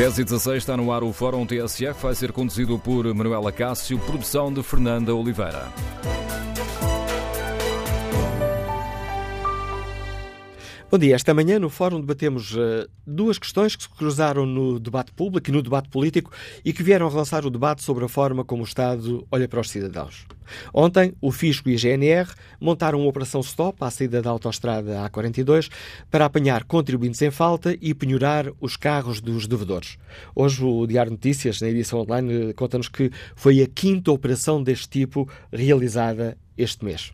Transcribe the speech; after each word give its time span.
10 0.00 0.20
e 0.20 0.24
16 0.24 0.56
está 0.56 0.78
no 0.78 0.90
ar 0.90 1.02
o 1.02 1.12
Fórum 1.12 1.44
TSF, 1.44 2.04
vai 2.04 2.14
ser 2.14 2.32
conduzido 2.32 2.78
por 2.78 3.04
Manuela 3.14 3.52
Cássio, 3.52 3.98
produção 3.98 4.50
de 4.50 4.62
Fernanda 4.62 5.14
Oliveira. 5.14 5.68
Bom 10.90 10.98
dia. 10.98 11.14
Esta 11.14 11.32
manhã 11.32 11.56
no 11.60 11.70
Fórum 11.70 12.00
debatemos 12.00 12.52
uh, 12.56 12.90
duas 13.06 13.38
questões 13.38 13.76
que 13.76 13.84
se 13.84 13.88
cruzaram 13.88 14.44
no 14.44 14.80
debate 14.80 15.12
público 15.12 15.48
e 15.48 15.52
no 15.52 15.62
debate 15.62 15.88
político 15.88 16.32
e 16.64 16.72
que 16.72 16.82
vieram 16.82 17.08
relançar 17.08 17.46
o 17.46 17.50
debate 17.50 17.80
sobre 17.80 18.04
a 18.04 18.08
forma 18.08 18.44
como 18.44 18.62
o 18.62 18.66
Estado 18.66 19.24
olha 19.30 19.46
para 19.46 19.60
os 19.60 19.70
cidadãos. 19.70 20.26
Ontem, 20.74 21.14
o 21.20 21.30
Fisco 21.30 21.68
e 21.68 21.76
a 21.76 21.78
GNR 21.78 22.32
montaram 22.60 22.98
uma 22.98 23.08
operação 23.08 23.40
stop 23.40 23.78
à 23.84 23.88
saída 23.88 24.20
da 24.20 24.30
autoestrada 24.30 25.08
A42 25.08 25.70
para 26.10 26.24
apanhar 26.24 26.64
contribuintes 26.64 27.22
em 27.22 27.30
falta 27.30 27.78
e 27.80 27.94
penhorar 27.94 28.50
os 28.60 28.76
carros 28.76 29.20
dos 29.20 29.46
devedores. 29.46 29.96
Hoje, 30.34 30.64
o 30.64 30.88
Diário 30.88 31.12
Notícias, 31.12 31.60
na 31.60 31.68
edição 31.68 32.00
online, 32.00 32.52
conta-nos 32.54 32.88
que 32.88 33.12
foi 33.36 33.62
a 33.62 33.66
quinta 33.68 34.10
operação 34.10 34.60
deste 34.60 34.88
tipo 34.88 35.30
realizada 35.52 36.36
este 36.58 36.84
mês. 36.84 37.12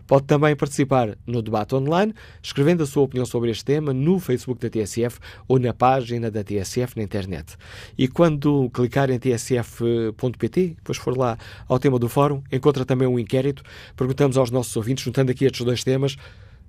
Pode 0.08 0.26
também 0.26 0.56
participar 0.56 1.18
no 1.28 1.42
debate 1.42 1.76
online, 1.76 2.14
escrevendo 2.42 2.82
a 2.82 2.86
sua 2.86 3.04
opinião 3.04 3.26
sobre 3.26 3.52
este 3.52 3.66
tema 3.66 3.94
no 3.94 4.20
Facebook 4.20 4.62
da 4.62 4.70
TSF 4.70 5.20
ou 5.48 5.60
na 5.60 5.74
página 5.74 6.32
da 6.32 6.44
TSF 6.44 6.96
na 6.96 7.04
internet. 7.04 7.58
E 7.98 8.08
quando 8.08 8.70
clicar 8.70 9.10
em 9.10 9.20
tsf.pt, 9.20 10.76
depois 10.78 10.98
for 10.98 11.18
lá 11.18 11.38
ao 11.68 11.78
tema 11.78 12.00
do 12.00 12.08
fórum, 12.08 12.42
encontra 12.50 12.86
também 12.86 13.08
um 13.08 13.20
inquérito. 13.20 13.64
Perguntamos 13.98 14.38
aos 14.38 14.50
nossos 14.50 14.76
ouvintes, 14.78 15.04
juntando 15.04 15.30
aqui 15.30 15.44
estes 15.44 15.66
dois 15.66 15.84
temas, 15.84 16.16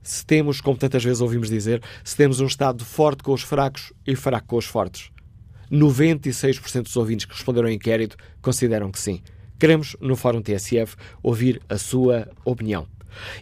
se 0.03 0.27
temos, 0.27 0.61
como 0.61 0.77
tantas 0.77 1.05
vezes 1.05 1.21
ouvimos 1.21 1.49
dizer, 1.49 1.83
se 2.03 2.17
temos 2.17 2.41
um 2.41 2.47
Estado 2.47 2.85
forte 2.85 3.23
com 3.23 3.33
os 3.33 3.43
fracos 3.43 3.93
e 4.07 4.17
fraco 4.17 4.49
com 4.49 4.57
os 4.57 4.65
fortes. 4.65 5.11
96% 5.71 6.83
dos 6.83 6.97
ouvintes 6.97 7.27
que 7.27 7.35
responderam 7.35 7.69
ao 7.69 7.75
inquérito 7.75 8.17
consideram 8.41 8.91
que 8.91 8.99
sim. 8.99 9.21
Queremos, 9.59 9.97
no 10.01 10.17
Fórum 10.17 10.41
TSF, 10.41 10.97
ouvir 11.23 11.61
a 11.69 11.77
sua 11.77 12.29
opinião. 12.45 12.87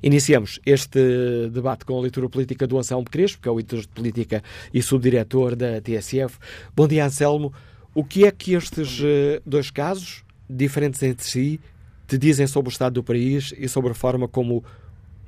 Iniciamos 0.03 0.61
este 0.65 1.49
debate 1.51 1.85
com 1.85 1.99
a 1.99 2.03
leitura 2.03 2.29
política 2.29 2.67
do 2.67 2.79
Anselmo 2.79 3.05
Crespo, 3.05 3.43
que 3.43 3.49
é 3.49 3.53
o 3.53 3.59
editor 3.59 3.81
de 3.81 3.89
política 3.89 4.43
e 4.73 4.83
subdiretor 4.83 5.57
da 5.57 5.81
TSF. 5.81 6.39
Bom 6.75 6.87
dia, 6.87 7.05
Anselmo. 7.05 7.53
O 7.95 8.05
que 8.05 8.27
é 8.27 8.31
que 8.31 8.55
estes 8.55 9.01
eh, 9.03 9.41
dois 9.45 9.71
casos, 9.71 10.23
diferentes 10.49 11.03
entre 11.03 11.25
si, 11.25 11.61
te 12.07 12.19
dizem 12.19 12.47
sobre 12.47 12.69
o 12.69 12.73
estado 12.73 12.95
do 12.95 13.03
país 13.03 13.53
e 13.57 13.69
sobre 13.69 13.91
a 13.91 13.95
forma 13.95 14.29
como 14.29 14.63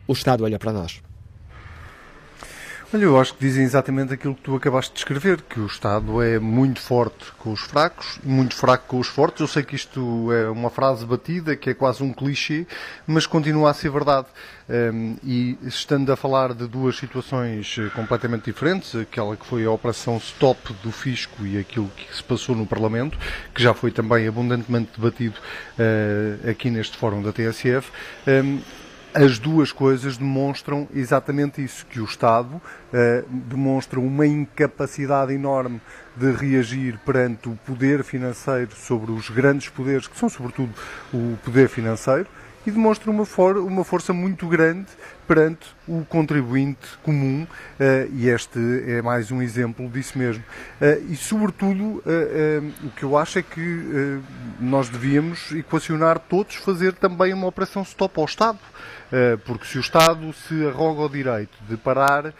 o 0.07 0.13
Estado 0.13 0.45
olha 0.45 0.59
para 0.59 0.73
nós? 0.73 1.03
Olha, 2.91 3.05
eu 3.05 3.21
acho 3.21 3.35
que 3.35 3.41
dizem 3.41 3.65
exatamente 3.65 4.15
aquilo 4.15 4.35
que 4.35 4.41
tu 4.41 4.57
acabaste 4.57 4.91
de 4.93 4.95
descrever, 4.95 5.43
que 5.43 5.61
o 5.61 5.67
Estado 5.67 6.23
é 6.23 6.39
muito 6.39 6.81
forte 6.81 7.31
com 7.37 7.53
os 7.53 7.61
fracos, 7.61 8.19
muito 8.25 8.55
fraco 8.55 8.87
com 8.87 8.99
os 8.99 9.07
fortes. 9.07 9.43
Eu 9.43 9.47
sei 9.47 9.63
que 9.63 9.77
isto 9.77 10.33
é 10.33 10.49
uma 10.49 10.71
frase 10.71 11.05
batida, 11.05 11.55
que 11.55 11.69
é 11.69 11.75
quase 11.75 12.03
um 12.03 12.15
clichê, 12.15 12.67
mas 13.07 13.27
continua 13.27 13.69
a 13.69 13.75
ser 13.75 13.91
verdade. 13.91 14.29
Um, 14.71 15.17
e 15.23 15.59
estando 15.65 16.11
a 16.11 16.17
falar 16.17 16.55
de 16.55 16.67
duas 16.67 16.97
situações 16.97 17.77
eh, 17.79 17.91
completamente 17.95 18.45
diferentes, 18.45 18.95
aquela 18.95 19.37
que 19.37 19.47
foi 19.47 19.65
a 19.65 19.71
operação 19.71 20.17
stop 20.19 20.75
do 20.83 20.91
fisco 20.91 21.45
e 21.47 21.59
aquilo 21.59 21.91
que 21.95 22.15
se 22.15 22.23
passou 22.23 22.55
no 22.55 22.67
Parlamento, 22.67 23.19
que 23.55 23.63
já 23.63 23.75
foi 23.75 23.91
também 23.91 24.27
abundantemente 24.27 24.91
debatido 24.97 25.37
uh, 25.39 26.51
aqui 26.51 26.71
neste 26.71 26.99
fórum 26.99 27.23
da 27.23 27.33
TSF, 27.33 27.91
um, 28.27 28.61
as 29.15 29.39
duas 29.39 29.73
coisas 29.73 30.17
demonstram 30.17 30.89
exatamente 30.95 31.63
isso, 31.63 31.87
que 31.87 32.01
o 32.01 32.05
Estado 32.05 32.55
uh, 32.57 33.29
demonstra 33.29 33.99
uma 33.99 34.27
incapacidade 34.27 35.33
enorme 35.33 35.81
de 36.17 36.31
reagir 36.31 36.99
perante 37.05 37.49
o 37.49 37.59
poder 37.67 38.05
financeiro 38.05 38.75
sobre 38.75 39.11
os 39.13 39.31
grandes 39.31 39.69
poderes, 39.69 40.07
que 40.07 40.19
são 40.19 40.29
sobretudo 40.29 40.73
o 41.13 41.39
poder 41.45 41.69
financeiro, 41.69 42.27
e 42.67 42.71
demonstra 42.71 43.11
uma, 43.11 43.25
for 43.25 43.57
uma 43.57 43.83
força 43.83 44.13
muito 44.13 44.47
grande 44.47 44.89
perante 45.27 45.69
o 45.87 46.05
contribuinte 46.05 46.87
comum, 47.03 47.45
uh, 47.45 48.13
e 48.13 48.29
este 48.29 48.59
é 48.87 49.01
mais 49.01 49.31
um 49.31 49.41
exemplo 49.41 49.89
disso 49.89 50.19
mesmo. 50.19 50.45
Uh, 50.81 51.11
e, 51.11 51.17
sobretudo, 51.17 52.03
o 52.85 52.91
que 52.91 53.05
eu 53.05 53.17
acho 53.17 53.39
é 53.39 53.43
que 53.43 54.21
nós 54.61 54.89
devíamos 54.89 55.53
equacionar 55.53 56.19
todos 56.19 56.57
fazer 56.57 56.93
também 56.93 57.33
uma 57.33 57.47
operação 57.47 57.83
stop 57.83 58.19
ao 58.19 58.27
Estado. 58.27 58.59
Porque 59.45 59.67
se 59.67 59.79
o 59.79 59.81
Estado 59.81 60.33
se 60.33 60.67
arroga 60.67 61.03
o 61.03 61.09
direito 61.09 61.57
de 61.69 61.77
parar 61.77 62.35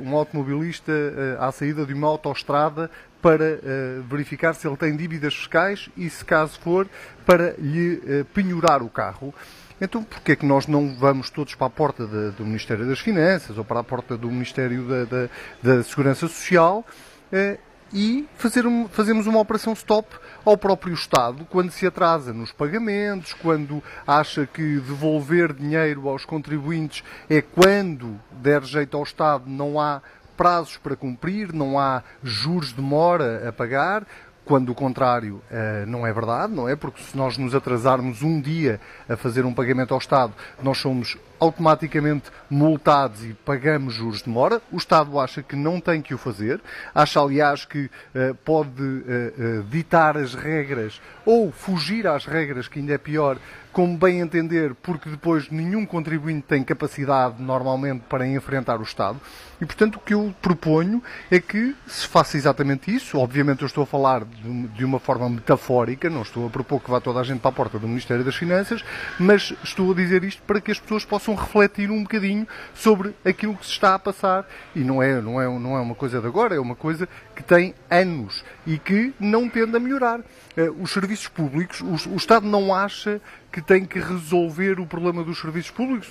um 0.00 0.16
automobilista 0.16 0.92
à 1.38 1.52
saída 1.52 1.86
de 1.86 1.94
uma 1.94 2.08
autoestrada 2.08 2.90
para 3.22 3.60
verificar 4.08 4.54
se 4.54 4.66
ele 4.66 4.76
tem 4.76 4.96
dívidas 4.96 5.34
fiscais 5.34 5.88
e, 5.96 6.10
se 6.10 6.24
caso 6.24 6.58
for, 6.58 6.88
para 7.24 7.54
lhe 7.58 8.24
penhorar 8.34 8.82
o 8.82 8.88
carro, 8.88 9.32
então, 9.80 10.04
porquê 10.04 10.32
é 10.32 10.36
que 10.36 10.44
nós 10.44 10.66
não 10.66 10.94
vamos 10.94 11.30
todos 11.30 11.54
para 11.54 11.68
a 11.68 11.70
porta 11.70 12.06
de, 12.06 12.32
do 12.32 12.44
Ministério 12.44 12.86
das 12.86 12.98
Finanças 12.98 13.56
ou 13.56 13.64
para 13.64 13.80
a 13.80 13.84
porta 13.84 14.16
do 14.16 14.30
Ministério 14.30 14.86
da, 14.86 15.04
da, 15.04 15.28
da 15.62 15.82
Segurança 15.82 16.28
Social 16.28 16.84
eh, 17.32 17.58
e 17.92 18.28
fazer 18.36 18.66
um, 18.66 18.88
fazemos 18.88 19.26
uma 19.26 19.40
operação 19.40 19.72
stop 19.72 20.08
ao 20.44 20.56
próprio 20.56 20.94
Estado 20.94 21.46
quando 21.50 21.70
se 21.70 21.86
atrasa 21.86 22.32
nos 22.32 22.52
pagamentos, 22.52 23.32
quando 23.32 23.82
acha 24.06 24.46
que 24.46 24.80
devolver 24.80 25.52
dinheiro 25.52 26.08
aos 26.08 26.24
contribuintes 26.24 27.02
é 27.28 27.42
quando 27.42 28.18
der 28.30 28.62
jeito 28.62 28.96
ao 28.96 29.02
Estado, 29.02 29.44
não 29.46 29.80
há 29.80 30.00
prazos 30.36 30.76
para 30.78 30.96
cumprir, 30.96 31.52
não 31.52 31.78
há 31.78 32.02
juros 32.22 32.72
de 32.72 32.80
mora 32.80 33.48
a 33.48 33.52
pagar, 33.52 34.06
quando 34.44 34.70
o 34.70 34.74
contrário 34.74 35.42
uh, 35.50 35.86
não 35.86 36.06
é 36.06 36.12
verdade, 36.12 36.52
não 36.52 36.68
é? 36.68 36.74
Porque 36.74 37.02
se 37.02 37.16
nós 37.16 37.36
nos 37.36 37.54
atrasarmos 37.54 38.22
um 38.22 38.40
dia 38.40 38.80
a 39.08 39.16
fazer 39.16 39.44
um 39.44 39.54
pagamento 39.54 39.92
ao 39.92 39.98
Estado, 39.98 40.32
nós 40.62 40.78
somos 40.78 41.16
automaticamente 41.40 42.30
multados 42.48 43.24
e 43.24 43.32
pagamos 43.32 43.94
juros 43.94 44.22
de 44.22 44.28
mora. 44.28 44.60
O 44.70 44.76
Estado 44.76 45.18
acha 45.18 45.42
que 45.42 45.56
não 45.56 45.80
tem 45.80 46.02
que 46.02 46.14
o 46.14 46.18
fazer, 46.18 46.60
acha, 46.94 47.20
aliás, 47.20 47.64
que 47.64 47.86
uh, 47.86 48.34
pode 48.44 48.82
uh, 48.82 49.64
ditar 49.70 50.16
as 50.16 50.34
regras 50.34 51.00
ou 51.24 51.50
fugir 51.50 52.06
às 52.06 52.26
regras, 52.26 52.68
que 52.68 52.78
ainda 52.78 52.92
é 52.92 52.98
pior, 52.98 53.38
como 53.72 53.96
bem 53.96 54.20
entender, 54.20 54.74
porque 54.74 55.08
depois 55.08 55.48
nenhum 55.48 55.86
contribuinte 55.86 56.46
tem 56.48 56.62
capacidade 56.62 57.40
normalmente 57.40 58.02
para 58.08 58.26
enfrentar 58.26 58.80
o 58.80 58.82
Estado. 58.82 59.20
E, 59.60 59.66
portanto, 59.66 59.96
o 59.96 60.00
que 60.00 60.14
eu 60.14 60.34
proponho 60.40 61.02
é 61.30 61.38
que 61.38 61.76
se 61.86 62.06
faça 62.06 62.36
exatamente 62.36 62.92
isso. 62.94 63.18
Obviamente, 63.18 63.60
eu 63.60 63.66
estou 63.66 63.84
a 63.84 63.86
falar 63.86 64.24
de 64.24 64.84
uma 64.84 64.98
forma 64.98 65.28
metafórica, 65.28 66.08
não 66.08 66.22
estou 66.22 66.46
a 66.46 66.50
propor 66.50 66.80
que 66.80 66.90
vá 66.90 67.00
toda 67.00 67.20
a 67.20 67.22
gente 67.22 67.40
para 67.40 67.50
a 67.50 67.54
porta 67.54 67.78
do 67.78 67.86
Ministério 67.86 68.24
das 68.24 68.34
Finanças, 68.34 68.82
mas 69.18 69.54
estou 69.62 69.92
a 69.92 69.94
dizer 69.94 70.24
isto 70.24 70.42
para 70.42 70.60
que 70.60 70.72
as 70.72 70.80
pessoas 70.80 71.04
possam 71.04 71.29
possam 71.30 71.34
refletir 71.34 71.90
um 71.90 72.02
bocadinho 72.02 72.46
sobre 72.74 73.14
aquilo 73.24 73.56
que 73.56 73.64
se 73.64 73.72
está 73.72 73.94
a 73.94 73.98
passar. 73.98 74.46
E 74.74 74.80
não 74.80 75.02
é, 75.02 75.20
não 75.20 75.40
é, 75.40 75.46
não 75.46 75.76
é 75.76 75.80
uma 75.80 75.94
coisa 75.94 76.20
de 76.20 76.26
agora, 76.26 76.54
é 76.54 76.60
uma 76.60 76.74
coisa 76.74 77.08
que 77.34 77.42
tem 77.42 77.74
anos 77.90 78.44
e 78.66 78.78
que 78.78 79.12
não 79.18 79.48
tende 79.48 79.76
a 79.76 79.80
melhorar. 79.80 80.20
Eh, 80.56 80.70
os 80.78 80.92
serviços 80.92 81.28
públicos, 81.28 81.80
o, 81.80 82.10
o 82.10 82.16
Estado 82.16 82.46
não 82.46 82.74
acha 82.74 83.20
que 83.52 83.60
tem 83.60 83.84
que 83.84 83.98
resolver 83.98 84.80
o 84.80 84.86
problema 84.86 85.22
dos 85.24 85.40
serviços 85.40 85.70
públicos, 85.70 86.08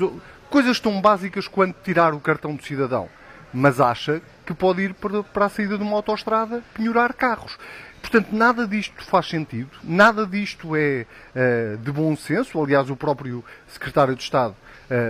coisas 0.49 0.79
tão 0.79 1.01
básicas 1.01 1.47
quanto 1.47 1.77
tirar 1.83 2.13
o 2.13 2.19
cartão 2.19 2.55
do 2.55 2.63
cidadão, 2.63 3.07
mas 3.53 3.79
acha 3.79 4.21
que 4.45 4.53
pode 4.53 4.81
ir 4.81 4.93
para 4.93 5.45
a 5.45 5.49
saída 5.49 5.77
de 5.77 5.83
uma 5.83 5.95
autoestrada 5.95 6.63
penhorar 6.73 7.13
carros. 7.13 7.57
Portanto, 8.01 8.29
nada 8.31 8.65
disto 8.65 9.03
faz 9.03 9.27
sentido, 9.27 9.69
nada 9.83 10.25
disto 10.25 10.75
é 10.75 11.05
uh, 11.35 11.77
de 11.77 11.91
bom 11.91 12.15
senso. 12.15 12.61
Aliás, 12.61 12.89
o 12.89 12.95
próprio 12.95 13.43
secretário 13.67 14.15
de 14.15 14.23
Estado 14.23 14.55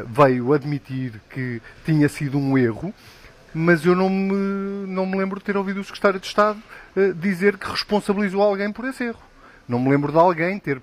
veio 0.08 0.54
admitir 0.54 1.22
que 1.30 1.62
tinha 1.86 2.10
sido 2.10 2.38
um 2.38 2.58
erro, 2.58 2.94
mas 3.54 3.86
eu 3.86 3.96
não 3.96 4.10
me, 4.10 4.88
não 4.88 5.06
me 5.06 5.18
lembro 5.18 5.40
de 5.40 5.46
ter 5.46 5.58
ouvido 5.58 5.80
o 5.80 5.84
secretário 5.84 6.20
de 6.20 6.28
Estado 6.28 6.62
uh, 6.96 7.14
dizer 7.14 7.58
que 7.58 7.70
responsabilizou 7.70 8.42
alguém 8.42 8.72
por 8.72 8.86
esse 8.86 9.04
erro. 9.04 9.30
Não 9.70 9.78
me 9.80 9.88
lembro 9.88 10.12
de 10.12 10.18
alguém 10.18 10.58
ter, 10.58 10.82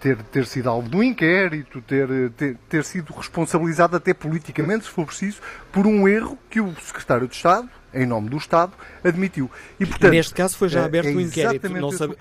ter, 0.00 0.16
ter 0.22 0.46
sido 0.46 0.70
alvo 0.70 0.88
de 0.88 0.96
um 0.96 1.02
inquérito, 1.02 1.82
ter, 1.82 2.08
ter, 2.30 2.56
ter 2.70 2.84
sido 2.84 3.12
responsabilizado 3.12 3.94
até 3.94 4.14
politicamente, 4.14 4.86
se 4.86 4.90
for 4.90 5.04
preciso, 5.04 5.42
por 5.70 5.86
um 5.86 6.08
erro 6.08 6.38
que 6.48 6.58
o 6.58 6.74
secretário 6.80 7.28
de 7.28 7.34
Estado, 7.34 7.68
em 7.92 8.06
nome 8.06 8.30
do 8.30 8.38
Estado, 8.38 8.72
admitiu. 9.04 9.50
E, 9.78 9.84
portanto, 9.84 10.12
neste 10.12 10.32
caso 10.32 10.56
foi 10.56 10.70
já 10.70 10.80
é, 10.80 10.84
aberto 10.86 11.08
o 11.08 11.10
é 11.10 11.14
um 11.16 11.20
inquérito. 11.20 11.68
Não 11.68 11.92
sabe... 11.92 12.16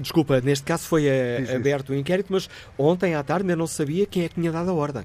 Desculpa, 0.00 0.40
neste 0.40 0.64
caso 0.64 0.84
foi 0.84 1.08
a, 1.08 1.56
aberto 1.56 1.90
o 1.90 1.94
inquérito, 1.94 2.32
mas 2.32 2.48
ontem 2.78 3.14
à 3.14 3.22
tarde 3.22 3.42
ainda 3.44 3.56
não 3.56 3.66
sabia 3.66 4.06
quem 4.06 4.24
é 4.24 4.28
que 4.28 4.34
tinha 4.34 4.50
dado 4.50 4.70
a 4.70 4.74
ordem. 4.74 5.04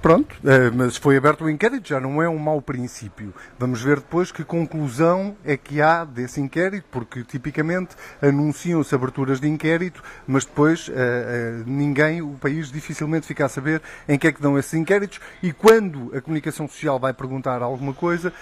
Pronto, 0.00 0.36
eh, 0.44 0.70
mas 0.70 0.96
foi 0.96 1.16
aberto 1.16 1.44
o 1.44 1.50
inquérito, 1.50 1.88
já 1.88 1.98
não 1.98 2.22
é 2.22 2.28
um 2.28 2.38
mau 2.38 2.62
princípio. 2.62 3.34
Vamos 3.58 3.82
ver 3.82 3.96
depois 3.96 4.30
que 4.30 4.44
conclusão 4.44 5.36
é 5.44 5.56
que 5.56 5.82
há 5.82 6.04
desse 6.04 6.40
inquérito, 6.40 6.86
porque 6.88 7.24
tipicamente 7.24 7.96
anunciam-se 8.22 8.94
aberturas 8.94 9.40
de 9.40 9.48
inquérito, 9.48 10.00
mas 10.24 10.44
depois 10.44 10.86
uh, 10.86 10.92
uh, 10.92 10.94
ninguém, 11.66 12.22
o 12.22 12.34
país 12.40 12.70
dificilmente 12.70 13.26
fica 13.26 13.44
a 13.44 13.48
saber 13.48 13.82
em 14.08 14.16
que 14.16 14.28
é 14.28 14.32
que 14.32 14.40
dão 14.40 14.56
esses 14.56 14.72
inquéritos 14.74 15.18
e 15.42 15.52
quando 15.52 16.16
a 16.16 16.20
comunicação 16.20 16.68
social 16.68 17.00
vai 17.00 17.12
perguntar 17.12 17.60
alguma 17.60 17.92
coisa, 17.92 18.32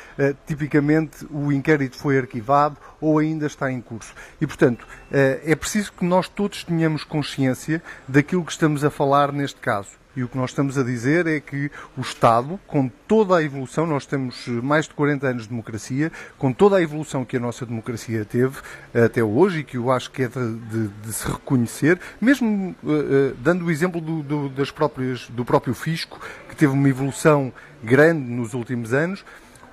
tipicamente 0.47 1.27
o 1.31 1.51
inquérito 1.51 1.97
foi 1.97 2.19
arquivado 2.19 2.77
ou 3.01 3.19
ainda 3.19 3.47
está 3.47 3.71
em 3.71 3.81
curso. 3.81 4.15
E, 4.41 4.47
portanto, 4.47 4.87
é 5.11 5.55
preciso 5.55 5.93
que 5.93 6.05
nós 6.05 6.29
todos 6.29 6.65
tenhamos 6.65 7.05
consciência 7.05 7.83
daquilo 8.07 8.45
que 8.45 8.53
estamos 8.53 8.85
a 8.85 8.91
falar 8.91 9.33
neste 9.33 9.61
caso. 9.61 10.06
E 10.17 10.25
o 10.25 10.29
que 10.29 10.37
nós 10.39 10.51
estamos 10.51 10.79
a 10.79 10.83
dizer 10.83 11.27
é 11.27 11.39
que 11.39 11.71
o 11.97 12.01
Estado, 12.01 12.59
com 12.67 12.89
toda 12.89 13.37
a 13.37 13.43
evolução, 13.43 13.87
nós 13.87 14.07
temos 14.07 14.49
mais 14.49 14.87
de 14.87 14.95
40 14.95 15.27
anos 15.27 15.43
de 15.43 15.51
democracia, 15.51 16.11
com 16.39 16.53
toda 16.53 16.77
a 16.77 16.83
evolução 16.83 17.23
que 17.23 17.37
a 17.37 17.41
nossa 17.41 17.67
democracia 17.67 18.25
teve 18.25 18.57
até 18.95 19.23
hoje 19.23 19.59
e 19.59 19.65
que 19.65 19.77
eu 19.77 19.91
acho 19.91 20.11
que 20.11 20.23
é 20.23 20.29
de, 20.29 20.55
de, 20.55 20.89
de 20.89 21.13
se 21.13 21.27
reconhecer, 21.31 22.01
mesmo 22.19 22.75
uh, 22.83 23.35
dando 23.39 23.67
o 23.67 23.71
exemplo 23.71 24.01
do, 24.01 24.23
do, 24.23 24.49
das 24.49 24.71
próprias, 24.71 25.29
do 25.29 25.45
próprio 25.45 25.75
fisco, 25.75 26.19
que 26.49 26.57
teve 26.57 26.73
uma 26.73 26.89
evolução 26.89 27.53
grande 27.85 28.21
nos 28.21 28.55
últimos 28.55 28.95
anos, 28.95 29.23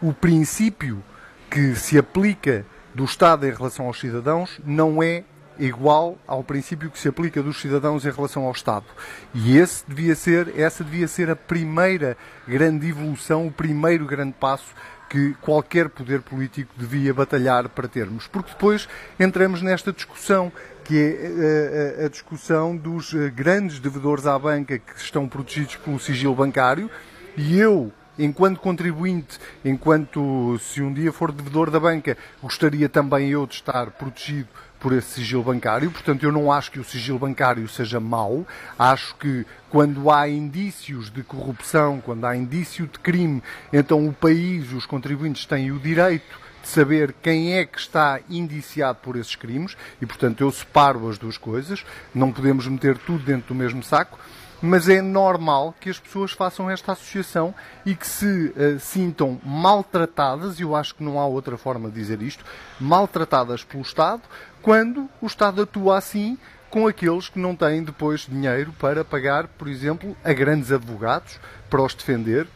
o 0.02 0.12
princípio 0.12 1.02
que 1.50 1.74
se 1.76 1.98
aplica 1.98 2.66
do 2.94 3.06
Estado 3.06 3.48
em 3.48 3.52
relação 3.52 3.88
aos 3.88 4.00
cidadãos 4.00 4.60
não 4.66 5.02
é 5.02 5.24
igual 5.60 6.18
ao 6.28 6.44
princípio 6.44 6.90
que 6.90 7.00
se 7.00 7.08
aplica 7.08 7.42
dos 7.42 7.60
cidadãos 7.60 8.06
em 8.06 8.12
relação 8.12 8.46
ao 8.46 8.52
Estado. 8.52 8.86
E 9.34 9.58
esse 9.58 9.84
devia 9.88 10.16
ser, 10.16 10.60
essa 10.60 10.84
devia 10.84 11.08
ser 11.08 11.30
a 11.30 11.36
primeira 11.36 12.18
grande 12.48 12.90
evolução, 12.90 13.48
o 13.48 13.52
primeiro 13.52 14.06
grande 14.06 14.34
passo 14.40 14.74
que 15.10 15.36
qualquer 15.42 15.90
poder 15.90 16.22
político 16.22 16.74
devia 16.76 17.14
batalhar 17.14 17.70
para 17.70 17.88
termos. 17.88 18.26
Porque 18.28 18.52
depois 18.52 18.90
entramos 19.20 19.62
nesta 19.62 19.94
discussão, 19.94 20.52
que 20.84 20.98
é 20.98 21.02
a, 21.02 22.00
eh, 22.00 22.02
a, 22.02 22.06
a 22.06 22.10
discussão 22.10 22.76
dos 22.76 23.14
eh, 23.14 23.30
grandes 23.30 23.80
devedores 23.80 24.26
à 24.26 24.38
banca 24.40 24.80
que 24.80 24.98
estão 24.98 25.30
protegidos 25.30 25.76
pelo 25.76 26.00
sigilo 26.00 26.34
bancário, 26.34 26.90
e 27.38 27.60
eu 27.60 27.92
enquanto 28.18 28.60
contribuinte, 28.60 29.40
enquanto 29.64 30.58
se 30.60 30.82
um 30.82 30.94
dia 30.94 31.12
for 31.12 31.32
devedor 31.32 31.70
da 31.70 31.80
banca, 31.80 32.18
gostaria 32.42 32.88
também 32.90 33.30
eu 33.30 33.46
de 33.46 33.56
estar 33.56 33.92
protegido 33.92 34.50
por 34.84 34.92
esse 34.92 35.12
sigilo 35.12 35.42
bancário. 35.42 35.90
Portanto, 35.90 36.24
eu 36.24 36.32
não 36.32 36.52
acho 36.52 36.70
que 36.70 36.80
o 36.80 36.84
sigilo 36.84 37.18
bancário 37.18 37.66
seja 37.70 38.02
mau. 38.02 38.46
Acho 38.78 39.16
que 39.16 39.46
quando 39.70 40.12
há 40.12 40.28
indícios 40.28 41.10
de 41.10 41.24
corrupção, 41.24 42.02
quando 42.02 42.26
há 42.26 42.36
indício 42.36 42.86
de 42.86 43.00
crime, 43.00 43.42
então 43.72 44.06
o 44.06 44.12
país, 44.12 44.74
os 44.74 44.86
contribuintes 44.86 45.46
têm 45.46 45.72
o 45.72 45.80
direito 45.80 46.38
de 46.62 46.68
saber 46.68 47.16
quem 47.22 47.56
é 47.56 47.66
que 47.66 47.80
está 47.80 48.20
indiciado 48.30 49.00
por 49.02 49.16
esses 49.16 49.36
crimes 49.36 49.76
e, 50.02 50.06
portanto, 50.06 50.42
eu 50.42 50.52
separo 50.52 51.10
as 51.10 51.18
duas 51.18 51.38
coisas. 51.38 51.86
Não 52.14 52.32
podemos 52.32 52.68
meter 52.68 52.98
tudo 52.98 53.24
dentro 53.24 53.48
do 53.54 53.56
mesmo 53.56 53.82
saco 53.82 54.20
mas 54.66 54.88
é 54.88 55.02
normal 55.02 55.76
que 55.78 55.90
as 55.90 56.00
pessoas 56.00 56.32
façam 56.32 56.70
esta 56.70 56.94
associação 56.94 57.54
e 57.86 57.94
que 57.94 58.08
se 58.08 58.26
uh, 58.26 58.80
sintam 58.80 59.38
maltratadas, 59.44 60.58
e 60.58 60.62
eu 60.62 60.74
acho 60.74 60.96
que 60.96 61.04
não 61.04 61.20
há 61.20 61.26
outra 61.26 61.58
forma 61.58 61.90
de 61.90 61.96
dizer 61.96 62.22
isto, 62.22 62.46
maltratadas 62.80 63.62
pelo 63.66 63.84
Estado, 63.84 64.22
quando 64.62 65.10
o 65.22 65.28
Estado 65.28 65.64
atua 65.64 65.98
assim 65.98 66.38
com 66.70 66.88
aqueles 66.88 67.28
que 67.28 67.40
não 67.40 67.58
têm 67.58 67.84
depois 67.84 68.22
dinheiro 68.22 68.74
para 68.80 69.04
pagar, 69.04 69.48
por 69.50 69.68
exemplo, 69.68 70.16
a 70.24 70.32
grandes 70.32 70.72
advogados 70.72 71.42
para 71.70 71.84
os 71.84 71.94
defender 71.94 72.48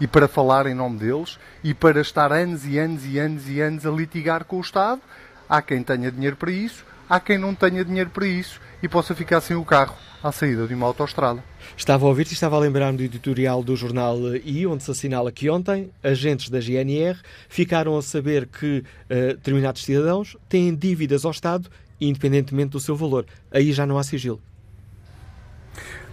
e 0.00 0.06
para 0.06 0.28
falar 0.28 0.64
em 0.66 0.74
nome 0.74 1.00
deles 1.00 1.40
e 1.64 1.74
para 1.74 2.00
estar 2.00 2.32
anos 2.32 2.64
e 2.64 2.78
anos 2.78 3.04
e 3.04 3.18
anos 3.18 3.48
e 3.48 3.60
anos 3.60 3.84
a 3.84 3.90
litigar 3.90 4.44
com 4.44 4.58
o 4.58 4.60
Estado. 4.60 5.00
Há 5.48 5.60
quem 5.60 5.82
tenha 5.82 6.12
dinheiro 6.12 6.36
para 6.36 6.52
isso, 6.52 6.86
há 7.08 7.18
quem 7.18 7.38
não 7.38 7.54
tenha 7.54 7.84
dinheiro 7.84 8.10
para 8.10 8.26
isso 8.26 8.60
e 8.82 8.88
possa 8.88 9.14
ficar 9.14 9.40
sem 9.40 9.56
o 9.56 9.64
carro 9.64 9.96
à 10.22 10.32
saída 10.32 10.66
de 10.66 10.74
uma 10.74 10.86
autoestrada. 10.86 11.42
Estava 11.76 12.04
a 12.04 12.08
ouvir-te 12.08 12.30
e 12.30 12.34
estava 12.34 12.56
a 12.56 12.58
lembrar-me 12.58 12.98
do 12.98 13.04
editorial 13.04 13.62
do 13.62 13.76
jornal 13.76 14.18
I, 14.36 14.66
onde 14.66 14.82
se 14.82 14.90
assinala 14.90 15.30
que 15.30 15.48
ontem 15.48 15.90
agentes 16.02 16.50
da 16.50 16.60
GNR 16.60 17.18
ficaram 17.48 17.96
a 17.96 18.02
saber 18.02 18.46
que 18.46 18.78
uh, 18.78 19.34
determinados 19.34 19.84
cidadãos 19.84 20.36
têm 20.48 20.74
dívidas 20.74 21.24
ao 21.24 21.30
Estado, 21.30 21.70
independentemente 22.00 22.70
do 22.70 22.80
seu 22.80 22.96
valor. 22.96 23.26
Aí 23.50 23.72
já 23.72 23.86
não 23.86 23.98
há 23.98 24.02
sigilo. 24.02 24.40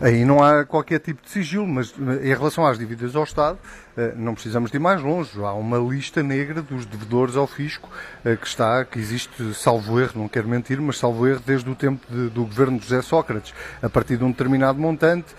Aí 0.02 0.26
não 0.26 0.44
há 0.44 0.66
qualquer 0.66 1.00
tipo 1.00 1.24
de 1.24 1.30
sigilo, 1.30 1.66
mas 1.66 1.94
eh, 1.94 2.28
em 2.28 2.34
relação 2.34 2.66
às 2.66 2.78
dívidas 2.78 3.16
ao 3.16 3.24
Estado, 3.24 3.58
eh, 3.96 4.14
não 4.18 4.34
precisamos 4.34 4.70
de 4.70 4.76
ir 4.76 4.80
mais 4.80 5.02
longe. 5.02 5.32
Há 5.42 5.54
uma 5.54 5.78
lista 5.78 6.22
negra 6.22 6.62
dos 6.62 6.86
devedores 6.86 7.38
ao 7.38 7.48
fisco 7.48 7.90
eh, 8.26 8.36
que 8.36 8.46
está, 8.46 8.84
que 8.84 9.00
existe, 9.00 9.54
salvo 9.54 9.98
erro, 9.98 10.20
não 10.20 10.28
quero 10.28 10.50
mentir, 10.50 10.82
mas 10.82 10.98
salvo 10.98 11.26
erro 11.26 11.42
desde 11.46 11.70
o 11.70 11.76
tempo 11.76 12.06
de, 12.10 12.28
do 12.30 12.44
governo 12.44 12.78
de 12.78 12.84
José 12.84 13.02
Sócrates. 13.02 13.54
A 13.82 13.90
partir 13.90 14.18
de 14.18 14.26
um 14.26 14.32
determinado 14.32 14.78
montante, 14.78 15.34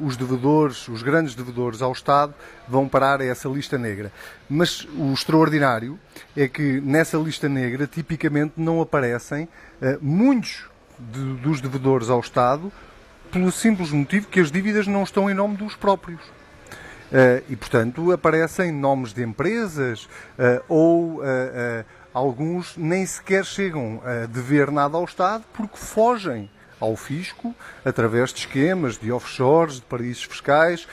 os 0.00 0.16
devedores, 0.16 0.86
os 0.88 1.02
grandes 1.02 1.34
devedores 1.34 1.82
ao 1.82 1.92
Estado, 1.92 2.32
vão 2.68 2.88
parar 2.88 3.20
a 3.20 3.24
essa 3.24 3.48
lista 3.48 3.76
negra. 3.76 4.12
Mas 4.48 4.86
o 4.96 5.12
extraordinário 5.12 5.98
é 6.36 6.46
que 6.46 6.80
nessa 6.80 7.16
lista 7.16 7.48
negra, 7.48 7.86
tipicamente, 7.86 8.54
não 8.56 8.80
aparecem 8.80 9.48
muitos 10.00 10.64
dos 11.42 11.60
devedores 11.60 12.08
ao 12.08 12.20
Estado 12.20 12.72
pelo 13.30 13.50
simples 13.52 13.90
motivo 13.90 14.28
que 14.28 14.40
as 14.40 14.50
dívidas 14.50 14.86
não 14.86 15.02
estão 15.02 15.30
em 15.30 15.34
nome 15.34 15.56
dos 15.56 15.74
próprios. 15.76 16.20
Uh, 17.06 17.40
e, 17.48 17.54
portanto, 17.54 18.10
aparecem 18.10 18.72
nomes 18.72 19.12
de 19.12 19.22
empresas 19.22 20.04
uh, 20.04 20.62
ou 20.68 21.20
uh, 21.20 21.84
alguns 22.12 22.76
nem 22.76 23.06
sequer 23.06 23.44
chegam 23.44 24.02
a 24.04 24.26
dever 24.26 24.72
nada 24.72 24.96
ao 24.96 25.04
Estado 25.04 25.44
porque 25.52 25.76
fogem 25.76 26.50
ao 26.80 26.96
fisco 26.96 27.54
através 27.84 28.32
de 28.32 28.40
esquemas 28.40 28.98
de 28.98 29.12
offshores, 29.12 29.76
de 29.76 29.82
paraísos 29.82 30.24
fiscais, 30.24 30.86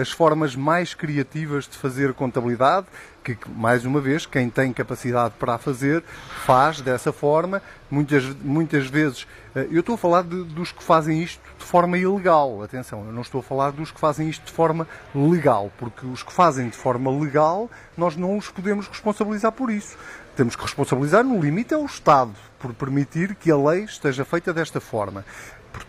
as 0.00 0.10
formas 0.10 0.56
mais 0.56 0.94
criativas 0.94 1.68
de 1.68 1.76
fazer 1.76 2.12
contabilidade, 2.12 2.86
que, 3.34 3.50
mais 3.50 3.84
uma 3.84 4.00
vez, 4.00 4.26
quem 4.26 4.48
tem 4.48 4.72
capacidade 4.72 5.34
para 5.38 5.54
a 5.54 5.58
fazer, 5.58 6.04
faz 6.44 6.80
dessa 6.80 7.12
forma. 7.12 7.60
Muitas, 7.90 8.24
muitas 8.42 8.86
vezes, 8.86 9.26
eh, 9.54 9.66
eu 9.70 9.80
estou 9.80 9.94
a 9.94 9.98
falar 9.98 10.22
de, 10.22 10.44
dos 10.44 10.70
que 10.70 10.82
fazem 10.82 11.22
isto 11.22 11.40
de 11.58 11.64
forma 11.64 11.98
ilegal, 11.98 12.62
atenção, 12.62 13.04
eu 13.06 13.12
não 13.12 13.22
estou 13.22 13.40
a 13.40 13.42
falar 13.42 13.72
dos 13.72 13.90
que 13.90 13.98
fazem 13.98 14.28
isto 14.28 14.44
de 14.44 14.52
forma 14.52 14.86
legal, 15.14 15.72
porque 15.78 16.06
os 16.06 16.22
que 16.22 16.32
fazem 16.32 16.68
de 16.68 16.76
forma 16.76 17.10
legal, 17.10 17.70
nós 17.96 18.16
não 18.16 18.36
os 18.36 18.48
podemos 18.48 18.86
responsabilizar 18.86 19.52
por 19.52 19.70
isso. 19.70 19.96
Temos 20.36 20.54
que 20.54 20.62
responsabilizar, 20.62 21.24
no 21.24 21.40
limite, 21.40 21.72
é 21.72 21.78
o 21.78 21.86
Estado, 21.86 22.34
por 22.58 22.74
permitir 22.74 23.34
que 23.34 23.50
a 23.50 23.56
lei 23.56 23.84
esteja 23.84 24.24
feita 24.24 24.52
desta 24.52 24.80
forma. 24.80 25.24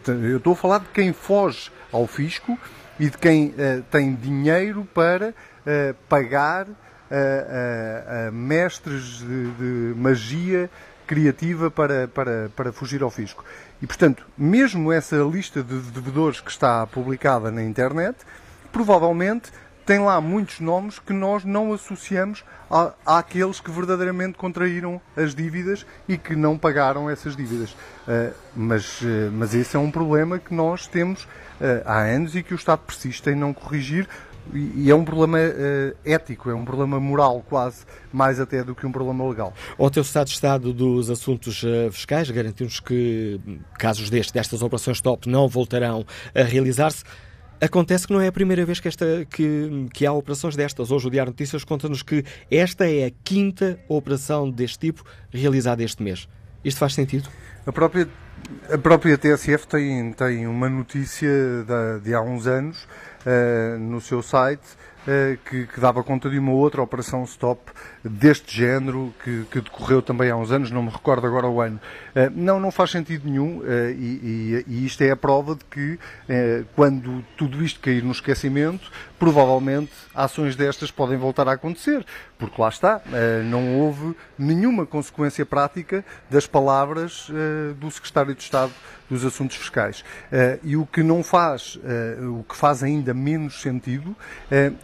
Eu 0.08 0.38
estou 0.38 0.54
a 0.54 0.56
falar 0.56 0.80
de 0.80 0.88
quem 0.94 1.12
foge 1.12 1.72
ao 1.92 2.08
fisco 2.08 2.58
e 3.00 3.10
de 3.10 3.18
quem 3.18 3.48
uh, 3.48 3.84
tem 3.92 4.16
dinheiro 4.16 4.88
para 4.94 5.30
uh, 5.30 5.94
pagar 6.10 6.68
uh, 7.12 8.32
mestres 8.32 9.20
de, 9.20 9.52
de, 9.52 9.94
magia 9.96 10.70
criativa 11.06 11.72
para, 11.72 12.08
para, 12.08 12.50
para 12.56 12.72
fugir 12.72 13.02
ao 13.02 13.10
fisco. 13.10 13.44
E, 13.82 13.88
portanto, 13.88 14.26
mesmo 14.38 14.92
essa 14.92 15.16
lista 15.18 15.64
de 15.64 15.80
devedores 15.92 16.42
que 16.42 16.52
está 16.52 16.86
publicada 16.86 17.50
na 17.50 17.64
internet, 17.64 18.18
provavelmente 18.72 19.52
tem 19.88 20.00
lá 20.00 20.20
muitos 20.20 20.60
nomes 20.60 21.00
que 21.00 21.14
nós 21.14 21.46
não 21.46 21.72
associamos 21.72 22.44
à, 22.70 22.92
àqueles 23.06 23.62
que 23.62 23.72
verdadeiramente 23.72 24.38
contraíram 24.38 25.00
as 25.16 25.34
dívidas 25.34 25.86
e 26.10 26.18
que 26.18 26.36
não 26.36 26.58
pagaram 26.58 27.10
essas 27.10 27.38
dívidas. 27.38 27.72
Uh, 27.72 28.34
mas, 28.54 29.02
uh, 29.02 29.32
mas 29.32 29.54
esse 29.54 29.78
é 29.78 29.80
um 29.80 29.90
problema 29.90 30.40
que 30.40 30.54
nós 30.54 30.88
temos 30.88 31.24
uh, 31.24 31.84
há 31.86 32.00
anos 32.00 32.36
e 32.36 32.44
que 32.44 32.54
o 32.54 32.58
Estado 32.58 32.82
persiste 32.86 33.30
em 33.30 33.36
não 33.36 33.54
corrigir. 33.54 34.10
E, 34.54 34.90
é 34.90 34.96
um 34.96 35.06
problema 35.06 35.38
ético, 36.04 36.50
é 36.50 36.56
um 36.56 36.66
problema 36.66 37.00
moral, 37.00 37.44
quase, 37.48 37.86
mais 38.12 38.40
até 38.40 38.64
do 38.64 38.74
que 38.74 38.86
um 38.86 38.92
problema 38.92 39.28
legal. 39.28 39.54
Ontem 39.78 40.00
o 40.00 40.02
Estado 40.02 40.28
de 40.28 40.34
Estado 40.34 40.74
dos 40.74 41.10
Assuntos 41.10 41.64
Fiscais 41.92 42.30
garantiu-nos 42.30 42.80
que 42.80 43.40
casos 43.78 44.10
destes, 44.10 44.32
destas 44.32 44.62
operações 44.62 45.02
top, 45.02 45.30
não 45.30 45.48
voltarão 45.48 46.06
a 46.34 46.44
realizar-se. 46.44 47.04
Acontece 47.60 48.06
que 48.06 48.14
não 48.14 48.22
é 48.22 48.28
a 48.28 48.32
primeira 48.32 48.64
vez 48.66 48.80
que, 48.80 48.88
esta, 48.88 49.26
que, 49.30 49.88
que 49.92 50.06
há 50.06 50.14
operações 50.14 50.56
destas. 50.56 50.92
Hoje 50.92 51.08
o 51.08 51.10
Diário 51.10 51.32
Notícias 51.32 51.64
conta-nos 51.64 52.04
que 52.04 52.24
esta 52.52 52.88
é 52.88 53.08
a 53.08 53.12
quinta 53.24 53.80
operação 53.90 54.50
deste 54.50 54.78
tipo 54.78 55.04
realizada 55.32 55.84
este 55.84 56.04
mês. 56.04 56.30
Isto 56.64 56.78
faz 56.78 56.94
sentido? 56.94 57.30
A 57.66 57.72
própria, 57.72 58.08
a 58.72 58.78
própria 58.78 59.18
TSF 59.18 59.68
tem, 59.68 60.14
tem 60.14 60.48
uma 60.48 60.70
notícia 60.70 61.30
de, 61.30 62.06
de 62.06 62.14
há 62.14 62.22
uns 62.22 62.48
anos 62.48 62.84
uh, 63.26 63.80
no 63.80 64.02
seu 64.02 64.22
site 64.22 64.68
que, 65.46 65.68
que, 65.68 65.80
dava 65.80 66.04
conta 66.04 66.30
de 66.30 66.38
uma 66.38 66.52
outra 66.52 66.82
operação 66.82 67.24
stop 67.24 67.62
deste 68.04 68.56
género 68.58 69.14
que, 69.24 69.46
que, 69.50 69.62
decorreu 69.62 70.02
também 70.02 70.30
há 70.30 70.36
uns 70.36 70.52
anos, 70.52 70.70
não 70.70 70.84
me 70.84 70.90
recordo 70.90 71.26
agora 71.26 71.48
o 71.48 71.62
ano. 71.62 71.80
Uh, 72.16 72.30
não, 72.36 72.60
não 72.60 72.72
faz 72.72 72.92
sentido 72.92 73.30
nenhum 73.30 73.62
e, 73.66 74.64
e, 74.66 74.66
e, 74.68 74.86
isto 74.86 75.02
é 75.02 75.12
a 75.12 75.16
prova 75.16 75.56
de 75.56 75.64
que 75.66 76.00
quando 76.76 77.24
tudo 77.38 77.64
isto 77.64 77.80
cair 77.80 78.04
no 78.04 78.12
esquecimento, 78.12 78.92
provavelmente 79.18 79.92
ações 80.14 80.56
destas 80.56 80.92
podem 80.92 81.18
voltar 81.18 81.48
a 81.48 81.54
acontecer, 81.54 82.06
porque 82.38 82.62
lá 82.62 82.70
está, 82.70 83.02
não 83.46 83.80
houve 83.80 84.16
nenhuma 84.38 84.86
consequência 84.86 85.46
prática 85.46 86.04
das 86.30 86.46
palavras 86.46 87.30
do 87.80 87.90
Secretário 87.90 88.36
de 88.36 88.42
Estado 88.42 88.74
dos 89.10 89.26
Assuntos 89.26 89.56
Fiscais. 89.56 90.04
E 90.64 90.76
o 90.76 90.86
que 90.86 91.02
não 91.04 91.24
faz, 91.24 91.80
o 92.32 92.44
que 92.44 92.56
faz 92.56 92.84
ainda 92.84 93.14
menos 93.14 93.62
sentido, 93.62 94.16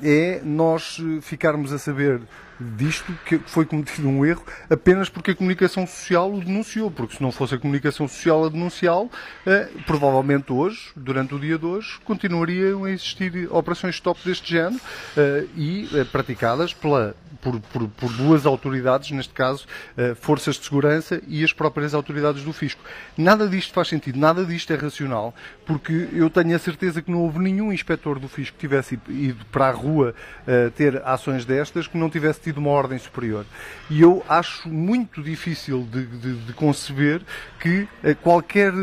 é 0.01 0.41
nós 0.43 0.97
ficarmos 1.21 1.73
a 1.73 1.77
saber 1.77 2.21
disto 2.59 3.13
que 3.25 3.39
foi 3.39 3.65
cometido 3.65 4.07
um 4.07 4.25
erro 4.25 4.43
apenas 4.69 5.09
porque 5.09 5.31
a 5.31 5.35
comunicação 5.35 5.85
social 5.85 6.33
o 6.33 6.39
denunciou, 6.39 6.89
porque 6.91 7.17
se 7.17 7.23
não 7.23 7.31
fosse 7.31 7.55
a 7.55 7.57
comunicação 7.57 8.07
social 8.07 8.45
a 8.45 8.49
denunciá-lo, 8.49 9.09
eh, 9.45 9.69
provavelmente 9.85 10.51
hoje, 10.51 10.91
durante 10.95 11.35
o 11.35 11.39
dia 11.39 11.57
de 11.57 11.65
hoje, 11.65 11.99
continuariam 12.03 12.83
a 12.85 12.91
existir 12.91 13.47
operações 13.51 13.95
stop 13.95 14.19
deste 14.23 14.51
género 14.51 14.79
eh, 15.17 15.45
e 15.55 15.89
eh, 15.93 16.03
praticadas 16.05 16.73
pela 16.73 17.15
por, 17.43 17.59
por, 17.59 17.87
por, 17.89 18.13
duas 18.13 18.45
autoridades, 18.45 19.11
neste 19.11 19.33
caso, 19.33 19.65
uh, 19.97 20.15
forças 20.15 20.55
de 20.55 20.63
segurança 20.63 21.21
e 21.27 21.43
as 21.43 21.51
próprias 21.51 21.93
autoridades 21.93 22.41
do 22.43 22.53
fisco. 22.53 22.81
Nada 23.17 23.47
disto 23.47 23.73
faz 23.73 23.89
sentido, 23.89 24.17
nada 24.17 24.45
disto 24.45 24.71
é 24.71 24.77
racional, 24.77 25.35
porque 25.65 26.07
eu 26.13 26.29
tenho 26.29 26.55
a 26.55 26.59
certeza 26.59 27.01
que 27.01 27.11
não 27.11 27.19
houve 27.19 27.39
nenhum 27.39 27.73
inspetor 27.73 28.17
do 28.17 28.29
fisco 28.29 28.55
que 28.55 28.61
tivesse 28.61 28.97
ido 29.09 29.45
para 29.51 29.67
a 29.67 29.71
rua 29.71 30.15
uh, 30.47 30.71
ter 30.71 31.01
ações 31.05 31.43
destas 31.43 31.85
que 31.85 31.97
não 31.97 32.09
tivesse 32.09 32.39
tido 32.43 32.57
uma 32.57 32.69
ordem 32.69 32.97
superior. 32.97 33.45
E 33.89 34.01
eu 34.01 34.23
acho 34.27 34.69
muito 34.69 35.21
difícil 35.21 35.87
de, 35.91 36.05
de, 36.05 36.35
de 36.45 36.53
conceber 36.53 37.21
que 37.59 37.87
uh, 38.03 38.15
qualquer 38.21 38.73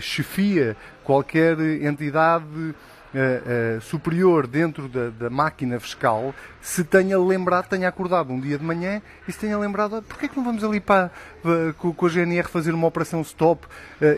chefia, 0.00 0.76
qualquer 1.04 1.58
entidade 1.58 2.74
superior 3.82 4.46
dentro 4.46 4.88
da, 4.88 5.10
da, 5.10 5.28
máquina 5.28 5.78
fiscal 5.78 6.34
se 6.62 6.82
tenha 6.82 7.18
lembrado, 7.18 7.68
tenha 7.68 7.86
acordado 7.86 8.32
um 8.32 8.40
dia 8.40 8.56
de 8.56 8.64
manhã 8.64 9.02
e 9.28 9.32
se 9.32 9.38
tenha 9.38 9.58
lembrado, 9.58 9.96
ah, 9.96 10.02
porquê 10.02 10.26
é 10.26 10.28
que 10.28 10.36
não 10.36 10.44
vamos 10.44 10.64
ali 10.64 10.80
para, 10.80 11.10
para 11.42 11.74
com, 11.74 12.06
a 12.06 12.08
GNR 12.08 12.48
fazer 12.48 12.72
uma 12.72 12.86
operação 12.86 13.20
stop 13.20 13.66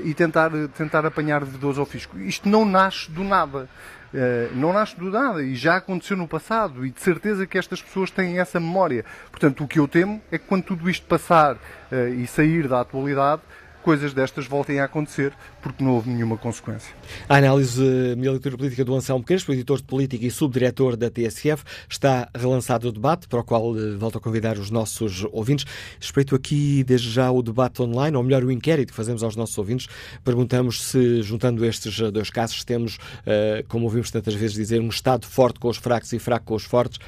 e 0.05 0.15
tentar, 0.15 0.51
tentar 0.77 1.05
apanhar 1.05 1.45
devedores 1.45 1.79
ao 1.79 1.87
fisco? 1.87 2.19
Isto 2.19 2.49
não 2.49 2.65
nasce 2.65 3.11
do 3.11 3.25
nada. 3.25 3.69
Uh, 4.15 4.55
não 4.55 4.73
nasce 4.73 4.97
do 4.97 5.11
nada 5.11 5.43
e 5.43 5.57
já 5.57 5.75
aconteceu 5.75 6.17
no 6.17 6.29
passado 6.29 6.87
e 6.87 6.91
de 6.91 7.01
certeza 7.01 7.49
que 7.49 7.59
estas 7.59 7.83
pessoas 7.83 8.13
têm 8.13 8.39
essa 8.39 8.61
memória. 8.61 9.05
Portanto, 9.29 9.65
o 9.65 9.67
que 9.67 9.81
eu 9.81 9.89
temo 9.89 10.23
é 10.31 10.39
que 10.39 10.45
quando 10.47 10.63
tudo 10.63 10.89
isto 10.89 11.05
passar 11.05 11.57
uh, 11.57 12.09
e 12.17 12.25
sair 12.25 12.69
da 12.69 12.81
atualidade, 12.81 13.43
coisas 13.85 14.15
destas 14.15 14.47
voltem 14.47 14.81
a 14.81 14.85
acontecer, 14.85 15.35
porque 15.61 15.85
não 15.85 15.93
houve 15.93 16.09
nenhuma 16.09 16.39
consequência. 16.39 16.95
A 17.29 17.37
análise 17.37 17.85
e 17.85 18.27
a 18.27 18.31
leitura 18.31 18.57
política 18.57 18.83
do 18.83 18.95
Anselmo 18.95 19.23
Crespo, 19.23 19.53
editor 19.53 19.77
de 19.77 19.85
política 19.85 20.25
e 20.25 20.31
subdiretor 20.31 20.97
da 20.97 21.11
TSF, 21.11 21.63
está 21.89 22.29
relançado 22.35 22.89
o 22.89 22.93
debate, 22.93 23.29
para 23.29 23.41
o 23.41 23.45
qual 23.45 23.77
eh, 23.77 23.95
volto 23.97 24.17
a 24.17 24.21
convidar 24.21 24.57
os 24.57 24.71
nossos 24.71 25.27
ouvintes. 25.31 25.67
Respeito 26.01 26.35
aqui, 26.35 26.83
desde 26.83 27.11
já, 27.11 27.31
o 27.31 27.43
debate 27.43 27.83
online, 27.83 28.17
ou 28.17 28.23
melhor, 28.23 28.43
o 28.43 28.51
inquérito 28.51 28.89
que 28.89 28.97
fazemos 28.97 29.23
aos 29.23 29.37
nossos 29.37 29.57
ouvintes. 29.59 29.87
Perguntamos 30.25 30.83
se, 30.83 31.23
juntando 31.23 31.63
estes 31.67 31.99
dois 32.11 32.31
casos, 32.31 32.65
temos, 32.65 32.99
eh, 33.27 33.65
como 33.69 33.85
ouvimos 33.85 34.11
tantas 34.11 34.33
vezes 34.33 34.57
dizer, 34.57 34.81
um 34.81 34.89
Estado 34.89 35.27
forte 35.27 35.61
com 35.61 35.69
os 35.69 35.77
fracos 35.77 36.11
e 36.15 36.19
fraco 36.19 36.47
com 36.47 36.55
os 36.55 36.65
fortes. 36.65 36.99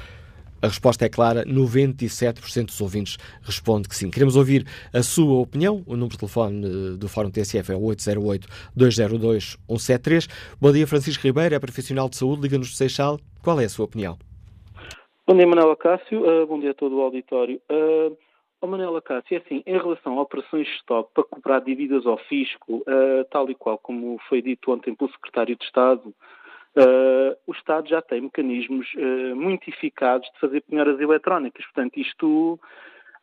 A 0.59 0.67
resposta 0.67 1.05
é 1.05 1.09
clara, 1.09 1.45
97% 1.45 2.65
dos 2.65 2.81
ouvintes 2.81 3.19
responde 3.43 3.87
que 3.87 3.95
sim. 3.95 4.09
Queremos 4.09 4.35
ouvir 4.35 4.65
a 4.91 5.03
sua 5.03 5.39
opinião. 5.39 5.83
O 5.85 5.93
número 5.93 6.13
de 6.13 6.17
telefone 6.17 6.65
eh, 6.65 6.97
do 6.97 7.07
Fórum 7.07 7.29
TSF 7.29 7.71
é 7.71 7.75
808-202-173. 7.75 10.27
Bom 10.59 10.71
dia, 10.71 10.87
Francisco 10.87 11.27
Ribeiro, 11.27 11.53
é 11.53 11.59
profissional 11.59 12.09
de 12.09 12.17
saúde, 12.17 12.41
liga-nos 12.41 12.71
do 12.71 12.75
Seixal. 12.75 13.19
Qual 13.43 13.61
é 13.61 13.65
a 13.65 13.69
sua 13.69 13.85
opinião? 13.85 14.17
Bom 15.27 15.35
dia, 15.35 15.45
Manuela 15.45 15.75
Cássio. 15.75 16.21
Uh, 16.21 16.47
bom 16.47 16.59
dia 16.59 16.71
a 16.71 16.73
todo 16.73 16.97
o 16.97 17.01
auditório. 17.01 17.61
Uh, 17.69 18.17
oh, 18.59 18.67
Manuela 18.67 19.01
Cássio, 19.01 19.35
é 19.35 19.37
assim, 19.37 19.61
em 19.63 19.77
relação 19.77 20.17
a 20.17 20.23
operações 20.23 20.65
de 20.65 20.73
estoque 20.73 21.11
para 21.13 21.23
cobrar 21.23 21.59
dívidas 21.59 22.03
ao 22.07 22.17
fisco, 22.17 22.77
uh, 22.77 23.23
tal 23.29 23.47
e 23.51 23.53
qual 23.53 23.77
como 23.77 24.19
foi 24.27 24.41
dito 24.41 24.71
ontem 24.71 24.95
pelo 24.95 25.11
Secretário 25.11 25.55
de 25.55 25.65
Estado, 25.65 26.15
Uh, 26.77 27.35
o 27.47 27.53
Estado 27.53 27.89
já 27.89 28.03
tem 28.03 28.21
mecanismos 28.21 28.87
uh, 28.93 29.35
muito 29.35 29.67
eficazes 29.67 30.29
de 30.31 30.39
fazer 30.39 30.61
penhoras 30.61 30.99
eletrónicas. 30.99 31.65
Portanto, 31.65 31.97
isto 31.97 32.59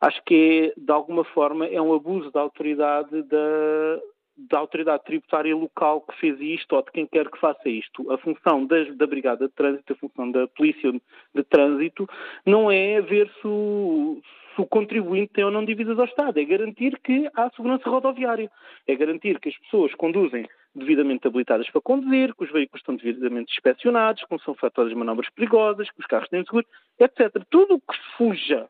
acho 0.00 0.20
que 0.24 0.72
é, 0.74 0.80
de 0.80 0.90
alguma 0.90 1.22
forma, 1.22 1.64
é 1.66 1.80
um 1.80 1.94
abuso 1.94 2.32
da 2.32 2.40
autoridade 2.40 3.22
da, 3.22 4.00
da 4.36 4.58
autoridade 4.58 5.04
tributária 5.04 5.54
local 5.54 6.00
que 6.00 6.18
fez 6.18 6.40
isto 6.40 6.74
ou 6.74 6.82
de 6.82 6.90
quem 6.90 7.06
quer 7.06 7.30
que 7.30 7.38
faça 7.38 7.68
isto. 7.68 8.10
A 8.10 8.18
função 8.18 8.66
da, 8.66 8.82
da 8.96 9.06
Brigada 9.06 9.46
de 9.46 9.54
Trânsito, 9.54 9.92
a 9.92 9.96
função 9.96 10.32
da 10.32 10.48
Polícia 10.48 10.90
de 10.92 11.42
Trânsito, 11.44 12.08
não 12.44 12.68
é 12.68 13.00
ver 13.00 13.30
se 13.40 13.46
o, 13.46 14.20
se 14.54 14.60
o 14.60 14.66
contribuinte 14.66 15.32
tem 15.32 15.44
ou 15.44 15.52
não 15.52 15.64
dívidas 15.64 15.96
ao 15.96 16.06
Estado, 16.06 16.40
é 16.40 16.44
garantir 16.44 16.98
que 17.04 17.30
há 17.36 17.48
segurança 17.50 17.88
rodoviária, 17.88 18.50
é 18.86 18.96
garantir 18.96 19.38
que 19.38 19.48
as 19.48 19.58
pessoas 19.58 19.94
conduzem 19.94 20.44
devidamente 20.74 21.26
habilitadas 21.26 21.68
para 21.70 21.80
conduzir, 21.80 22.34
que 22.34 22.44
os 22.44 22.52
veículos 22.52 22.80
estão 22.80 22.96
devidamente 22.96 23.52
inspecionados, 23.52 24.24
que 24.24 24.30
não 24.30 24.38
são 24.40 24.54
fatores 24.54 24.90
de 24.90 24.96
manobras 24.96 25.30
perigosas, 25.30 25.90
que 25.90 26.00
os 26.00 26.06
carros 26.06 26.28
têm 26.28 26.44
seguro, 26.44 26.66
etc. 26.98 27.42
Tudo 27.48 27.74
o 27.74 27.80
que 27.80 27.98
fuja 28.16 28.68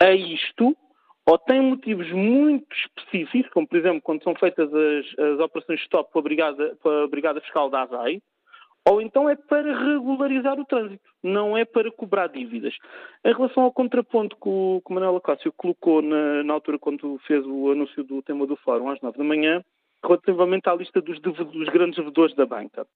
a 0.00 0.12
isto, 0.12 0.76
ou 1.26 1.38
tem 1.38 1.60
motivos 1.60 2.10
muito 2.10 2.66
específicos, 2.74 3.52
como 3.52 3.68
por 3.68 3.78
exemplo 3.78 4.00
quando 4.02 4.22
são 4.22 4.34
feitas 4.34 4.68
as, 4.72 5.18
as 5.18 5.40
operações 5.40 5.80
stop 5.82 6.10
pela 6.12 6.22
Brigada, 6.22 6.76
pela 6.82 7.08
Brigada 7.08 7.40
Fiscal 7.40 7.68
da 7.68 7.82
ASAI, 7.82 8.20
ou 8.88 9.00
então 9.00 9.28
é 9.28 9.36
para 9.36 9.78
regularizar 9.78 10.58
o 10.58 10.64
trânsito, 10.64 11.04
não 11.22 11.56
é 11.56 11.64
para 11.64 11.92
cobrar 11.92 12.28
dívidas. 12.28 12.74
Em 13.24 13.32
relação 13.32 13.64
ao 13.64 13.72
contraponto 13.72 14.36
que 14.36 14.48
o, 14.48 14.80
que 14.84 14.90
o 14.90 14.94
Manuel 14.94 15.16
Acácio 15.16 15.52
colocou 15.52 16.00
na, 16.00 16.42
na, 16.42 16.54
altura 16.54 16.78
quando 16.78 17.18
fez 17.26 17.44
o 17.44 17.70
anúncio 17.70 18.02
do 18.02 18.22
tema 18.22 18.46
do 18.46 18.56
fórum 18.56 18.88
às 18.88 19.00
nove 19.02 19.18
da 19.18 19.24
manhã, 19.24 19.62
relativamente 20.02 20.68
à 20.68 20.74
lista 20.74 21.00
dos, 21.00 21.20
dos 21.20 21.68
grandes 21.68 21.96
devedores 21.96 22.34
da 22.34 22.46
banca. 22.46 22.86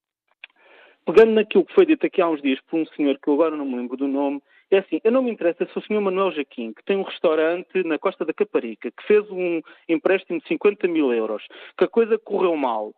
Pegando 1.07 1.33
naquilo 1.33 1.67
que 1.67 1.75
foi 1.75 1.85
dito 1.85 2.07
aqui 2.07 2.23
há 2.23 2.29
uns 2.29 2.41
dias 2.41 2.59
por 2.63 2.81
um 2.81 2.87
senhor 2.87 3.19
que 3.19 3.29
eu 3.29 3.35
agora 3.35 3.57
não 3.57 3.67
me 3.67 3.77
lembro 3.77 3.97
do 3.97 4.09
nome, 4.09 4.43
é 4.71 4.79
assim, 4.79 5.01
eu 5.05 5.13
não 5.13 5.23
me 5.23 5.31
interessa 5.31 5.67
se 5.67 5.79
o 5.79 5.83
senhor 5.83 6.01
Manuel 6.01 6.33
Jaquim, 6.33 6.73
que 6.73 6.83
tem 6.85 6.97
um 6.97 7.03
restaurante 7.03 7.83
na 7.85 7.99
Costa 7.99 8.25
da 8.25 8.33
Caparica, 8.33 8.91
que 8.91 9.07
fez 9.07 9.31
um 9.31 9.61
empréstimo 9.89 10.41
de 10.41 10.49
50 10.49 10.89
mil 10.89 11.13
euros, 11.13 11.47
que 11.77 11.85
a 11.85 11.89
coisa 11.89 12.19
correu 12.19 12.57
mal 12.57 12.95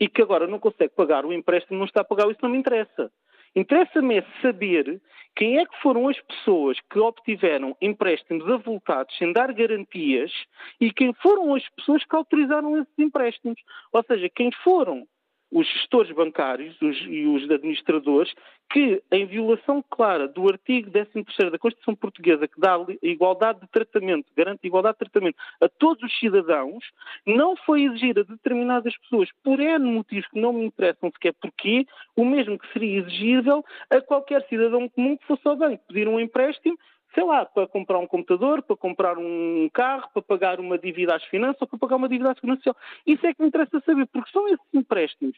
e 0.00 0.08
que 0.08 0.22
agora 0.22 0.46
não 0.46 0.60
consegue 0.60 0.94
pagar 0.94 1.26
o 1.26 1.32
empréstimo, 1.32 1.78
não 1.78 1.86
está 1.86 2.02
a 2.02 2.04
pagar, 2.04 2.30
isso 2.30 2.40
não 2.42 2.50
me 2.50 2.58
interessa. 2.58 3.10
Interessa-me 3.56 4.18
é 4.18 4.24
saber 4.40 5.00
quem 5.38 5.56
é 5.56 5.64
que 5.64 5.80
foram 5.80 6.08
as 6.08 6.20
pessoas 6.22 6.76
que 6.90 6.98
obtiveram 6.98 7.76
empréstimos 7.80 8.44
avultados 8.50 9.16
sem 9.16 9.32
dar 9.32 9.52
garantias 9.52 10.32
e 10.80 10.92
quem 10.92 11.14
foram 11.14 11.54
as 11.54 11.62
pessoas 11.76 12.04
que 12.04 12.16
autorizaram 12.16 12.76
esses 12.76 12.98
empréstimos. 12.98 13.60
Ou 13.92 14.02
seja, 14.02 14.28
quem 14.28 14.50
foram 14.64 15.06
os 15.50 15.66
gestores 15.72 16.14
bancários 16.14 16.80
os, 16.80 16.96
e 17.06 17.26
os 17.26 17.50
administradores 17.50 18.32
que, 18.70 19.02
em 19.10 19.26
violação 19.26 19.82
clara 19.88 20.28
do 20.28 20.48
artigo 20.48 20.90
13 20.90 21.50
da 21.50 21.58
Constituição 21.58 21.94
Portuguesa, 21.94 22.46
que 22.46 22.60
dá 22.60 22.76
igualdade 23.02 23.60
de 23.60 23.68
tratamento, 23.68 24.26
garante 24.36 24.66
igualdade 24.66 24.98
de 24.98 25.10
tratamento 25.10 25.36
a 25.60 25.68
todos 25.68 26.02
os 26.02 26.18
cidadãos, 26.18 26.84
não 27.26 27.56
foi 27.56 27.84
exigir 27.84 28.18
a 28.18 28.22
determinadas 28.22 28.96
pessoas, 28.98 29.30
por 29.42 29.58
N 29.58 29.84
motivos 29.90 30.28
que 30.28 30.38
não 30.38 30.52
me 30.52 30.66
interessam 30.66 31.10
sequer 31.10 31.34
porquê, 31.40 31.86
o 32.14 32.24
mesmo 32.24 32.58
que 32.58 32.70
seria 32.72 32.98
exigível 32.98 33.64
a 33.90 34.00
qualquer 34.00 34.46
cidadão 34.48 34.88
comum 34.88 35.16
que 35.16 35.26
fosse 35.26 35.46
ao 35.48 35.56
banco 35.56 35.82
pedir 35.88 36.06
um 36.08 36.20
empréstimo 36.20 36.78
sei 37.14 37.24
lá, 37.24 37.44
para 37.44 37.66
comprar 37.66 37.98
um 37.98 38.06
computador, 38.06 38.62
para 38.62 38.76
comprar 38.76 39.18
um 39.18 39.68
carro, 39.72 40.08
para 40.12 40.22
pagar 40.22 40.60
uma 40.60 40.78
dívida 40.78 41.16
às 41.16 41.24
finanças 41.24 41.62
ou 41.62 41.68
para 41.68 41.78
pagar 41.78 41.96
uma 41.96 42.08
dívida 42.08 42.30
à 42.30 42.34
segurança 42.34 42.60
social. 42.60 42.76
Isso 43.06 43.26
é 43.26 43.34
que 43.34 43.42
me 43.42 43.48
interessa 43.48 43.80
saber, 43.80 44.06
porque 44.06 44.30
são 44.30 44.46
esses 44.48 44.74
empréstimos 44.74 45.36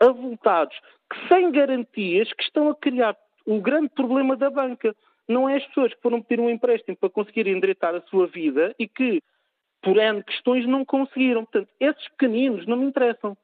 avultados, 0.00 0.76
que 1.10 1.28
sem 1.28 1.50
garantias, 1.52 2.32
que 2.32 2.42
estão 2.42 2.70
a 2.70 2.74
criar 2.74 3.16
o 3.46 3.60
grande 3.60 3.88
problema 3.90 4.36
da 4.36 4.50
banca. 4.50 4.94
Não 5.28 5.48
é 5.48 5.56
as 5.56 5.66
pessoas 5.66 5.94
que 5.94 6.02
foram 6.02 6.20
pedir 6.20 6.42
um 6.42 6.50
empréstimo 6.50 6.96
para 6.96 7.08
conseguir 7.08 7.46
endireitar 7.46 7.94
a 7.94 8.00
sua 8.02 8.26
vida 8.26 8.74
e 8.78 8.88
que, 8.88 9.22
por 9.80 9.96
N 9.96 10.22
questões, 10.24 10.66
não 10.66 10.84
conseguiram. 10.84 11.44
Portanto, 11.44 11.68
esses 11.78 12.08
pequeninos 12.08 12.66
não 12.66 12.76
me 12.76 12.86
interessam. 12.86 13.36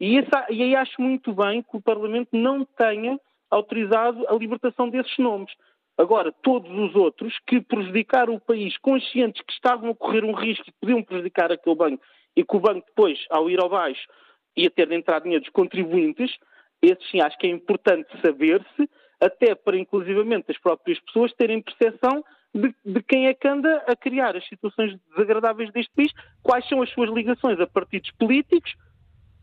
E, 0.00 0.18
essa, 0.18 0.46
e 0.50 0.62
aí 0.62 0.76
acho 0.76 1.00
muito 1.00 1.32
bem 1.34 1.62
que 1.62 1.76
o 1.76 1.82
Parlamento 1.82 2.30
não 2.32 2.64
tenha 2.64 3.20
autorizado 3.50 4.26
a 4.28 4.34
libertação 4.34 4.88
desses 4.88 5.16
nomes. 5.18 5.52
Agora, 5.98 6.30
todos 6.30 6.70
os 6.70 6.94
outros 6.94 7.36
que 7.44 7.60
prejudicaram 7.60 8.32
o 8.34 8.40
país, 8.40 8.78
conscientes 8.78 9.42
que 9.42 9.52
estavam 9.52 9.90
a 9.90 9.94
correr 9.96 10.24
um 10.24 10.32
risco 10.32 10.64
e 10.68 10.72
podiam 10.80 11.02
prejudicar 11.02 11.50
aquele 11.50 11.74
banco, 11.74 12.00
e 12.36 12.44
que 12.44 12.56
o 12.56 12.60
banco 12.60 12.86
depois, 12.86 13.18
ao 13.28 13.50
ir 13.50 13.60
ao 13.60 13.68
baixo, 13.68 14.06
ia 14.56 14.70
ter 14.70 14.86
de 14.86 14.94
entrar 14.94 15.20
dinheiro 15.20 15.42
dos 15.42 15.52
contribuintes, 15.52 16.30
esses 16.80 17.10
sim 17.10 17.20
acho 17.20 17.36
que 17.36 17.48
é 17.48 17.50
importante 17.50 18.08
saber-se, 18.24 18.88
até 19.20 19.56
para 19.56 19.76
inclusivamente 19.76 20.52
as 20.52 20.58
próprias 20.58 21.00
pessoas 21.00 21.32
terem 21.34 21.60
percepção 21.60 22.24
de, 22.54 22.72
de, 22.84 23.02
quem 23.02 23.26
é 23.26 23.34
que 23.34 23.48
anda 23.48 23.82
a 23.88 23.96
criar 23.96 24.36
as 24.36 24.46
situações 24.46 24.96
desagradáveis 25.10 25.72
deste 25.72 25.92
país, 25.96 26.12
quais 26.44 26.66
são 26.68 26.80
as 26.80 26.90
suas 26.90 27.10
ligações 27.10 27.58
a 27.58 27.66
partidos 27.66 28.12
políticos 28.12 28.72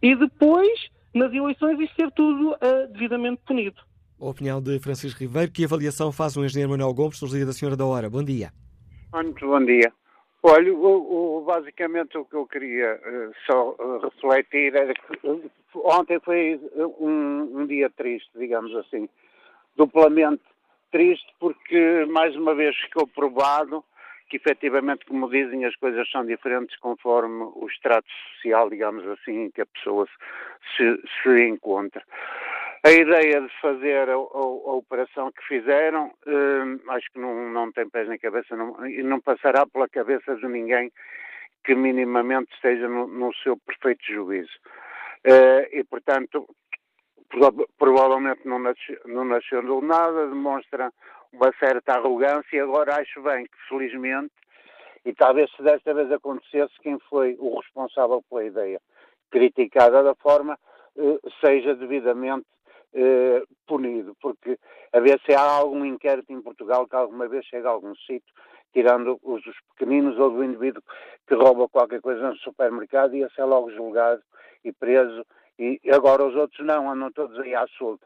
e 0.02 0.16
depois, 0.16 0.90
nas 1.14 1.34
eleições, 1.34 1.80
isto 1.82 1.96
ser 1.96 2.12
tudo 2.12 2.52
uh, 2.52 2.88
devidamente 2.94 3.42
punido. 3.46 3.82
A 4.20 4.26
opinião 4.26 4.62
de 4.62 4.80
Francisco 4.80 5.20
Ribeiro. 5.20 5.52
Que 5.52 5.66
avaliação 5.66 6.12
faz 6.12 6.38
o 6.38 6.46
engenheiro 6.46 6.72
Manuel 6.72 6.94
Gomes, 6.94 7.22
nos 7.22 7.34
da 7.46 7.52
Senhora 7.52 7.76
da 7.76 7.86
Hora? 7.86 8.10
Bom 8.10 8.24
dia. 8.24 8.50
Muito 9.14 9.46
bom 9.46 9.64
dia. 9.64 9.92
Olha, 10.42 10.74
o, 10.74 11.40
o, 11.40 11.44
basicamente 11.44 12.18
o 12.18 12.24
que 12.24 12.36
eu 12.36 12.46
queria 12.46 12.96
uh, 12.96 13.34
só 13.46 13.72
uh, 13.72 14.00
refletir 14.00 14.76
era 14.76 14.94
que 14.94 15.28
uh, 15.28 15.52
ontem 15.74 16.20
foi 16.20 16.60
um, 17.00 17.62
um, 17.62 17.66
dia 17.66 17.90
triste, 17.90 18.30
digamos 18.38 18.74
assim. 18.76 19.10
Duplamente 19.76 20.44
triste 20.92 21.28
porque 21.40 22.06
mais 22.08 22.36
uma 22.36 22.54
vez 22.54 22.76
ficou 22.78 23.08
provado 23.08 23.84
que 24.30 24.38
efetivamente, 24.38 25.06
como 25.06 25.30
dizem, 25.30 25.66
as 25.66 25.76
coisas 25.76 26.10
são 26.10 26.26
diferentes 26.26 26.78
conforme 26.78 27.44
o 27.56 27.68
extrato 27.70 28.08
social, 28.36 28.70
digamos 28.70 29.06
assim, 29.08 29.46
em 29.46 29.52
que 29.52 29.62
a 29.62 29.66
pessoa 29.66 30.08
se, 30.76 31.02
se 31.22 31.48
encontra. 31.48 32.04
A 32.86 32.92
ideia 32.92 33.42
de 33.42 33.50
fazer 33.62 34.08
a, 34.10 34.14
a, 34.14 34.16
a 34.16 34.74
operação 34.76 35.32
que 35.32 35.44
fizeram, 35.48 36.12
hum, 36.28 36.80
acho 36.90 37.12
que 37.12 37.18
não, 37.18 37.50
não 37.50 37.72
tem 37.72 37.90
pés 37.90 38.08
nem 38.08 38.20
cabeça 38.20 38.56
não, 38.56 38.86
e 38.86 39.02
não 39.02 39.20
passará 39.20 39.66
pela 39.66 39.90
cabeça 39.90 40.36
de 40.36 40.48
ninguém 40.48 40.92
que 41.64 41.74
minimamente 41.74 42.54
esteja 42.54 42.88
no, 42.88 43.08
no 43.08 43.34
seu 43.38 43.58
perfeito 43.58 44.06
juízo. 44.06 44.52
Uh, 45.26 45.66
e, 45.72 45.84
portanto, 45.84 46.48
provavelmente 47.80 48.42
não 48.46 48.60
nasceu, 48.60 49.00
não 49.08 49.26
nasceu 49.26 49.64
do 49.64 49.82
nada, 49.82 50.28
demonstra 50.28 50.94
uma 51.34 51.52
certa 51.58 51.94
arrogância. 51.94 52.62
Agora 52.62 53.02
acho 53.02 53.20
bem 53.24 53.46
que, 53.46 53.68
felizmente, 53.68 54.32
e 55.04 55.12
talvez 55.12 55.50
se 55.56 55.64
desta 55.64 55.92
vez 55.92 56.12
acontecesse, 56.12 56.80
quem 56.84 57.00
foi 57.10 57.36
o 57.40 57.60
responsável 57.60 58.24
pela 58.30 58.46
ideia 58.46 58.80
criticada 59.32 60.04
da 60.04 60.14
forma, 60.14 60.56
uh, 60.98 61.20
seja 61.44 61.74
devidamente 61.74 62.46
eh, 62.96 63.44
punido, 63.68 64.16
porque 64.22 64.58
a 64.94 65.00
ver 65.00 65.20
se 65.26 65.34
há 65.34 65.42
algum 65.42 65.84
inquérito 65.84 66.32
em 66.32 66.42
Portugal 66.42 66.88
que 66.88 66.96
alguma 66.96 67.28
vez 67.28 67.46
chega 67.46 67.68
a 67.68 67.72
algum 67.72 67.94
sítio, 67.96 68.34
tirando 68.74 69.20
os, 69.22 69.46
os 69.46 69.56
pequeninos 69.76 70.18
ou 70.18 70.32
do 70.32 70.44
indivíduo 70.44 70.82
que 71.28 71.36
rouba 71.36 71.68
qualquer 71.68 72.02
coisa 72.02 72.30
no 72.30 72.38
supermercado 72.38 73.16
e 73.16 73.24
esse 73.24 73.40
é 73.40 73.44
logo 73.44 73.70
julgado 73.72 74.22
e 74.64 74.72
preso 74.72 75.26
e 75.58 75.80
agora 75.92 76.26
os 76.26 76.36
outros 76.36 76.66
não, 76.66 76.92
andam 76.92 77.12
todos 77.12 77.40
aí 77.40 77.56
à 77.56 77.66
solta. 77.78 78.06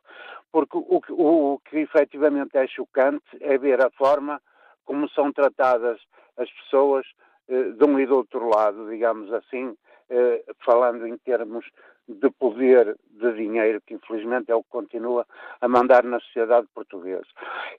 Porque 0.52 0.78
o, 0.78 1.02
o, 1.10 1.54
o 1.54 1.60
que 1.60 1.78
efetivamente 1.78 2.58
é 2.58 2.68
chocante 2.68 3.26
é 3.42 3.58
ver 3.58 3.84
a 3.84 3.90
forma 3.92 4.42
como 4.86 5.10
são 5.10 5.32
tratadas 5.32 6.00
as 6.38 6.50
pessoas 6.52 7.06
eh, 7.48 7.72
de 7.72 7.84
um 7.86 8.00
e 8.00 8.06
do 8.06 8.18
outro 8.18 8.48
lado, 8.50 8.90
digamos 8.90 9.32
assim, 9.34 9.76
eh, 10.10 10.44
falando 10.66 11.08
em 11.08 11.18
termos 11.18 11.66
de 12.10 12.30
poder 12.32 12.98
de 13.12 13.34
dinheiro, 13.34 13.82
que 13.86 13.94
infelizmente 13.94 14.52
é 14.52 14.56
o 14.56 14.64
que 14.64 14.70
continua 14.70 15.26
a 15.62 15.68
mandar 15.68 16.04
na 16.04 16.20
sociedade 16.20 16.68
portuguesa. 16.74 17.28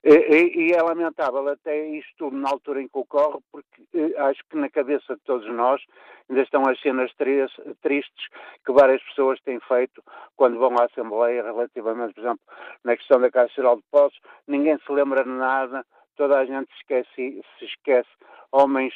E, 0.04 0.12
e, 0.12 0.68
e 0.68 0.72
é 0.72 0.82
lamentável 0.82 1.48
até 1.48 1.88
isto 1.88 2.12
tudo 2.16 2.36
na 2.36 2.48
altura 2.48 2.80
em 2.80 2.86
que 2.88 2.98
ocorre, 2.98 3.40
porque 3.50 3.82
eh, 3.94 4.14
acho 4.18 4.40
que 4.48 4.56
na 4.56 4.68
cabeça 4.68 5.16
de 5.16 5.20
todos 5.22 5.48
nós 5.52 5.82
ainda 6.28 6.42
estão 6.42 6.62
as 6.68 6.80
cenas 6.80 7.10
tristes 7.14 8.28
que 8.64 8.72
várias 8.72 9.02
pessoas 9.02 9.40
têm 9.40 9.58
feito 9.60 10.02
quando 10.36 10.58
vão 10.58 10.78
à 10.78 10.84
Assembleia 10.84 11.42
relativamente, 11.42 12.14
por 12.14 12.20
exemplo, 12.20 12.40
na 12.84 12.96
questão 12.96 13.20
da 13.20 13.30
Caixa 13.30 13.54
Geral 13.56 13.76
de 13.76 13.82
Postos, 13.90 14.20
ninguém 14.46 14.78
se 14.78 14.92
lembra 14.92 15.24
de 15.24 15.30
nada, 15.30 15.84
toda 16.16 16.38
a 16.38 16.44
gente 16.44 16.70
se 16.72 16.78
esquece, 16.80 17.42
se 17.58 17.64
esquece 17.64 18.08
homens 18.52 18.94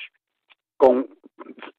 com 0.79 1.09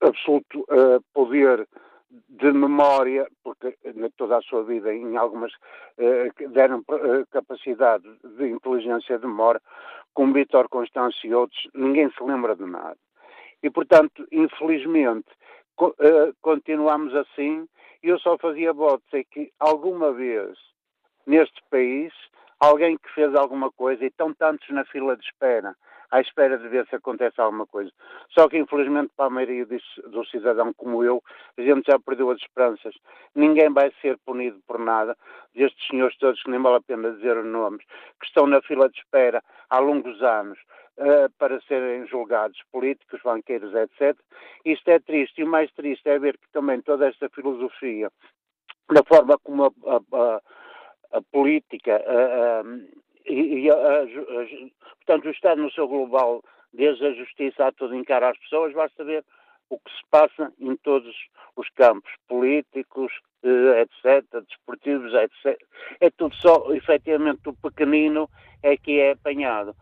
absoluto 0.02 0.60
uh, 0.62 1.02
poder 1.13 1.68
de 2.10 2.52
memória, 2.52 3.28
porque 3.44 3.78
toda 4.18 4.38
a 4.38 4.41
sua 4.41 4.63
vida 4.63 4.94
em 4.94 5.18
algumas 5.18 5.52
uh, 5.54 6.50
deram 6.50 6.80
uh, 6.80 7.26
capacidade 7.32 8.06
de 8.38 8.48
inteligência 8.48 9.18
de 9.18 9.26
memória, 9.26 9.62
como 10.13 10.34
Vítor 10.34 10.70
Constâncio 10.70 11.28
e 11.28 11.34
outros, 11.34 11.68
ninguém 11.74 12.10
se 12.12 12.24
lembra 12.24 12.56
de 12.56 12.65
nada. 12.65 12.98
E, 13.62 13.70
portanto, 13.70 14.26
infelizmente, 14.32 15.28
uh, 15.80 15.94
continuamos 16.41 17.13
assim, 17.15 17.68
eu 18.02 18.20
só 18.20 18.38
fazia 18.38 18.72
votos 18.72 19.08
é 19.13 19.24
que 19.24 19.52
alguma 19.60 20.13
vez 20.13 20.58
neste 21.26 21.62
país 21.70 22.13
alguém 22.60 22.98
que 22.98 23.10
fez 23.13 23.34
alguma 23.36 23.72
coisa 23.72 24.04
e 24.04 24.08
estão 24.08 24.34
tantos 24.34 24.70
na 24.70 24.86
fila 24.86 25.18
de 25.18 25.26
espera 25.26 25.76
à 26.12 26.22
espera 26.22 26.58
de 26.58 26.68
ver 26.68 26.86
se 26.88 26.96
acontece 26.96 27.39
alguma 27.39 27.65
coisa. 27.65 27.91
Só 28.30 28.48
que, 28.48 28.58
infelizmente, 28.58 29.12
para 29.15 29.26
a 29.26 29.30
maioria 29.30 29.65
do 29.65 30.26
cidadão 30.26 30.74
como 30.74 31.04
eu, 31.04 31.24
a 31.58 31.62
gente 31.62 31.86
já 31.88 32.00
perdeu 32.00 32.32
as 32.32 32.39
esperanças. 32.39 32.96
Ninguém 33.34 33.72
vai 33.72 33.91
ser 34.02 34.18
punido 34.26 34.60
por 34.68 34.80
nada. 34.80 35.18
Destes 35.54 35.88
senhores 35.88 36.18
todos, 36.18 36.41
que 36.41 36.50
nem 36.50 36.62
vale 36.62 36.78
a 36.78 36.82
pena 36.82 37.12
dizer 37.12 37.38
os 37.38 37.46
nomes, 37.46 37.86
que 38.20 38.26
estão 38.26 38.48
na 38.48 38.62
fila 38.62 38.89
de 38.89 38.98
espera 38.98 39.44
há 39.70 39.80
longos 39.80 40.22
anos 40.22 40.60
uh, 40.98 41.30
para 41.38 41.62
serem 41.62 42.06
julgados, 42.08 42.60
políticos, 42.72 43.22
banqueiros, 43.24 43.74
etc. 43.74 44.18
Isto 44.63 44.89
é 44.89 45.00
triste. 45.00 45.41
E 45.41 45.44
o 45.44 45.48
mais 45.48 45.72
triste 45.74 46.08
é 46.10 46.20
ver 46.20 46.38
que 46.38 46.50
também 46.52 46.82
toda 46.82 47.08
esta 47.08 47.30
filosofia, 47.30 48.12
da 48.91 49.04
forma 49.04 49.38
como 49.39 49.65
a, 49.65 49.72
a, 49.88 50.36
a 50.36 50.41
a 51.15 51.22
política, 51.32 51.96
a, 51.96 52.63
e, 53.26 53.66
e 53.66 53.70
a, 53.70 53.74
a, 53.74 54.06
portanto, 54.98 55.26
o 55.26 55.32
Estado 55.32 55.62
no 55.62 55.72
seu 55.72 55.88
global, 55.88 56.44
desde 56.74 57.06
a 57.06 57.14
justiça 57.14 57.68
a 57.68 57.72
tudo 57.72 57.96
encara 57.96 58.30
as 58.30 58.38
pessoas, 58.38 58.74
basta 58.74 59.04
ver 59.04 59.24
o 59.70 59.78
que 59.80 59.92
se 59.92 60.06
passa 60.12 60.54
em 60.60 60.76
todos 60.78 61.16
os 61.56 61.70
campos, 61.70 62.12
políticos, 62.28 63.12
eh, 63.44 63.82
etc., 63.82 64.26
desportivos, 64.48 65.14
etc. 65.14 65.60
É 66.00 66.10
tudo 66.10 66.36
só, 66.36 66.74
efetivamente, 66.74 67.48
o 67.48 67.54
pequenino 67.54 68.30
é 68.62 68.78
que 68.78 69.00
é 69.00 69.12
apanhado. 69.12 69.76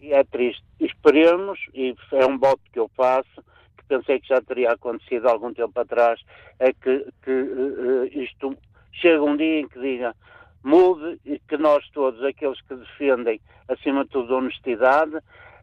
E 0.00 0.12
é 0.12 0.24
triste. 0.24 0.62
Esperemos, 0.78 1.58
e 1.74 1.94
é 2.12 2.26
um 2.26 2.38
voto 2.38 2.62
que 2.72 2.78
eu 2.78 2.90
faço, 2.96 3.42
que 3.76 3.84
pensei 3.88 4.20
que 4.20 4.28
já 4.28 4.40
teria 4.40 4.72
acontecido 4.72 5.28
algum 5.28 5.52
tempo 5.52 5.78
atrás, 5.78 6.20
é 6.58 6.72
que, 6.72 7.06
que 7.22 7.30
uh, 7.30 8.04
isto 8.06 8.56
chega 8.92 9.22
um 9.22 9.36
dia 9.36 9.60
em 9.60 9.68
que 9.68 9.78
diga 9.78 10.14
mude 10.62 11.18
e 11.24 11.38
que 11.38 11.56
nós 11.56 11.86
todos, 11.90 12.22
aqueles 12.24 12.60
que 12.62 12.74
defendem, 12.74 13.40
acima 13.68 14.04
de 14.04 14.10
tudo, 14.10 14.34
a 14.34 14.38
honestidade, 14.38 15.16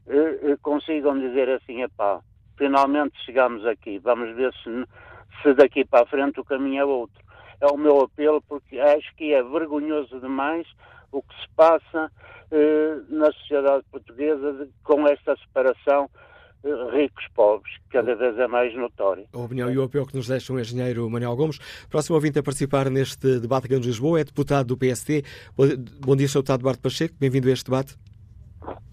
eh, 0.07 0.39
eh, 0.43 0.57
consigam 0.61 1.19
dizer 1.19 1.49
assim, 1.49 1.81
epá, 1.83 2.21
finalmente 2.57 3.17
chegamos 3.25 3.65
aqui, 3.65 3.99
vamos 3.99 4.35
ver 4.35 4.53
se, 4.63 4.85
se 5.41 5.53
daqui 5.53 5.85
para 5.85 6.03
a 6.03 6.07
frente 6.07 6.39
o 6.39 6.45
caminho 6.45 6.81
é 6.81 6.85
outro. 6.85 7.21
É 7.59 7.67
o 7.67 7.77
meu 7.77 8.01
apelo 8.01 8.41
porque 8.41 8.79
acho 8.79 9.15
que 9.15 9.33
é 9.33 9.41
vergonhoso 9.41 10.19
demais 10.19 10.67
o 11.11 11.21
que 11.21 11.33
se 11.41 11.49
passa 11.55 12.11
eh, 12.51 12.97
na 13.09 13.31
sociedade 13.31 13.83
portuguesa 13.91 14.53
de, 14.53 14.69
com 14.83 15.07
esta 15.07 15.35
separação 15.37 16.09
eh, 16.67 16.91
ricos-pobres, 16.91 17.73
que 17.83 17.89
cada 17.89 18.13
vez 18.15 18.37
é 18.37 18.47
mais 18.47 18.75
notório. 18.75 19.25
A 19.33 19.37
opinião 19.39 19.71
e 19.71 19.77
o 19.77 19.83
apelo 19.83 20.05
que 20.05 20.15
nos 20.15 20.27
deixa 20.27 20.51
o 20.51 20.59
engenheiro 20.59 21.09
Manuel 21.09 21.35
Gomes. 21.35 21.59
Próximo 21.89 22.15
ouvinte 22.15 22.39
a 22.39 22.43
participar 22.43 22.89
neste 22.89 23.39
debate 23.39 23.65
aqui 23.65 23.79
de 23.79 23.87
Lisboa 23.87 24.19
é 24.19 24.23
deputado 24.23 24.67
do 24.67 24.77
PSD. 24.77 25.23
Bom 26.05 26.15
dia, 26.15 26.27
Sr. 26.27 26.39
Deputado 26.39 26.61
Duarte 26.61 26.81
Pacheco. 26.81 27.15
Bem-vindo 27.19 27.47
a 27.47 27.51
este 27.51 27.65
debate. 27.65 27.97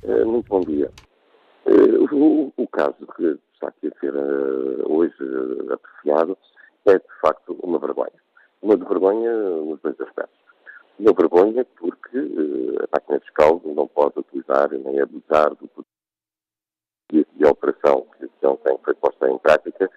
Eh, 0.02 0.24
muito 0.24 0.48
bom 0.48 0.60
dia. 0.60 0.90
Eh, 1.66 1.98
o, 2.12 2.52
o 2.56 2.68
caso 2.68 3.06
que 3.16 3.38
está 3.54 3.68
aqui 3.68 3.88
a 3.88 4.00
ser 4.00 4.14
uh, 4.14 4.92
hoje 4.92 5.14
uh, 5.20 5.72
apreciado 5.72 6.38
é, 6.86 6.94
de 6.98 7.20
facto, 7.20 7.56
uma 7.62 7.78
vergonha. 7.78 8.12
Uma 8.62 8.76
vergonha 8.76 9.32
nos 9.32 9.80
dois 9.80 10.00
aspectos. 10.00 10.38
Uma 10.98 11.12
vergonha 11.12 11.66
porque 11.78 12.18
uh, 12.18 12.84
a 12.84 12.88
máquina 12.92 13.20
fiscal 13.20 13.60
não 13.64 13.88
pode 13.88 14.18
utilizar 14.18 14.70
nem 14.70 15.00
abusar 15.00 15.50
do 15.54 15.66
poder 15.68 15.93
e 17.18 17.44
a 17.46 17.50
operação 17.50 18.06
que 18.18 18.46
ontem 18.46 18.78
foi 18.84 18.94
posta 18.94 19.28
em 19.28 19.38
prática, 19.38 19.90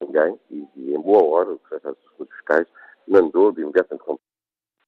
ninguém, 0.00 0.38
e, 0.50 0.68
e, 0.76 0.94
em 0.94 1.00
boa 1.00 1.24
hora, 1.24 1.50
o 1.50 1.58
Secretário 1.60 1.96
dos 2.18 2.28
Fiscais 2.28 2.66
mandou 3.08 3.52
de 3.52 3.62
imediato 3.62 4.20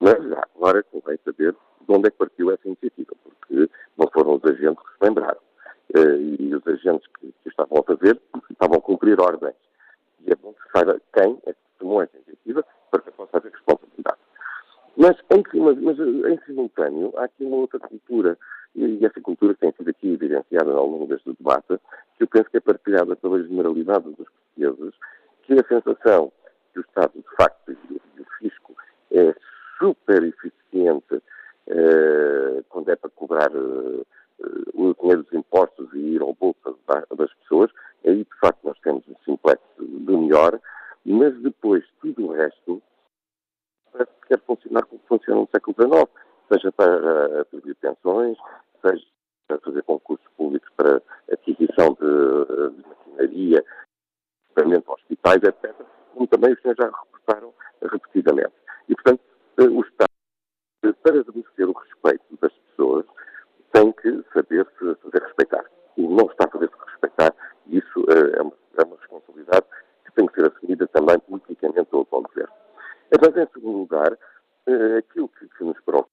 Mas 0.00 0.22
já, 0.28 0.46
agora 0.54 0.82
convém 0.84 1.18
saber 1.24 1.52
de 1.52 1.94
onde 1.94 2.08
é 2.08 2.10
que 2.10 2.18
partiu 2.18 2.50
essa 2.50 2.66
iniciativa, 2.66 3.12
porque 3.22 3.70
não 3.96 4.08
foram 4.12 4.34
os 4.34 4.44
agentes 4.44 4.82
que 4.82 4.98
se 4.98 5.04
lembraram. 5.04 5.40
Uh, 5.94 6.18
e 6.40 6.54
os 6.54 6.66
agentes 6.66 7.06
que, 7.18 7.32
que 7.42 7.48
estavam 7.48 7.78
a 7.78 7.82
fazer 7.82 8.20
estavam 8.50 8.78
a 8.78 8.82
cumprir 8.82 9.20
ordens. 9.20 9.54
E 10.20 10.32
é 10.32 10.34
bom 10.34 10.52
que 10.52 10.70
saiba 10.72 11.00
quem 11.14 11.38
é 11.46 11.52
que 11.52 11.60
tomou 11.78 12.02
essa 12.02 12.16
iniciativa 12.16 12.64
para 12.90 13.02
que 13.02 13.10
possa 13.12 13.36
haver 13.36 13.52
responsabilidade. 13.52 14.18
Mas 14.96 15.16
em, 15.30 15.42
mas, 15.60 15.78
mas, 15.78 15.98
em 15.98 16.38
simultâneo, 16.46 17.12
há 17.16 17.24
aqui 17.24 17.44
uma 17.44 17.58
outra 17.58 17.78
cultura, 17.78 18.38
e 18.74 19.04
essa 19.04 19.20
cultura 19.20 19.54
tem 19.54 19.72
sido 19.72 19.90
aqui 19.90 20.14
evidenciada 20.14 20.72
ao 20.72 20.86
longo 20.86 21.06
deste 21.06 21.32
debate, 21.34 21.78
que 22.16 22.22
eu 22.22 22.28
penso 22.28 22.50
que 22.50 22.56
é 22.56 22.60
partilhada 22.60 23.14
pela 23.16 23.42
generalidade 23.42 24.04
dos 24.04 24.26
portugueses, 24.28 24.94
que 25.42 25.52
a 25.52 25.64
sensação 25.68 26.32
que 26.72 26.80
o 26.80 26.82
Estado, 26.82 27.12
de 27.14 27.36
facto, 27.36 27.72
e 27.72 28.20
o 28.20 28.24
fisco 28.38 28.74
é 29.12 29.34
super 29.78 30.22
eficiente 30.22 31.22
eh, 31.68 32.62
quando 32.68 32.90
é 32.90 32.96
para 32.96 33.10
cobrar 33.10 33.50
eh, 33.54 34.04
o 34.72 34.94
dinheiro 34.94 35.22
dos 35.24 35.32
impostos 35.32 35.92
e 35.94 35.98
ir 35.98 36.22
ao 36.22 36.34
bolso 36.34 36.56
das 37.16 37.32
pessoas, 37.34 37.70
aí 38.06 38.24
de 38.24 38.38
facto 38.40 38.60
nós 38.64 38.78
temos 38.80 39.04
um 39.08 39.14
simplex 39.24 39.60
do 39.78 40.18
melhor, 40.18 40.60
mas 41.04 41.38
depois 41.42 41.84
tudo 42.00 42.26
o 42.26 42.32
resto 42.32 42.82
que 44.04 44.28
quer 44.28 44.40
funcionar 44.40 44.84
como 44.86 45.00
funciona 45.08 45.40
no 45.40 45.48
século 45.52 45.76
XIX, 45.78 46.10
seja 46.52 46.72
para 46.72 47.40
atribuir 47.42 47.74
pensões, 47.76 48.36
seja 48.84 49.06
para 49.46 49.58
fazer 49.58 49.82
concursos 49.84 50.26
públicos 50.36 50.68
para 50.76 51.00
aquisição 51.32 51.96
de, 52.00 52.72
de 52.74 52.88
maquinaria, 52.88 53.64
equipamento 54.44 54.92
hospitais, 54.92 55.42
etc., 55.42 55.74
como 56.12 56.26
também 56.26 56.52
os 56.52 56.60
senhores 56.60 56.82
já 56.82 56.90
reportaram 56.90 57.54
repetidamente. 57.82 58.54
E, 58.88 58.94
portanto, 58.94 59.20
o 59.58 59.80
Estado 59.82 60.06
para 61.06 61.12
merecer 61.34 61.68
o 61.68 61.72
respeito 61.72 62.36
das 62.40 62.52
pessoas, 62.52 63.06
tem 63.72 63.92
que 63.92 64.24
saber 64.32 64.66
se 64.78 64.94
fazer 64.96 65.22
respeitar. 65.22 65.64
E 65.96 66.02
não 66.06 66.26
está 66.26 66.46
a 66.46 66.50
fazer-se 66.50 66.74
respeitar. 66.84 67.34
E 67.66 67.78
isso 67.78 68.04
é, 68.10 68.42
uma, 68.42 68.52
é, 68.78 68.84
uma, 68.84 68.96
responsabilidade 68.96 69.66
que 70.04 70.12
tem 70.14 70.26
que 70.26 70.34
ser 70.34 70.52
assumida 70.52 70.86
também 70.88 71.18
politicamente 71.20 71.90
pelo 71.90 72.04
governo. 72.04 72.52
Mas, 73.10 73.36
em 73.36 73.52
segundo 73.52 73.78
lugar, 73.78 74.12
uh, 74.12 74.96
aquilo 74.98 75.28
que, 75.28 75.48
que 75.48 75.64
nos 75.64 75.80
preocupa 75.80 76.10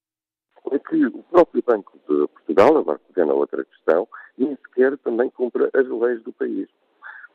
é 0.71 0.79
que 0.79 1.05
o 1.05 1.23
próprio 1.23 1.63
Banco 1.65 1.97
de 2.07 2.27
Portugal, 2.27 2.77
agora 2.77 2.99
pegando 3.07 3.33
a 3.33 3.35
outra 3.35 3.65
questão, 3.65 4.07
nem 4.37 4.55
sequer 4.55 4.97
também 4.99 5.29
cumpra 5.29 5.69
as 5.73 5.87
leis 5.87 6.21
do 6.23 6.31
país. 6.33 6.67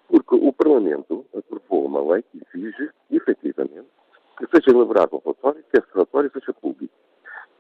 Porque 0.09 0.35
o 0.35 0.53
Parlamento 0.53 1.27
aprovou 1.37 1.85
uma 1.85 2.15
lei 2.15 2.23
que 2.23 2.41
exige, 2.55 2.91
efetivamente, 3.11 3.89
que 4.39 4.47
seja 4.47 4.71
elaborado 4.71 5.17
um 5.17 5.21
relatório, 5.21 5.63
que 5.71 5.79
esse 5.79 5.89
relatório 5.93 6.31
seja 6.33 6.53
público 6.55 6.95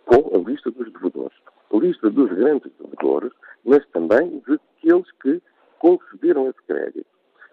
com 0.06 0.34
a 0.34 0.50
lista 0.50 0.70
dos 0.70 0.90
devedores. 0.90 1.36
A 1.70 1.76
lista 1.76 2.08
dos 2.10 2.30
grandes 2.30 2.72
devedores, 2.80 3.32
mas 3.64 3.86
também 3.88 4.42
daqueles 4.46 5.10
que 5.22 5.42
concederam 5.78 6.48
esse 6.48 6.62
crédito. 6.62 7.06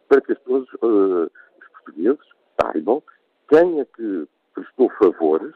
Para 0.07 0.21
que 0.21 0.35
pessoas, 0.35 0.67
uh, 0.81 1.25
os 1.25 1.67
portugueses 1.73 2.25
saibam 2.61 3.03
quem 3.49 3.81
é 3.81 3.85
que 3.85 4.27
prestou 4.55 4.89
favores 4.91 5.53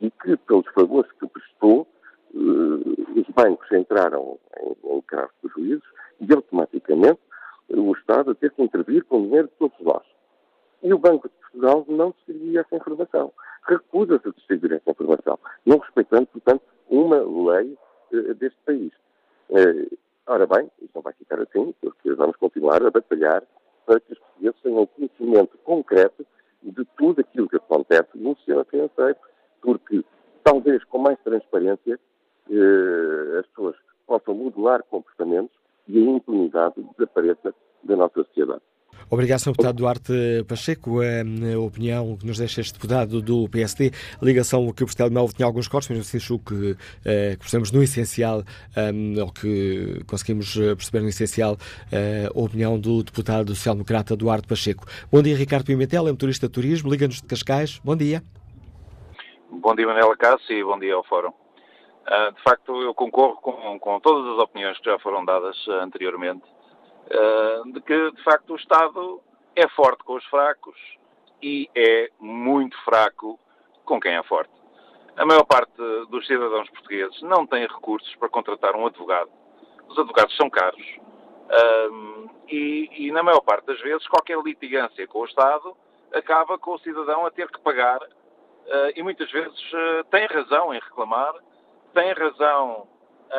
e 0.00 0.10
que, 0.10 0.36
pelos 0.38 0.66
favores 0.72 1.10
que 1.12 1.26
prestou, 1.28 1.86
uh, 2.34 3.20
os 3.20 3.28
bancos 3.34 3.70
entraram 3.70 4.38
em, 4.58 4.96
em 4.96 5.02
dos 5.42 5.52
juízes 5.52 5.84
e 6.20 6.32
automaticamente 6.32 7.20
o 7.68 7.92
Estado 7.92 8.34
teve 8.34 8.54
que 8.54 8.62
intervir 8.62 9.04
com 9.04 9.18
o 9.18 9.22
dinheiro 9.22 9.48
de 9.48 9.54
todos 9.54 9.78
nós. 9.80 10.02
E 10.82 10.92
o 10.92 10.98
Banco 10.98 11.28
de 11.28 11.34
Portugal 11.34 11.84
não 11.88 12.10
distribuía 12.10 12.60
essa 12.60 12.74
informação. 12.74 13.32
Recusa-se 13.68 14.28
a 14.28 14.32
distribuir 14.32 14.72
essa 14.72 14.90
informação, 14.90 15.38
não 15.66 15.78
respeitando, 15.78 16.26
portanto, 16.26 16.62
uma 16.88 17.18
lei 17.52 17.76
uh, 18.12 18.34
deste 18.34 18.58
país. 18.64 18.92
Uh, 19.50 19.96
ora 20.26 20.46
bem, 20.46 20.70
isso 20.80 20.92
não 20.94 21.02
vai 21.02 21.12
ficar 21.12 21.40
assim, 21.40 21.74
porque 21.80 22.12
vamos 22.14 22.36
continuar 22.36 22.82
a 22.84 22.90
batalhar 22.90 23.42
para 23.84 24.00
que 24.00 24.12
os 24.12 24.18
portugueses 24.18 24.60
tenham 24.62 24.86
conhecimento 24.86 25.58
concreto 25.58 26.26
de 26.62 26.84
tudo 26.96 27.20
aquilo 27.20 27.48
que 27.48 27.56
acontece 27.56 28.10
no 28.14 28.36
sistema 28.36 28.64
financeiro, 28.64 29.16
porque 29.62 30.04
talvez 30.44 30.82
com 30.84 30.98
mais 30.98 31.18
transparência 31.20 31.98
uh, 32.48 33.38
as 33.38 33.46
pessoas 33.46 33.76
possam 34.06 34.34
modular 34.34 34.82
comportamentos 34.84 35.56
e 35.88 35.98
a 35.98 36.10
impunidade 36.10 36.74
desapareça 36.96 37.54
da 37.82 37.96
nossa 37.96 38.22
sociedade. 38.24 38.62
Obrigado, 39.10 39.40
Sr. 39.40 39.50
Deputado 39.50 39.76
Duarte 39.76 40.12
Pacheco. 40.48 41.00
A 41.00 41.58
opinião 41.58 42.16
que 42.16 42.24
nos 42.24 42.38
deixa 42.38 42.60
este 42.60 42.74
deputado 42.74 43.20
do 43.20 43.48
PSD, 43.48 43.90
a 44.22 44.24
ligação 44.24 44.72
que 44.72 44.84
o 44.84 44.86
Portel 44.86 45.08
de 45.08 45.14
Melo 45.14 45.32
tinha 45.32 45.46
alguns 45.46 45.66
cortes, 45.66 45.88
mas 45.88 46.14
eu 46.14 46.18
acho 46.18 46.38
que, 46.38 46.76
eh, 47.04 47.36
no 47.72 47.82
essencial, 47.82 48.44
um, 48.94 49.20
ou 49.20 49.32
que 49.32 50.04
conseguimos 50.06 50.56
eh, 50.56 50.76
perceber 50.76 51.00
no 51.00 51.08
essencial, 51.08 51.54
uh, 51.54 52.38
a 52.38 52.40
opinião 52.40 52.78
do 52.78 53.02
deputado 53.02 53.52
social-democrata 53.52 54.16
Duarte 54.16 54.46
Pacheco. 54.46 54.84
Bom 55.10 55.20
dia, 55.20 55.36
Ricardo 55.36 55.66
Pimentel, 55.66 56.06
é 56.06 56.10
motorista 56.12 56.46
de 56.46 56.52
turismo, 56.52 56.88
liga-nos 56.88 57.20
de 57.20 57.26
Cascais. 57.26 57.80
Bom 57.84 57.96
dia. 57.96 58.22
Bom 59.50 59.74
dia, 59.74 59.88
Manela 59.88 60.16
Cássio, 60.16 60.56
e 60.56 60.62
bom 60.62 60.78
dia 60.78 60.94
ao 60.94 61.02
Fórum. 61.02 61.30
Uh, 61.30 62.32
de 62.32 62.42
facto, 62.44 62.80
eu 62.80 62.94
concorro 62.94 63.40
com, 63.42 63.78
com 63.80 63.98
todas 63.98 64.34
as 64.34 64.38
opiniões 64.38 64.78
que 64.78 64.88
já 64.88 64.98
foram 65.00 65.24
dadas 65.24 65.56
uh, 65.66 65.82
anteriormente 65.82 66.42
eh, 66.42 66.59
de 67.72 67.80
que, 67.80 68.10
de 68.12 68.22
facto, 68.22 68.52
o 68.52 68.56
Estado 68.56 69.20
é 69.56 69.68
forte 69.68 70.04
com 70.04 70.14
os 70.14 70.24
fracos 70.26 70.76
e 71.42 71.68
é 71.74 72.10
muito 72.20 72.76
fraco 72.84 73.38
com 73.84 74.00
quem 74.00 74.14
é 74.14 74.22
forte. 74.22 74.52
A 75.16 75.26
maior 75.26 75.44
parte 75.44 75.72
dos 76.08 76.26
cidadãos 76.26 76.70
portugueses 76.70 77.20
não 77.22 77.46
tem 77.46 77.66
recursos 77.66 78.14
para 78.16 78.28
contratar 78.28 78.74
um 78.76 78.86
advogado. 78.86 79.30
Os 79.88 79.98
advogados 79.98 80.36
são 80.36 80.48
caros. 80.48 80.86
Um, 81.90 82.28
e, 82.48 82.88
e, 83.06 83.12
na 83.12 83.22
maior 83.22 83.40
parte 83.40 83.66
das 83.66 83.80
vezes, 83.80 84.06
qualquer 84.06 84.38
litigância 84.38 85.06
com 85.08 85.20
o 85.20 85.24
Estado 85.24 85.76
acaba 86.12 86.56
com 86.58 86.74
o 86.74 86.78
cidadão 86.78 87.26
a 87.26 87.30
ter 87.30 87.50
que 87.50 87.60
pagar. 87.60 88.00
Uh, 88.02 88.92
e 88.94 89.02
muitas 89.02 89.30
vezes 89.32 89.60
tem 90.10 90.26
razão 90.26 90.72
em 90.72 90.78
reclamar, 90.78 91.34
tem 91.92 92.12
razão 92.12 92.86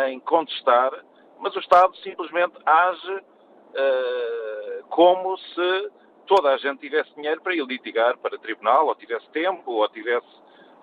em 0.08 0.20
contestar, 0.20 0.92
mas 1.40 1.56
o 1.56 1.60
Estado 1.60 1.96
simplesmente 1.98 2.54
age 2.66 3.24
uh, 3.72 4.84
como 4.90 5.38
se 5.38 5.92
toda 6.28 6.50
a 6.54 6.58
gente 6.58 6.80
tivesse 6.80 7.14
dinheiro 7.16 7.42
para 7.42 7.56
ir 7.56 7.66
litigar 7.66 8.18
para 8.18 8.38
tribunal, 8.38 8.88
ou 8.88 8.96
tivesse 8.96 9.28
tempo, 9.32 9.72
ou 9.72 9.90
tivesse 9.90 10.28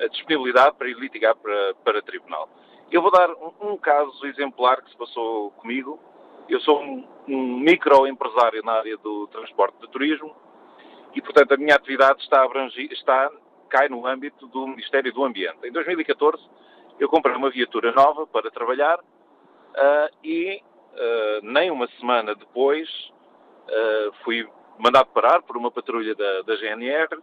a 0.00 0.06
disponibilidade 0.08 0.76
para 0.76 0.88
ir 0.88 0.96
litigar 0.96 1.36
para, 1.36 1.74
para 1.84 2.02
tribunal. 2.02 2.48
Eu 2.90 3.02
vou 3.02 3.10
dar 3.10 3.30
um, 3.30 3.72
um, 3.72 3.76
caso 3.76 4.26
exemplar 4.26 4.82
que 4.82 4.90
se 4.90 4.96
passou 4.96 5.50
comigo. 5.52 5.98
Eu 6.48 6.60
sou 6.60 6.82
um, 6.82 7.06
um 7.26 7.58
microempresário 7.58 8.62
na 8.62 8.72
área 8.72 8.96
do 8.98 9.26
transporte 9.28 9.78
de 9.80 9.88
turismo 9.88 10.34
e, 11.14 11.20
portanto, 11.20 11.52
a 11.52 11.56
minha 11.56 11.74
atividade 11.74 12.22
está, 12.22 12.42
abrangi, 12.42 12.88
está 12.92 13.30
cai 13.68 13.88
no 13.88 14.06
âmbito 14.06 14.46
do 14.48 14.66
Ministério 14.66 15.12
do 15.12 15.24
Ambiente. 15.24 15.58
Em 15.64 15.72
2014, 15.72 16.42
eu 16.98 17.08
comprei 17.08 17.36
uma 17.36 17.50
viatura 17.50 17.92
nova 17.92 18.26
para 18.26 18.50
trabalhar 18.50 18.98
uh, 18.98 20.16
e 20.24 20.62
uh, 20.94 21.40
nem 21.42 21.70
uma 21.70 21.86
semana 21.98 22.34
depois, 22.34 22.88
uh, 23.68 24.12
fui 24.24 24.48
mandado 24.78 25.06
parar 25.06 25.42
por 25.42 25.56
uma 25.56 25.70
patrulha 25.70 26.14
da, 26.14 26.42
da 26.42 26.56
GNR, 26.56 27.18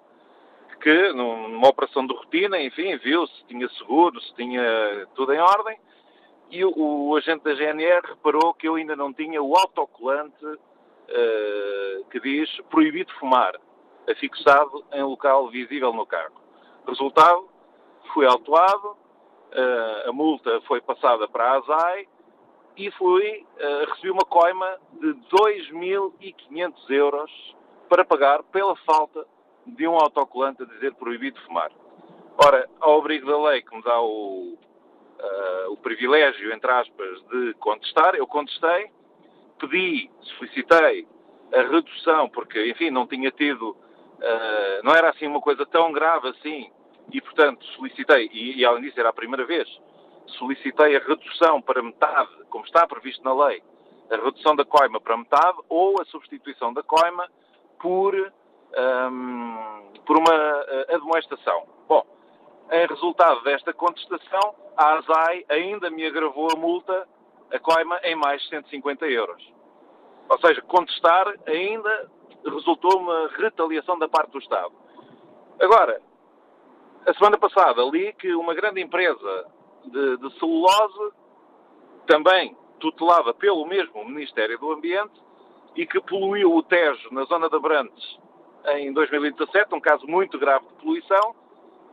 que 0.82 1.13
numa 1.13 1.69
operação 1.69 2.06
de 2.06 2.13
rotina, 2.13 2.62
enfim, 2.62 2.97
viu 2.97 3.25
se 3.28 3.45
tinha 3.45 3.67
seguro, 3.69 4.19
se 4.21 4.36
tinha 4.36 5.08
tudo 5.15 5.34
em 5.34 5.39
ordem, 5.39 5.78
e 6.51 6.63
o, 6.63 6.73
o 6.78 7.15
agente 7.15 7.43
da 7.43 7.56
GNR 7.56 8.08
reparou 8.08 8.54
que 8.54 8.67
eu 8.67 8.75
ainda 8.75 8.95
não 8.95 9.12
tinha 9.12 9.41
o 9.41 9.56
autocolante 9.56 10.45
uh, 10.45 12.06
que 12.12 12.19
diz 12.19 12.49
proibido 12.69 13.12
fumar, 13.13 13.56
afixado 14.10 14.86
em 14.93 15.04
local 15.04 15.49
visível 15.49 15.91
no 15.93 16.06
carro. 16.06 16.36
Resultado, 16.88 17.49
fui 18.13 18.25
autuado, 18.28 18.89
uh, 18.89 20.10
a 20.10 20.13
multa 20.13 20.62
foi 20.67 20.82
passada 20.82 21.28
para 21.28 21.45
a 21.45 21.58
ASAI 21.58 22.08
e 22.78 22.92
fui, 22.92 23.46
uh, 23.58 23.90
recebi 23.90 24.12
uma 24.12 24.26
coima 24.26 24.78
de 24.94 25.14
2.500 25.32 26.90
euros 26.90 27.56
para 27.90 28.04
pagar 28.04 28.44
pela 28.44 28.76
falta 28.78 29.26
de 29.66 29.88
um 29.88 29.96
autocolante 29.96 30.64
a 30.64 30.66
dizer 30.66 30.94
proibido 30.96 31.40
fumar. 31.42 31.72
Ora, 32.38 32.70
ao 32.82 33.00
abrigo 33.00 33.26
da 33.26 33.42
lei 33.50 33.62
que 33.62 33.76
me 33.76 33.82
dá 33.82 34.02
o, 34.02 34.58
uh, 35.20 35.72
o 35.72 35.78
privilégio, 35.78 36.54
entre 36.54 36.70
aspas, 36.70 37.22
de 37.30 37.54
contestar, 37.56 38.16
eu 38.16 38.28
contestei, 38.28 38.92
pedi, 39.60 40.10
solicitei 40.38 41.08
a 41.54 41.62
redução, 41.62 42.30
porque, 42.30 42.70
enfim, 42.70 42.90
não 42.90 43.08
tinha 43.08 43.32
tido, 43.32 43.70
uh, 43.72 44.84
não 44.84 44.94
era 44.94 45.10
assim 45.10 45.28
uma 45.28 45.40
coisa 45.40 45.66
tão 45.66 45.92
grave 45.92 46.28
assim, 46.30 46.70
e, 47.12 47.22
portanto, 47.22 47.64
solicitei, 47.78 48.30
e, 48.34 48.60
e 48.60 48.66
além 48.66 48.84
disso 48.84 49.00
era 49.00 49.10
a 49.10 49.14
primeira 49.14 49.46
vez, 49.46 49.68
solicitei 50.28 50.96
a 50.96 51.00
redução 51.00 51.62
para 51.62 51.82
metade, 51.82 52.30
como 52.50 52.66
está 52.66 52.88
previsto 52.88 53.24
na 53.24 53.34
lei, 53.46 53.62
a 54.12 54.16
redução 54.16 54.56
da 54.56 54.66
coima 54.66 55.00
para 55.00 55.18
metade 55.18 55.58
ou 55.70 56.00
a 56.02 56.06
substituição 56.06 56.74
da 56.74 56.84
coima 56.84 57.28
por, 57.80 58.16
um, 58.16 59.92
por 60.06 60.18
uma 60.18 60.34
uh, 60.34 60.96
admoestação. 60.96 61.68
Bom, 61.88 62.06
em 62.72 62.88
resultado 62.88 63.44
desta 63.44 63.74
contestação, 63.74 64.56
a 64.78 64.96
ASAI 64.96 65.46
ainda 65.50 65.90
me 65.90 66.06
agravou 66.06 66.50
a 66.52 66.56
multa, 66.56 67.08
a 67.52 67.60
coima, 67.60 68.00
em 68.04 68.16
mais 68.16 68.48
150 68.50 69.06
euros. 69.08 69.54
Ou 70.30 70.40
seja, 70.40 70.62
contestar 70.64 71.28
ainda 71.46 72.10
resultou 72.44 73.00
uma 73.00 73.30
retaliação 73.38 73.98
da 73.98 74.08
parte 74.08 74.32
do 74.32 74.40
Estado. 74.40 74.74
Agora, 75.60 76.02
a 77.06 77.14
semana 77.14 77.38
passada 77.38 77.84
li 77.84 78.14
que 78.14 78.34
uma 78.36 78.54
grande 78.54 78.82
empresa 78.82 79.46
de, 79.89 80.17
de 80.17 80.39
celulose, 80.39 81.13
também 82.08 82.56
tutelada 82.80 83.34
pelo 83.34 83.65
mesmo 83.65 84.06
Ministério 84.06 84.58
do 84.60 84.71
Ambiente, 84.71 85.13
e 85.76 85.86
que 85.86 86.00
poluiu 86.02 86.56
o 86.56 86.63
Tejo 86.63 87.10
na 87.12 87.24
zona 87.26 87.50
de 87.50 87.56
Abrantes 87.56 88.26
em 88.67 88.91
2017, 88.93 89.76
um 89.76 89.80
caso 89.80 90.08
muito 90.08 90.39
grave 90.39 90.65
de 90.65 90.74
poluição, 90.76 91.36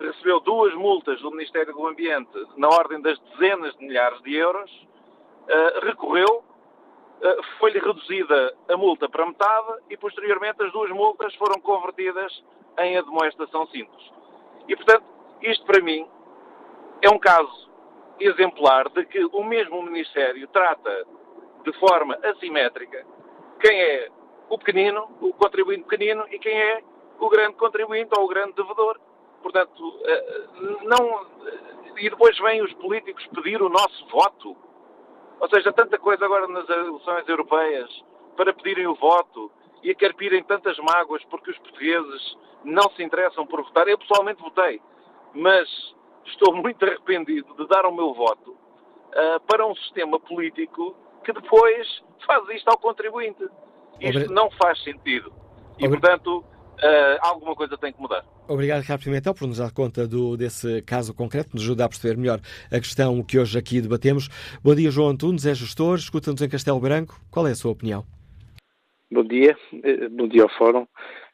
recebeu 0.01 0.41
duas 0.41 0.75
multas 0.75 1.21
do 1.21 1.31
Ministério 1.31 1.73
do 1.73 1.87
Ambiente 1.87 2.31
na 2.57 2.69
ordem 2.69 3.01
das 3.01 3.19
dezenas 3.19 3.77
de 3.77 3.85
milhares 3.85 4.21
de 4.23 4.35
euros, 4.35 4.71
uh, 4.71 5.85
recorreu, 5.85 6.39
uh, 6.39 7.43
foi-lhe 7.59 7.79
reduzida 7.79 8.55
a 8.69 8.77
multa 8.77 9.09
para 9.09 9.27
metade 9.27 9.83
e, 9.91 9.97
posteriormente, 9.97 10.63
as 10.63 10.73
duas 10.73 10.91
multas 10.91 11.35
foram 11.35 11.61
convertidas 11.61 12.33
em 12.79 12.97
admoestação 12.97 13.67
simples. 13.67 14.11
E, 14.67 14.75
portanto, 14.75 15.05
isto 15.43 15.65
para 15.67 15.83
mim 15.83 16.09
é 17.03 17.11
um 17.11 17.19
caso 17.19 17.71
exemplar 18.27 18.89
de 18.91 19.05
que 19.07 19.25
o 19.25 19.45
mesmo 19.45 19.83
Ministério 19.83 20.47
trata 20.49 21.07
de 21.65 21.73
forma 21.79 22.19
assimétrica 22.23 23.05
quem 23.61 23.81
é 23.81 24.09
o 24.49 24.59
pequenino, 24.59 25.09
o 25.21 25.33
contribuinte 25.33 25.85
pequenino 25.85 26.25
e 26.31 26.39
quem 26.39 26.53
é 26.53 26.83
o 27.19 27.29
grande 27.29 27.55
contribuinte 27.55 28.11
ou 28.17 28.25
o 28.25 28.29
grande 28.29 28.53
devedor. 28.55 28.99
Portanto, 29.41 30.01
eh, 30.05 30.45
não. 30.83 31.27
E 31.97 32.11
depois 32.11 32.37
vêm 32.39 32.63
os 32.63 32.73
políticos 32.75 33.27
pedir 33.29 33.63
o 33.63 33.69
nosso 33.69 34.07
voto. 34.09 34.57
Ou 35.41 35.49
seja, 35.49 35.73
tanta 35.73 35.99
coisa 35.99 36.25
agora 36.25 36.47
nas 36.49 36.69
eleições 36.69 37.29
europeias 37.29 38.05
para 38.37 38.53
pedirem 38.53 38.87
o 38.87 38.95
voto 38.95 39.51
e 39.83 39.91
a 39.91 39.95
carpirem 39.95 40.43
tantas 40.45 40.77
mágoas 40.79 41.23
porque 41.25 41.51
os 41.51 41.59
portugueses 41.59 42.37
não 42.65 42.91
se 42.91 43.03
interessam 43.03 43.47
por 43.47 43.63
votar. 43.63 43.89
Eu 43.89 43.99
pessoalmente 43.99 44.43
votei, 44.43 44.81
mas 45.35 45.69
estou 46.27 46.55
muito 46.55 46.85
arrependido 46.85 47.55
de 47.57 47.67
dar 47.69 47.87
o 47.87 47.95
meu 47.95 48.15
voto 48.15 48.51
uh, 48.51 49.41
para 49.47 49.67
um 49.67 49.75
sistema 49.77 50.19
político 50.21 50.97
que 51.25 51.33
depois 51.33 52.03
faz 52.27 52.49
isto 52.51 52.69
ao 52.69 52.79
contribuinte. 52.79 53.45
Isto 54.01 54.23
Obri... 54.23 54.35
não 54.35 54.51
faz 54.53 54.83
sentido. 54.83 55.33
E, 55.79 55.87
Obri... 55.87 56.01
portanto, 56.01 56.39
uh, 56.39 57.19
alguma 57.21 57.55
coisa 57.55 57.77
tem 57.79 57.93
que 57.93 58.01
mudar. 58.01 58.25
Obrigado, 58.49 58.81
Ricardo 58.81 59.05
Pimentel, 59.05 59.35
por 59.35 59.47
nos 59.47 59.59
dar 59.59 59.73
conta 59.73 60.07
do, 60.07 60.37
desse 60.37 60.83
caso 60.83 61.15
concreto, 61.15 61.51
nos 61.55 61.63
ajudar 61.63 61.85
a 61.85 61.89
perceber 61.89 62.17
melhor 62.17 62.41
a 62.71 62.79
questão 62.79 63.23
que 63.23 63.39
hoje 63.39 63.57
aqui 63.59 63.81
debatemos. 63.81 64.29
Bom 64.63 64.75
dia, 64.75 64.91
João 64.91 65.11
Antunes, 65.11 65.47
é 65.47 65.55
gestor, 65.55 65.97
escuta-nos 65.97 66.43
em 66.43 66.49
Castelo 66.49 66.81
Branco. 66.81 67.19
Qual 67.31 67.47
é 67.47 67.53
a 67.53 67.55
sua 67.55 67.71
opinião? 67.71 68.05
Bom 69.11 69.25
dia, 69.25 69.57
eh, 69.85 70.09
bom 70.09 70.27
dia 70.27 70.43
ao 70.43 70.49
Fórum. 70.49 70.87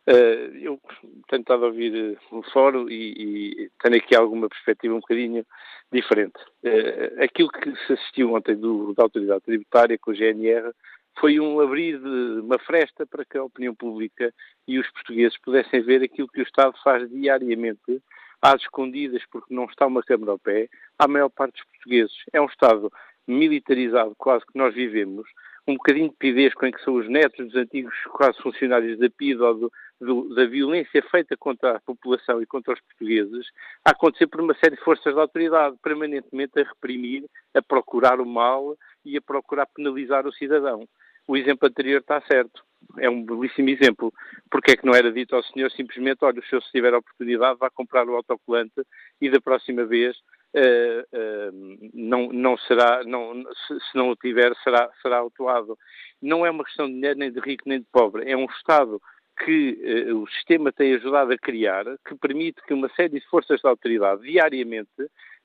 Uh, 0.09 0.57
eu 0.57 0.81
tenho 1.29 1.42
estado 1.42 1.64
a 1.64 1.68
ouvir 1.68 2.18
o 2.31 2.42
fórum 2.44 2.88
e, 2.88 3.64
e, 3.64 3.71
tenho 3.83 3.97
aqui 3.97 4.16
alguma 4.16 4.49
perspectiva 4.49 4.94
um 4.94 5.01
bocadinho 5.01 5.44
diferente. 5.92 6.38
Uh, 6.64 7.23
aquilo 7.23 7.51
que 7.51 7.77
se 7.87 7.92
assistiu 7.92 8.33
ontem 8.33 8.57
do, 8.57 8.94
da 8.94 9.03
autoridade 9.03 9.42
tributária 9.42 9.99
com 9.99 10.11
o 10.11 10.14
GNR 10.14 10.73
foi 11.21 11.38
um 11.38 11.61
abrir 11.61 11.99
de 11.99 12.40
uma 12.40 12.59
fresta 12.59 13.07
para 13.07 13.23
que 13.23 13.37
a 13.37 13.44
opinião 13.44 13.75
pública 13.75 14.33
e 14.66 14.79
os 14.79 14.90
portugueses 14.92 15.37
pudessem 15.42 15.83
ver 15.83 16.03
aquilo 16.03 16.29
que 16.29 16.40
o 16.40 16.42
Estado 16.42 16.75
faz 16.83 17.07
diariamente 17.11 18.03
às 18.40 18.62
escondidas, 18.62 19.23
porque 19.31 19.53
não 19.53 19.64
está 19.64 19.87
uma 19.87 20.03
câmara 20.03 20.33
ao 20.33 20.38
pé, 20.38 20.71
à 20.99 21.07
maior 21.07 21.29
parte 21.29 21.53
dos 21.53 21.64
portugueses. 21.64 22.16
É 22.33 22.40
um 22.40 22.47
Estado 22.47 22.90
militarizado, 23.27 24.14
quase 24.16 24.47
que 24.47 24.57
nós 24.57 24.75
vivemos, 24.75 25.29
um 25.66 25.75
bocadinho 25.75 26.09
de 26.09 26.16
pidez 26.16 26.55
com 26.55 26.73
que 26.73 26.83
são 26.83 26.94
os 26.94 27.09
netos 27.11 27.47
dos 27.47 27.57
antigos 27.57 27.94
quase 28.11 28.40
funcionários 28.40 28.99
da 28.99 29.11
PID 29.11 29.40
ou 29.42 29.55
do, 29.55 29.73
do, 30.01 30.35
da 30.35 30.47
violência 30.47 31.03
feita 31.11 31.37
contra 31.37 31.77
a 31.77 31.81
população 31.81 32.41
e 32.41 32.47
contra 32.47 32.75
os 32.75 32.81
portugueses 32.81 33.47
a 33.85 33.91
acontecer 33.91 34.27
por 34.27 34.41
uma 34.41 34.55
série 34.55 34.77
de 34.77 34.83
forças 34.83 35.15
de 35.15 35.21
autoridade, 35.21 35.77
permanentemente 35.83 36.61
a 36.61 36.65
reprimir, 36.65 37.25
a 37.55 37.63
procurar 37.63 38.21
o 38.21 38.27
mal 38.27 38.77
e 39.05 39.17
a 39.17 39.23
procurar 39.23 39.67
penalizar 39.67 40.27
o 40.27 40.33
cidadão. 40.33 40.87
O 41.27 41.37
exemplo 41.37 41.69
anterior 41.69 42.01
está 42.01 42.21
certo. 42.23 42.63
É 42.99 43.11
um 43.11 43.23
belíssimo 43.23 43.69
exemplo. 43.69 44.13
Porque 44.51 44.73
é 44.73 44.77
que 44.77 44.87
não 44.87 44.95
era 44.95 45.13
dito 45.13 45.37
ao 45.37 45.43
senhor 45.43 45.71
simplesmente, 45.73 46.25
olha, 46.25 46.41
o 46.41 46.45
senhor 46.45 46.63
se 46.63 46.71
tiver 46.71 46.95
a 46.95 46.99
oportunidade 46.99 47.59
vá 47.59 47.69
comprar 47.69 48.09
o 48.09 48.17
autocolante 48.17 48.83
e 49.21 49.31
da 49.31 49.41
próxima 49.41 49.85
vez 49.85 50.17
Uh, 50.55 51.05
uh, 51.15 51.91
não, 51.93 52.29
não 52.33 52.57
será, 52.57 53.05
não, 53.05 53.35
se, 53.67 53.75
se, 53.79 53.95
não 53.95 54.09
o 54.09 54.17
tiver, 54.17 54.55
será, 54.65 54.91
será 55.03 55.19
autuado. 55.19 55.79
Não 56.23 56.45
é 56.45 56.51
uma 56.51 56.65
questão 56.65 56.87
de 56.87 56.95
dinheiro, 56.95 57.19
nem 57.19 57.31
de 57.31 57.39
rico, 57.39 57.65
nem 57.67 57.81
de 57.81 57.87
pobre. 57.93 58.29
É 58.29 58.35
um 58.35 58.47
Estado 58.47 58.99
que 59.44 60.11
uh, 60.11 60.22
o 60.22 60.29
sistema 60.29 60.72
tem 60.72 60.94
ajudado 60.94 61.33
a 61.33 61.38
criar, 61.38 61.85
que 62.07 62.14
permite 62.16 62.61
que 62.66 62.74
uma 62.74 62.88
série 62.90 63.20
de 63.20 63.27
forças 63.29 63.61
de 63.61 63.68
autoridade 63.68 64.22
diariamente 64.22 64.90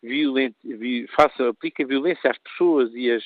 vi, 0.02 1.08
faça, 1.16 1.50
apliquem 1.50 1.86
violência 1.86 2.32
às 2.32 2.38
pessoas 2.38 2.92
e 2.94 3.12
as 3.12 3.24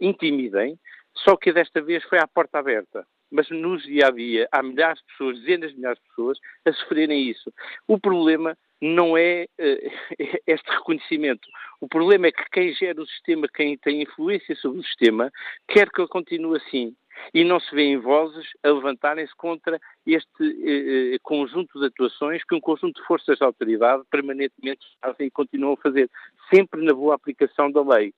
intimidem, 0.00 0.78
só 1.16 1.36
que 1.36 1.52
desta 1.52 1.80
vez 1.80 2.04
foi 2.04 2.18
à 2.18 2.26
porta 2.26 2.58
aberta 2.58 3.06
mas 3.30 3.48
nos 3.50 3.82
dia 3.82 4.06
a 4.06 4.10
dia 4.10 4.48
há 4.50 4.62
milhares 4.62 5.00
de 5.00 5.06
pessoas, 5.06 5.40
dezenas 5.40 5.70
de 5.70 5.76
milhares 5.76 6.00
de 6.00 6.08
pessoas 6.08 6.38
a 6.64 6.72
sofrerem 6.72 7.28
isso. 7.28 7.52
O 7.86 7.98
problema 7.98 8.56
não 8.80 9.16
é 9.16 9.46
uh, 9.58 9.90
este 10.46 10.70
reconhecimento. 10.70 11.48
O 11.80 11.88
problema 11.88 12.28
é 12.28 12.32
que 12.32 12.44
quem 12.50 12.72
gera 12.74 13.00
o 13.00 13.06
sistema, 13.06 13.48
quem 13.48 13.76
tem 13.78 14.02
influência 14.02 14.54
sobre 14.56 14.80
o 14.80 14.84
sistema, 14.84 15.30
quer 15.68 15.90
que 15.90 16.00
ele 16.00 16.08
continue 16.08 16.56
assim. 16.56 16.94
E 17.32 17.44
não 17.44 17.60
se 17.60 17.74
vêem 17.74 17.98
vozes 17.98 18.46
a 18.62 18.70
levantarem-se 18.70 19.34
contra 19.36 19.80
este 20.06 20.42
uh, 20.42 21.20
conjunto 21.22 21.78
de 21.78 21.86
atuações 21.86 22.42
que 22.44 22.54
um 22.54 22.60
conjunto 22.60 23.00
de 23.00 23.06
forças 23.06 23.38
de 23.38 23.44
autoridade 23.44 24.02
permanentemente 24.10 24.86
fazem 25.00 25.26
e 25.26 25.30
continuam 25.30 25.74
a 25.74 25.76
fazer, 25.76 26.10
sempre 26.52 26.84
na 26.84 26.94
boa 26.94 27.14
aplicação 27.14 27.70
da 27.70 27.82
lei. 27.82 28.12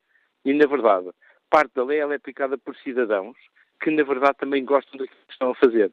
E, 0.44 0.52
na 0.52 0.66
verdade, 0.66 1.10
parte 1.48 1.74
da 1.74 1.84
lei 1.84 1.98
é 1.98 2.14
aplicada 2.14 2.56
por 2.56 2.76
cidadãos 2.76 3.36
que, 3.80 3.90
na 3.90 4.02
verdade, 4.02 4.36
também 4.38 4.64
gostam 4.64 4.98
daquilo 4.98 5.26
que 5.26 5.32
estão 5.32 5.50
a 5.50 5.54
fazer. 5.54 5.90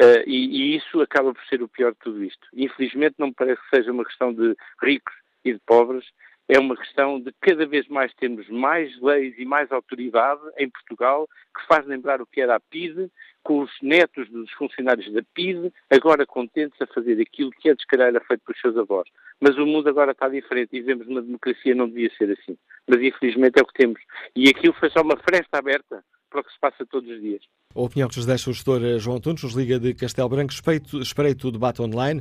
Uh, 0.00 0.26
e, 0.26 0.74
e, 0.74 0.76
isso 0.76 1.00
acaba 1.00 1.32
por 1.32 1.42
ser 1.44 1.62
o 1.62 1.68
pior 1.68 1.92
de 1.92 1.98
tudo 2.00 2.22
isto. 2.24 2.46
Infelizmente, 2.52 3.14
não 3.18 3.28
me 3.28 3.34
parece 3.34 3.62
que 3.62 3.76
seja 3.76 3.92
uma 3.92 4.04
questão 4.04 4.34
de 4.34 4.56
ricos 4.82 5.14
e 5.44 5.52
de 5.52 5.60
pobres, 5.60 6.04
é 6.48 6.58
uma 6.58 6.76
questão 6.76 7.20
de 7.20 7.32
cada 7.40 7.66
vez 7.66 7.88
mais 7.88 8.12
termos 8.14 8.48
mais 8.48 8.94
leis 9.00 9.34
e 9.38 9.44
mais 9.44 9.70
autoridade 9.72 10.42
em 10.58 10.68
Portugal, 10.68 11.28
que 11.56 11.66
faz 11.66 11.86
lembrar 11.86 12.20
o 12.20 12.26
que 12.26 12.40
era 12.40 12.56
a 12.56 12.60
PIDE, 12.60 13.10
com 13.42 13.60
os 13.60 13.70
netos 13.82 14.28
dos 14.30 14.50
funcionários 14.52 15.10
da 15.12 15.22
PIDE, 15.34 15.72
agora 15.90 16.26
contentes 16.26 16.80
a 16.80 16.86
fazer 16.86 17.20
aquilo 17.20 17.50
que 17.50 17.70
antes, 17.70 17.84
calhar, 17.86 18.08
era 18.08 18.20
feito 18.20 18.42
pelos 18.44 18.60
seus 18.60 18.76
avós. 18.76 19.08
Mas 19.40 19.56
o 19.56 19.66
mundo 19.66 19.88
agora 19.88 20.12
está 20.12 20.28
diferente 20.28 20.70
e 20.72 20.80
vemos 20.80 21.06
uma 21.06 21.22
democracia 21.22 21.74
não 21.74 21.88
devia 21.88 22.10
ser 22.16 22.30
assim. 22.30 22.56
Mas 22.86 23.00
infelizmente 23.00 23.58
é 23.58 23.62
o 23.62 23.66
que 23.66 23.74
temos. 23.74 24.00
E 24.34 24.48
aquilo 24.48 24.74
foi 24.74 24.90
só 24.90 25.02
uma 25.02 25.16
fresta 25.16 25.58
aberta 25.58 26.04
para 26.34 26.40
o 26.40 26.44
que 26.44 26.52
se 26.52 26.58
passa 26.58 26.84
todos 26.90 27.08
os 27.08 27.20
dias. 27.20 27.40
A 27.72 27.80
opinião 27.80 28.08
que 28.08 28.16
nos 28.16 28.26
deixa 28.26 28.50
o 28.50 28.52
gestor 28.52 28.82
eh, 28.82 28.98
João 28.98 29.20
Tunes, 29.20 29.44
nos 29.44 29.52
liga 29.52 29.78
de 29.78 29.94
Castelo 29.94 30.28
Branco, 30.28 30.52
espreito, 30.52 31.48
o 31.48 31.52
debate 31.52 31.80
online. 31.80 32.20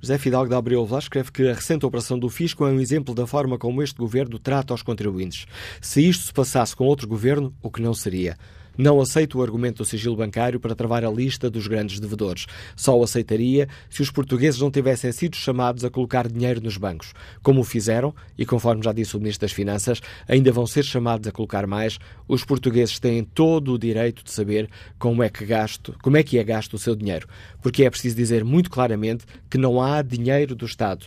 José 0.00 0.18
Fidalgo 0.18 0.50
da 0.50 0.58
Abreu 0.58 0.84
Vlas 0.84 1.04
escreve 1.04 1.30
que 1.30 1.48
a 1.48 1.54
recente 1.54 1.86
operação 1.86 2.18
do 2.18 2.28
Fisco 2.28 2.66
é 2.66 2.72
um 2.72 2.80
exemplo 2.80 3.14
da 3.14 3.24
forma 3.24 3.56
como 3.56 3.80
este 3.80 3.96
governo 3.96 4.36
trata 4.38 4.74
os 4.74 4.82
contribuintes. 4.82 5.46
Se 5.80 6.06
isto 6.08 6.24
se 6.24 6.32
passasse 6.32 6.74
com 6.74 6.84
outro 6.86 7.06
governo, 7.06 7.54
o 7.62 7.70
que 7.70 7.80
não 7.80 7.94
seria? 7.94 8.36
Não 8.76 9.00
aceito 9.00 9.38
o 9.38 9.42
argumento 9.42 9.78
do 9.78 9.84
sigilo 9.84 10.16
bancário 10.16 10.58
para 10.58 10.74
travar 10.74 11.04
a 11.04 11.10
lista 11.10 11.50
dos 11.50 11.66
grandes 11.66 12.00
devedores. 12.00 12.46
Só 12.74 12.98
o 12.98 13.02
aceitaria 13.02 13.68
se 13.90 14.02
os 14.02 14.10
portugueses 14.10 14.60
não 14.60 14.70
tivessem 14.70 15.12
sido 15.12 15.36
chamados 15.36 15.84
a 15.84 15.90
colocar 15.90 16.28
dinheiro 16.28 16.60
nos 16.60 16.76
bancos, 16.76 17.12
como 17.42 17.60
o 17.60 17.64
fizeram, 17.64 18.14
e 18.36 18.46
conforme 18.46 18.82
já 18.82 18.92
disse 18.92 19.16
o 19.16 19.20
Ministro 19.20 19.46
das 19.46 19.52
Finanças, 19.52 20.00
ainda 20.26 20.50
vão 20.52 20.66
ser 20.66 20.84
chamados 20.84 21.26
a 21.28 21.32
colocar 21.32 21.66
mais. 21.66 21.98
Os 22.26 22.44
portugueses 22.44 22.98
têm 22.98 23.24
todo 23.24 23.72
o 23.74 23.78
direito 23.78 24.24
de 24.24 24.30
saber 24.30 24.68
como 24.98 25.22
é 25.22 25.28
que 25.28 25.44
gasto, 25.44 25.94
como 26.02 26.16
é 26.16 26.22
que 26.22 26.38
é 26.38 26.44
gasto 26.44 26.74
o 26.74 26.78
seu 26.78 26.94
dinheiro, 26.94 27.28
porque 27.60 27.84
é 27.84 27.90
preciso 27.90 28.16
dizer 28.16 28.44
muito 28.44 28.70
claramente 28.70 29.24
que 29.50 29.58
não 29.58 29.80
há 29.82 30.02
dinheiro 30.02 30.54
do 30.54 30.66
Estado, 30.66 31.06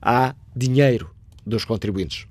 há 0.00 0.34
dinheiro 0.54 1.10
dos 1.46 1.64
contribuintes. 1.64 2.26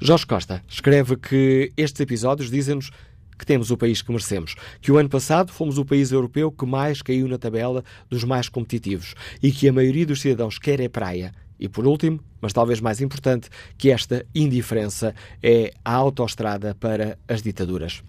Jorge 0.00 0.26
Costa 0.26 0.62
escreve 0.68 1.16
que 1.16 1.72
estes 1.76 2.00
episódios 2.00 2.50
dizem-nos 2.50 2.90
que 3.38 3.46
temos 3.46 3.70
o 3.70 3.76
país 3.76 4.02
que 4.02 4.10
merecemos, 4.10 4.54
que 4.80 4.90
o 4.90 4.98
ano 4.98 5.08
passado 5.08 5.52
fomos 5.52 5.78
o 5.78 5.84
país 5.84 6.10
europeu 6.10 6.50
que 6.50 6.66
mais 6.66 7.00
caiu 7.00 7.28
na 7.28 7.38
tabela 7.38 7.84
dos 8.10 8.24
mais 8.24 8.48
competitivos 8.48 9.14
e 9.42 9.52
que 9.52 9.68
a 9.68 9.72
maioria 9.72 10.04
dos 10.04 10.20
cidadãos 10.20 10.58
quer 10.58 10.80
é 10.80 10.88
praia. 10.88 11.32
E 11.60 11.68
por 11.68 11.86
último, 11.86 12.20
mas 12.40 12.52
talvez 12.52 12.80
mais 12.80 13.00
importante, 13.00 13.48
que 13.76 13.90
esta 13.90 14.24
indiferença 14.34 15.14
é 15.42 15.72
a 15.84 15.92
autoestrada 15.92 16.74
para 16.74 17.18
as 17.26 17.42
ditaduras. 17.42 18.02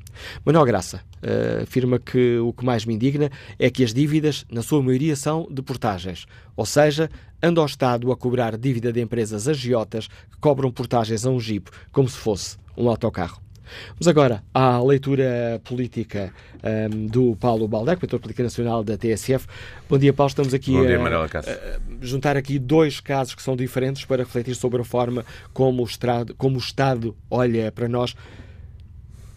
Manuel 0.45 0.65
Graça 0.65 0.97
uh, 0.97 1.63
afirma 1.63 1.97
que 1.97 2.37
o 2.37 2.53
que 2.53 2.63
mais 2.63 2.85
me 2.85 2.93
indigna 2.93 3.31
é 3.57 3.69
que 3.69 3.83
as 3.83 3.93
dívidas, 3.93 4.45
na 4.51 4.61
sua 4.61 4.83
maioria, 4.83 5.15
são 5.15 5.47
de 5.49 5.61
portagens, 5.61 6.25
ou 6.55 6.65
seja, 6.65 7.09
anda 7.41 7.61
o 7.61 7.65
Estado 7.65 8.11
a 8.11 8.17
cobrar 8.17 8.57
dívida 8.57 8.91
de 8.91 9.01
empresas 9.01 9.47
agiotas 9.47 10.07
que 10.07 10.37
cobram 10.39 10.71
portagens 10.71 11.25
a 11.25 11.29
um 11.29 11.39
jipe, 11.39 11.71
como 11.91 12.07
se 12.07 12.17
fosse 12.17 12.57
um 12.77 12.87
autocarro. 12.87 13.48
Vamos 13.91 14.07
agora 14.07 14.43
à 14.53 14.81
leitura 14.81 15.61
política 15.63 16.33
um, 16.63 17.07
do 17.07 17.35
Paulo 17.35 17.67
Baldeco, 17.67 18.01
leitor 18.03 18.19
política 18.19 18.43
nacional 18.43 18.83
da 18.83 18.97
TSF. 18.97 19.47
Bom 19.89 19.97
dia, 19.97 20.13
Paulo. 20.13 20.29
Estamos 20.29 20.53
aqui 20.53 20.71
dia, 20.71 20.99
a, 20.99 21.25
a, 21.25 21.79
juntar 22.01 22.37
aqui 22.37 22.59
dois 22.59 22.99
casos 22.99 23.35
que 23.35 23.41
são 23.41 23.55
diferentes 23.55 24.05
para 24.05 24.23
refletir 24.23 24.55
sobre 24.55 24.81
a 24.81 24.85
forma 24.85 25.25
como 25.53 25.83
o 25.83 25.85
Estado, 25.85 26.33
como 26.35 26.55
o 26.55 26.59
Estado 26.59 27.15
olha 27.29 27.71
para 27.71 27.87
nós. 27.87 28.15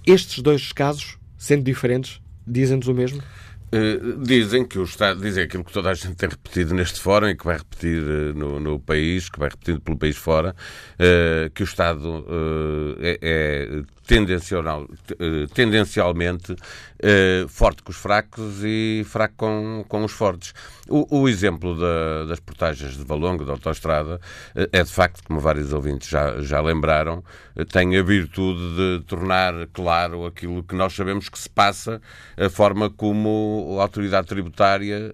Estes 0.06 0.42
dois 0.42 0.72
casos, 0.72 1.16
sendo 1.38 1.62
diferentes, 1.62 2.20
dizem-nos 2.46 2.88
o 2.88 2.94
mesmo? 2.94 3.22
Uh, 3.74 4.22
dizem 4.22 4.66
que 4.66 4.78
o 4.78 4.82
Estado, 4.82 5.22
dizem 5.22 5.44
aquilo 5.44 5.64
que 5.64 5.72
toda 5.72 5.88
a 5.88 5.94
gente 5.94 6.14
tem 6.14 6.28
repetido 6.28 6.74
neste 6.74 7.00
fórum 7.00 7.28
e 7.28 7.34
que 7.34 7.42
vai 7.42 7.56
repetir 7.56 8.02
uh, 8.02 8.34
no, 8.34 8.60
no, 8.60 8.78
país, 8.78 9.30
que 9.30 9.38
vai 9.38 9.48
repetindo 9.48 9.80
pelo 9.80 9.96
país 9.96 10.14
fora, 10.14 10.54
uh, 10.96 11.48
que 11.54 11.62
o 11.62 11.64
Estado 11.64 12.26
é, 13.00 13.18
é 13.22 13.82
tendencial, 14.12 14.88
tendencialmente 15.54 16.54
forte 17.48 17.82
com 17.82 17.90
os 17.90 17.96
fracos 17.96 18.62
e 18.62 19.04
fraco 19.06 19.34
com, 19.36 19.84
com 19.88 20.04
os 20.04 20.12
fortes. 20.12 20.52
O, 20.88 21.22
o 21.22 21.28
exemplo 21.28 21.78
da, 21.78 22.26
das 22.26 22.38
portagens 22.40 22.96
de 22.96 23.04
Valongo, 23.04 23.44
da 23.44 23.52
autoestrada, 23.52 24.20
é 24.54 24.82
de 24.82 24.90
facto, 24.90 25.22
como 25.24 25.40
vários 25.40 25.72
ouvintes 25.72 26.08
já, 26.08 26.40
já 26.40 26.60
lembraram, 26.60 27.24
tem 27.72 27.96
a 27.96 28.02
virtude 28.02 28.76
de 28.76 29.04
tornar 29.06 29.66
claro 29.72 30.26
aquilo 30.26 30.62
que 30.62 30.74
nós 30.74 30.92
sabemos 30.92 31.28
que 31.28 31.38
se 31.38 31.48
passa, 31.48 32.00
a 32.36 32.48
forma 32.48 32.90
como 32.90 33.76
a 33.78 33.82
autoridade 33.82 34.26
tributária 34.26 35.12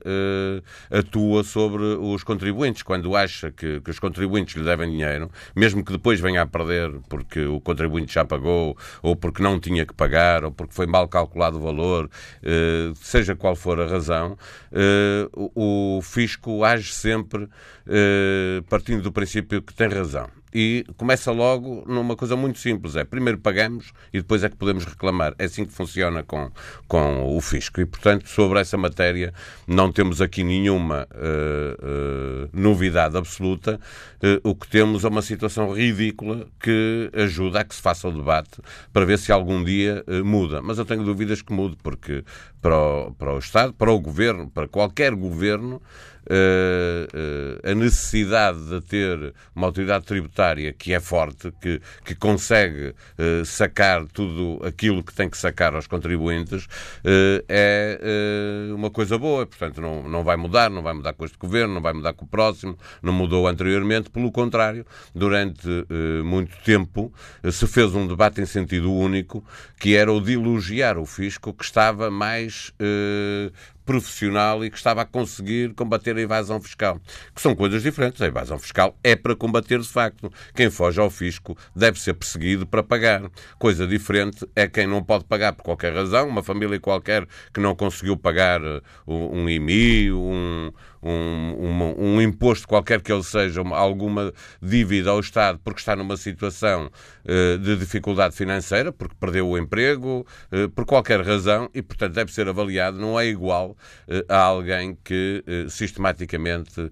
atua 0.91 1.45
sobre 1.45 1.83
os 1.83 2.23
contribuintes. 2.25 2.83
Quando 2.83 3.15
acha 3.17 3.51
que, 3.51 3.81
que 3.81 3.91
os 3.91 3.99
contribuintes 3.99 4.57
lhe 4.57 4.65
devem 4.65 4.91
dinheiro, 4.91 5.31
mesmo 5.55 5.85
que 5.85 5.93
depois 5.93 6.21
venha 6.21 6.43
a 6.43 6.47
perder 6.47 6.91
porque 7.09 7.45
o 7.45 7.61
contribuinte 7.61 8.15
já 8.15 8.25
pagou 8.25 8.77
ou 9.03 9.17
porque 9.17 9.43
não 9.43 9.59
tinha 9.61 9.85
que 9.85 9.95
pagar, 9.95 10.45
ou 10.45 10.53
porque 10.53 10.75
foi 10.75 10.87
mal 10.87 11.09
calculado 11.09 11.59
o 11.59 11.61
valor, 11.61 12.11
eh, 12.43 12.93
seja 12.95 13.35
qual 13.35 13.57
for 13.57 13.81
a 13.81 13.87
razão, 13.87 14.37
eh, 14.73 15.29
o 15.35 16.01
fisco 16.03 16.65
age 16.65 16.93
sempre 16.93 17.49
eh, 17.87 18.63
partindo 18.69 19.03
do 19.03 19.13
princípio 19.13 19.63
que 19.63 19.75
tem 19.75 19.89
razão 19.89 20.38
e 20.53 20.85
começa 20.97 21.31
logo 21.31 21.85
numa 21.87 22.17
coisa 22.17 22.37
muito 22.37 22.59
simples: 22.59 22.97
é 22.97 23.05
primeiro 23.05 23.39
pagamos 23.39 23.93
e 24.13 24.19
depois 24.19 24.43
é 24.45 24.49
que 24.49 24.57
podemos 24.57 24.85
reclamar. 24.85 25.35
É 25.39 25.45
assim 25.45 25.65
que 25.65 25.73
funciona 25.73 26.23
com, 26.23 26.51
com 26.87 27.37
o 27.37 27.41
fisco. 27.41 27.81
E, 27.81 27.87
portanto, 27.87 28.29
sobre 28.29 28.61
essa 28.61 28.77
matéria 28.77 29.33
não 29.67 29.93
temos 29.93 30.21
aqui 30.21 30.43
nenhuma 30.43 31.07
uh, 31.13 32.45
uh, 32.45 32.51
novidade 32.53 33.17
absoluta. 33.17 33.81
Uh, 34.23 34.51
o 34.51 34.55
que 34.55 34.69
temos 34.69 35.05
é 35.05 35.09
uma 35.09 35.23
situação 35.23 35.73
ridícula 35.73 36.47
que 36.61 37.11
ajuda 37.15 37.61
a 37.61 37.65
que 37.65 37.75
se 37.75 37.81
faça 37.81 38.09
o 38.09 38.13
debate 38.13 38.61
para 38.93 39.05
ver 39.05 39.19
se 39.19 39.33
algum 39.33 39.63
dia 39.63 40.05
muda. 40.25 40.61
Mas 40.63 40.79
eu 40.79 40.85
tenho 40.85 41.05
dúvidas 41.05 41.43
que 41.43 41.53
mude, 41.53 41.77
porque 41.83 42.25
para 42.61 42.77
o, 42.77 43.15
para 43.15 43.35
o 43.35 43.39
Estado, 43.39 43.73
para 43.73 43.91
o 43.91 44.01
Governo, 44.01 44.51
para 44.51 44.69
qualquer 44.69 45.15
Governo, 45.15 45.81
Uh, 46.31 47.09
uh, 47.17 47.71
a 47.71 47.75
necessidade 47.75 48.63
de 48.69 48.83
ter 48.83 49.33
uma 49.57 49.67
autoridade 49.67 50.05
tributária 50.05 50.75
que 50.75 50.93
é 50.93 51.01
forte, 51.01 51.51
que, 51.59 51.81
que 52.05 52.15
consegue 52.15 52.89
uh, 53.19 53.43
sacar 53.47 54.05
tudo 54.09 54.61
aquilo 54.63 55.03
que 55.03 55.15
tem 55.15 55.31
que 55.31 55.39
sacar 55.39 55.75
aos 55.75 55.87
contribuintes, 55.87 56.69
é 57.49 57.99
uma 58.75 58.91
coisa 58.91 59.17
boa. 59.17 59.47
Portanto, 59.47 59.81
não, 59.81 60.07
não 60.07 60.23
vai 60.23 60.37
mudar, 60.37 60.69
não 60.69 60.83
vai 60.83 60.93
mudar 60.93 61.15
com 61.15 61.25
este 61.25 61.39
governo, 61.39 61.73
não 61.73 61.81
vai 61.81 61.95
mudar 61.95 62.13
com 62.13 62.27
o 62.27 62.29
próximo, 62.29 62.77
não 63.01 63.13
mudou 63.13 63.49
anteriormente. 63.49 64.11
Pelo 64.11 64.31
contrário, 64.31 64.85
durante 65.15 65.67
muito 66.25 66.55
tempo 66.63 67.11
se 67.51 67.67
fez 67.67 67.95
um 67.95 68.07
debate 68.07 68.43
em 68.43 68.47
sentido 68.47 68.93
único, 68.93 69.43
que 69.81 69.97
era 69.97 70.13
o 70.13 70.21
de 70.21 70.35
elogiar 70.35 70.99
o 70.99 71.07
fisco, 71.07 71.55
que 71.55 71.65
estava 71.65 72.11
mais 72.11 72.48
mais 72.49 72.73
eh, 72.81 73.53
profissional 73.89 74.63
e 74.63 74.69
que 74.69 74.77
estava 74.77 75.01
a 75.01 75.07
conseguir 75.07 75.73
combater 75.73 76.15
a 76.15 76.21
evasão 76.21 76.61
fiscal. 76.61 77.01
Que 77.35 77.41
são 77.41 77.57
coisas 77.57 77.83
diferentes. 77.83 78.21
A 78.21 78.27
evasão 78.27 78.59
fiscal 78.59 78.95
é 79.03 79.17
para 79.17 79.35
combater 79.35 79.81
de 79.81 79.89
facto. 79.89 80.31
Quem 80.55 80.69
foge 80.69 81.01
ao 81.01 81.09
fisco 81.09 81.57
deve 81.75 81.99
ser 81.99 82.13
perseguido 82.13 82.67
para 82.67 82.83
pagar. 82.83 83.23
Coisa 83.59 83.87
diferente 83.87 84.47
é 84.55 84.69
quem 84.69 84.87
não 84.87 85.03
pode 85.03 85.25
pagar 85.25 85.55
por 85.55 85.63
qualquer 85.63 85.95
razão, 85.95 86.29
uma 86.29 86.43
família 86.43 86.79
qualquer 86.79 87.27
que 87.55 87.61
não 87.61 87.75
conseguiu 87.75 88.15
pagar 88.15 88.61
um 89.07 89.49
IMI, 89.49 90.13
um, 90.13 90.71
um, 91.03 91.11
um, 91.11 91.95
um, 91.99 92.21
imposto 92.21 92.67
qualquer 92.67 93.01
que 93.01 93.13
ele 93.13 93.23
seja, 93.23 93.63
alguma 93.63 94.33
dívida 94.61 95.11
ao 95.11 95.21
Estado 95.21 95.59
porque 95.63 95.81
está 95.81 95.95
numa 95.97 96.17
situação 96.17 96.91
uh, 97.25 97.59
de 97.59 97.77
dificuldade 97.77 98.35
financeira, 98.35 98.93
porque 98.93 99.15
perdeu 99.19 99.49
o 99.49 99.57
emprego, 99.57 100.27
uh, 100.53 100.69
por 100.71 100.85
qualquer 100.85 101.21
razão, 101.25 101.71
e 101.73 101.83
portanto 101.83 102.15
deve 102.15 102.33
ser 102.33 102.49
avaliado, 102.49 102.99
não 102.99 103.19
é 103.19 103.27
igual 103.27 103.77
a 104.29 104.37
alguém 104.39 104.97
que 105.03 105.45
sistematicamente 105.69 106.91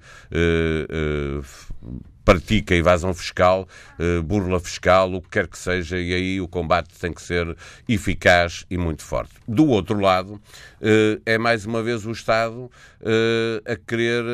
pratica 2.27 2.75
evasão 2.75 3.15
fiscal, 3.15 3.69
eh, 4.01 4.21
burla 4.21 4.59
fiscal, 4.59 5.15
o 5.15 5.23
que 5.23 5.29
quer 5.29 5.47
que 5.47 5.57
seja, 5.57 5.97
e 5.97 6.13
aí 6.13 6.41
o 6.41 6.49
combate 6.49 6.99
tem 6.99 7.13
que 7.13 7.23
ser 7.23 7.57
eficaz 7.89 8.67
e 8.69 8.77
muito 8.77 9.05
forte. 9.05 9.33
Do 9.47 9.69
outro 9.69 10.01
lado, 10.01 10.41
eh, 10.83 11.21
é 11.25 11.39
mais 11.39 11.65
uma 11.65 11.85
vez 11.85 12.05
o 12.05 12.11
Estado 12.11 12.69
eh, 13.01 13.63
a 13.65 13.77
querer 13.77 14.25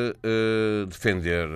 defender 0.87 1.47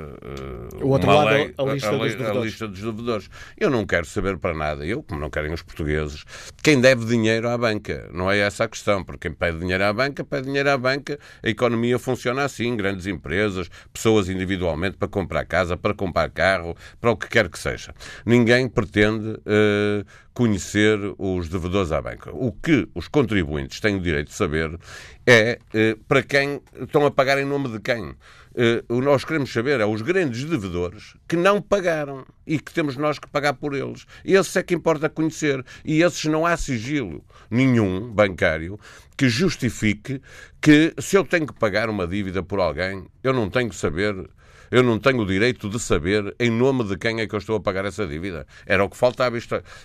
o 0.80 0.89
outro 0.89 1.10
lado, 1.10 1.30
lei, 1.30 1.54
a, 1.58 1.63
lista 1.63 1.89
a, 1.89 1.93
a, 1.93 2.32
a, 2.32 2.43
lista 2.43 2.67
dos 2.67 2.82
devedores. 2.82 3.30
Eu 3.58 3.71
não 3.71 3.84
quero 3.84 4.06
saber 4.06 4.38
para 4.38 4.54
nada, 4.54 4.86
eu, 4.86 5.02
como 5.02 5.19
não 5.19 5.32
querem 5.32 5.52
os 5.52 5.63
portugueses, 5.63 6.23
quem 6.62 6.80
deve 6.80 7.06
dinheiro 7.06 7.50
à 7.50 7.58
banca. 7.58 8.08
Não 8.13 8.30
é 8.30 8.38
essa 8.38 8.65
a 8.65 8.67
questão, 8.67 9.04
porque 9.04 9.28
quem 9.28 9.36
pede 9.36 9.58
dinheiro 9.58 9.84
à 9.84 9.91
banca, 9.91 10.23
pede 10.23 10.45
dinheiro 10.45 10.69
à 10.69 10.78
banca, 10.78 11.17
a 11.41 11.50
economia 11.50 11.97
funciona 11.97 12.43
assim, 12.43 12.78
grandes 12.78 13.08
empresas, 13.08 13.71
pessoas 13.91 14.30
individualmente 14.30 14.97
para 14.97 15.08
comprar 15.08 15.43
casa, 15.43 15.76
para 15.76 15.95
comprar 15.95 16.27
carro, 16.30 16.76
para 17.00 17.12
o 17.12 17.18
que 17.18 17.28
quer 17.28 17.50
que 17.50 17.60
seja. 17.60 17.94
Ninguém 18.26 18.68
pretende 18.68 19.30
uh, 19.30 20.06
conhecer 20.34 21.00
os 21.18 21.50
devedores 21.50 21.92
à 21.92 22.02
banca. 22.02 22.32
O 22.34 22.52
que 22.52 22.88
os 22.94 23.08
contribuintes 23.08 23.80
têm 23.80 23.96
o 23.96 24.02
direito 24.02 24.28
de 24.28 24.34
saber 24.34 24.78
é 25.26 25.60
uh, 25.74 25.98
para 26.06 26.22
quem 26.22 26.62
estão 26.80 27.06
a 27.06 27.12
pagar 27.12 27.40
em 27.40 27.46
nome 27.46 27.70
de 27.70 27.80
quem. 27.80 28.16
Uh, 28.58 28.82
o 28.90 29.02
nós 29.02 29.24
queremos 29.24 29.54
saber 29.54 29.80
é 29.80 29.86
os 29.86 30.02
grandes 30.02 30.44
devedores 30.44 31.16
que 31.28 31.36
não 31.36 31.62
pagaram 31.62 32.26
e 32.46 32.58
que 32.58 32.74
temos 32.74 32.98
nós 32.98 33.20
que 33.20 33.28
pagar 33.28 33.54
por 33.54 33.76
eles. 33.76 34.08
Esses 34.26 34.56
é 34.56 34.63
que 34.63 34.74
importa 34.74 35.08
conhecer. 35.08 35.63
E 35.86 36.02
esses 36.02 36.26
não 36.26 36.44
há 36.44 36.58
sigilo 36.58 37.24
nenhum 37.52 38.12
bancário 38.12 38.80
que 39.16 39.30
justifique 39.30 40.22
que 40.60 40.94
se 41.00 41.16
eu 41.16 41.24
tenho 41.24 41.46
que 41.46 41.54
pagar 41.54 41.90
uma 41.90 42.08
dívida 42.08 42.42
por 42.42 42.60
alguém, 42.60 43.06
eu 43.24 43.32
não 43.32 43.50
tenho 43.50 43.70
que 43.70 43.76
saber 43.76 44.28
eu 44.71 44.84
não 44.84 44.99
tenho 44.99 45.21
o 45.21 45.25
direito 45.25 45.69
de 45.69 45.80
saber 45.80 46.36
em 46.39 46.49
nome 46.49 46.84
de 46.84 46.97
quem 46.97 47.19
é 47.19 47.27
que 47.27 47.36
eu 47.36 47.39
estou 47.39 47.56
a 47.56 47.60
pagar 47.60 47.86
essa 47.86 48.06
dívida. 48.06 48.45
Era 48.65 48.84
o 48.84 48.89
que 48.89 48.97
faltava. 48.97 49.38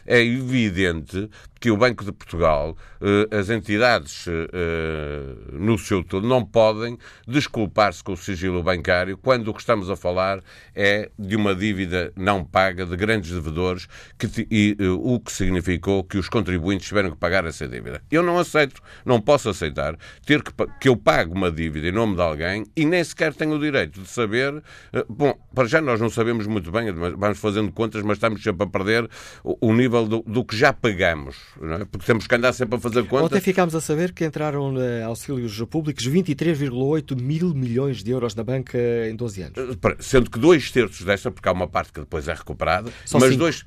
É 0.06 0.20
evidente 0.22 1.28
que 1.62 1.70
o 1.70 1.76
Banco 1.76 2.04
de 2.04 2.10
Portugal, 2.10 2.76
eh, 3.00 3.38
as 3.38 3.48
entidades 3.48 4.26
eh, 4.26 5.34
no 5.52 5.78
seu 5.78 6.02
todo, 6.02 6.26
não 6.26 6.44
podem 6.44 6.98
desculpar-se 7.24 8.02
com 8.02 8.14
o 8.14 8.16
sigilo 8.16 8.64
bancário 8.64 9.16
quando 9.16 9.46
o 9.46 9.54
que 9.54 9.60
estamos 9.60 9.88
a 9.88 9.94
falar 9.94 10.42
é 10.74 11.08
de 11.16 11.36
uma 11.36 11.54
dívida 11.54 12.12
não 12.16 12.44
paga 12.44 12.84
de 12.84 12.96
grandes 12.96 13.30
devedores 13.30 13.86
que, 14.18 14.26
e 14.50 14.76
eh, 14.76 14.88
o 14.88 15.20
que 15.20 15.30
significou 15.30 16.02
que 16.02 16.18
os 16.18 16.28
contribuintes 16.28 16.88
tiveram 16.88 17.12
que 17.12 17.16
pagar 17.16 17.44
essa 17.44 17.68
dívida. 17.68 18.02
Eu 18.10 18.24
não 18.24 18.40
aceito, 18.40 18.82
não 19.04 19.20
posso 19.20 19.48
aceitar 19.48 19.96
ter 20.26 20.42
que, 20.42 20.50
que 20.80 20.88
eu 20.88 20.96
pague 20.96 21.30
uma 21.30 21.52
dívida 21.52 21.86
em 21.86 21.92
nome 21.92 22.16
de 22.16 22.22
alguém 22.22 22.66
e 22.74 22.84
nem 22.84 23.04
sequer 23.04 23.34
tenho 23.34 23.54
o 23.54 23.60
direito 23.60 24.00
de 24.00 24.08
saber. 24.08 24.60
Bom, 25.08 25.38
para 25.54 25.68
já 25.68 25.80
nós 25.80 26.00
não 26.00 26.10
sabemos 26.10 26.44
muito 26.48 26.72
bem, 26.72 26.90
vamos 26.90 27.38
fazendo 27.38 27.70
contas, 27.70 28.02
mas 28.02 28.16
estamos 28.16 28.42
sempre 28.42 28.64
a 28.64 28.66
perder 28.68 29.08
o, 29.44 29.68
o 29.68 29.72
nível 29.72 30.08
do, 30.08 30.24
do 30.26 30.44
que 30.44 30.56
já 30.56 30.72
pagamos 30.72 31.51
é? 31.60 31.84
porque 31.84 32.06
temos 32.06 32.26
que 32.26 32.34
andar 32.34 32.52
sempre 32.52 32.76
a 32.76 32.80
fazer 32.80 33.04
contas. 33.04 33.26
Ontem 33.26 33.40
ficámos 33.40 33.74
a 33.74 33.80
saber 33.80 34.12
que 34.12 34.24
entraram 34.24 34.74
uh, 34.74 35.04
auxílios 35.06 35.60
públicos 35.68 36.06
23,8 36.06 37.20
mil 37.20 37.54
milhões 37.54 38.02
de 38.02 38.10
euros 38.10 38.34
na 38.34 38.42
banca 38.42 38.78
em 39.08 39.14
12 39.14 39.42
anos. 39.42 39.58
Eh, 39.58 39.96
sendo 40.00 40.30
que 40.30 40.38
dois 40.38 40.70
terços 40.70 41.04
desta, 41.04 41.30
porque 41.30 41.48
há 41.48 41.52
uma 41.52 41.68
parte 41.68 41.92
que 41.92 42.00
depois 42.00 42.28
é 42.28 42.34
recuperada, 42.34 42.90
Só 43.04 43.18
mas 43.18 43.30
cinco. 43.30 43.40
dois. 43.40 43.64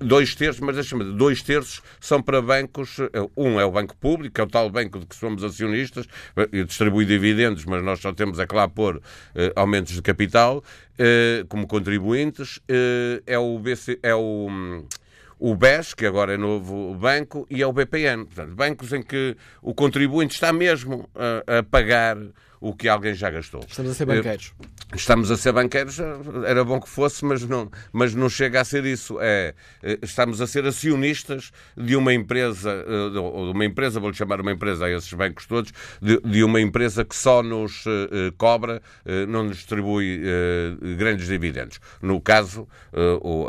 Dois 0.00 0.34
terços, 0.34 0.62
mas 0.62 0.74
deixa-me 0.74 1.04
dois 1.04 1.42
terços 1.42 1.82
são 2.00 2.22
para 2.22 2.40
bancos. 2.40 2.98
Eh, 2.98 3.28
um 3.36 3.60
é 3.60 3.64
o 3.64 3.70
banco 3.70 3.94
público, 3.94 4.40
é 4.40 4.44
o 4.44 4.46
tal 4.46 4.70
banco 4.70 4.98
de 4.98 5.04
que 5.04 5.14
somos 5.14 5.44
acionistas, 5.44 6.06
e 6.50 6.64
distribui 6.64 7.04
dividendos, 7.04 7.66
mas 7.66 7.84
nós 7.84 8.00
só 8.00 8.10
temos 8.10 8.38
é 8.38 8.46
que 8.46 8.54
lá 8.54 8.66
pôr 8.66 9.02
aumentos 9.54 9.92
de 9.92 10.00
capital 10.00 10.64
como 11.50 11.66
contribuintes. 11.66 12.58
É 13.26 13.38
o 13.38 13.58
BC, 13.58 13.98
é 14.02 14.14
o. 14.14 14.48
O 15.38 15.54
BES, 15.54 15.92
que 15.92 16.06
agora 16.06 16.34
é 16.34 16.36
novo 16.36 16.94
banco, 16.94 17.46
e 17.50 17.62
é 17.62 17.66
o 17.66 17.72
BPN. 17.72 18.24
Portanto, 18.24 18.54
bancos 18.54 18.92
em 18.92 19.02
que 19.02 19.36
o 19.60 19.74
contribuinte 19.74 20.34
está 20.34 20.52
mesmo 20.52 21.08
a, 21.14 21.58
a 21.58 21.62
pagar 21.62 22.16
o 22.60 22.74
que 22.74 22.88
alguém 22.88 23.14
já 23.14 23.30
gastou. 23.30 23.60
Estamos 23.68 23.92
a 23.92 23.94
ser 23.94 24.06
banqueiros. 24.06 24.52
Estamos 24.94 25.30
a 25.30 25.36
ser 25.36 25.52
banqueiros, 25.52 25.98
era 26.46 26.64
bom 26.64 26.80
que 26.80 26.88
fosse, 26.88 27.24
mas 27.24 27.42
não, 27.42 27.70
mas 27.92 28.14
não 28.14 28.28
chega 28.28 28.60
a 28.60 28.64
ser 28.64 28.84
isso. 28.84 29.18
É, 29.20 29.54
eh, 29.82 29.98
estamos 30.02 30.40
a 30.40 30.46
ser 30.46 30.64
acionistas 30.64 31.50
de 31.76 31.96
uma 31.96 32.14
empresa, 32.14 32.70
eh, 32.70 33.10
de 33.10 33.18
uma 33.18 33.64
empresa, 33.64 33.98
vou-lhe 33.98 34.16
chamar 34.16 34.40
uma 34.40 34.52
empresa 34.52 34.86
a 34.86 34.90
esses 34.90 35.12
bancos 35.12 35.46
todos, 35.46 35.72
de, 36.00 36.20
de 36.20 36.44
uma 36.44 36.60
empresa 36.60 37.04
que 37.04 37.16
só 37.16 37.42
nos 37.42 37.84
cobra, 38.38 38.80
não 39.28 39.44
nos 39.44 39.56
distribui 39.56 40.22
grandes 40.96 41.26
dividendos. 41.26 41.80
No 42.00 42.20
caso, 42.20 42.68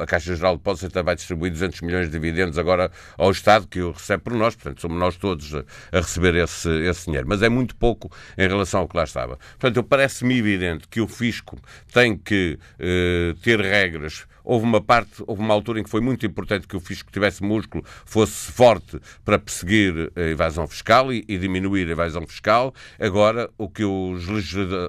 a 0.01 0.05
Caixa 0.05 0.35
Geral 0.35 0.53
de 0.53 0.59
Depósitos 0.59 1.03
vai 1.03 1.15
distribuir 1.15 1.51
200 1.51 1.81
milhões 1.81 2.05
de 2.07 2.11
dividendos 2.11 2.57
agora 2.57 2.91
ao 3.17 3.31
Estado, 3.31 3.67
que 3.67 3.81
o 3.81 3.91
recebe 3.91 4.23
por 4.23 4.33
nós, 4.33 4.55
portanto, 4.55 4.81
somos 4.81 4.97
nós 4.97 5.17
todos 5.17 5.53
a, 5.53 5.63
a 5.91 5.97
receber 5.97 6.35
esse, 6.35 6.69
esse 6.69 7.05
dinheiro. 7.05 7.27
Mas 7.27 7.41
é 7.41 7.49
muito 7.49 7.75
pouco 7.75 8.11
em 8.37 8.47
relação 8.47 8.81
ao 8.81 8.87
que 8.87 8.96
lá 8.97 9.03
estava. 9.03 9.37
Portanto, 9.57 9.83
parece-me 9.83 10.37
evidente 10.37 10.87
que 10.87 10.99
o 10.99 11.07
fisco 11.07 11.57
tem 11.93 12.17
que 12.17 12.59
uh, 12.79 13.33
ter 13.35 13.61
regras 13.61 14.25
Houve 14.49 14.65
uma 14.65 14.79
parte, 14.79 15.21
houve 15.27 15.41
uma 15.41 15.53
altura 15.53 15.81
em 15.81 15.83
que 15.83 15.89
foi 15.89 15.99
muito 15.99 16.25
importante 16.25 16.69
que 16.69 16.77
o 16.77 16.79
fisco 16.79 17.11
tivesse 17.11 17.43
músculo, 17.43 17.83
fosse 18.05 18.49
forte 18.49 18.97
para 19.25 19.37
perseguir 19.37 20.09
a 20.15 20.21
evasão 20.21 20.65
fiscal 20.65 21.11
e, 21.11 21.25
e 21.27 21.37
diminuir 21.37 21.85
a 21.89 21.91
evasão 21.91 22.25
fiscal. 22.25 22.73
Agora, 22.97 23.49
o 23.57 23.67
que 23.67 23.83
os 23.83 24.25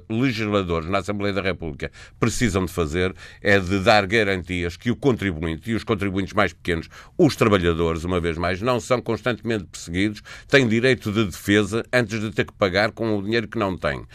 legisladores 0.09 0.89
na 0.89 0.99
Assembleia 0.99 1.35
da 1.35 1.43
República 1.43 1.91
precisam 2.21 2.67
de 2.67 2.73
fazer 2.73 3.13
é 3.43 3.59
de 3.59 3.81
dar 3.81 4.07
garantias 4.07 4.77
que 4.77 4.93
o 4.93 4.97
contribuinte 4.97 5.69
e 5.73 5.75
os 5.75 5.83
contribuintes 5.83 6.35
mais 6.35 6.53
pequenos, 6.53 6.89
os 7.19 7.35
trabalhadores, 7.35 8.05
uma 8.05 8.21
vez 8.21 8.39
mais, 8.39 8.63
não 8.63 8.79
são 8.79 9.03
constantemente 9.03 9.65
perseguidos, 9.65 10.23
têm 10.47 10.69
direito 10.69 11.11
de 11.11 11.25
defesa 11.25 11.85
antes 11.93 12.21
de 12.21 12.31
ter 12.31 12.45
que 12.45 12.53
pagar 12.53 12.93
com 12.93 13.19
o 13.19 13.23
dinheiro 13.25 13.49
que 13.49 13.59
não 13.59 13.77
têm. 13.77 14.07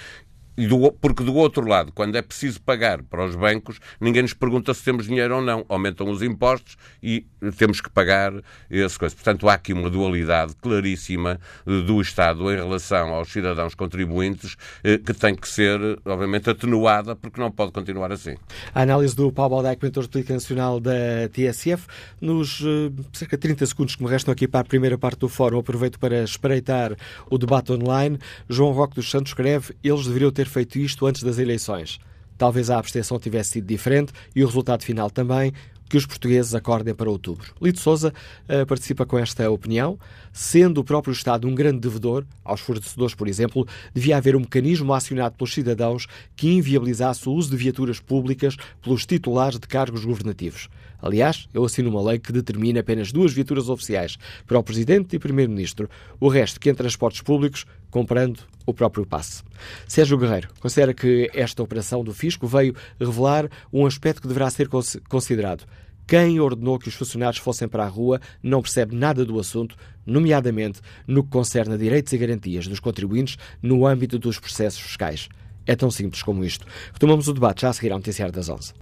Do, 0.55 0.91
porque 0.91 1.23
do 1.23 1.35
outro 1.35 1.67
lado, 1.67 1.91
quando 1.93 2.15
é 2.15 2.21
preciso 2.21 2.61
pagar 2.61 3.01
para 3.03 3.25
os 3.25 3.35
bancos, 3.35 3.79
ninguém 3.99 4.21
nos 4.21 4.33
pergunta 4.33 4.73
se 4.73 4.83
temos 4.83 5.07
dinheiro 5.07 5.37
ou 5.37 5.41
não. 5.41 5.65
Aumentam 5.67 6.09
os 6.09 6.21
impostos 6.21 6.77
e 7.01 7.25
temos 7.57 7.81
que 7.81 7.89
pagar 7.89 8.33
essa 8.69 8.99
coisa. 8.99 9.15
Portanto, 9.15 9.49
há 9.49 9.53
aqui 9.53 9.73
uma 9.73 9.89
dualidade 9.89 10.55
claríssima 10.61 11.39
eh, 11.65 11.81
do 11.81 12.01
Estado 12.01 12.51
em 12.51 12.55
relação 12.55 13.13
aos 13.13 13.31
cidadãos 13.31 13.75
contribuintes 13.75 14.55
eh, 14.83 14.97
que 14.97 15.13
tem 15.13 15.35
que 15.35 15.47
ser, 15.47 15.79
obviamente, 16.05 16.49
atenuada 16.49 17.15
porque 17.15 17.39
não 17.39 17.51
pode 17.51 17.71
continuar 17.71 18.11
assim. 18.11 18.35
A 18.73 18.81
análise 18.81 19.15
do 19.15 19.31
Paulo 19.31 19.55
Baldac, 19.55 19.83
mentor 19.83 20.03
de 20.03 20.09
política 20.09 20.33
nacional 20.33 20.79
da 20.79 20.93
TSF. 21.31 21.87
Nos 22.21 22.61
uh, 22.61 22.93
cerca 23.11 23.37
de 23.37 23.41
30 23.41 23.65
segundos 23.65 23.95
que 23.95 24.03
me 24.03 24.09
restam 24.09 24.31
aqui 24.31 24.47
para 24.47 24.61
a 24.61 24.63
primeira 24.63 24.97
parte 24.97 25.19
do 25.19 25.29
fórum, 25.29 25.59
aproveito 25.59 25.99
para 25.99 26.23
espreitar 26.23 26.95
o 27.29 27.37
debate 27.37 27.71
online. 27.71 28.17
João 28.49 28.71
Roque 28.71 28.95
dos 28.95 29.09
Santos 29.09 29.31
escreve: 29.31 29.75
eles 29.83 30.05
deveriam 30.05 30.31
ter 30.31 30.42
ter 30.43 30.49
feito 30.49 30.77
isto 30.77 31.05
antes 31.05 31.23
das 31.23 31.37
eleições. 31.37 31.99
Talvez 32.37 32.69
a 32.69 32.77
abstenção 32.77 33.19
tivesse 33.19 33.51
sido 33.51 33.67
diferente 33.67 34.11
e 34.35 34.43
o 34.43 34.47
resultado 34.47 34.83
final 34.83 35.09
também, 35.09 35.53
que 35.89 35.97
os 35.97 36.05
portugueses 36.05 36.55
acordem 36.55 36.93
para 36.93 37.09
outubro. 37.09 37.53
Lito 37.61 37.79
Souza 37.79 38.11
uh, 38.49 38.65
participa 38.65 39.05
com 39.05 39.17
esta 39.19 39.49
opinião. 39.51 39.99
Sendo 40.31 40.81
o 40.81 40.83
próprio 40.83 41.11
Estado 41.11 41.47
um 41.47 41.53
grande 41.53 41.81
devedor, 41.81 42.25
aos 42.43 42.61
fornecedores, 42.61 43.13
por 43.13 43.27
exemplo, 43.27 43.67
devia 43.93 44.17
haver 44.17 44.35
um 44.35 44.39
mecanismo 44.39 44.91
acionado 44.91 45.35
pelos 45.37 45.53
cidadãos 45.53 46.07
que 46.35 46.51
inviabilizasse 46.51 47.29
o 47.29 47.33
uso 47.33 47.51
de 47.51 47.57
viaturas 47.57 47.99
públicas 47.99 48.57
pelos 48.81 49.05
titulares 49.05 49.59
de 49.59 49.67
cargos 49.67 50.03
governativos. 50.03 50.67
Aliás, 50.99 51.47
eu 51.53 51.63
assino 51.63 51.89
uma 51.89 52.01
lei 52.01 52.17
que 52.17 52.31
determina 52.31 52.79
apenas 52.79 53.11
duas 53.11 53.31
viaturas 53.31 53.69
oficiais 53.69 54.17
para 54.47 54.57
o 54.57 54.63
Presidente 54.63 55.15
e 55.15 55.19
Primeiro-Ministro, 55.19 55.87
o 56.19 56.27
resto 56.27 56.59
que 56.59 56.69
em 56.69 56.73
transportes 56.73 57.21
públicos, 57.21 57.65
comprando 57.93 58.39
o 58.65 58.73
próprio 58.73 59.05
passe. 59.05 59.43
Sérgio 59.87 60.17
Guerreiro 60.17 60.49
considera 60.59 60.93
que 60.93 61.29
esta 61.33 61.61
operação 61.61 62.03
do 62.03 62.13
fisco 62.13 62.47
veio 62.47 62.75
revelar 62.99 63.47
um 63.71 63.85
aspecto 63.85 64.23
que 64.23 64.27
deverá 64.27 64.49
ser 64.49 64.67
considerado. 65.07 65.65
Quem 66.07 66.39
ordenou 66.39 66.79
que 66.79 66.89
os 66.89 66.95
funcionários 66.95 67.41
fossem 67.41 67.67
para 67.67 67.85
a 67.85 67.87
rua 67.87 68.19
não 68.41 68.61
percebe 68.61 68.95
nada 68.95 69.23
do 69.23 69.39
assunto, 69.39 69.75
nomeadamente 70.05 70.81
no 71.07 71.23
que 71.23 71.29
concerne 71.29 71.75
a 71.75 71.77
direitos 71.77 72.11
e 72.11 72.17
garantias 72.17 72.67
dos 72.67 72.79
contribuintes 72.79 73.37
no 73.61 73.85
âmbito 73.85 74.17
dos 74.17 74.39
processos 74.39 74.81
fiscais. 74.81 75.29
É 75.65 75.75
tão 75.75 75.89
simples 75.89 76.23
como 76.23 76.43
isto. 76.43 76.65
Retomamos 76.91 77.27
o 77.27 77.33
debate 77.33 77.61
já 77.61 77.69
a 77.69 77.73
seguir 77.73 77.91
ao 77.91 77.99
Noticiário 77.99 78.33
das 78.33 78.49
11. 78.49 78.73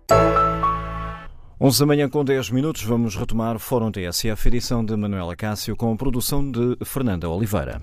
11 1.59 1.79
da 1.79 1.85
manhã 1.85 2.09
com 2.09 2.25
10 2.25 2.49
minutos, 2.49 2.81
vamos 2.81 3.15
retomar 3.15 3.59
Fórum 3.59 3.91
TSF, 3.91 4.47
edição 4.47 4.83
de 4.83 4.95
Manuela 4.95 5.35
Cássio, 5.35 5.75
com 5.75 5.93
a 5.93 5.95
produção 5.95 6.49
de 6.49 6.75
Fernanda 6.83 7.29
Oliveira. 7.29 7.79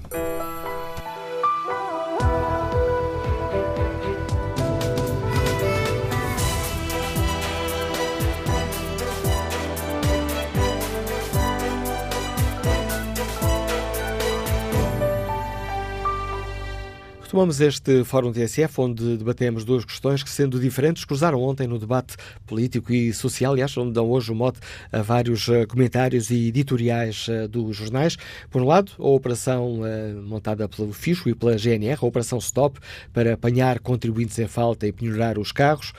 Retomamos 17.29 17.61
este 17.61 18.05
Fórum 18.05 18.33
TSF, 18.33 18.81
onde 18.81 19.19
debatemos 19.19 19.63
duas 19.63 19.85
questões 19.85 20.23
que, 20.23 20.31
sendo 20.31 20.59
diferentes, 20.59 21.05
cruzaram 21.05 21.43
ontem 21.43 21.67
no 21.67 21.79
debate 21.79 22.17
político 22.47 22.91
e 22.91 23.13
social, 23.13 23.53
aliás, 23.53 23.77
onde 23.77 23.93
dão 23.93 24.09
hoje 24.09 24.33
o 24.33 24.35
mote 24.35 24.59
a 24.91 25.03
vários 25.03 25.47
eh, 25.47 25.67
comentários 25.67 26.31
e 26.31 26.49
editoriais 26.49 27.27
eh, 27.29 27.47
dos 27.47 27.77
jornais. 27.77 28.17
Por 28.49 28.63
um 28.63 28.65
lado, 28.65 28.93
a 28.99 29.07
operação 29.09 29.85
eh, 29.85 30.15
montada 30.15 30.67
pelo 30.71 30.91
FISCO 30.95 31.29
e 31.29 31.35
pela 31.35 31.59
GNR, 31.59 31.99
a 32.01 32.07
Operação 32.07 32.39
Stop, 32.39 32.81
para 33.13 33.35
apanhar 33.35 33.79
contribuintes 33.81 34.39
em 34.39 34.49
falta 34.49 34.87
e 34.87 34.93
penhorar 34.93 35.39
os 35.39 35.53
carros. 35.53 35.93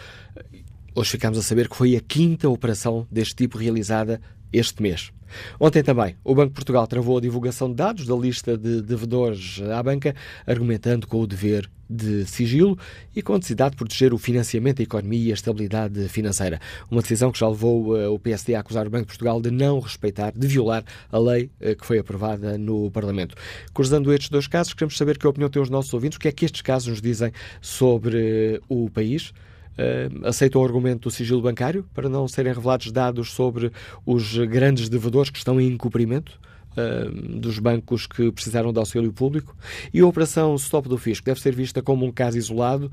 Hoje 0.96 1.12
ficamos 1.12 1.38
a 1.38 1.44
saber 1.44 1.70
que 1.70 1.76
foi 1.76 1.96
a 1.96 2.02
quinta 2.02 2.50
operação 2.50 3.06
deste 3.12 3.36
tipo 3.36 3.60
realizada 3.60 4.20
este 4.52 4.82
mês. 4.82 5.12
Ontem 5.60 5.84
também, 5.84 6.16
o 6.24 6.34
Banco 6.36 6.50
de 6.50 6.56
Portugal 6.56 6.86
travou 6.88 7.18
a 7.18 7.22
divulgação 7.22 7.70
de 7.70 7.76
dados 7.76 8.06
da 8.06 8.16
lista 8.16 8.58
de 8.58 8.82
devedores 8.82 9.62
à 9.74 9.82
banca, 9.82 10.16
argumentando 10.46 11.08
com 11.08 11.20
o 11.20 11.28
dever 11.28 11.70
de 11.90 12.26
sigilo 12.26 12.78
e 13.16 13.22
com 13.22 13.34
a 13.34 13.38
necessidade 13.38 13.72
de 13.72 13.78
proteger 13.78 14.14
o 14.14 14.18
financiamento 14.18 14.78
da 14.78 14.84
economia 14.84 15.30
e 15.30 15.32
a 15.32 15.34
estabilidade 15.34 16.08
financeira. 16.08 16.60
Uma 16.90 17.02
decisão 17.02 17.32
que 17.32 17.40
já 17.40 17.48
levou 17.48 17.96
uh, 17.96 18.14
o 18.14 18.20
PSD 18.20 18.54
a 18.54 18.60
acusar 18.60 18.86
o 18.86 18.90
Banco 18.90 19.06
de 19.06 19.08
Portugal 19.08 19.42
de 19.42 19.50
não 19.50 19.80
respeitar, 19.80 20.32
de 20.32 20.48
violar 20.48 20.84
a 21.12 21.18
lei 21.18 21.50
uh, 21.60 21.76
que 21.76 21.86
foi 21.86 21.98
aprovada 21.98 22.58
no 22.58 22.92
Parlamento. 22.92 23.36
Cruzando 23.74 24.14
estes 24.14 24.30
dois 24.30 24.46
casos, 24.46 24.74
queremos 24.74 24.98
saber 24.98 25.18
que 25.18 25.28
opinião 25.28 25.50
têm 25.50 25.62
os 25.62 25.70
nossos 25.70 25.92
ouvintes, 25.94 26.18
o 26.18 26.20
que 26.20 26.28
é 26.28 26.32
que 26.32 26.46
estes 26.46 26.62
casos 26.62 26.90
nos 26.90 27.02
dizem 27.02 27.32
sobre 27.60 28.62
uh, 28.70 28.86
o 28.86 28.90
país. 28.90 29.34
Uh, 29.80 30.28
aceitam 30.28 30.62
o 30.62 30.66
argumento 30.66 31.08
do 31.08 31.12
sigilo 31.12 31.42
bancário 31.42 31.86
para 31.94 32.10
não 32.10 32.28
serem 32.28 32.52
revelados 32.52 32.92
dados 32.92 33.32
sobre 33.32 33.72
os 34.06 34.36
grandes 34.40 34.90
devedores 34.90 35.30
que 35.30 35.38
estão 35.38 35.62
em 35.62 35.70
incumprimento 35.70 36.38
uh, 36.72 37.40
dos 37.40 37.60
bancos 37.60 38.06
que 38.06 38.30
precisaram 38.30 38.74
de 38.74 38.80
auxílio 38.80 39.14
público. 39.14 39.56
E 39.94 40.02
a 40.02 40.06
operação 40.06 40.54
Stop 40.56 40.90
do 40.90 40.98
Fisco 40.98 41.26
deve 41.26 41.40
ser 41.40 41.56
vista 41.56 41.82
como 41.82 42.06
um 42.06 42.12
caso 42.12 42.38
isolado 42.38 42.92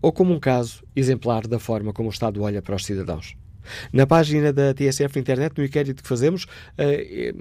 ou 0.00 0.12
como 0.12 0.32
um 0.32 0.38
caso 0.38 0.84
exemplar 0.94 1.46
da 1.48 1.58
forma 1.58 1.92
como 1.92 2.08
o 2.08 2.12
Estado 2.12 2.40
olha 2.42 2.62
para 2.62 2.76
os 2.76 2.84
cidadãos? 2.84 3.34
Na 3.92 4.06
página 4.06 4.52
da 4.52 4.74
TSF 4.74 5.18
Internet, 5.18 5.56
no 5.56 5.64
inquérito 5.64 6.02
que 6.02 6.08
fazemos, 6.08 6.46
eh, 6.76 7.32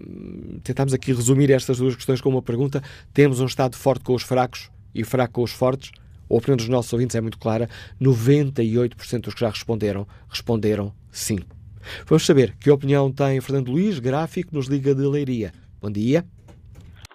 tentamos 0.64 0.94
aqui 0.94 1.12
resumir 1.14 1.50
estas 1.50 1.80
duas 1.80 1.96
questões 1.96 2.22
com 2.22 2.30
uma 2.30 2.44
pergunta: 2.44 2.82
temos 3.14 3.40
um 3.40 3.46
Estado 3.46 3.76
forte 3.76 4.04
com 4.04 4.14
os 4.14 4.22
fracos 4.24 4.70
e 4.94 5.04
fraco 5.04 5.34
com 5.34 5.44
os 5.44 5.52
fortes? 5.52 5.92
A 6.32 6.38
opinião 6.38 6.56
dos 6.56 6.70
nossos 6.70 6.94
ouvintes 6.94 7.16
é 7.16 7.22
muito 7.22 7.38
clara: 7.38 7.68
98% 8.02 9.22
dos 9.22 9.34
que 9.34 9.42
já 9.42 9.50
responderam, 9.50 10.08
responderam 10.30 10.94
sim. 11.12 11.40
Vamos 12.06 12.26
saber 12.26 12.56
que 12.58 12.72
opinião 12.72 13.12
tem 13.12 13.42
Fernando 13.42 13.72
Luís, 13.72 14.00
gráfico, 14.00 14.56
nos 14.56 14.68
Liga 14.68 14.96
de 14.96 15.06
Leiria. 15.06 15.52
Bom 15.82 15.92
dia. 15.92 16.24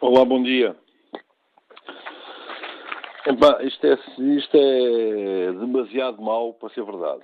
Olá, 0.03 0.25
bom 0.25 0.43
dia. 0.43 0.77
Isto, 3.63 3.87
é, 3.87 3.99
isto 4.37 4.57
é 4.57 5.53
demasiado 5.53 6.21
mau 6.21 6.53
para 6.53 6.69
ser 6.71 6.85
verdade. 6.85 7.23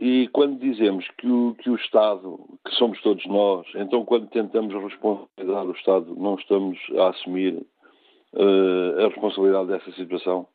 E 0.00 0.28
quando 0.32 0.58
dizemos 0.58 1.06
que 1.16 1.26
o, 1.26 1.54
que 1.54 1.70
o 1.70 1.76
Estado, 1.76 2.40
que 2.66 2.74
somos 2.74 3.00
todos 3.02 3.24
nós, 3.26 3.66
então 3.74 4.04
quando 4.04 4.26
tentamos 4.28 4.74
responsabilizar 4.82 5.66
o 5.66 5.72
Estado, 5.72 6.14
não 6.16 6.34
estamos 6.34 6.78
a 6.98 7.08
assumir 7.10 7.54
uh, 8.32 9.04
a 9.04 9.08
responsabilidade 9.08 9.68
dessa 9.68 9.92
situação? 9.92 10.46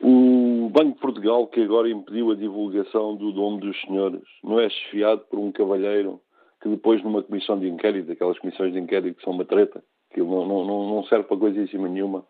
O 0.00 0.70
Banco 0.70 0.92
de 0.92 1.00
Portugal, 1.00 1.46
que 1.48 1.60
agora 1.60 1.90
impediu 1.90 2.30
a 2.30 2.36
divulgação 2.36 3.16
do 3.16 3.32
nome 3.32 3.60
dos 3.60 3.80
senhores, 3.80 4.22
não 4.44 4.60
é 4.60 4.68
chefiado 4.68 5.22
por 5.28 5.38
um 5.38 5.50
cavalheiro 5.50 6.20
que 6.62 6.68
depois 6.68 7.02
numa 7.02 7.22
comissão 7.22 7.58
de 7.58 7.68
inquérito, 7.68 8.12
aquelas 8.12 8.38
comissões 8.38 8.72
de 8.72 8.78
inquérito 8.78 9.16
que 9.16 9.24
são 9.24 9.32
uma 9.32 9.44
treta, 9.44 9.82
que 10.12 10.20
não, 10.20 10.46
não, 10.46 10.64
não 10.64 11.04
serve 11.04 11.24
para 11.24 11.66
cima 11.66 11.88
nenhuma, 11.88 12.24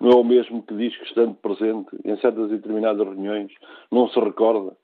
não 0.00 0.10
é 0.10 0.14
o 0.16 0.24
mesmo 0.24 0.62
que 0.62 0.74
diz 0.74 0.96
que 0.96 1.04
estando 1.04 1.34
presente 1.34 1.88
em 2.04 2.16
certas 2.18 2.50
e 2.50 2.56
determinadas 2.56 3.06
reuniões 3.06 3.52
não 3.90 4.08
se 4.08 4.18
recorda. 4.18 4.76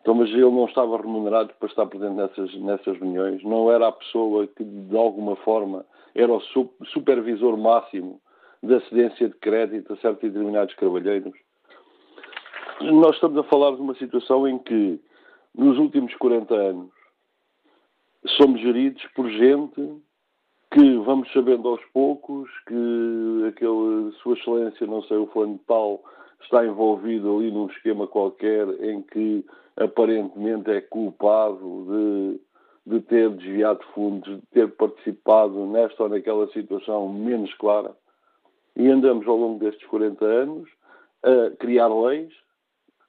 Então, 0.00 0.14
mas 0.14 0.28
ele 0.30 0.42
não 0.42 0.66
estava 0.66 0.96
remunerado 0.96 1.54
para 1.58 1.68
estar 1.68 1.86
presente 1.86 2.14
nessas, 2.14 2.54
nessas 2.56 2.98
reuniões, 2.98 3.42
não 3.44 3.70
era 3.70 3.88
a 3.88 3.92
pessoa 3.92 4.46
que 4.48 4.64
de 4.64 4.96
alguma 4.96 5.36
forma 5.36 5.86
era 6.14 6.32
o 6.32 6.40
supervisor 6.86 7.56
máximo 7.56 8.20
da 8.62 8.80
cedência 8.82 9.28
de 9.28 9.34
crédito 9.36 9.92
a 9.92 9.96
certos 9.96 10.30
determinados 10.30 10.74
cavalheiros. 10.74 11.32
Nós 12.80 13.14
estamos 13.14 13.38
a 13.38 13.44
falar 13.44 13.74
de 13.74 13.80
uma 13.80 13.94
situação 13.94 14.46
em 14.46 14.58
que, 14.58 15.00
nos 15.54 15.78
últimos 15.78 16.14
40 16.16 16.54
anos, 16.54 16.90
somos 18.38 18.60
geridos 18.60 19.04
por 19.14 19.28
gente 19.28 19.80
que 20.72 20.96
vamos 20.98 21.30
sabendo 21.32 21.68
aos 21.68 21.84
poucos 21.92 22.48
que 22.66 23.44
aquele 23.48 24.12
Sua 24.22 24.34
Excelência, 24.34 24.86
não 24.86 25.02
sei 25.02 25.18
o 25.18 25.26
fulano 25.26 25.60
tal, 25.66 26.02
está 26.40 26.64
envolvido 26.64 27.36
ali 27.36 27.50
num 27.50 27.66
esquema 27.66 28.06
qualquer 28.06 28.66
em 28.82 29.02
que 29.02 29.44
aparentemente 29.76 30.70
é 30.70 30.80
culpado 30.80 31.86
de, 32.86 32.94
de 32.94 33.00
ter 33.02 33.30
desviado 33.30 33.84
fundos, 33.94 34.34
de 34.34 34.46
ter 34.46 34.70
participado 34.72 35.66
nesta 35.66 36.04
ou 36.04 36.08
naquela 36.08 36.46
situação 36.48 37.08
menos 37.08 37.52
clara. 37.54 37.94
E 38.76 38.88
andamos 38.88 39.26
ao 39.26 39.36
longo 39.36 39.58
destes 39.58 39.86
40 39.88 40.24
anos 40.24 40.68
a 41.22 41.56
criar 41.56 41.88
leis 41.88 42.32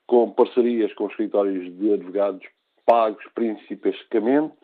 com 0.06 0.30
parcerias 0.32 0.94
com 0.94 1.08
escritórios 1.08 1.76
de 1.78 1.94
advogados 1.94 2.46
pagos 2.86 3.24
principescamente 3.34 4.56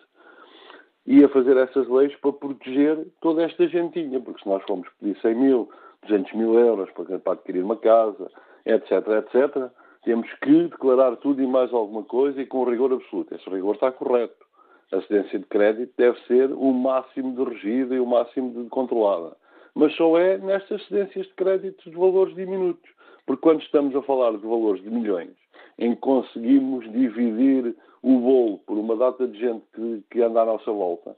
e 1.05 1.23
a 1.23 1.29
fazer 1.29 1.57
essas 1.57 1.87
leis 1.87 2.15
para 2.17 2.33
proteger 2.33 3.07
toda 3.21 3.43
esta 3.43 3.67
gentinha, 3.67 4.19
porque 4.19 4.43
se 4.43 4.49
nós 4.49 4.61
formos 4.63 4.87
pedir 4.99 5.19
100 5.21 5.35
mil, 5.35 5.69
200 6.03 6.33
mil 6.33 6.53
euros 6.59 6.91
para, 6.91 7.17
para 7.17 7.33
adquirir 7.33 7.63
uma 7.63 7.77
casa, 7.77 8.29
etc, 8.65 8.91
etc, 8.91 9.71
temos 10.03 10.31
que 10.41 10.63
declarar 10.67 11.15
tudo 11.17 11.41
e 11.41 11.47
mais 11.47 11.73
alguma 11.73 12.03
coisa 12.03 12.41
e 12.41 12.45
com 12.45 12.63
rigor 12.63 12.93
absoluto. 12.93 13.33
Esse 13.33 13.49
rigor 13.49 13.75
está 13.75 13.91
correto. 13.91 14.45
A 14.91 15.01
cedência 15.01 15.39
de 15.39 15.45
crédito 15.45 15.93
deve 15.97 16.19
ser 16.27 16.51
o 16.51 16.71
máximo 16.73 17.35
de 17.35 17.51
regida 17.51 17.95
e 17.95 17.99
o 17.99 18.05
máximo 18.05 18.63
de 18.63 18.69
controlada 18.69 19.35
mas 19.79 19.95
só 19.95 20.17
é 20.19 20.37
nestas 20.37 20.85
cedências 20.87 21.25
de 21.25 21.33
créditos 21.35 21.85
de 21.85 21.97
valores 21.97 22.35
diminutos. 22.35 22.91
Porque 23.25 23.41
quando 23.41 23.61
estamos 23.61 23.95
a 23.95 24.01
falar 24.01 24.31
de 24.31 24.45
valores 24.45 24.83
de 24.83 24.89
milhões, 24.89 25.31
em 25.77 25.95
que 25.95 26.01
conseguimos 26.01 26.83
dividir 26.91 27.73
o 28.03 28.19
bolo 28.19 28.57
por 28.67 28.77
uma 28.77 28.97
data 28.97 29.25
de 29.25 29.39
gente 29.39 29.63
que, 29.73 30.03
que 30.11 30.21
anda 30.21 30.41
à 30.41 30.45
nossa 30.45 30.69
volta, 30.69 31.15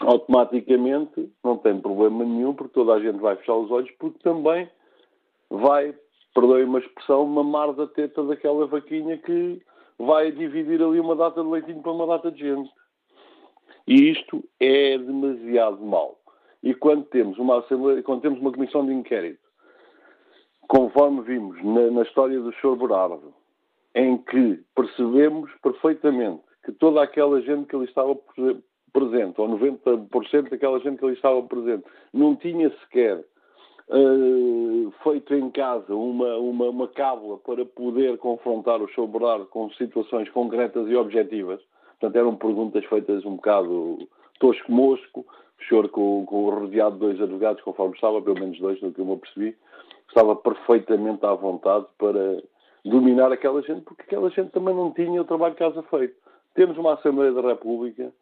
automaticamente 0.00 1.30
não 1.44 1.58
tem 1.58 1.80
problema 1.80 2.24
nenhum, 2.24 2.54
porque 2.54 2.74
toda 2.74 2.94
a 2.94 3.00
gente 3.00 3.20
vai 3.20 3.36
fechar 3.36 3.54
os 3.54 3.70
olhos, 3.70 3.90
porque 4.00 4.18
também 4.18 4.68
vai, 5.48 5.94
perdoe 6.34 6.64
uma 6.64 6.80
expressão, 6.80 7.24
mamar 7.24 7.72
da 7.72 7.86
teta 7.86 8.24
daquela 8.24 8.66
vaquinha 8.66 9.16
que 9.18 9.62
vai 9.96 10.32
dividir 10.32 10.82
ali 10.82 10.98
uma 10.98 11.14
data 11.14 11.40
de 11.40 11.48
leitinho 11.48 11.82
para 11.82 11.92
uma 11.92 12.06
data 12.08 12.32
de 12.32 12.40
gente. 12.40 12.70
E 13.86 14.10
isto 14.10 14.42
é 14.58 14.98
demasiado 14.98 15.80
mau. 15.84 16.19
E 16.62 16.74
quando 16.74 17.04
temos 17.04 17.38
uma 17.38 17.58
Assembleia, 17.58 18.02
quando 18.02 18.22
temos 18.22 18.40
uma 18.40 18.52
comissão 18.52 18.84
de 18.84 18.92
inquérito, 18.92 19.40
conforme 20.68 21.22
vimos 21.22 21.62
na, 21.64 21.90
na 21.90 22.02
história 22.02 22.38
do 22.38 22.52
Sr. 22.54 22.76
Berardo, 22.76 23.34
em 23.94 24.18
que 24.18 24.62
percebemos 24.74 25.50
perfeitamente 25.62 26.42
que 26.64 26.72
toda 26.72 27.02
aquela 27.02 27.40
gente 27.40 27.66
que 27.66 27.74
ali 27.74 27.86
estava 27.86 28.16
presente, 28.92 29.40
ou 29.40 29.48
90% 29.58 30.50
daquela 30.50 30.78
gente 30.80 30.98
que 30.98 31.04
ali 31.04 31.14
estava 31.14 31.42
presente, 31.42 31.84
não 32.12 32.36
tinha 32.36 32.70
sequer 32.80 33.24
uh, 33.88 34.92
feito 35.02 35.34
em 35.34 35.50
casa 35.50 35.94
uma, 35.94 36.36
uma, 36.36 36.66
uma 36.66 36.88
cábula 36.88 37.38
para 37.38 37.64
poder 37.64 38.18
confrontar 38.18 38.80
o 38.82 38.88
Sr. 38.88 39.06
Berardo 39.06 39.46
com 39.46 39.70
situações 39.72 40.28
concretas 40.30 40.88
e 40.88 40.94
objetivas. 40.94 41.60
Portanto, 41.98 42.16
eram 42.16 42.36
perguntas 42.36 42.84
feitas 42.86 43.24
um 43.24 43.36
bocado 43.36 44.08
tosco-mosco, 44.38 45.26
senhor, 45.68 45.88
com, 45.88 46.24
com 46.26 46.50
rodeado 46.50 46.94
de 46.94 47.00
dois 47.00 47.20
advogados, 47.20 47.62
conforme 47.62 47.94
estava, 47.94 48.20
pelo 48.22 48.38
menos 48.38 48.58
dois, 48.58 48.80
no 48.80 48.92
que 48.92 49.00
eu 49.00 49.04
me 49.04 49.14
apercebi, 49.14 49.56
estava 50.08 50.34
perfeitamente 50.36 51.24
à 51.24 51.34
vontade 51.34 51.86
para 51.98 52.42
dominar 52.84 53.32
aquela 53.32 53.62
gente, 53.62 53.82
porque 53.82 54.02
aquela 54.02 54.30
gente 54.30 54.50
também 54.50 54.74
não 54.74 54.92
tinha 54.92 55.20
o 55.20 55.24
trabalho 55.24 55.54
de 55.54 55.58
casa 55.58 55.82
feito. 55.84 56.14
Temos 56.54 56.76
uma 56.78 56.94
Assembleia 56.94 57.32
da 57.32 57.42
República, 57.42 58.12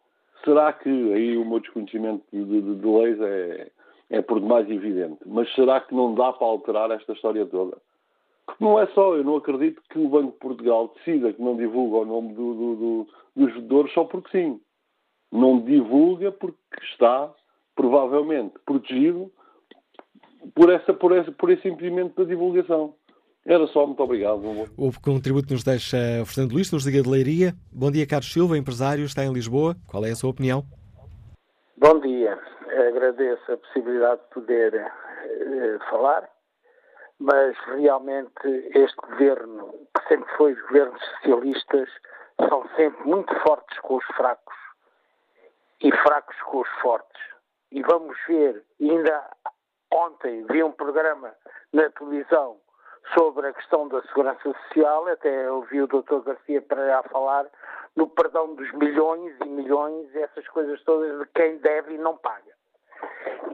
será 0.43 0.71
que, 0.73 0.89
aí 0.89 1.37
o 1.37 1.45
meu 1.45 1.59
desconhecimento 1.59 2.23
de, 2.31 2.43
de, 2.43 2.75
de 2.75 2.87
leis 2.87 3.19
é, 3.21 3.71
é 4.09 4.21
por 4.21 4.39
demais 4.39 4.69
evidente, 4.69 5.19
mas 5.25 5.53
será 5.55 5.79
que 5.79 5.95
não 5.95 6.13
dá 6.13 6.31
para 6.33 6.47
alterar 6.47 6.91
esta 6.91 7.13
história 7.13 7.45
toda? 7.45 7.77
Porque 8.45 8.63
não 8.63 8.79
é 8.79 8.87
só, 8.87 9.15
eu 9.15 9.23
não 9.23 9.37
acredito 9.37 9.81
que 9.89 9.99
o 9.99 10.09
Banco 10.09 10.31
de 10.31 10.39
Portugal 10.39 10.93
decida 10.95 11.31
que 11.33 11.41
não 11.41 11.55
divulga 11.55 11.97
o 11.97 12.05
nome 12.05 12.33
do, 12.33 12.53
do, 12.53 12.75
do, 12.75 13.07
dos 13.35 13.53
vendedores 13.53 13.93
só 13.93 14.03
porque 14.03 14.29
sim 14.31 14.59
não 15.31 15.61
divulga 15.61 16.31
porque 16.31 16.57
está 16.91 17.31
provavelmente 17.75 18.55
protegido 18.65 19.31
por, 20.55 20.69
essa, 20.71 20.93
por, 20.93 21.15
esse, 21.15 21.31
por 21.31 21.49
esse 21.49 21.67
impedimento 21.67 22.21
da 22.21 22.27
divulgação. 22.27 22.95
Era 23.45 23.65
só, 23.67 23.85
muito 23.85 24.03
obrigado. 24.03 24.41
O 24.77 24.91
contributo 25.01 25.47
que 25.47 25.53
nos 25.53 25.63
deixa 25.63 25.97
o 26.21 26.25
Fernando 26.25 26.53
Luís, 26.53 26.71
nos 26.71 26.85
Liga 26.85 27.01
de 27.01 27.09
Leiria. 27.09 27.53
Bom 27.71 27.89
dia, 27.89 28.05
Carlos 28.05 28.31
Silva, 28.31 28.57
empresário, 28.57 29.05
está 29.05 29.23
em 29.23 29.31
Lisboa. 29.31 29.75
Qual 29.87 30.05
é 30.05 30.11
a 30.11 30.15
sua 30.15 30.29
opinião? 30.29 30.63
Bom 31.77 31.99
dia. 32.01 32.37
Agradeço 32.89 33.51
a 33.51 33.57
possibilidade 33.57 34.21
de 34.21 34.33
poder 34.33 34.73
uh, 34.75 35.89
falar, 35.89 36.29
mas 37.17 37.55
realmente 37.77 38.31
este 38.75 38.97
governo, 38.97 39.73
que 39.95 40.07
sempre 40.07 40.29
foi 40.37 40.53
os 40.53 40.61
governos 40.63 41.01
socialistas, 41.15 41.89
são 42.47 42.63
sempre 42.75 43.03
muito 43.05 43.33
fortes 43.39 43.79
com 43.79 43.95
os 43.95 44.05
fracos 44.17 44.58
e 45.81 45.91
fracos 45.97 46.35
com 46.43 46.59
os 46.59 46.69
fortes. 46.81 47.21
E 47.71 47.81
vamos 47.83 48.17
ver, 48.27 48.63
ainda 48.81 49.29
ontem 49.93 50.45
vi 50.49 50.63
um 50.63 50.71
programa 50.71 51.33
na 51.73 51.89
televisão 51.91 52.57
sobre 53.13 53.47
a 53.47 53.53
questão 53.53 53.87
da 53.87 54.01
segurança 54.03 54.41
social, 54.43 55.07
até 55.07 55.51
ouvi 55.51 55.81
o 55.81 55.87
Dr. 55.87 56.21
Garcia 56.25 56.61
Pereira 56.61 57.03
falar 57.03 57.47
no 57.95 58.07
perdão 58.07 58.55
dos 58.55 58.71
milhões 58.73 59.35
e 59.43 59.47
milhões, 59.47 60.13
essas 60.15 60.47
coisas 60.49 60.81
todas 60.83 61.19
de 61.19 61.25
quem 61.33 61.57
deve 61.57 61.95
e 61.95 61.97
não 61.97 62.17
paga. 62.17 62.59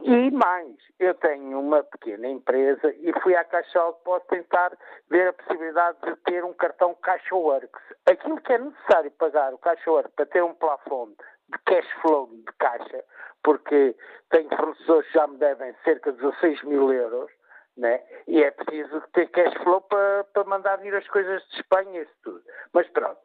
E 0.02 0.30
mais, 0.30 0.76
eu 0.98 1.14
tenho 1.14 1.58
uma 1.58 1.82
pequena 1.82 2.28
empresa 2.28 2.94
e 2.98 3.12
fui 3.22 3.34
à 3.34 3.44
Caixa 3.44 3.80
para 4.04 4.20
tentar 4.20 4.76
ver 5.08 5.28
a 5.28 5.32
possibilidade 5.32 5.98
de 6.04 6.16
ter 6.16 6.44
um 6.44 6.52
cartão 6.52 6.94
Caixa 7.02 7.34
Works. 7.34 7.82
Aquilo 8.08 8.40
que 8.40 8.52
é 8.52 8.58
necessário 8.58 9.10
pagar 9.12 9.52
o 9.52 9.58
Caixa 9.58 9.90
Works 9.90 10.12
para 10.14 10.26
ter 10.26 10.44
um 10.44 10.54
plafond 10.54 11.16
de 11.48 11.58
cash 11.64 11.90
flow 12.02 12.28
de 12.28 12.52
caixa, 12.58 13.04
porque 13.42 13.96
tenho 14.30 14.48
fornecedores 14.56 15.06
que 15.06 15.14
já 15.14 15.26
me 15.26 15.38
devem 15.38 15.74
cerca 15.84 16.12
de 16.12 16.18
16 16.18 16.62
mil 16.64 16.92
euros, 16.92 17.30
né? 17.76 18.02
e 18.26 18.42
é 18.42 18.50
preciso 18.50 19.00
ter 19.12 19.28
cash 19.30 19.54
flow 19.62 19.80
para, 19.82 20.24
para 20.24 20.44
mandar 20.44 20.76
vir 20.76 20.94
as 20.94 21.06
coisas 21.08 21.42
de 21.48 21.56
Espanha 21.56 22.02
e 22.02 22.08
tudo. 22.22 22.42
Mas 22.72 22.88
pronto, 22.88 23.20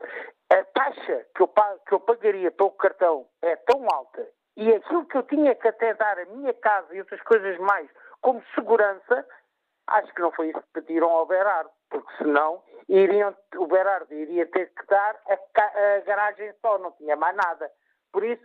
a 0.52 0.64
taxa 0.64 1.26
que 1.36 1.42
eu, 1.42 1.48
que 1.88 1.94
eu 1.94 2.00
pagaria 2.02 2.52
pelo 2.52 2.72
cartão 2.72 3.28
é 3.42 3.56
tão 3.56 3.86
alta 3.92 4.28
e 4.58 4.74
aquilo 4.74 5.06
que 5.06 5.18
eu 5.18 5.24
tinha 5.24 5.56
que 5.56 5.68
até 5.68 5.94
dar 5.94 6.20
a 6.20 6.26
minha 6.26 6.54
casa 6.54 6.94
e 6.94 7.00
outras 7.00 7.22
coisas 7.22 7.58
mais 7.60 7.90
como 8.20 8.44
segurança, 8.54 9.26
acho 9.88 10.14
que 10.14 10.22
não 10.22 10.32
foi 10.32 10.50
isso 10.50 10.62
que 10.62 10.82
pediram 10.82 11.10
ao 11.10 11.26
Berardo. 11.26 11.72
porque 11.90 12.18
senão 12.18 12.62
iriam, 12.88 13.36
o 13.56 13.66
Berardo 13.66 14.14
iria 14.14 14.46
ter 14.48 14.68
que 14.74 14.86
dar 14.88 15.16
a, 15.28 15.96
a 15.96 16.00
garagem 16.02 16.54
só, 16.62 16.78
não 16.78 16.92
tinha 16.92 17.16
mais 17.16 17.36
nada. 17.36 17.72
Por 18.12 18.24
isso, 18.24 18.44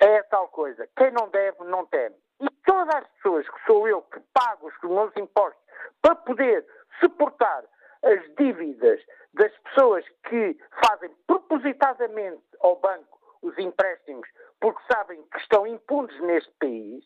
é 0.00 0.22
tal 0.24 0.48
coisa. 0.48 0.88
Quem 0.96 1.10
não 1.10 1.28
deve, 1.28 1.64
não 1.64 1.86
teme. 1.86 2.16
E 2.40 2.48
todas 2.64 2.94
as 2.94 3.08
pessoas 3.14 3.48
que 3.48 3.64
sou 3.66 3.88
eu 3.88 4.02
que 4.02 4.20
pago 4.32 4.68
os 4.68 4.90
meus 4.90 5.16
impostos 5.16 5.62
para 6.02 6.14
poder 6.14 6.64
suportar 7.00 7.64
as 8.04 8.34
dívidas 8.36 9.00
das 9.34 9.52
pessoas 9.58 10.04
que 10.28 10.56
fazem 10.86 11.10
propositadamente 11.26 12.42
ao 12.60 12.76
banco 12.76 13.18
os 13.42 13.56
empréstimos 13.58 14.28
porque 14.60 14.80
sabem 14.92 15.22
que 15.30 15.38
estão 15.38 15.66
impunes 15.66 16.18
neste 16.20 16.50
país, 16.58 17.04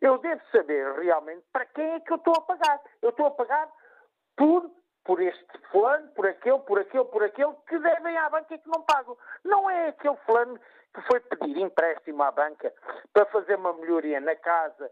eu 0.00 0.18
devo 0.18 0.40
saber 0.50 0.92
realmente 1.00 1.44
para 1.52 1.66
quem 1.66 1.84
é 1.94 2.00
que 2.00 2.12
eu 2.12 2.16
estou 2.16 2.34
a 2.36 2.40
pagar. 2.42 2.80
Eu 3.00 3.10
estou 3.10 3.26
a 3.26 3.30
pagar 3.30 3.68
por, 4.36 4.70
por 5.04 5.20
este 5.20 5.58
fulano, 5.70 6.08
por 6.12 6.26
aquele, 6.26 6.58
por 6.60 6.78
aquele, 6.78 7.04
por 7.04 7.22
aquele, 7.22 7.54
que 7.68 7.78
devem 7.78 8.16
à 8.16 8.28
banca 8.30 8.54
e 8.54 8.58
que 8.58 8.68
não 8.68 8.82
pagam. 8.82 9.16
Não 9.44 9.68
é 9.68 9.88
aquele 9.88 10.16
fulano 10.18 10.58
que 10.94 11.00
foi 11.02 11.20
pedir 11.20 11.58
empréstimo 11.58 12.22
à 12.22 12.30
banca 12.30 12.72
para 13.12 13.26
fazer 13.26 13.56
uma 13.56 13.72
melhoria 13.72 14.20
na 14.20 14.36
casa, 14.36 14.90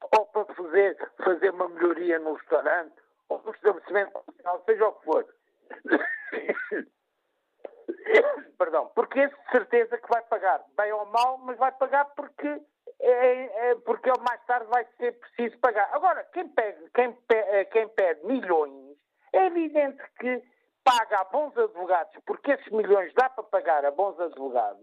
ou 0.00 0.26
para 0.26 0.44
fazer, 0.54 0.96
fazer 1.22 1.50
uma 1.50 1.68
melhoria 1.68 2.18
no 2.18 2.34
restaurante, 2.34 2.94
ou 3.28 3.40
no 3.42 3.50
estabelecimento 3.52 4.12
comercial, 4.12 4.62
seja 4.64 4.88
o 4.88 4.92
que 4.92 5.04
for. 5.04 5.26
Perdão, 8.58 8.90
porque 8.94 9.20
esse 9.20 9.34
de 9.34 9.50
certeza 9.50 9.98
que 9.98 10.08
vai 10.08 10.22
pagar, 10.22 10.64
bem 10.76 10.92
ou 10.92 11.04
mal, 11.06 11.38
mas 11.38 11.58
vai 11.58 11.72
pagar 11.72 12.06
porque, 12.16 12.62
é, 13.00 13.70
é, 13.70 13.74
porque 13.84 14.08
ele 14.08 14.20
mais 14.20 14.42
tarde 14.46 14.66
vai 14.70 14.86
ser 14.96 15.12
preciso 15.18 15.58
pagar. 15.58 15.90
Agora, 15.92 16.24
quem 16.32 16.48
pede, 16.48 16.90
quem, 16.94 17.18
quem 17.70 17.88
pede 17.88 18.24
milhões, 18.24 18.96
é 19.36 19.46
evidente 19.46 20.02
que 20.18 20.42
paga 20.82 21.20
a 21.20 21.24
bons 21.24 21.56
advogados, 21.56 22.12
porque 22.24 22.52
esses 22.52 22.70
milhões 22.70 23.12
dá 23.14 23.28
para 23.28 23.44
pagar 23.44 23.84
a 23.84 23.90
bons 23.90 24.18
advogados. 24.20 24.82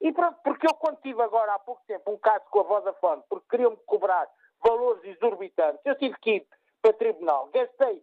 E 0.00 0.12
pronto, 0.12 0.38
porque 0.42 0.66
eu 0.66 0.74
quando 0.74 1.00
tive 1.02 1.22
agora 1.22 1.54
há 1.54 1.58
pouco 1.58 1.82
tempo 1.86 2.10
um 2.10 2.18
caso 2.18 2.44
com 2.50 2.60
a 2.60 2.64
Vodafone, 2.64 3.22
porque 3.28 3.46
queriam-me 3.50 3.76
cobrar 3.86 4.28
valores 4.62 5.04
exorbitantes, 5.04 5.80
eu 5.84 5.96
tive 5.96 6.16
que 6.18 6.30
ir 6.36 6.48
para 6.82 6.92
tribunal, 6.94 7.48
gastei 7.52 8.02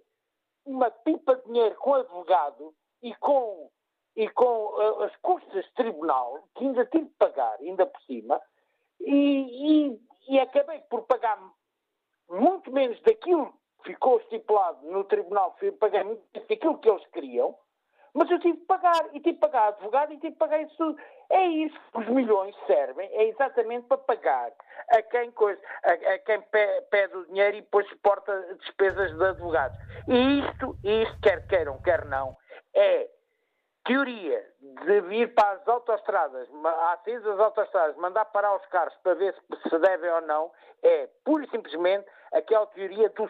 uma 0.65 0.91
pipa 0.91 1.35
de 1.35 1.43
dinheiro 1.45 1.75
com 1.75 1.95
advogado 1.95 2.73
e 3.01 3.13
com, 3.15 3.69
e 4.15 4.29
com 4.29 4.45
uh, 4.45 5.03
as 5.03 5.15
custas 5.17 5.65
de 5.65 5.73
tribunal, 5.73 6.43
que 6.55 6.65
ainda 6.65 6.85
tive 6.85 7.05
de 7.05 7.15
pagar, 7.15 7.57
ainda 7.59 7.85
por 7.85 8.01
cima, 8.03 8.39
e, 8.99 9.89
e, 9.89 10.01
e 10.29 10.39
acabei 10.39 10.79
por 10.89 11.03
pagar 11.03 11.39
muito 12.29 12.71
menos 12.71 13.01
daquilo 13.01 13.53
ficou 13.87 14.19
estipulado 14.19 14.85
no 14.85 15.03
tribunal, 15.05 15.55
paguei 15.79 16.03
muito 16.03 16.21
menos 16.33 16.47
daquilo 16.47 16.77
que 16.77 16.89
eles 16.89 17.05
queriam, 17.07 17.55
mas 18.13 18.29
eu 18.29 18.39
tive 18.39 18.57
de 18.57 18.65
pagar, 18.65 19.05
e 19.13 19.19
tive 19.19 19.33
de 19.33 19.39
pagar 19.39 19.67
advogado, 19.69 20.11
e 20.11 20.17
tive 20.17 20.33
de 20.33 20.37
pagar 20.37 20.61
isso 20.61 20.75
tudo. 20.77 20.99
É 21.29 21.45
isso 21.45 21.79
que 21.91 21.99
os 21.99 22.07
milhões 22.07 22.55
servem, 22.65 23.09
é 23.13 23.25
exatamente 23.25 23.87
para 23.87 23.97
pagar 23.97 24.51
a 24.91 25.01
quem, 25.03 25.31
coisa, 25.31 25.61
a, 25.83 25.91
a 25.91 26.19
quem 26.19 26.41
pede 26.89 27.15
o 27.15 27.25
dinheiro 27.25 27.57
e 27.57 27.61
depois 27.61 27.87
suporta 27.89 28.55
despesas 28.55 29.15
de 29.15 29.23
advogados. 29.23 29.77
E 30.07 30.39
isto, 30.39 30.77
isto, 30.83 31.21
quer 31.21 31.47
queiram, 31.47 31.81
quer 31.81 32.05
não, 32.05 32.35
é 32.73 33.09
teoria 33.85 34.45
de 34.85 35.01
vir 35.01 35.33
para 35.33 35.51
as 35.51 35.67
autostradas, 35.67 36.47
saída 37.05 37.21
das 37.21 37.39
autostradas, 37.39 37.95
mandar 37.95 38.25
parar 38.25 38.55
os 38.55 38.65
carros 38.67 38.93
para 39.01 39.15
ver 39.15 39.33
se 39.33 39.69
se 39.69 39.79
devem 39.79 40.11
ou 40.11 40.21
não, 40.21 40.51
é 40.83 41.07
pura 41.23 41.45
e 41.45 41.49
simplesmente 41.49 42.05
aquela 42.33 42.65
teoria 42.67 43.09
do 43.09 43.27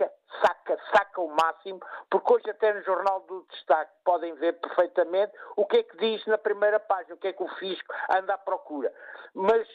saca, 0.00 0.12
saca, 0.40 0.78
saca 0.94 1.20
o 1.20 1.28
máximo, 1.28 1.80
porque 2.08 2.32
hoje 2.32 2.50
até 2.50 2.72
no 2.72 2.82
Jornal 2.82 3.20
do 3.20 3.44
Destaque 3.50 3.92
podem 4.04 4.34
ver 4.34 4.54
perfeitamente 4.60 5.32
o 5.56 5.66
que 5.66 5.78
é 5.78 5.82
que 5.82 5.96
diz 5.98 6.24
na 6.26 6.38
primeira 6.38 6.80
página, 6.80 7.14
o 7.14 7.18
que 7.18 7.28
é 7.28 7.32
que 7.32 7.42
o 7.42 7.48
fisco 7.56 7.92
anda 8.10 8.34
à 8.34 8.38
procura. 8.38 8.92
Mas 9.34 9.66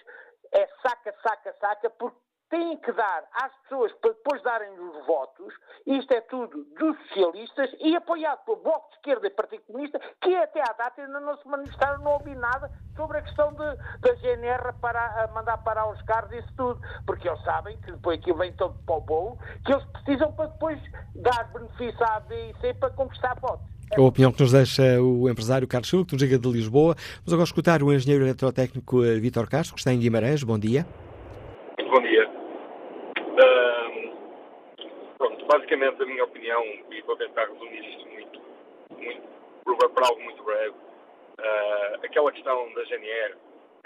é 0.52 0.68
saca, 0.82 1.14
saca, 1.22 1.56
saca, 1.60 1.90
porque 1.92 2.18
têm 2.50 2.78
que 2.78 2.92
dar 2.92 3.24
às 3.34 3.54
pessoas 3.64 3.92
para 3.94 4.12
depois 4.12 4.42
darem 4.44 4.72
os 4.80 5.06
votos, 5.06 5.54
isto 5.86 6.12
é 6.14 6.22
tudo 6.22 6.64
dos 6.78 6.98
socialistas 7.08 7.76
e 7.80 7.96
apoiado 7.96 8.44
pelo 8.46 8.58
Bloco 8.58 8.90
de 8.90 8.96
Esquerda 8.98 9.28
e 9.28 9.30
Partido 9.30 9.64
Comunista, 9.68 10.00
que 10.22 10.36
até 10.36 10.62
à 10.62 10.74
data 10.74 11.02
ainda 11.02 11.20
não 11.20 11.38
se 11.38 11.48
manifestaram, 11.48 12.04
não 12.04 12.14
ouvi 12.14 12.36
nada 12.36 12.72
sobre 12.96 13.18
a 13.18 13.22
questão 13.22 13.52
de, 13.52 13.58
da 14.00 14.16
GNR 14.16 14.74
para 14.82 15.30
mandar 15.34 15.58
parar 15.60 15.90
os 15.90 16.02
carros 16.04 16.32
e 16.32 16.38
isso 16.38 16.54
tudo, 16.56 16.80
porque 17.06 17.28
eles 17.28 17.44
sabem 17.44 17.78
que 17.82 17.92
depois 17.92 18.20
aquilo 18.20 18.38
vem 18.38 18.54
todo 18.54 18.76
para 18.86 18.96
o 18.96 19.02
bolo, 19.02 19.38
que 19.66 19.74
eles 19.74 19.86
precisam 19.86 20.32
para 20.34 20.48
depois 20.48 20.80
dar 21.16 21.52
benefício 21.52 22.04
à 22.06 22.18
ABIC 22.18 22.74
para 22.80 22.90
conquistar 22.92 23.40
votos. 23.40 23.76
É 23.92 24.00
a 24.00 24.04
opinião 24.04 24.32
que 24.32 24.42
nos 24.42 24.52
deixa 24.52 25.00
o 25.02 25.30
empresário 25.30 25.68
Carlos 25.68 25.90
Silva, 25.90 26.06
que 26.06 26.14
nos 26.14 26.22
liga 26.22 26.40
de 26.40 26.52
Lisboa. 26.52 26.96
Vamos 27.18 27.34
agora 27.34 27.44
escutar 27.44 27.84
o 27.84 27.94
engenheiro 27.94 28.26
eletrotécnico 28.26 29.04
eh, 29.04 29.20
Vítor 29.20 29.48
Castro, 29.48 29.76
que 29.76 29.80
está 29.80 29.94
em 29.94 30.00
Guimarães. 30.00 30.44
Bom 30.44 30.58
dia. 30.58 30.86
Bom 31.78 32.02
dia. 32.02 32.28
pronto, 35.18 35.35
basicamente 35.48 36.02
a 36.02 36.06
minha 36.06 36.24
opinião, 36.24 36.64
e 36.92 37.02
vou 37.02 37.16
tentar 37.16 37.46
resumir 37.46 37.88
isto 37.90 38.08
muito, 38.10 38.42
muito 38.98 39.36
para 39.94 40.08
algo 40.08 40.22
muito 40.22 40.44
breve, 40.44 40.76
uh, 40.76 42.06
aquela 42.06 42.32
questão 42.32 42.74
da 42.74 42.84
GNR, 42.84 43.36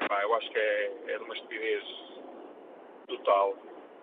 epá, 0.01 0.21
eu 0.23 0.33
acho 0.35 0.49
que 0.49 0.57
é, 0.57 0.91
é 1.07 1.17
de 1.17 1.23
uma 1.23 1.35
estupidez 1.35 1.83
total. 3.07 3.51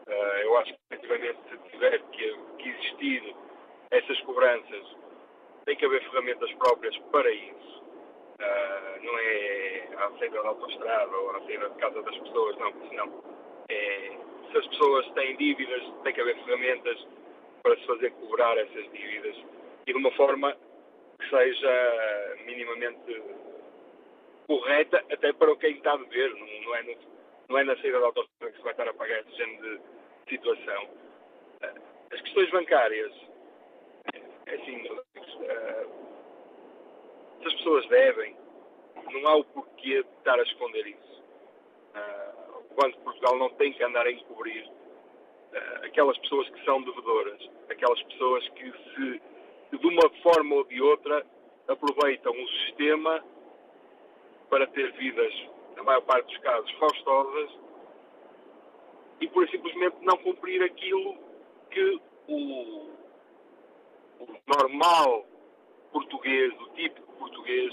Uh, 0.07 0.39
eu 0.43 0.57
acho 0.59 0.73
que 0.73 0.79
efetivamente 0.91 1.39
se 1.51 1.71
tiver 1.71 1.99
que, 2.13 2.39
que 2.59 2.69
existir 2.69 3.37
essas 3.91 4.21
cobranças, 4.21 4.97
tem 5.65 5.77
que 5.77 5.85
haver 5.85 6.03
ferramentas 6.11 6.53
próprias 6.55 6.97
para 7.11 7.31
isso. 7.31 7.83
Uh, 8.41 9.03
não 9.03 9.19
é 9.19 9.89
à 9.97 10.11
saída 10.19 10.43
da 10.43 10.49
autostrada 10.49 11.17
ou 11.17 11.31
à 11.31 11.41
saída 11.41 11.69
de 11.71 11.77
casa 11.77 12.03
das 12.03 12.19
pessoas, 12.19 12.57
não, 12.59 12.73
porque 12.73 12.89
senão 12.89 13.25
é, 13.69 14.17
se 14.51 14.59
as 14.59 14.67
pessoas 14.69 15.11
têm 15.13 15.37
dívidas, 15.37 15.83
tem 16.05 16.13
que 16.13 16.21
haver 16.21 16.37
ferramentas 16.45 17.07
para 17.67 17.77
se 17.79 17.87
fazer 17.87 18.13
cobrar 18.13 18.57
essas 18.59 18.93
dívidas 18.93 19.37
e 19.89 19.93
de 19.93 19.99
uma 19.99 20.13
forma 20.13 20.57
que 21.19 21.29
seja 21.29 22.37
minimamente 22.45 23.21
correta 24.47 25.05
até 25.11 25.33
para 25.33 25.57
quem 25.57 25.73
está 25.73 25.95
a 25.95 25.97
dever, 25.97 26.33
não, 26.37 26.47
não, 26.47 26.75
é, 26.77 26.97
não 27.49 27.59
é 27.59 27.65
na 27.65 27.77
saída 27.79 27.99
da 27.99 28.07
autostrada 28.07 28.53
que 28.53 28.59
se 28.59 28.63
vai 28.63 28.73
estar 28.73 28.89
a 28.89 28.95
pagar 28.95 29.19
esse 29.19 29.37
género 29.37 29.81
de 29.81 30.31
situação. 30.31 30.89
Eh, 31.63 31.75
as 32.13 32.21
questões 32.21 32.51
bancárias, 32.51 33.13
é 34.15 34.55
assim, 34.55 34.89
eh, 35.43 35.87
se 37.41 37.49
as 37.49 37.55
pessoas 37.55 37.89
devem, 37.89 38.37
não 39.11 39.27
há 39.27 39.37
o 39.39 39.45
porquê 39.45 40.05
de 40.05 40.09
estar 40.19 40.39
a 40.39 40.43
esconder 40.45 40.87
isso. 40.87 41.25
Eh, 41.97 42.33
quando 42.77 42.97
Portugal 42.99 43.37
não 43.39 43.51
tem 43.55 43.73
que 43.73 43.83
andar 43.83 44.07
a 44.07 44.13
encobrir 44.13 44.71
aquelas 45.83 46.19
pessoas 46.19 46.49
que 46.51 46.65
são 46.65 46.83
devedoras, 46.83 47.51
aquelas 47.71 48.03
pessoas 48.05 48.49
que 48.51 48.73
se 48.73 49.23
de 49.77 49.87
uma 49.87 50.09
forma 50.23 50.55
ou 50.55 50.65
de 50.65 50.81
outra 50.81 51.25
aproveitam 51.69 52.33
o 52.33 52.49
sistema 52.49 53.23
para 54.49 54.67
ter 54.69 54.93
vidas, 54.93 55.33
na 55.77 55.83
maior 55.83 56.03
parte 56.03 56.27
dos 56.27 56.39
casos, 56.39 56.71
faustosas 56.73 57.51
e 59.21 59.29
por 59.29 59.49
simplesmente 59.49 59.97
não 60.03 60.17
cumprir 60.19 60.63
aquilo 60.63 61.17
que 61.71 62.01
o, 62.29 62.89
o 64.21 64.27
normal 64.47 65.27
português, 65.93 66.53
o 66.61 66.69
típico 66.75 67.13
português, 67.15 67.73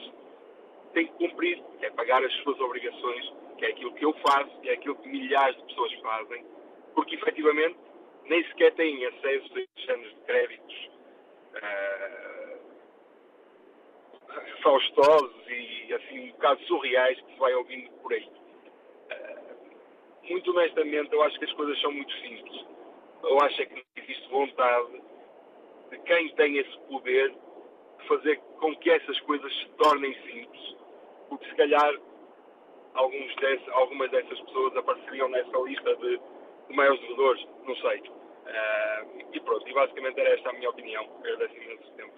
tem 0.93 1.07
que 1.07 1.13
cumprir, 1.13 1.61
é 1.81 1.89
pagar 1.91 2.23
as 2.23 2.33
suas 2.43 2.59
obrigações 2.59 3.33
que 3.57 3.65
é 3.65 3.69
aquilo 3.69 3.93
que 3.93 4.05
eu 4.05 4.13
faço, 4.27 4.59
que 4.61 4.69
é 4.69 4.73
aquilo 4.73 4.95
que 4.95 5.07
milhares 5.07 5.55
de 5.57 5.63
pessoas 5.63 5.93
fazem, 6.01 6.45
porque 6.93 7.15
efetivamente 7.15 7.77
nem 8.25 8.43
sequer 8.47 8.73
têm 8.73 9.05
acesso 9.05 9.51
a 9.55 9.59
estes 9.59 9.89
anos 9.89 10.09
de 10.09 10.15
créditos 10.21 10.89
uh, 11.55 12.59
faustosos 14.61 15.43
e 15.47 15.93
assim 15.93 16.19
um 16.19 16.31
bocado 16.31 16.61
surreais 16.63 17.19
que 17.19 17.33
se 17.33 17.39
vai 17.39 17.53
ouvindo 17.53 17.89
por 18.01 18.13
aí. 18.13 18.29
Uh, 19.11 20.29
muito 20.29 20.51
honestamente, 20.51 21.13
eu 21.13 21.21
acho 21.23 21.37
que 21.37 21.45
as 21.45 21.53
coisas 21.53 21.79
são 21.81 21.91
muito 21.91 22.13
simples. 22.13 22.65
Eu 23.23 23.39
acho 23.41 23.61
é 23.61 23.65
que 23.65 23.75
não 23.75 23.83
existe 23.97 24.29
vontade 24.29 25.01
de 25.91 25.97
quem 25.99 26.29
tem 26.35 26.57
esse 26.57 26.77
poder 26.89 27.29
de 27.29 28.07
fazer 28.07 28.37
com 28.59 28.75
que 28.77 28.89
essas 28.89 29.19
coisas 29.21 29.53
se 29.59 29.69
tornem 29.77 30.13
simples. 30.23 30.75
Porque 31.29 31.45
se 31.47 31.55
calhar 31.55 31.93
alguns 32.93 33.35
desse, 33.35 33.69
algumas 33.71 34.11
dessas 34.11 34.39
pessoas 34.41 34.75
apareceriam 34.77 35.29
nessa 35.29 35.57
lista 35.59 35.95
de, 35.95 36.19
de 36.73 36.77
maiores 36.77 36.99
devedores, 37.01 37.45
não 37.65 37.75
sei. 37.75 37.99
Uh, 37.99 39.23
e 39.31 39.39
pronto, 39.39 39.67
e 39.67 39.73
basicamente 39.73 40.19
era 40.19 40.33
esta 40.33 40.49
a 40.49 40.53
minha 40.53 40.69
opinião. 40.69 41.03
Agradeço 41.19 41.55
imenso 41.55 41.91
tempo. 41.95 42.11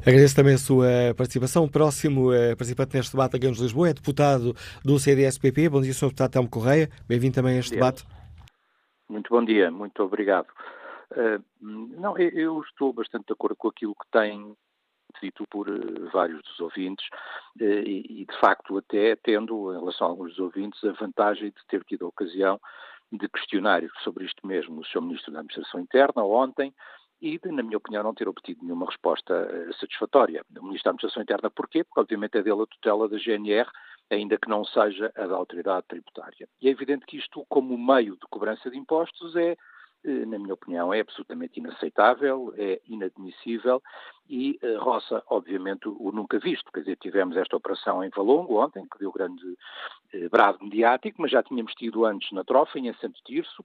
Agradeço 0.00 0.36
também 0.36 0.54
a 0.54 0.58
sua 0.58 0.88
participação. 1.16 1.64
O 1.64 1.70
próximo 1.70 2.30
uh, 2.30 2.56
participante 2.56 2.96
neste 2.96 3.12
debate 3.12 3.36
aqui 3.36 3.50
de 3.50 3.62
Lisboa 3.62 3.88
é 3.88 3.94
deputado 3.94 4.52
do 4.84 4.98
CDSPP. 4.98 5.68
Bom 5.68 5.80
dia, 5.80 5.94
Sr. 5.94 6.08
Deputado 6.08 6.32
Telmo 6.32 6.50
Correia. 6.50 6.88
Bem-vindo 7.08 7.34
também 7.34 7.56
a 7.56 7.60
este 7.60 7.74
debate. 7.74 8.04
Muito 9.08 9.30
bom 9.30 9.44
dia, 9.44 9.70
muito 9.70 10.02
obrigado. 10.02 10.48
Uh, 11.12 11.42
não, 11.60 12.16
eu 12.18 12.60
estou 12.60 12.92
bastante 12.92 13.26
de 13.26 13.32
acordo 13.32 13.56
com 13.56 13.68
aquilo 13.68 13.94
que 13.94 14.08
tem 14.12 14.54
dito 15.20 15.44
por 15.50 15.68
uh, 15.68 16.10
vários 16.12 16.40
dos 16.42 16.60
ouvintes 16.60 17.04
uh, 17.60 17.64
e, 17.64 18.22
e, 18.22 18.26
de 18.26 18.40
facto, 18.40 18.78
até 18.78 19.16
tendo, 19.16 19.74
em 19.74 19.78
relação 19.78 20.06
a 20.06 20.10
alguns 20.10 20.30
dos 20.30 20.38
ouvintes, 20.38 20.82
a 20.84 20.92
vantagem 20.92 21.48
de 21.48 21.66
ter 21.68 21.82
tido 21.84 22.04
a 22.04 22.08
ocasião 22.08 22.60
de 23.12 23.28
questionar 23.28 23.82
sobre 24.02 24.24
isto 24.24 24.46
mesmo 24.46 24.80
o 24.80 24.84
Sr. 24.84 25.02
Ministro 25.02 25.32
da 25.32 25.40
Administração 25.40 25.80
Interna 25.80 26.24
ontem 26.24 26.72
e, 27.20 27.38
de, 27.38 27.52
na 27.52 27.62
minha 27.62 27.76
opinião, 27.76 28.02
não 28.02 28.14
ter 28.14 28.28
obtido 28.28 28.64
nenhuma 28.64 28.86
resposta 28.86 29.34
uh, 29.34 29.74
satisfatória. 29.74 30.44
O 30.58 30.64
Ministro 30.64 30.84
da 30.84 30.90
Administração 30.90 31.22
Interna, 31.22 31.50
porquê? 31.50 31.84
Porque, 31.84 32.00
obviamente, 32.00 32.38
é 32.38 32.42
dele 32.42 32.62
a 32.62 32.66
tutela 32.66 33.08
da 33.08 33.18
GNR, 33.18 33.68
ainda 34.10 34.38
que 34.38 34.48
não 34.48 34.64
seja 34.64 35.12
a 35.14 35.26
da 35.26 35.34
Autoridade 35.34 35.86
Tributária. 35.86 36.48
E 36.60 36.68
é 36.68 36.70
evidente 36.70 37.04
que 37.04 37.18
isto, 37.18 37.44
como 37.48 37.76
meio 37.76 38.14
de 38.14 38.26
cobrança 38.30 38.70
de 38.70 38.78
impostos, 38.78 39.36
é 39.36 39.52
eh, 39.52 39.56
na 40.04 40.38
minha 40.38 40.54
opinião, 40.54 40.92
é 40.92 41.00
absolutamente 41.00 41.60
inaceitável, 41.60 42.54
é 42.56 42.80
inadmissível 42.86 43.82
e 44.28 44.58
uh, 44.62 44.78
roça, 44.78 45.22
obviamente, 45.28 45.88
o, 45.88 46.10
nunca 46.12 46.38
visto. 46.38 46.70
Quer 46.72 46.80
dizer, 46.80 46.96
tivemos 46.96 47.36
esta 47.36 47.56
operação 47.56 48.02
em 48.02 48.10
Valongo 48.10 48.62
ontem, 48.62 48.86
que 48.90 48.98
deu 48.98 49.12
grande 49.12 49.44
uh, 49.44 50.30
brado 50.30 50.58
mediático, 50.62 51.20
mas 51.20 51.30
já 51.30 51.42
tínhamos 51.42 51.74
tido 51.74 52.04
antes 52.04 52.30
na 52.32 52.44
Trofa, 52.44 52.78
em 52.78 52.92
Santo 52.94 53.20
Tirso, 53.24 53.64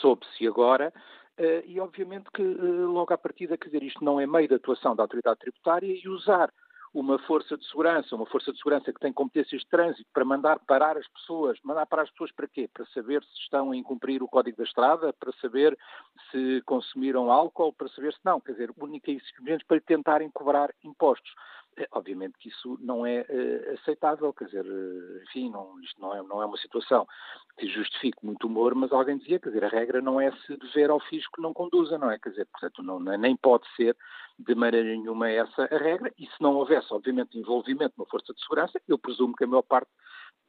soube-se 0.00 0.46
agora, 0.46 0.92
uh, 1.38 1.66
e 1.66 1.80
obviamente 1.80 2.30
que 2.32 2.42
logo 2.42 3.12
à 3.12 3.18
partida, 3.18 3.58
quer 3.58 3.66
dizer, 3.66 3.82
isto 3.82 4.04
não 4.04 4.20
é 4.20 4.26
meio 4.26 4.48
de 4.48 4.54
atuação 4.54 4.96
da 4.96 5.02
autoridade 5.02 5.40
tributária 5.40 5.92
e 5.92 6.08
usar 6.08 6.52
uma 6.94 7.18
força 7.20 7.56
de 7.56 7.66
segurança, 7.66 8.14
uma 8.14 8.26
força 8.26 8.52
de 8.52 8.58
segurança 8.58 8.92
que 8.92 9.00
tem 9.00 9.12
competências 9.12 9.62
de 9.62 9.68
trânsito 9.68 10.08
para 10.12 10.24
mandar 10.24 10.58
parar 10.60 10.96
as 10.96 11.08
pessoas. 11.08 11.58
Mandar 11.64 11.86
parar 11.86 12.02
as 12.02 12.10
pessoas 12.10 12.30
para 12.32 12.46
quê? 12.46 12.68
Para 12.72 12.84
saber 12.86 13.22
se 13.22 13.40
estão 13.40 13.70
a 13.70 13.76
incumprir 13.76 14.22
o 14.22 14.28
código 14.28 14.58
da 14.58 14.64
estrada, 14.64 15.12
para 15.12 15.32
saber 15.40 15.78
se 16.30 16.62
consumiram 16.66 17.30
álcool, 17.30 17.72
para 17.72 17.88
saber 17.88 18.12
se 18.12 18.20
não. 18.24 18.40
Quer 18.40 18.52
dizer, 18.52 18.70
única 18.78 19.10
e 19.10 19.20
simplesmente 19.20 19.64
para 19.64 19.80
tentarem 19.80 20.30
cobrar 20.30 20.70
impostos. 20.84 21.32
É, 21.78 21.88
obviamente 21.92 22.36
que 22.38 22.50
isso 22.50 22.78
não 22.82 23.06
é 23.06 23.22
uh, 23.22 23.74
aceitável, 23.74 24.30
quer 24.34 24.44
dizer, 24.44 24.66
uh, 24.66 25.22
enfim, 25.22 25.50
não, 25.50 25.80
isto 25.80 25.98
não 25.98 26.14
é, 26.14 26.22
não 26.22 26.42
é 26.42 26.44
uma 26.44 26.58
situação 26.58 27.06
que 27.56 27.66
justifique 27.66 28.18
muito 28.22 28.46
humor, 28.46 28.74
mas 28.74 28.92
alguém 28.92 29.16
dizia, 29.16 29.40
quer 29.40 29.48
dizer, 29.48 29.64
a 29.64 29.68
regra 29.68 30.02
não 30.02 30.20
é 30.20 30.30
se 30.32 30.54
dever 30.58 30.90
ao 30.90 31.00
fisco 31.00 31.40
não 31.40 31.54
conduza, 31.54 31.96
não 31.96 32.10
é? 32.10 32.18
Quer 32.18 32.30
dizer, 32.30 32.46
portanto, 32.52 32.82
não, 32.82 33.00
nem 33.00 33.34
pode 33.36 33.66
ser 33.74 33.96
de 34.38 34.54
maneira 34.54 34.86
nenhuma 34.86 35.30
essa 35.30 35.64
a 35.64 35.78
regra, 35.78 36.12
e 36.18 36.26
se 36.26 36.42
não 36.42 36.56
houvesse, 36.56 36.92
obviamente, 36.92 37.38
envolvimento 37.38 37.94
na 37.96 38.04
força 38.04 38.34
de 38.34 38.42
segurança, 38.42 38.78
eu 38.86 38.98
presumo 38.98 39.34
que 39.34 39.44
a 39.44 39.46
maior 39.46 39.62
parte 39.62 39.90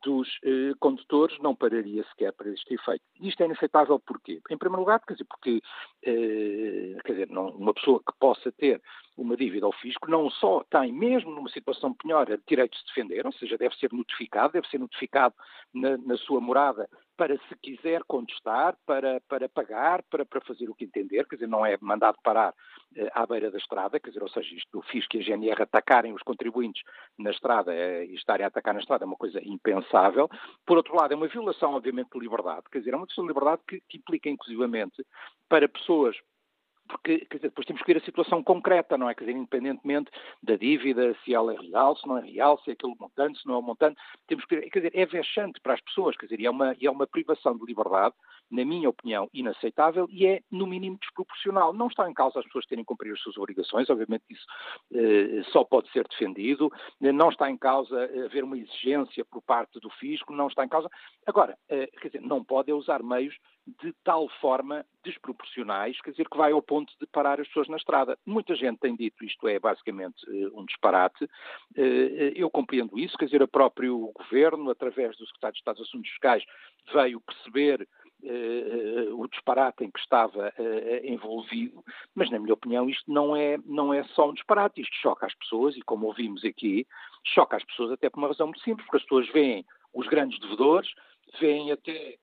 dos 0.04 0.28
eh, 0.44 0.74
condutores 0.80 1.38
não 1.40 1.56
pararia 1.56 2.04
sequer 2.10 2.34
para 2.34 2.50
este 2.50 2.74
efeito. 2.74 3.04
Isto 3.22 3.42
é 3.42 3.46
inaceitável 3.46 4.00
porquê? 4.00 4.42
Em 4.50 4.58
primeiro 4.58 4.82
lugar, 4.82 5.00
quer 5.00 5.14
dizer, 5.14 5.26
porque 5.26 5.62
eh, 6.04 6.98
quer 7.06 7.14
dizer, 7.14 7.30
não, 7.30 7.48
uma 7.52 7.74
pessoa 7.74 8.00
que 8.00 8.12
possa 8.20 8.52
ter 8.52 8.82
uma 9.16 9.38
dívida 9.38 9.66
ao 9.66 9.72
fisco 9.72 10.10
não 10.10 10.30
só 10.30 10.64
tem, 10.70 10.92
mesmo 10.92 11.32
numa 11.32 11.50
situação 11.50 11.94
penhora, 11.94 12.40
direito 12.48 12.74
de 12.74 12.80
se 12.80 12.86
defender, 12.88 13.26
ou 13.26 13.32
seja, 13.34 13.58
deve 13.58 13.76
ser 13.76 13.92
notificado, 13.94 14.54
deve 14.54 14.68
ser 14.68 14.80
notificado 14.80 15.36
na, 15.74 15.98
na 15.98 16.18
sua 16.18 16.42
morada 16.42 16.90
para, 17.16 17.38
se 17.38 17.56
quiser 17.62 18.04
contestar, 18.06 18.76
para, 18.86 19.22
para 19.28 19.48
pagar, 19.48 20.02
para, 20.10 20.26
para 20.26 20.42
fazer 20.42 20.70
o 20.70 20.76
que 20.76 20.86
entender, 20.86 21.28
quer 21.28 21.36
dizer, 21.36 21.48
não 21.48 21.66
é 21.66 21.78
mandado 21.80 22.18
parar 22.24 22.54
eh, 22.96 23.10
à 23.14 23.26
beira 23.26 23.52
da 23.52 23.58
estrada, 23.58 24.00
quer 24.00 24.10
dizer, 24.10 24.24
ou 24.24 24.30
seja, 24.30 24.56
isto 24.56 24.70
do 24.72 24.82
fisco 24.82 25.16
e 25.16 25.20
a 25.20 25.24
GNR 25.24 25.62
atacarem 25.62 26.14
os 26.14 26.24
contribuintes 26.24 26.82
na 27.18 27.30
estrada 27.30 27.74
eh, 27.74 28.06
e 28.06 28.16
estarem 28.16 28.44
a 28.44 28.48
atacar 28.48 28.74
na 28.74 28.80
estrada 28.80 29.04
é 29.04 29.08
uma 29.08 29.16
coisa 29.16 29.40
impensável. 29.44 30.28
Por 30.66 30.78
outro 30.78 30.96
lado, 30.96 31.14
é 31.14 31.16
uma 31.16 31.28
violação, 31.28 31.74
obviamente, 31.76 32.10
de 32.12 32.20
liberdade, 32.20 32.64
quer 32.72 32.80
dizer, 32.80 32.94
é 32.94 32.98
uma 32.98 33.06
questão 33.06 33.24
de 33.24 33.28
liberdade 33.30 33.62
que, 33.68 33.80
que 33.88 33.98
implica, 33.98 34.30
inclusivamente, 34.30 35.06
para 35.48 35.70
pessoas 35.70 36.18
porque 36.88 37.28
dizer, 37.32 37.50
depois 37.50 37.66
temos 37.66 37.82
que 37.82 37.94
ver 37.94 38.02
a 38.02 38.06
situação 38.06 38.44
concreta, 38.44 38.98
não 38.98 39.10
é? 39.10 39.16
Quer 39.16 39.26
dizer, 39.26 39.38
independentemente 39.38 40.12
da 40.42 40.56
dívida, 40.56 41.16
se 41.24 41.34
ela 41.34 41.54
é 41.54 41.58
real, 41.58 41.96
se 41.96 42.08
não 42.08 42.18
é 42.18 42.22
real, 42.22 42.60
se 42.60 42.72
é 42.72 42.74
aquele 42.74 42.96
montante, 43.00 43.40
se 43.40 43.48
não 43.48 43.56
é 43.56 43.58
o 43.58 43.62
montante, 43.62 44.00
temos 44.28 44.46
que 44.46 44.56
ver, 44.56 44.70
quer 44.70 44.80
dizer, 44.80 44.92
é 44.96 45.06
vexante 45.06 45.60
para 45.62 45.74
as 45.74 45.82
pessoas, 45.82 46.16
quer 46.18 46.28
dizer, 46.28 46.44
é 46.44 46.50
uma, 46.50 46.76
é 46.80 46.90
uma 46.90 47.08
privação 47.08 47.58
de 47.58 47.66
liberdade, 47.66 48.16
na 48.52 48.66
minha 48.66 48.90
opinião, 48.90 49.30
inaceitável 49.34 50.08
e 50.10 50.28
é, 50.28 50.42
no 50.52 50.68
mínimo, 50.68 50.98
desproporcional. 51.00 51.74
Não 51.74 51.88
está 51.88 52.10
em 52.10 52.14
causa 52.14 52.40
as 52.40 52.46
pessoas 52.46 52.66
terem 52.66 52.84
que 52.84 52.88
cumprir 52.88 53.14
as 53.14 53.22
suas 53.22 53.38
obrigações, 53.38 53.90
obviamente 53.90 54.24
isso 54.30 54.46
eh, 54.94 55.44
só 55.52 55.64
pode 55.64 55.92
ser 55.92 56.08
defendido, 56.08 56.72
não 57.00 57.30
está 57.30 57.50
em 57.50 57.58
causa 57.58 58.04
haver 58.26 58.44
uma 58.44 58.58
exigência 58.58 59.26
por 59.26 59.42
parte 59.42 59.80
do 59.80 59.90
fisco, 59.90 60.34
não 60.34 60.48
está 60.48 60.64
em 60.64 60.70
causa. 60.70 60.90
Agora, 61.26 61.58
eh, 61.70 61.88
quer 62.00 62.10
dizer, 62.10 62.22
não 62.22 62.44
pode 62.44 62.72
usar 62.72 63.02
meios 63.02 63.36
de 63.66 63.94
tal 64.04 64.28
forma 64.42 64.86
desproporcionais, 65.04 66.00
quer 66.02 66.12
dizer, 66.12 66.28
que 66.30 66.38
vai 66.38 66.52
ao 66.52 66.62
ponto 66.62 66.94
de 67.00 67.06
parar 67.08 67.40
as 67.40 67.48
pessoas 67.48 67.68
na 67.70 67.78
estrada. 67.78 68.18
Muita 68.26 68.56
gente 68.56 68.80
tem 68.80 68.96
dito 68.96 69.24
isto 69.24 69.48
é 69.48 69.58
basicamente 69.60 70.26
eh, 70.28 70.50
um 70.54 70.66
disparate. 70.66 71.30
Eh, 71.76 72.34
eu 72.36 72.50
compreendo 72.50 72.98
isso, 73.00 73.18
quer 73.18 73.26
dizer, 73.26 73.42
o 73.42 73.48
próprio 73.48 74.12
governo, 74.16 74.70
através 74.70 75.16
do 75.18 75.26
Secretário 75.26 75.54
de 75.54 75.60
Estado 75.60 75.78
dos 75.78 75.88
Assuntos 75.88 76.10
Fiscais, 76.10 76.44
veio 76.94 77.22
perceber 77.22 77.88
o 79.18 79.28
disparate 79.28 79.84
em 79.84 79.92
que 79.92 80.00
estava 80.00 80.54
envolvido, 81.04 81.84
mas 82.16 82.32
na 82.32 82.40
minha 82.40 82.54
opinião 82.54 82.90
isto 82.90 83.12
não 83.12 83.36
é, 83.36 83.58
não 83.66 83.94
é 83.94 84.02
só 84.16 84.30
um 84.30 84.34
disparate, 84.34 84.80
isto 84.80 84.96
choca 84.96 85.26
as 85.26 85.36
pessoas 85.36 85.76
e 85.76 85.82
como 85.82 86.08
ouvimos 86.08 86.46
aqui, 86.46 86.88
choca 87.26 87.58
as 87.58 87.66
pessoas 87.66 87.92
até 87.92 88.10
por 88.10 88.20
uma 88.20 88.30
razão 88.30 88.48
muito 88.48 88.62
simples, 88.62 88.86
porque 88.86 88.96
as 88.96 89.04
pessoas 89.04 89.28
veem 89.34 89.66
os 89.94 90.08
grandes 90.08 90.40
devedores, 90.40 90.90
veem 91.38 91.74
até 91.74 92.18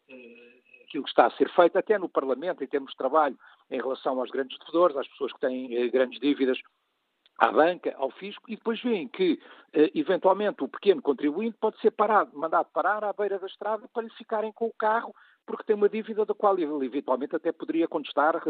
aquilo 0.91 1.05
que 1.05 1.11
está 1.11 1.27
a 1.27 1.31
ser 1.31 1.49
feito, 1.51 1.79
até 1.79 1.97
no 1.97 2.09
Parlamento, 2.09 2.65
em 2.65 2.67
termos 2.67 2.91
de 2.91 2.97
trabalho, 2.97 3.39
em 3.71 3.81
relação 3.81 4.19
aos 4.19 4.31
grandes 4.31 4.59
devedores, 4.59 4.97
às 4.97 5.07
pessoas 5.09 5.33
que 5.33 5.41
têm 5.41 5.73
eh, 5.77 5.89
grandes 5.89 6.19
dívidas 6.19 6.59
à 7.39 7.51
banca, 7.53 7.95
ao 7.97 8.11
fisco, 8.11 8.45
e 8.49 8.57
depois 8.57 8.83
veem 8.83 9.09
que, 9.09 9.41
eh, 9.73 9.91
eventualmente, 9.95 10.65
o 10.65 10.69
pequeno 10.69 11.01
contribuinte 11.01 11.57
pode 11.59 11.81
ser 11.81 11.93
parado, 11.93 12.37
mandado 12.37 12.69
parar 12.73 13.05
à 13.05 13.13
beira 13.13 13.39
da 13.39 13.47
estrada 13.47 13.89
para 13.89 14.03
lhe 14.03 14.11
ficarem 14.11 14.53
com 14.53 14.67
o 14.67 14.75
carro 14.77 15.15
porque 15.47 15.65
tem 15.65 15.75
uma 15.75 15.89
dívida 15.89 16.25
da 16.25 16.33
qual 16.35 16.57
ele 16.57 16.87
eventualmente 16.87 17.35
até 17.35 17.51
poderia 17.51 17.89
contestar, 17.89 18.41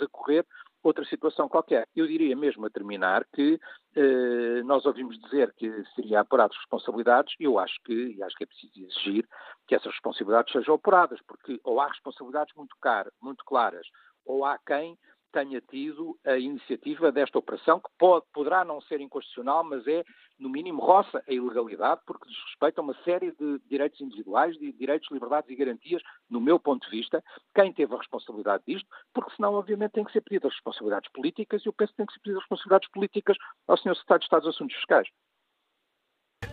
recorrer 0.00 0.46
outra 0.82 1.04
situação 1.04 1.48
qualquer. 1.48 1.86
Eu 1.94 2.06
diria 2.06 2.36
mesmo 2.36 2.66
a 2.66 2.70
terminar 2.70 3.24
que 3.34 3.58
eh, 3.96 4.62
nós 4.64 4.86
ouvimos 4.86 5.18
dizer 5.18 5.52
que 5.54 5.84
seria 5.94 6.20
apuradas 6.20 6.56
responsabilidades 6.56 7.34
eu 7.40 7.58
acho 7.58 7.74
que, 7.84 8.14
e 8.16 8.22
acho 8.22 8.36
que 8.36 8.44
é 8.44 8.46
preciso 8.46 8.72
exigir 8.80 9.28
que 9.66 9.74
essas 9.74 9.92
responsabilidades 9.92 10.52
sejam 10.52 10.74
apuradas, 10.74 11.20
porque 11.26 11.60
ou 11.64 11.80
há 11.80 11.88
responsabilidades 11.88 12.54
muito, 12.56 12.76
muito 13.20 13.44
claras, 13.44 13.86
ou 14.24 14.44
há 14.44 14.58
quem 14.66 14.96
tenha 15.32 15.60
tido 15.60 16.18
a 16.24 16.36
iniciativa 16.36 17.12
desta 17.12 17.38
operação, 17.38 17.80
que 17.80 17.90
pode, 17.98 18.26
poderá 18.32 18.64
não 18.64 18.80
ser 18.80 19.00
inconstitucional, 19.00 19.64
mas 19.64 19.86
é, 19.86 20.04
no 20.38 20.48
mínimo, 20.48 20.80
roça 20.80 21.22
a 21.26 21.32
ilegalidade, 21.32 22.00
porque 22.06 22.28
desrespeita 22.28 22.80
uma 22.80 22.94
série 23.04 23.32
de 23.32 23.58
direitos 23.68 24.00
individuais, 24.00 24.56
de 24.58 24.72
direitos, 24.72 25.10
liberdades 25.10 25.50
e 25.50 25.56
garantias, 25.56 26.02
no 26.30 26.40
meu 26.40 26.58
ponto 26.58 26.88
de 26.88 26.96
vista, 26.96 27.22
quem 27.54 27.72
teve 27.72 27.94
a 27.94 27.98
responsabilidade 27.98 28.62
disto, 28.66 28.88
porque 29.12 29.34
senão, 29.36 29.54
obviamente, 29.54 29.92
tem 29.92 30.04
que 30.04 30.12
ser 30.12 30.20
pedidas 30.20 30.52
responsabilidades 30.52 31.10
políticas, 31.12 31.64
e 31.64 31.68
eu 31.68 31.72
penso 31.72 31.92
que 31.92 31.96
tem 31.96 32.06
que 32.06 32.12
ser 32.12 32.20
pedidas 32.20 32.42
responsabilidades 32.42 32.90
políticas 32.90 33.36
ao 33.66 33.76
Sr. 33.76 33.94
Secretário 33.94 34.20
de 34.20 34.24
Estado 34.24 34.42
dos 34.42 34.54
Assuntos 34.54 34.76
Fiscais. 34.76 35.08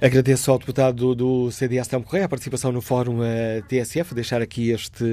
Agradeço 0.02 0.52
ao 0.52 0.60
deputado 0.60 1.16
do 1.16 1.50
CDS 1.50 1.88
Telmo 1.88 2.06
Correia 2.06 2.26
a 2.26 2.30
participação 2.30 2.70
no 2.70 2.82
Fórum 2.82 3.24
eh, 3.24 3.62
TSF, 3.62 4.14
deixar 4.14 4.42
aqui 4.42 4.72
este 4.72 5.06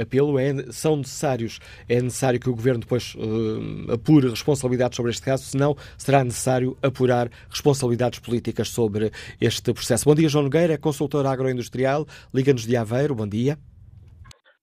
apelo. 0.00 0.38
É, 0.38 0.70
são 0.70 0.96
necessários, 0.96 1.58
é 1.88 1.94
necessário 2.02 2.38
que 2.38 2.50
o 2.50 2.54
Governo 2.54 2.80
depois 2.80 3.14
uh, 3.14 3.92
apure 3.94 4.28
responsabilidades 4.28 4.94
sobre 4.94 5.10
este 5.10 5.24
caso, 5.24 5.44
senão 5.44 5.74
será 5.96 6.22
necessário 6.22 6.76
apurar 6.82 7.30
responsabilidades 7.48 8.18
políticas 8.18 8.68
sobre 8.68 9.10
este 9.40 9.72
processo. 9.72 10.04
Bom 10.04 10.14
dia, 10.14 10.28
João 10.28 10.44
Nogueira, 10.44 10.76
consultor 10.76 11.24
agroindustrial, 11.26 12.04
Liga-nos 12.34 12.66
de 12.66 12.76
Aveiro, 12.76 13.14
bom 13.14 13.26
dia. 13.26 13.56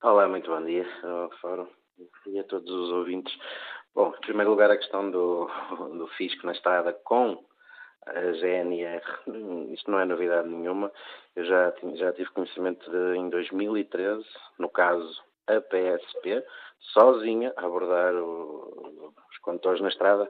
Olá, 0.03 0.27
muito 0.27 0.51
bom 0.51 0.63
dia 0.63 0.85
ao 1.03 1.31
Fórum 1.41 1.67
e 2.27 2.39
a 2.39 2.43
todos 2.43 2.69
os 2.69 2.91
ouvintes. 2.91 3.33
Bom, 3.95 4.13
em 4.15 4.21
primeiro 4.21 4.51
lugar, 4.51 4.69
a 4.69 4.77
questão 4.77 5.09
do, 5.09 5.49
do 5.97 6.07
fisco 6.15 6.45
na 6.45 6.51
estrada 6.51 6.93
com 7.03 7.43
a 8.13 8.31
GNR. 8.33 9.03
Isto 9.73 9.91
não 9.91 9.99
é 9.99 10.05
novidade 10.05 10.47
nenhuma. 10.47 10.91
Eu 11.35 11.45
já, 11.45 11.73
já 11.95 12.13
tive 12.13 12.29
conhecimento 12.31 12.89
de, 12.89 13.17
em 13.17 13.29
2013, 13.29 14.25
no 14.59 14.69
caso 14.69 15.21
a 15.47 15.61
PSP, 15.61 16.43
sozinha, 16.93 17.53
a 17.55 17.65
abordar 17.65 18.13
o, 18.15 19.13
os 19.31 19.37
condutores 19.39 19.81
na 19.81 19.87
estrada 19.87 20.29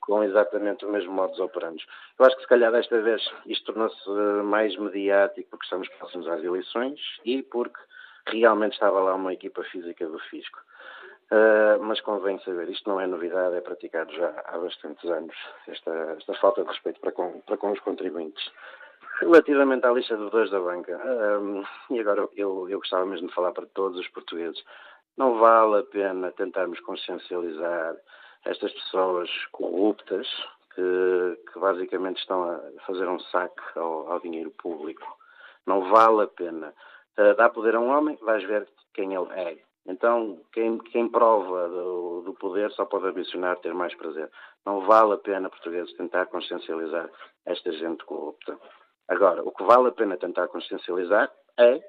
com 0.00 0.22
exatamente 0.22 0.84
o 0.84 0.90
mesmo 0.90 1.12
modus 1.12 1.38
operandi. 1.40 1.84
Eu 2.18 2.26
acho 2.26 2.36
que 2.36 2.42
se 2.42 2.48
calhar 2.48 2.70
desta 2.70 3.00
vez 3.02 3.22
isto 3.46 3.72
tornou-se 3.72 4.08
mais 4.44 4.76
mediático 4.76 5.50
porque 5.50 5.64
estamos 5.64 5.88
próximos 5.98 6.28
às 6.28 6.42
eleições 6.42 7.00
e 7.24 7.42
porque 7.42 7.78
realmente 8.28 8.74
estava 8.74 9.00
lá 9.00 9.14
uma 9.14 9.32
equipa 9.32 9.62
física 9.64 10.06
do 10.06 10.18
fisco. 10.20 10.58
Uh, 11.30 11.82
mas 11.82 12.00
convém 12.02 12.38
saber, 12.40 12.68
isto 12.68 12.88
não 12.88 13.00
é 13.00 13.06
novidade, 13.06 13.56
é 13.56 13.60
praticado 13.60 14.12
já 14.12 14.44
há 14.46 14.58
bastantes 14.58 15.10
anos, 15.10 15.34
esta, 15.66 15.90
esta 16.16 16.34
falta 16.34 16.62
de 16.62 16.68
respeito 16.68 17.00
para 17.00 17.10
com, 17.10 17.40
para 17.40 17.56
com 17.56 17.72
os 17.72 17.80
contribuintes. 17.80 18.48
Relativamente 19.20 19.84
à 19.86 19.90
lista 19.90 20.14
de 20.14 20.20
devedores 20.20 20.50
da 20.50 20.60
banca, 20.60 21.00
e 21.90 21.98
agora 21.98 22.28
eu, 22.36 22.68
eu 22.68 22.78
gostava 22.78 23.06
mesmo 23.06 23.28
de 23.28 23.34
falar 23.34 23.50
para 23.52 23.66
todos 23.66 23.98
os 23.98 24.08
portugueses, 24.08 24.62
Não 25.16 25.38
vale 25.38 25.80
a 25.80 25.82
pena 25.82 26.30
tentarmos 26.32 26.78
consciencializar 26.80 27.96
estas 28.44 28.72
pessoas 28.72 29.30
corruptas 29.50 30.28
que, 30.74 31.38
que 31.50 31.58
basicamente 31.58 32.18
estão 32.18 32.44
a 32.44 32.60
fazer 32.86 33.08
um 33.08 33.18
saque 33.18 33.62
ao, 33.76 34.12
ao 34.12 34.20
dinheiro 34.20 34.50
público. 34.50 35.06
Não 35.66 35.88
vale 35.90 36.22
a 36.22 36.26
pena. 36.28 36.74
Uh, 37.18 37.34
dá 37.34 37.48
poder 37.48 37.74
a 37.74 37.80
um 37.80 37.88
homem, 37.88 38.18
vais 38.20 38.44
ver 38.44 38.68
quem 38.92 39.14
ele 39.14 39.32
é. 39.32 39.56
Então, 39.88 40.40
quem, 40.52 40.78
quem 40.78 41.08
prova 41.08 41.68
do, 41.68 42.22
do, 42.22 42.34
poder 42.34 42.70
só 42.72 42.84
pode 42.84 43.06
ambicionar 43.06 43.56
ter 43.58 43.72
mais 43.72 43.94
prazer. 43.94 44.28
Não 44.64 44.80
vale 44.80 45.12
a 45.14 45.18
pena, 45.18 45.48
portugueses, 45.48 45.94
tentar 45.94 46.26
consciencializar 46.26 47.08
esta 47.44 47.70
gente 47.72 48.04
corrupta. 48.04 48.58
Agora, 49.08 49.44
o 49.44 49.52
que 49.52 49.62
vale 49.62 49.88
a 49.88 49.92
pena 49.92 50.16
tentar 50.16 50.48
consciencializar 50.48 51.32
é 51.56 51.80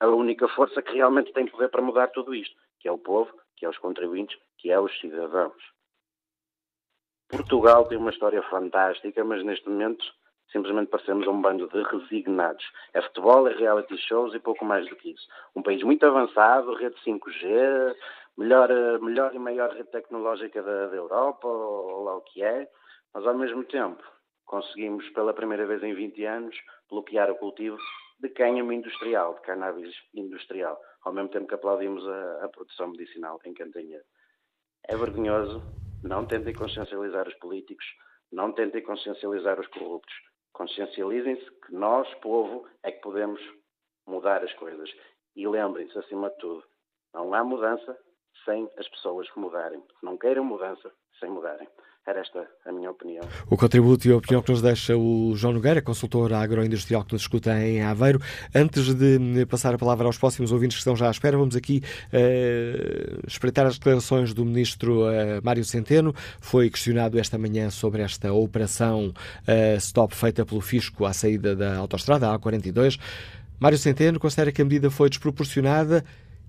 a 0.00 0.08
única 0.08 0.46
força 0.48 0.82
que 0.82 0.92
realmente 0.92 1.32
tem 1.32 1.46
poder 1.46 1.70
para 1.70 1.80
mudar 1.80 2.08
tudo 2.08 2.34
isto, 2.34 2.54
que 2.78 2.88
é 2.88 2.92
o 2.92 2.98
povo, 2.98 3.32
que 3.56 3.64
é 3.64 3.68
os 3.68 3.78
contribuintes, 3.78 4.38
que 4.58 4.70
é 4.70 4.78
os 4.78 4.92
cidadãos. 5.00 5.76
Portugal 7.28 7.86
tem 7.86 7.96
uma 7.96 8.10
história 8.10 8.42
fantástica, 8.42 9.24
mas 9.24 9.42
neste 9.42 9.68
momento 9.68 10.04
simplesmente 10.52 10.88
parecemos 10.88 11.26
um 11.26 11.40
bando 11.40 11.68
de 11.68 11.82
resignados. 11.82 12.64
É 12.94 13.02
futebol, 13.02 13.48
é 13.48 13.54
reality 13.54 13.96
shows 13.98 14.34
e 14.34 14.38
pouco 14.38 14.64
mais 14.64 14.88
do 14.88 14.96
que 14.96 15.10
isso. 15.12 15.26
Um 15.54 15.62
país 15.62 15.82
muito 15.82 16.04
avançado, 16.06 16.74
rede 16.74 16.96
5G, 17.04 17.94
melhor, 18.36 18.68
melhor 19.00 19.34
e 19.34 19.38
maior 19.38 19.70
rede 19.70 19.90
tecnológica 19.90 20.62
da, 20.62 20.86
da 20.88 20.96
Europa, 20.96 21.46
ou, 21.46 22.04
lá 22.04 22.16
o 22.16 22.20
que 22.22 22.42
é, 22.42 22.68
mas 23.14 23.26
ao 23.26 23.36
mesmo 23.36 23.64
tempo 23.64 24.02
conseguimos 24.44 25.08
pela 25.10 25.34
primeira 25.34 25.66
vez 25.66 25.82
em 25.82 25.94
20 25.94 26.24
anos 26.24 26.56
bloquear 26.88 27.30
o 27.30 27.36
cultivo 27.36 27.78
de 28.20 28.28
cânhamo 28.30 28.72
industrial, 28.72 29.34
de 29.34 29.40
cannabis 29.42 29.94
industrial, 30.14 30.80
ao 31.02 31.12
mesmo 31.12 31.28
tempo 31.30 31.46
que 31.46 31.54
aplaudimos 31.54 32.06
a, 32.06 32.44
a 32.44 32.48
produção 32.48 32.88
medicinal 32.88 33.38
em 33.44 33.52
Cantanheiro. 33.52 34.04
É 34.88 34.96
vergonhoso, 34.96 35.62
não 36.02 36.24
tentem 36.24 36.54
consciencializar 36.54 37.26
os 37.26 37.34
políticos, 37.34 37.84
não 38.32 38.52
tentem 38.52 38.82
consciencializar 38.82 39.60
os 39.60 39.66
corruptos. 39.68 40.14
Consciencializem-se 40.56 41.50
que 41.66 41.74
nós, 41.74 42.12
povo, 42.14 42.66
é 42.82 42.90
que 42.90 43.02
podemos 43.02 43.38
mudar 44.06 44.42
as 44.42 44.52
coisas. 44.54 44.90
E 45.34 45.46
lembrem-se, 45.46 45.98
acima 45.98 46.30
de 46.30 46.38
tudo, 46.38 46.64
não 47.12 47.34
há 47.34 47.44
mudança 47.44 47.98
sem 48.46 48.66
as 48.78 48.88
pessoas 48.88 49.28
mudarem. 49.36 49.82
Não 50.02 50.16
queiram 50.16 50.42
mudança 50.42 50.90
sem 51.20 51.28
mudarem. 51.28 51.68
Era 52.06 52.20
esta 52.20 52.46
a 52.64 52.70
minha 52.70 52.88
opinião. 52.88 53.24
O 53.50 53.56
contributo 53.56 54.06
e 54.06 54.12
a 54.12 54.16
opinião 54.16 54.40
que 54.40 54.52
nos 54.52 54.62
deixa 54.62 54.96
o 54.96 55.34
João 55.34 55.54
Nogueira, 55.54 55.82
consultor 55.82 56.32
agroindustrial 56.32 57.04
que 57.04 57.12
nos 57.12 57.22
escuta 57.22 57.60
em 57.60 57.82
Aveiro. 57.82 58.20
Antes 58.54 58.94
de 58.94 59.44
passar 59.46 59.74
a 59.74 59.78
palavra 59.78 60.06
aos 60.06 60.16
próximos 60.16 60.52
ouvintes 60.52 60.76
que 60.76 60.82
estão 60.82 60.94
já 60.94 61.08
à 61.08 61.10
espera, 61.10 61.36
vamos 61.36 61.56
aqui 61.56 61.82
uh, 62.12 63.26
espreitar 63.26 63.66
as 63.66 63.76
declarações 63.76 64.32
do 64.32 64.44
ministro 64.44 65.02
uh, 65.02 65.42
Mário 65.42 65.64
Centeno. 65.64 66.14
Foi 66.40 66.70
questionado 66.70 67.18
esta 67.18 67.36
manhã 67.36 67.70
sobre 67.70 68.02
esta 68.02 68.32
operação 68.32 69.12
uh, 69.40 69.76
stop 69.78 70.14
feita 70.14 70.46
pelo 70.46 70.60
Fisco 70.60 71.04
à 71.04 71.12
saída 71.12 71.56
da 71.56 71.76
autostrada 71.76 72.28
A42. 72.28 73.00
Mário 73.58 73.78
Centeno 73.78 74.20
considera 74.20 74.52
que 74.52 74.62
a 74.62 74.64
medida 74.64 74.90
foi 74.90 75.08
desproporcionada 75.08 76.04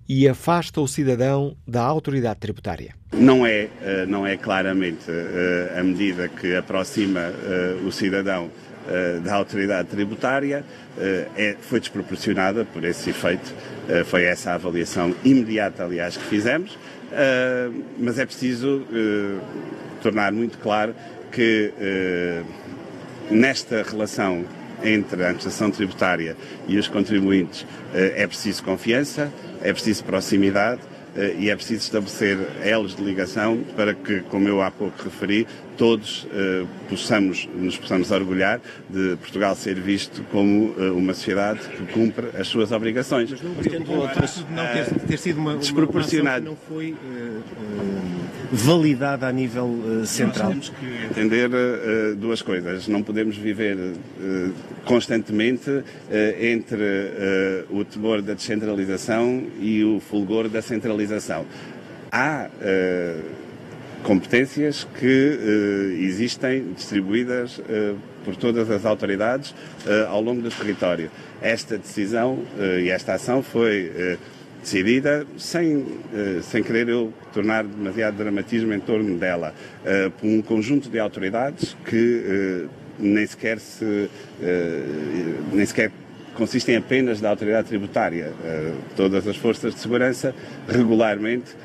e 0.07 0.27
afasta 0.27 0.79
o 0.79 0.87
cidadão 0.87 1.55
da 1.67 1.81
autoridade 1.81 2.39
tributária. 2.39 2.95
Não 3.13 3.45
é, 3.45 3.67
eh, 3.81 4.05
não 4.07 4.25
é 4.25 4.37
claramente 4.37 5.05
eh, 5.09 5.75
a 5.77 5.83
medida 5.83 6.27
que 6.27 6.55
aproxima 6.55 7.19
eh, 7.19 7.77
o 7.85 7.91
cidadão 7.91 8.49
da 9.21 9.35
autoridade 9.35 9.89
tributária, 9.89 10.63
é, 10.97 11.57
foi 11.59 11.81
desproporcionada 11.81 12.63
por 12.63 12.85
esse 12.85 13.09
efeito. 13.09 13.53
Foi 14.05 14.23
essa 14.23 14.51
a 14.51 14.53
avaliação 14.53 15.13
imediata, 15.25 15.83
aliás, 15.83 16.15
que 16.15 16.23
fizemos, 16.23 16.79
mas 17.99 18.17
é 18.17 18.25
preciso 18.25 18.87
tornar 20.01 20.31
muito 20.31 20.57
claro 20.59 20.95
que 21.33 21.73
nesta 23.29 23.83
relação 23.83 24.45
entre 24.81 25.21
a 25.21 25.25
administração 25.25 25.69
tributária 25.69 26.37
e 26.65 26.77
os 26.77 26.87
contribuintes 26.87 27.65
é 27.93 28.25
preciso 28.25 28.63
confiança, 28.63 29.29
é 29.61 29.73
preciso 29.73 30.03
proximidade 30.03 30.81
eh, 31.15 31.35
e 31.39 31.49
é 31.49 31.55
preciso 31.55 31.83
estabelecer 31.83 32.37
elos 32.63 32.95
de 32.95 33.03
ligação 33.03 33.63
para 33.75 33.93
que, 33.93 34.21
como 34.21 34.47
eu 34.47 34.61
há 34.61 34.71
pouco 34.71 35.01
referi, 35.03 35.47
todos 35.77 36.23
uh, 36.25 36.67
possamos, 36.89 37.47
nos 37.55 37.77
possamos 37.77 38.11
orgulhar 38.11 38.59
de 38.89 39.15
Portugal 39.17 39.55
ser 39.55 39.75
visto 39.75 40.23
como 40.31 40.71
uh, 40.71 40.97
uma 40.97 41.13
sociedade 41.13 41.59
que 41.59 41.85
cumpre 41.93 42.29
as 42.37 42.47
suas 42.47 42.71
obrigações. 42.71 43.29
Mas 43.29 43.41
não, 43.41 43.53
Portanto, 43.53 43.87
não 44.51 44.67
ter, 44.67 44.99
ter, 45.07 45.19
sido 45.19 45.39
uma, 45.39 45.55
não 46.41 46.55
foi 46.55 46.91
uh, 46.93 47.43
validada 48.51 49.27
a 49.27 49.31
nível 49.31 50.03
central. 50.05 50.49
Temos 50.49 50.69
que 50.69 50.85
entender 51.11 51.49
duas 52.17 52.41
coisas. 52.41 52.87
Não 52.87 53.03
podemos 53.03 53.37
viver 53.37 53.77
constantemente 54.85 55.83
entre 56.39 57.65
o 57.69 57.83
temor 57.83 58.21
da 58.21 58.33
descentralização 58.33 59.45
e 59.59 59.83
o 59.83 59.99
fulgor 59.99 60.47
da 60.47 60.61
centralização. 60.61 61.45
Há 62.09 62.49
competências 64.03 64.87
que 64.99 65.05
uh, 65.05 66.03
existem 66.03 66.73
distribuídas 66.73 67.59
uh, 67.59 67.97
por 68.23 68.35
todas 68.35 68.69
as 68.69 68.85
autoridades 68.85 69.51
uh, 69.51 70.07
ao 70.09 70.21
longo 70.21 70.41
do 70.41 70.49
território. 70.49 71.09
Esta 71.41 71.77
decisão 71.77 72.39
e 72.81 72.89
esta 72.89 73.13
ação 73.13 73.43
foi 73.43 74.17
decidida 74.59 75.23
sem, 75.37 75.85
sem 76.41 76.63
querer 76.63 76.89
eu 76.89 77.13
tornar 77.31 77.63
demasiado 77.63 78.17
dramatismo 78.17 78.73
em 78.73 78.79
torno 78.79 79.19
dela, 79.19 79.53
por 80.19 80.27
um 80.27 80.41
conjunto 80.41 80.89
de 80.89 80.97
autoridades 80.97 81.77
que 81.85 82.67
nem 82.97 83.23
sequer 83.27 83.59
se 83.59 84.09
nem 85.53 85.63
sequer 85.63 85.91
consistem 86.33 86.75
apenas 86.75 87.21
da 87.21 87.29
autoridade 87.29 87.67
tributária. 87.67 88.33
todas 88.95 89.27
as 89.27 89.37
forças 89.37 89.75
de 89.75 89.79
segurança 89.79 90.33
regularmente 90.67 91.55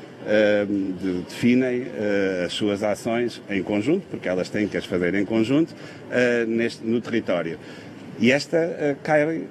definem 1.27 1.87
eh, 1.95 2.43
as 2.45 2.53
suas 2.53 2.83
ações 2.83 3.41
em 3.49 3.61
conjunto, 3.61 4.05
porque 4.09 4.27
elas 4.27 4.49
têm 4.49 4.67
que 4.67 4.77
as 4.77 4.85
fazer 4.85 5.13
em 5.15 5.25
conjunto, 5.25 5.75
eh, 6.09 6.45
neste, 6.45 6.85
no 6.85 7.01
território. 7.01 7.59
E 8.19 8.31
esta 8.31 8.57
eh, 8.57 8.95
cai 9.03 9.47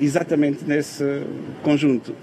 exatamente 0.00 0.64
nesse 0.64 1.04
conjunto. 1.62 2.14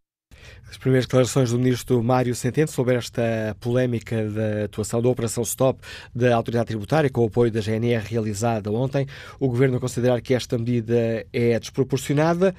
As 0.69 0.77
primeiras 0.77 1.05
declarações 1.05 1.51
do 1.51 1.59
ministro 1.59 2.01
Mário 2.01 2.33
Centeno 2.33 2.69
sobre 2.69 2.95
esta 2.95 3.55
polémica 3.59 4.23
da 4.29 4.63
atuação 4.63 5.01
da 5.01 5.09
Operação 5.09 5.43
Stop 5.43 5.81
da 6.15 6.33
Autoridade 6.33 6.67
Tributária, 6.67 7.09
com 7.09 7.23
o 7.23 7.27
apoio 7.27 7.51
da 7.51 7.59
GNR 7.59 8.05
realizada 8.07 8.71
ontem. 8.71 9.05
O 9.37 9.49
governo 9.49 9.81
considerar 9.81 10.21
que 10.21 10.33
esta 10.33 10.57
medida 10.57 11.25
é 11.33 11.59
desproporcionada. 11.59 12.55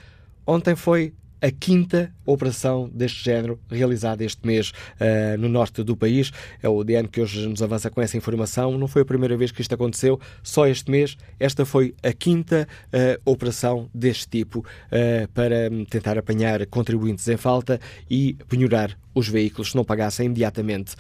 Ontem 0.47 0.77
foi 0.77 1.15
a 1.43 1.51
quinta 1.51 2.15
operação 2.25 2.89
deste 2.95 3.25
género 3.25 3.59
realizada 3.69 4.25
este 4.25 4.47
mês 4.47 4.71
uh, 4.71 5.37
no 5.37 5.49
norte 5.49 5.83
do 5.83 5.97
país. 5.97 6.31
É 6.63 6.69
o 6.69 6.85
DN 6.85 7.09
que 7.09 7.21
hoje 7.21 7.49
nos 7.49 7.61
avança 7.61 7.91
com 7.91 8.01
essa 8.01 8.17
informação. 8.17 8.79
Não 8.79 8.87
foi 8.87 9.03
a 9.03 9.05
primeira 9.05 9.37
vez 9.37 9.51
que 9.51 9.61
isto 9.61 9.75
aconteceu, 9.75 10.21
só 10.41 10.69
este 10.69 10.89
mês. 10.89 11.17
Esta 11.41 11.65
foi 11.67 11.95
a 12.01 12.13
quinta 12.13 12.69
uh, 12.87 13.31
operação 13.31 13.91
deste 13.93 14.29
tipo 14.29 14.61
uh, 14.61 15.29
para 15.35 15.69
tentar 15.91 16.17
apanhar 16.17 16.65
contribuintes 16.67 17.27
em 17.27 17.37
falta 17.37 17.81
e 18.09 18.35
penhorar 18.49 18.97
os 19.15 19.29
veículos 19.29 19.73
se 19.73 19.77
não 19.77 19.85
pagassem 19.85 20.27
imediatamente 20.27 20.95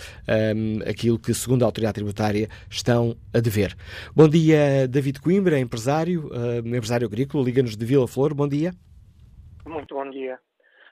um, 0.54 0.82
aquilo 0.86 1.18
que, 1.18 1.32
segundo 1.32 1.62
a 1.62 1.66
autoridade 1.66 1.94
tributária, 1.94 2.48
estão 2.68 3.16
a 3.32 3.40
dever. 3.40 3.74
Bom 4.14 4.28
dia, 4.28 4.86
David 4.86 5.20
Coimbra, 5.20 5.58
empresário, 5.58 6.30
empresário 6.62 7.06
agrícola, 7.06 7.42
liga-nos 7.42 7.74
de 7.74 7.86
Vila 7.86 8.06
Flor. 8.06 8.34
Bom 8.34 8.46
dia. 8.46 8.74
Muito 9.64 9.94
bom 9.94 10.10
dia. 10.10 10.40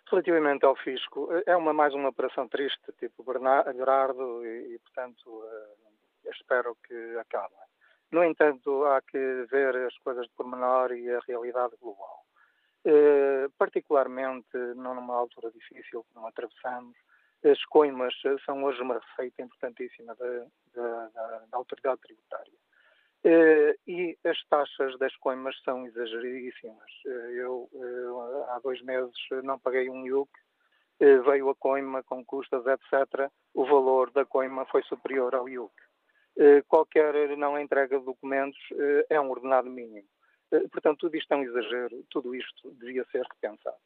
Relativamente 0.08 0.64
ao 0.64 0.76
fisco, 0.76 1.28
é 1.44 1.56
uma 1.56 1.72
mais 1.72 1.92
uma 1.92 2.10
operação 2.10 2.48
triste, 2.48 2.92
tipo 2.98 3.24
Bernardo, 3.24 4.44
e, 4.44 4.74
e 4.74 4.78
portanto 4.78 5.26
uh, 5.28 6.30
espero 6.30 6.76
que 6.86 7.16
acabe. 7.18 7.54
No 8.12 8.24
entanto, 8.24 8.84
há 8.86 9.02
que 9.02 9.18
ver 9.50 9.76
as 9.76 9.96
coisas 9.98 10.26
de 10.26 10.32
pormenor 10.34 10.92
e 10.92 11.10
a 11.10 11.20
realidade 11.26 11.74
global. 11.80 12.24
Uh, 12.84 13.50
particularmente 13.58 14.56
numa 14.76 15.16
altura 15.16 15.50
difícil 15.50 16.04
que 16.04 16.14
não 16.14 16.26
atravessamos, 16.28 16.96
as 17.44 17.64
coimas 17.64 18.14
são 18.44 18.62
hoje 18.62 18.80
uma 18.82 19.00
receita 19.00 19.42
importantíssima 19.42 20.14
da 20.74 21.32
autoridade 21.52 22.00
tributária. 22.02 22.52
Uh, 23.22 23.76
e 23.86 24.16
as 24.24 24.42
taxas 24.48 24.98
das 24.98 25.14
coimas 25.16 25.54
são 25.62 25.86
exageradíssimas. 25.86 26.90
Uh, 27.04 27.10
eu, 27.10 27.68
uh, 27.70 28.44
há 28.48 28.58
dois 28.60 28.80
meses, 28.80 29.14
não 29.44 29.58
paguei 29.58 29.90
um 29.90 30.06
IUC, 30.06 30.30
veio 31.26 31.48
a 31.48 31.54
coima 31.54 32.02
com 32.02 32.24
custas, 32.24 32.62
etc. 32.66 33.30
O 33.54 33.64
valor 33.64 34.10
da 34.10 34.24
coima 34.24 34.66
foi 34.66 34.82
superior 34.82 35.34
ao 35.34 35.48
IUC. 35.48 35.72
qualquer 36.68 37.38
não 37.38 37.58
entrega 37.58 37.98
de 37.98 38.04
documentos 38.04 38.58
é 39.08 39.18
um 39.18 39.30
ordenado 39.30 39.70
mínimo. 39.70 40.06
portanto, 40.70 40.98
tudo 40.98 41.16
isto 41.16 41.32
é 41.32 41.36
um 41.36 41.42
exagero, 41.42 42.04
tudo 42.10 42.34
isto 42.34 42.70
devia 42.72 43.02
ser 43.10 43.22
repensado. 43.22 43.78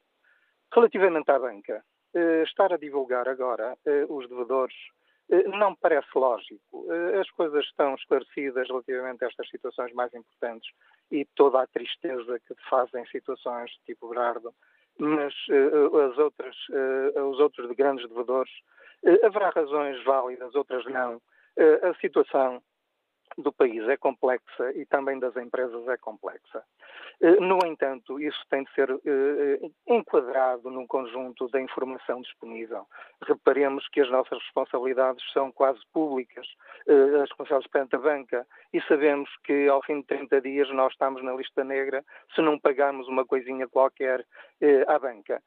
Relativamente 0.73 1.31
à 1.31 1.39
banca, 1.39 1.85
estar 2.43 2.73
a 2.73 2.77
divulgar 2.77 3.29
agora 3.29 3.77
os 4.09 4.27
devedores 4.27 4.75
não 5.29 5.71
me 5.71 5.77
parece 5.81 6.07
lógico. 6.15 6.85
As 7.19 7.29
coisas 7.31 7.65
estão 7.65 7.95
esclarecidas 7.95 8.67
relativamente 8.67 9.23
a 9.23 9.27
estas 9.27 9.49
situações 9.49 9.93
mais 9.93 10.13
importantes 10.13 10.69
e 11.11 11.25
toda 11.35 11.61
a 11.61 11.67
tristeza 11.67 12.39
que 12.47 12.55
fazem 12.69 13.05
situações 13.07 13.71
tipo 13.85 14.09
Berardo, 14.09 14.53
mas 14.99 15.33
as 16.09 16.17
outras, 16.17 16.55
os 17.15 17.39
outros 17.39 17.67
de 17.67 17.75
grandes 17.75 18.07
devedores, 18.07 18.51
haverá 19.23 19.49
razões 19.49 20.03
válidas, 20.03 20.55
outras 20.55 20.85
não. 20.85 21.21
A 21.83 21.93
situação 21.99 22.61
do 23.37 23.51
país 23.51 23.87
é 23.87 23.97
complexa 23.97 24.71
e 24.75 24.85
também 24.85 25.19
das 25.19 25.35
empresas 25.35 25.87
é 25.87 25.97
complexa. 25.97 26.63
Eh, 27.21 27.39
no 27.39 27.59
entanto, 27.65 28.19
isso 28.19 28.39
tem 28.49 28.63
de 28.63 28.73
ser 28.73 28.89
eh, 28.89 29.69
enquadrado 29.87 30.69
num 30.69 30.87
conjunto 30.87 31.47
da 31.49 31.61
informação 31.61 32.21
disponível. 32.21 32.85
Reparemos 33.21 33.87
que 33.89 34.01
as 34.01 34.09
nossas 34.09 34.39
responsabilidades 34.39 35.23
são 35.31 35.51
quase 35.51 35.79
públicas, 35.93 36.47
eh, 36.87 36.93
as 36.93 37.29
responsabilidades 37.29 37.71
perante 37.71 37.95
a 37.95 37.99
banca, 37.99 38.47
e 38.73 38.81
sabemos 38.83 39.29
que 39.43 39.67
ao 39.67 39.83
fim 39.83 40.01
de 40.01 40.07
30 40.07 40.41
dias 40.41 40.69
nós 40.71 40.91
estamos 40.93 41.23
na 41.23 41.33
lista 41.33 41.63
negra 41.63 42.03
se 42.33 42.41
não 42.41 42.59
pagarmos 42.59 43.07
uma 43.07 43.25
coisinha 43.25 43.67
qualquer 43.67 44.25
à 44.87 44.97
banca. 44.97 45.41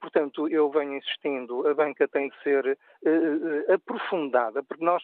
Portanto, 0.00 0.48
eu 0.48 0.70
venho 0.70 0.96
insistindo, 0.96 1.66
a 1.66 1.74
banca 1.74 2.06
tem 2.06 2.28
de 2.28 2.42
ser 2.42 2.78
aprofundada, 3.72 4.62
porque 4.62 4.84
nós, 4.84 5.02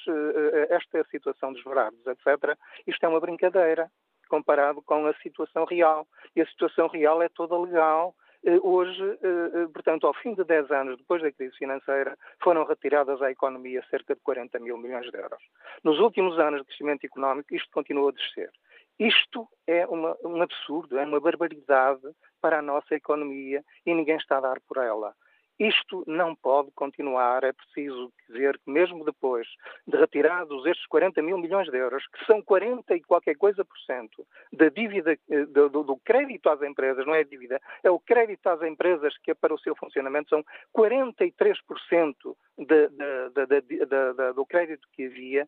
esta 0.69 1.05
situação 1.11 1.53
dos 1.53 1.65
verados, 1.65 1.99
etc., 2.07 2.57
isto 2.87 3.05
é 3.05 3.09
uma 3.09 3.21
brincadeira 3.21 3.91
comparado 4.33 4.81
com 4.81 5.07
a 5.07 5.15
situação 5.17 5.67
real. 5.67 6.07
E 6.35 6.41
a 6.41 6.47
situação 6.47 6.89
real 6.89 7.21
é 7.23 7.29
toda 7.29 7.59
legal. 7.59 8.15
Eh, 8.45 8.59
hoje, 8.63 9.03
eh, 9.23 9.51
eh, 9.55 9.67
portanto, 9.73 10.07
ao 10.07 10.15
fim 10.15 10.35
de 10.35 10.43
10 10.43 10.71
anos 10.71 10.97
depois 10.97 11.21
da 11.21 11.31
crise 11.31 11.55
financeira, 11.59 12.17
foram 12.43 12.65
retiradas 12.65 13.21
à 13.21 13.31
economia 13.31 13.85
cerca 13.91 14.15
de 14.15 14.23
40 14.23 14.59
mil 14.59 14.79
milhões 14.79 15.09
de 15.11 15.19
euros. 15.19 15.43
Nos 15.85 16.01
últimos 16.01 16.39
anos 16.39 16.61
de 16.61 16.67
crescimento 16.67 17.05
económico, 17.05 17.55
isto 17.55 17.69
continua 17.71 18.09
a 18.09 18.13
descer. 18.13 18.51
Isto 18.99 19.47
é 19.67 19.87
uma, 19.87 20.17
um 20.25 20.41
absurdo, 20.41 20.99
é 20.99 21.05
uma 21.05 21.21
barbaridade 21.21 22.03
para 22.43 22.59
a 22.59 22.63
nossa 22.63 22.95
economia 22.95 23.65
e 23.87 23.95
ninguém 23.95 24.17
está 24.17 24.37
a 24.37 24.41
dar 24.41 24.61
por 24.69 24.77
ela. 24.77 25.15
Isto 25.59 26.03
não 26.09 26.35
pode 26.35 26.73
continuar. 26.73 27.45
É 27.45 27.53
preciso 27.53 28.13
dizer 28.29 28.59
que, 28.59 28.69
mesmo 28.69 29.05
depois 29.05 29.47
de 29.87 29.97
retirados 29.97 30.67
estes 30.67 30.87
40 30.87 31.23
mil 31.23 31.39
milhões 31.39 31.69
de 31.71 31.77
euros, 31.77 32.05
que 32.09 32.25
são 32.25 32.43
40 32.43 32.97
e 32.97 33.01
qualquer 33.03 33.37
coisa 33.37 33.65
por 33.65 33.79
cento 33.87 34.27
da 34.53 34.69
dívida, 34.71 35.17
eh, 35.31 35.45
do, 35.47 35.69
do, 35.69 35.97
crédito 36.05 36.49
às 36.49 36.61
empresas, 36.63 37.07
não 37.07 37.15
é 37.15 37.23
dívida, 37.23 37.61
é 37.85 37.91
o 37.91 38.01
crédito 38.01 38.45
às 38.49 38.61
empresas 38.63 39.17
que 39.19 39.35
para 39.35 39.55
o 39.55 39.59
seu 39.59 39.77
funcionamento, 39.77 40.31
são 40.31 40.45
43% 40.77 42.15
de, 42.59 42.89
de, 42.89 43.61
de, 43.61 44.33
do 44.35 44.45
crédito 44.47 44.89
que 44.93 45.07
havia, 45.07 45.47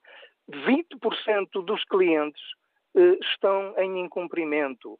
20% 0.49 1.65
dos 1.65 1.83
clientes 1.85 2.43
eh, 2.97 3.19
estão 3.21 3.75
em 3.79 4.01
incumprimento. 4.01 4.97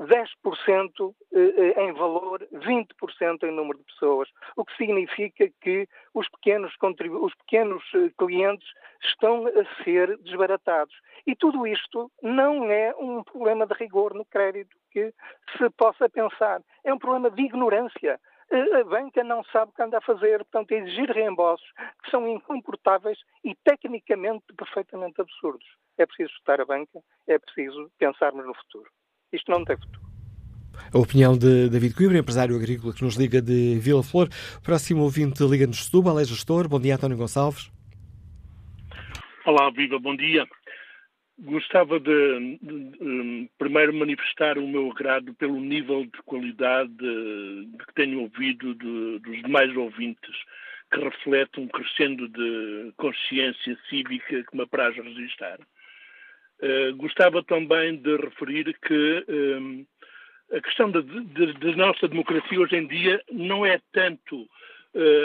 10% 0.00 1.14
eh, 1.32 1.38
eh, 1.38 1.84
em 1.84 1.92
valor, 1.92 2.46
20% 2.52 3.44
em 3.44 3.50
número 3.50 3.78
de 3.78 3.84
pessoas, 3.84 4.28
o 4.56 4.64
que 4.64 4.76
significa 4.76 5.48
que 5.60 5.88
os 6.14 6.28
pequenos, 6.28 6.74
os 7.22 7.34
pequenos 7.36 7.82
eh, 7.94 8.10
clientes 8.18 8.68
estão 9.02 9.46
a 9.46 9.84
ser 9.84 10.16
desbaratados. 10.18 10.94
E 11.26 11.34
tudo 11.34 11.66
isto 11.66 12.10
não 12.22 12.70
é 12.70 12.94
um 12.98 13.22
problema 13.22 13.66
de 13.66 13.74
rigor 13.74 14.14
no 14.14 14.24
crédito 14.24 14.76
que 14.90 15.12
se 15.56 15.70
possa 15.70 16.08
pensar, 16.08 16.60
é 16.84 16.92
um 16.92 16.98
problema 16.98 17.30
de 17.30 17.42
ignorância. 17.42 18.20
A 18.48 18.84
banca 18.84 19.24
não 19.24 19.42
sabe 19.44 19.72
o 19.72 19.74
que 19.74 19.82
anda 19.82 19.98
a 19.98 20.02
fazer, 20.02 20.38
portanto, 20.44 20.70
exigir 20.70 21.10
reembolsos 21.10 21.68
que 22.04 22.10
são 22.10 22.28
incomportáveis 22.28 23.18
e 23.42 23.56
tecnicamente 23.56 24.44
perfeitamente 24.56 25.20
absurdos. 25.20 25.66
É 25.98 26.06
preciso 26.06 26.32
estar 26.34 26.60
a 26.60 26.64
banca, 26.64 27.00
é 27.26 27.38
preciso 27.40 27.90
pensarmos 27.98 28.46
no 28.46 28.54
futuro. 28.54 28.88
Isto 29.36 29.50
não 29.50 29.64
tem 29.64 29.76
futuro. 29.76 30.00
A 30.92 30.98
opinião 30.98 31.36
de 31.36 31.68
David 31.68 31.94
Coimbra, 31.94 32.18
empresário 32.18 32.56
agrícola 32.56 32.94
que 32.94 33.04
nos 33.04 33.16
liga 33.16 33.42
de 33.42 33.78
Vila 33.78 34.02
Flor. 34.02 34.28
Próximo 34.62 35.02
ouvinte 35.02 35.42
liga-nos 35.44 35.76
de 35.76 35.84
Setúbal, 35.84 36.18
é 36.18 36.24
gestor. 36.24 36.68
Bom 36.68 36.80
dia, 36.80 36.94
António 36.94 37.18
Gonçalves. 37.18 37.70
Olá, 39.44 39.70
viva, 39.70 39.98
bom 39.98 40.16
dia. 40.16 40.46
Gostava 41.38 42.00
de, 42.00 42.58
de, 42.62 42.90
de, 42.92 43.50
primeiro 43.58 43.92
manifestar 43.92 44.56
o 44.56 44.66
meu 44.66 44.90
agrado 44.90 45.34
pelo 45.34 45.60
nível 45.60 46.04
de 46.04 46.22
qualidade 46.24 46.90
de, 46.96 47.68
que 47.78 47.94
tenho 47.94 48.22
ouvido 48.22 48.74
dos 48.74 49.42
demais 49.42 49.76
ouvintes, 49.76 50.34
que 50.90 50.98
reflete 50.98 51.60
um 51.60 51.68
crescendo 51.68 52.26
de 52.28 52.92
consciência 52.96 53.76
cívica 53.90 54.44
que 54.44 54.56
me 54.56 54.62
apraz 54.62 54.96
registrar. 54.96 55.58
Uh, 56.62 56.96
gostava 56.96 57.42
também 57.42 57.96
de 57.96 58.16
referir 58.16 58.74
que 58.80 59.24
um, 59.28 59.86
a 60.52 60.60
questão 60.60 60.90
da, 60.90 61.00
de, 61.00 61.52
de, 61.52 61.76
nossa 61.76 62.08
democracia 62.08 62.58
hoje 62.58 62.76
em 62.76 62.86
dia 62.86 63.22
não 63.30 63.66
é 63.66 63.78
tanto 63.92 64.42
uh, 64.42 64.48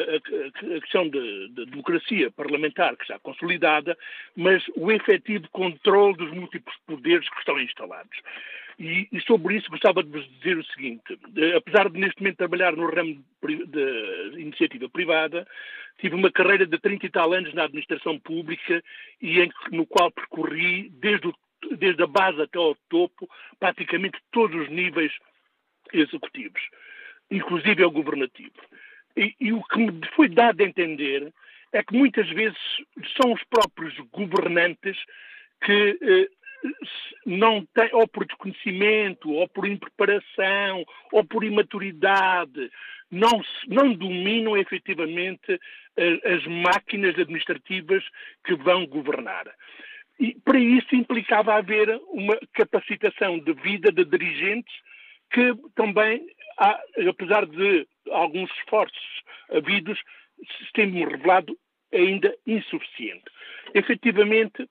a, 0.09 0.75
a, 0.75 0.81
questão 0.81 1.07
da 1.07 1.63
democracia 1.65 2.31
parlamentar, 2.31 2.97
que 2.97 3.03
está 3.03 3.17
consolidada, 3.19 3.97
mas 4.35 4.63
o 4.75 4.91
efetivo 4.91 5.47
controle 5.51 6.17
dos 6.17 6.31
múltiplos 6.31 6.75
poderes 6.85 7.29
que 7.29 7.39
estão 7.39 7.59
instalados. 7.59 8.17
E, 8.81 9.07
e, 9.11 9.21
sobre 9.21 9.57
isso 9.57 9.69
gostava 9.69 10.01
de 10.01 10.09
vos 10.09 10.27
dizer 10.39 10.57
o 10.57 10.65
seguinte: 10.65 11.13
uh, 11.13 11.57
apesar 11.57 11.87
de 11.87 11.99
neste 11.99 12.19
momento 12.19 12.37
trabalhar 12.37 12.75
no 12.75 12.89
ramo 12.89 13.23
da 13.67 14.39
iniciativa 14.39 14.89
privada, 14.89 15.47
tive 15.99 16.15
uma 16.15 16.31
carreira 16.31 16.65
de 16.65 16.79
30 16.79 17.05
e 17.05 17.09
tal 17.11 17.31
anos 17.31 17.53
na 17.53 17.65
administração 17.65 18.17
pública 18.17 18.83
e 19.21 19.39
em, 19.39 19.51
no 19.71 19.85
qual 19.85 20.09
percorri 20.09 20.89
desde, 20.93 21.27
o, 21.27 21.33
desde 21.77 22.01
a 22.01 22.07
base 22.07 22.41
até 22.41 22.57
ao 22.57 22.75
topo 22.89 23.29
praticamente 23.59 24.17
todos 24.31 24.59
os 24.59 24.69
níveis 24.69 25.13
executivos, 25.93 26.61
inclusive 27.29 27.83
ao 27.83 27.91
governativo. 27.91 28.59
E, 29.15 29.35
e 29.39 29.53
o 29.53 29.61
que 29.61 29.77
me 29.77 30.01
foi 30.15 30.27
dado 30.27 30.59
a 30.59 30.65
entender 30.65 31.31
é 31.71 31.83
que 31.83 31.95
muitas 31.95 32.27
vezes 32.29 32.57
são 33.15 33.31
os 33.31 33.43
próprios 33.43 33.95
governantes 34.11 34.97
que 35.63 35.99
eh, 36.01 36.40
não 37.25 37.65
têm, 37.73 37.89
ou 37.93 38.07
por 38.07 38.25
desconhecimento, 38.25 39.31
ou 39.31 39.47
por 39.47 39.67
impreparação, 39.67 40.83
ou 41.11 41.23
por 41.23 41.43
imaturidade, 41.43 42.71
não, 43.09 43.41
não 43.67 43.93
dominam 43.93 44.57
efetivamente 44.57 45.59
eh, 45.97 46.33
as 46.33 46.45
máquinas 46.47 47.17
administrativas 47.19 48.03
que 48.45 48.55
vão 48.55 48.85
governar. 48.85 49.45
E 50.19 50.35
para 50.45 50.59
isso 50.59 50.95
implicava 50.95 51.55
haver 51.55 51.89
uma 52.09 52.37
capacitação 52.53 53.39
de 53.39 53.53
vida 53.53 53.91
de 53.91 54.05
dirigentes 54.05 54.73
que 55.31 55.53
também, 55.75 56.25
apesar 57.09 57.45
de 57.45 57.87
alguns 58.09 58.51
esforços 58.59 59.23
havidos, 59.49 59.99
se 60.37 60.73
tem 60.73 60.91
revelado 60.91 61.57
ainda 61.93 62.33
insuficiente. 62.45 63.23
Efetivamente, 63.73 64.67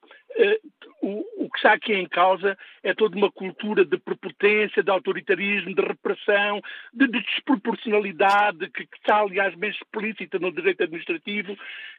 o, 1.02 1.44
o, 1.44 1.50
que 1.50 1.56
está 1.56 1.72
aqui 1.72 1.92
em 1.92 2.08
causa 2.08 2.56
é 2.82 2.94
toda 2.94 3.16
uma 3.16 3.30
cultura 3.30 3.84
de 3.84 3.98
prepotência, 3.98 4.82
de 4.82 4.90
autoritarismo, 4.90 5.74
de 5.74 5.82
repressão, 5.82 6.60
de, 6.92 7.06
de 7.06 7.20
desproporcionalidade, 7.22 8.70
que, 8.70 8.86
que, 8.86 8.96
está, 8.96 9.20
aliás, 9.20 9.54
bem 9.54 9.70
explícita 9.70 10.38
no 10.38 10.52
direito 10.52 10.82
administrativo, 10.82 11.56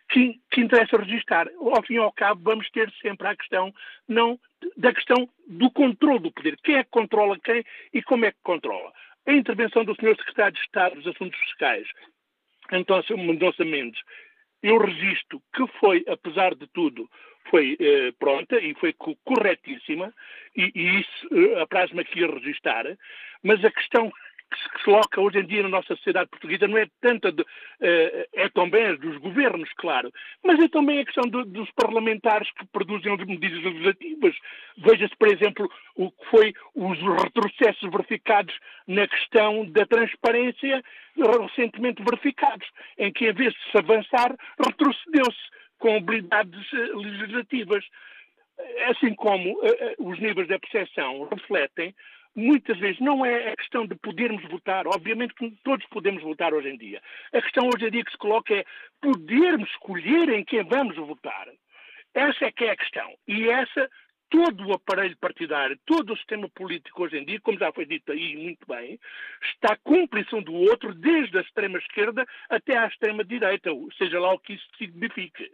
que, 0.10 0.40
que 0.50 0.62
interessa 0.62 0.98
registrar. 0.98 1.48
Ao 1.60 1.84
fim 1.84 1.96
e 1.96 1.98
ao 1.98 2.12
cabo, 2.12 2.42
vamos 2.44 2.70
ter 2.70 2.92
sempre 3.02 3.28
a 3.28 3.36
questão 3.36 3.74
não 4.08 4.40
da 4.78 4.94
questão 4.94 5.28
do 5.48 5.72
controle 5.72 6.20
do 6.20 6.32
poder. 6.32 6.56
Quem 6.64 6.76
é 6.76 6.84
que 6.84 6.92
controla 6.92 7.40
quem 7.40 7.64
e 7.94 8.02
como 8.04 8.26
é 8.26 8.32
que 8.32 8.38
controla? 8.44 8.94
A 9.26 9.34
intervenção 9.34 9.84
do 9.84 9.96
Sr. 9.96 10.16
Secretário 10.18 10.54
de 10.54 10.60
Estado 10.60 10.96
dos 10.96 11.08
Assuntos 11.08 11.40
Fiscais, 11.40 11.88
António 12.72 13.18
Mendonça 13.18 13.66
Mendes, 13.66 14.00
eu 14.62 14.78
registro 14.78 15.42
que 15.54 15.66
foi, 15.80 16.06
apesar 16.08 16.54
de 16.56 16.68
tudo, 16.68 17.10
foi 17.52 17.78
eh, 17.80 18.14
pronta 18.18 18.58
e 18.58 18.74
foi 18.76 18.96
corretíssima, 19.24 20.12
e, 20.56 20.72
e 20.74 21.02
isso 21.02 21.28
eh, 21.32 21.62
apraz-me 21.62 22.00
aqui 22.00 22.24
a 22.24 22.28
registar, 22.28 22.86
mas 23.44 23.64
a 23.64 23.70
questão 23.70 24.12
que 24.52 24.62
se 24.62 24.84
coloca 24.84 25.22
hoje 25.22 25.40
em 25.40 25.46
dia 25.46 25.64
na 25.64 25.70
nossa 25.70 25.96
sociedade 25.96 26.30
portuguesa 26.30 26.68
não 26.68 26.78
é 26.78 26.86
tanto 27.00 27.32
de, 27.32 27.42
uh, 27.42 27.46
é 28.34 28.50
também 28.50 28.96
dos 28.98 29.18
governos, 29.20 29.70
claro, 29.78 30.12
mas 30.44 30.60
é 30.60 30.68
também 30.68 31.00
a 31.00 31.06
questão 31.06 31.24
do, 31.24 31.46
dos 31.46 31.72
parlamentares 31.72 32.52
que 32.52 32.66
produzem 32.68 33.14
as 33.14 33.26
medidas 33.26 33.64
legislativas. 33.64 34.36
Veja-se, 34.78 35.16
por 35.16 35.30
exemplo, 35.30 35.72
o 35.96 36.12
que 36.12 36.26
foi 36.26 36.54
os 36.76 37.00
retrocessos 37.00 37.90
verificados 37.90 38.54
na 38.88 39.08
questão 39.08 39.66
da 39.72 39.86
transparência 39.86 40.84
recentemente 41.16 42.04
verificados, 42.04 42.68
em 42.98 43.12
que, 43.12 43.28
em 43.30 43.34
vez 43.34 43.54
de 43.54 43.72
se 43.72 43.78
avançar, 43.78 44.36
retrocedeu-se 44.60 45.62
com 45.82 45.98
habilidades 45.98 46.72
uh, 46.72 46.98
legislativas. 46.98 47.84
Assim 48.90 49.14
como 49.16 49.54
uh, 49.54 49.96
os 50.00 50.20
níveis 50.20 50.48
de 50.48 50.58
percepção 50.60 51.28
refletem 51.28 51.94
muitas 52.36 52.78
vezes 52.80 53.00
não 53.00 53.26
é 53.26 53.52
a 53.52 53.56
questão 53.56 53.86
de 53.86 53.96
podermos 53.96 54.44
votar, 54.50 54.88
obviamente 54.88 55.34
que 55.34 55.52
todos 55.64 55.86
podemos 55.88 56.24
votar 56.24 56.54
hoje 56.54 56.70
em 56.70 56.78
dia. 56.78 57.02
A 57.34 57.42
questão 57.42 57.68
hoje 57.68 57.88
em 57.88 57.92
dia 57.92 58.06
que 58.06 58.12
se 58.12 58.18
coloca 58.18 58.54
é 58.54 58.64
podermos 59.02 59.70
escolher 59.72 60.30
em 60.30 60.44
quem 60.44 60.64
vamos 60.64 60.96
votar. 60.96 61.48
Essa 62.14 62.46
é 62.46 62.52
que 62.52 62.66
é 62.66 62.72
a 62.72 62.78
questão. 62.78 63.14
E 63.28 63.50
essa, 63.50 63.90
todo 64.30 64.68
o 64.68 64.74
aparelho 64.74 65.18
partidário, 65.18 65.78
todo 65.86 66.14
o 66.14 66.18
sistema 66.18 66.48
político 66.50 67.04
hoje 67.04 67.18
em 67.18 67.26
dia, 67.26 67.40
como 67.42 67.60
já 67.60 67.72
foi 67.72 67.86
dito 67.86 68.12
aí 68.12 68.36
muito 68.36 68.66
bem, 68.68 69.00
está 69.54 69.76
cúmplice 69.84 70.34
um 70.34 70.42
do 70.42 70.54
outro, 70.54 70.94
desde 70.94 71.38
a 71.38 71.42
extrema-esquerda 71.42 72.26
até 72.50 72.78
à 72.78 72.88
extrema-direita, 72.88 73.70
seja 73.98 74.20
lá 74.20 74.34
o 74.34 74.40
que 74.40 74.54
isso 74.54 74.68
signifique 74.78 75.52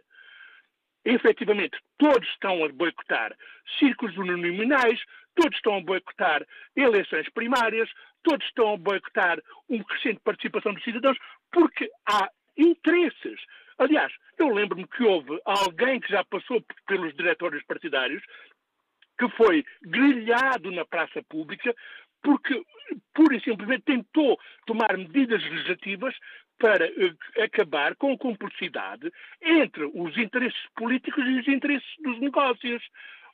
efetivamente 1.04 1.78
todos 1.98 2.28
estão 2.28 2.64
a 2.64 2.68
boicotar 2.68 3.34
círculos 3.78 4.16
uninominais, 4.16 5.00
todos 5.34 5.56
estão 5.56 5.76
a 5.76 5.80
boicotar 5.80 6.44
eleições 6.76 7.28
primárias, 7.30 7.88
todos 8.22 8.46
estão 8.46 8.74
a 8.74 8.76
boicotar 8.76 9.38
uma 9.68 9.84
crescente 9.84 10.20
participação 10.24 10.74
dos 10.74 10.82
cidadãos, 10.82 11.18
porque 11.52 11.90
há 12.06 12.28
interesses. 12.56 13.40
Aliás, 13.78 14.12
eu 14.38 14.48
lembro-me 14.48 14.86
que 14.86 15.04
houve 15.04 15.40
alguém 15.44 16.00
que 16.00 16.10
já 16.10 16.24
passou 16.24 16.62
pelos 16.86 17.14
diretórios 17.14 17.62
partidários 17.64 18.22
que 19.18 19.28
foi 19.30 19.64
grilhado 19.82 20.70
na 20.70 20.84
praça 20.84 21.22
pública 21.28 21.74
porque 22.22 22.60
pura 23.14 23.36
e 23.36 23.40
simplesmente 23.40 23.82
tentou 23.82 24.38
tomar 24.66 24.96
medidas 24.96 25.42
legislativas 25.42 26.14
para 26.58 26.86
uh, 26.86 27.42
acabar 27.42 27.94
com 27.96 28.12
a 28.12 28.18
complexidade 28.18 29.12
entre 29.40 29.84
os 29.84 30.16
interesses 30.16 30.60
políticos 30.76 31.24
e 31.26 31.40
os 31.40 31.48
interesses 31.48 31.88
dos 32.02 32.18
negócios. 32.20 32.82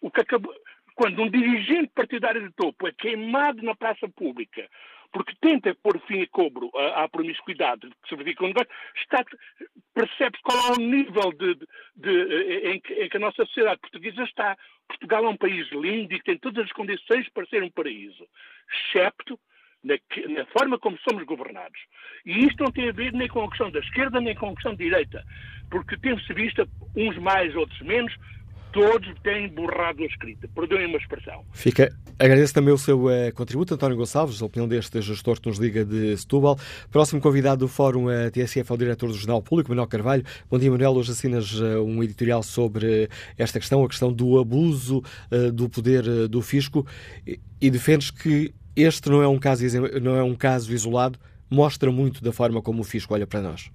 O 0.01 0.11
que 0.11 0.21
acabou, 0.21 0.55
quando 0.95 1.23
um 1.23 1.31
dirigente 1.31 1.91
partidário 1.95 2.43
de 2.43 2.55
topo 2.55 2.87
é 2.87 2.93
queimado 2.93 3.63
na 3.63 3.75
praça 3.75 4.09
pública 4.09 4.69
porque 5.15 5.33
tenta 5.41 5.73
pôr 5.77 6.01
fim 6.09 6.23
a 6.23 6.27
cobro 6.27 6.73
à, 6.75 7.05
à 7.05 7.09
promiscuidade 7.09 7.89
que 8.03 8.09
se 8.09 8.17
verifica 8.17 8.43
no 8.43 8.49
negócio, 8.49 8.69
percebe-se 9.95 10.43
qual 10.43 10.59
é 10.59 10.73
o 10.73 10.81
nível 10.81 11.33
de, 11.33 11.55
de, 11.55 11.67
de, 11.95 12.35
eh, 12.35 12.73
em, 12.73 12.81
que, 12.81 12.93
em, 12.95 13.09
que, 13.09 13.17
a 13.17 13.21
nossa 13.21 13.47
sociedade 13.47 13.81
portuguesa 13.81 14.25
está. 14.25 14.59
Portugal 14.89 15.25
é 15.25 15.29
um 15.29 15.37
país 15.37 15.71
lindo 15.71 16.13
e 16.13 16.23
tem 16.23 16.37
todas 16.37 16.65
as 16.65 16.73
condições 16.73 17.29
para 17.29 17.47
ser 17.47 17.63
um 17.63 17.71
paraíso, 17.71 18.27
excepto 18.73 19.39
na, 19.85 19.95
na, 20.35 20.47
forma 20.47 20.79
como 20.79 20.99
somos 21.09 21.25
governados. 21.25 21.79
E 22.25 22.47
isto 22.47 22.65
não 22.65 22.73
tem 22.73 22.89
a 22.89 22.93
ver 22.93 23.13
nem 23.13 23.29
com 23.29 23.45
a 23.45 23.49
questão 23.49 23.71
da 23.71 23.81
esquerda 23.81 24.21
nem 24.21 24.35
com 24.35 24.49
a 24.49 24.55
questão 24.55 24.73
da 24.73 24.83
direita, 24.83 25.23
porque 25.71 25.97
tem-se 25.99 26.33
visto 26.33 26.67
uns 26.97 27.19
mais, 27.19 27.55
outros 27.55 27.81
menos, 27.83 28.13
todos 28.73 29.09
têm 29.23 29.49
borrado 29.49 30.03
a 30.03 30.07
escrita. 30.07 30.49
Perdoem 30.49 30.87
uma 30.87 30.99
expressão. 30.99 31.45
Fica. 31.53 31.95
Agradeço 32.19 32.53
também 32.53 32.75
o 32.75 32.79
seu 32.79 33.07
uh, 33.07 33.33
contributo, 33.35 33.75
António 33.75 33.97
Gonçalves, 33.97 34.43
a 34.43 34.47
opinião 34.47 34.67
deste 34.67 35.01
gestor 35.01 35.41
que 35.41 35.49
nos 35.49 35.59
liga 35.59 35.85
de 35.85 36.17
Setúbal. 36.17 36.59
Próximo 36.91 37.21
convidado 37.21 37.61
do 37.61 37.69
Fórum 37.69 38.07
uh, 38.07 38.11
eh, 38.11 38.31
TSF 38.31 38.71
é 38.71 38.75
o 38.75 38.77
diretor 38.77 39.09
do 39.09 39.15
Jornal 39.15 39.43
Público, 39.43 39.71
Manuel 39.71 39.87
Carvalho. 39.87 40.25
Bom 40.51 40.59
dia, 40.59 40.71
Manuel. 40.71 40.93
Hoje 40.93 41.13
assinas 41.13 41.53
uh, 41.61 41.83
um 41.85 42.03
editorial 42.03 42.43
sobre 42.43 43.09
esta 43.39 43.61
questão, 43.61 43.85
a 43.85 43.89
questão 43.89 44.13
do 44.13 44.39
abuso 44.39 45.03
do 45.53 45.69
poder 45.69 46.29
do 46.29 46.43
fisco 46.43 46.87
e, 47.27 47.39
e 47.61 47.71
defendes 47.71 48.11
que 48.11 48.53
este 48.77 49.09
não 49.09 49.23
é 49.23 49.29
um 49.29 49.39
caso, 49.39 49.65
não 50.01 50.17
é 50.17 50.23
um 50.23 50.35
caso 50.35 50.73
isolado, 50.73 51.19
mostra 51.51 51.91
muito 51.91 52.23
da 52.23 52.33
forma 52.33 52.63
como 52.63 52.81
o 52.81 52.85
fisco 52.85 53.15
olha 53.15 53.27
para 53.27 53.41
nós. 53.41 53.71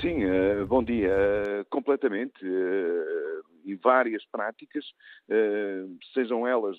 Sim, 0.00 0.24
uh, 0.24 0.66
bom 0.66 0.82
dia. 0.82 1.10
Uh, 1.10 1.64
completamente. 1.70 2.44
Várias 3.84 4.24
práticas, 4.24 4.82
sejam 6.14 6.48
elas 6.48 6.76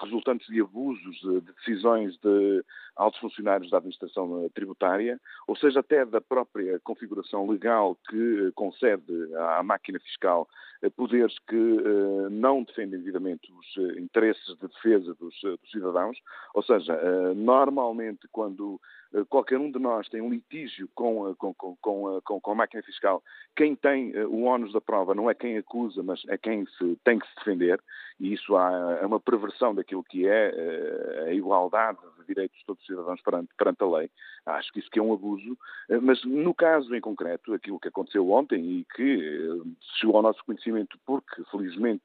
resultantes 0.00 0.46
de 0.46 0.60
abusos 0.60 1.20
de 1.20 1.40
decisões 1.52 2.16
de 2.16 2.64
altos 2.96 3.20
funcionários 3.20 3.70
da 3.70 3.76
administração 3.76 4.48
tributária, 4.54 5.20
ou 5.46 5.54
seja, 5.54 5.80
até 5.80 6.04
da 6.06 6.20
própria 6.20 6.80
configuração 6.80 7.46
legal 7.46 7.96
que 8.08 8.50
concede 8.54 9.12
à 9.36 9.62
máquina 9.62 10.00
fiscal 10.00 10.48
poderes 10.96 11.38
que 11.40 11.56
não 12.30 12.62
defendem 12.62 12.98
devidamente 12.98 13.52
os 13.52 13.98
interesses 13.98 14.46
de 14.46 14.66
defesa 14.66 15.14
dos, 15.14 15.38
dos 15.42 15.70
cidadãos, 15.70 16.16
ou 16.54 16.62
seja, 16.62 16.98
normalmente 17.34 18.26
quando 18.32 18.80
eh, 18.80 18.99
qualquer 19.28 19.58
um 19.58 19.70
de 19.70 19.78
nós 19.78 20.08
tem 20.08 20.20
um 20.20 20.30
litígio 20.30 20.88
com, 20.94 21.34
com, 21.34 21.52
com, 21.54 21.76
com, 21.76 22.40
com 22.40 22.52
a 22.52 22.54
máquina 22.54 22.82
fiscal, 22.82 23.22
quem 23.56 23.74
tem 23.74 24.12
eh, 24.14 24.24
o 24.26 24.44
ónus 24.44 24.72
da 24.72 24.80
prova 24.80 25.14
não 25.14 25.28
é 25.28 25.34
quem 25.34 25.58
acusa, 25.58 26.02
mas 26.02 26.22
é 26.28 26.38
quem 26.38 26.64
se, 26.66 26.96
tem 27.04 27.18
que 27.18 27.26
se 27.26 27.34
defender, 27.36 27.80
e 28.20 28.32
isso 28.32 28.56
há, 28.56 28.98
é 29.02 29.06
uma 29.06 29.18
perversão 29.18 29.74
daquilo 29.74 30.04
que 30.04 30.26
é 30.28 30.54
eh, 30.54 31.24
a 31.28 31.34
igualdade 31.34 31.98
de 32.18 32.26
direitos 32.26 32.58
de 32.58 32.64
todos 32.64 32.80
os 32.82 32.86
cidadãos 32.86 33.20
perante, 33.22 33.48
perante 33.56 33.82
a 33.82 33.86
lei. 33.86 34.10
Acho 34.46 34.72
que 34.72 34.78
isso 34.78 34.90
que 34.90 34.98
é 34.98 35.02
um 35.02 35.12
abuso, 35.12 35.58
mas 36.02 36.24
no 36.24 36.54
caso 36.54 36.94
em 36.94 37.00
concreto, 37.00 37.52
aquilo 37.52 37.78
que 37.78 37.88
aconteceu 37.88 38.30
ontem 38.30 38.64
e 38.64 38.86
que 38.94 39.62
chegou 39.98 40.16
ao 40.16 40.22
nosso 40.22 40.42
conhecimento 40.44 40.98
porque, 41.04 41.44
felizmente, 41.50 42.04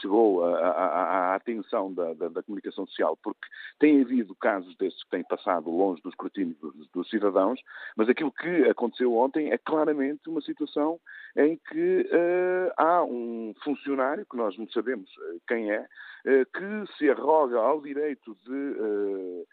chegou 0.00 0.44
à 0.44 1.34
atenção 1.34 1.92
da, 1.92 2.14
da, 2.14 2.28
da 2.28 2.42
comunicação 2.42 2.86
social, 2.86 3.18
porque 3.22 3.46
tem 3.78 4.00
havido 4.00 4.34
casos 4.34 4.74
desses 4.76 5.02
que 5.04 5.10
têm 5.10 5.24
passado 5.24 5.70
longe 5.70 6.00
dos 6.02 6.14
escrutínio 6.28 6.56
dos, 6.60 6.88
dos, 6.90 7.10
cidadãos, 7.10 7.60
mas 7.96 8.08
aquilo 8.08 8.30
que 8.30 8.68
aconteceu 8.68 9.14
ontem 9.14 9.50
é 9.50 9.58
claramente 9.58 10.28
uma 10.28 10.40
situação 10.40 11.00
em 11.36 11.56
que 11.56 12.08
uh, 12.12 12.72
há 12.76 13.02
um 13.04 13.54
funcionário, 13.64 14.26
que 14.30 14.36
nós 14.36 14.56
não 14.56 14.68
sabemos 14.68 15.10
uh, 15.16 15.40
quem 15.48 15.70
é, 15.70 15.80
uh, 15.80 16.46
que 16.52 16.96
se 16.96 17.10
arroga 17.10 17.58
ao 17.58 17.80
direito 17.80 18.36
de 18.44 18.76
eh, 18.78 19.44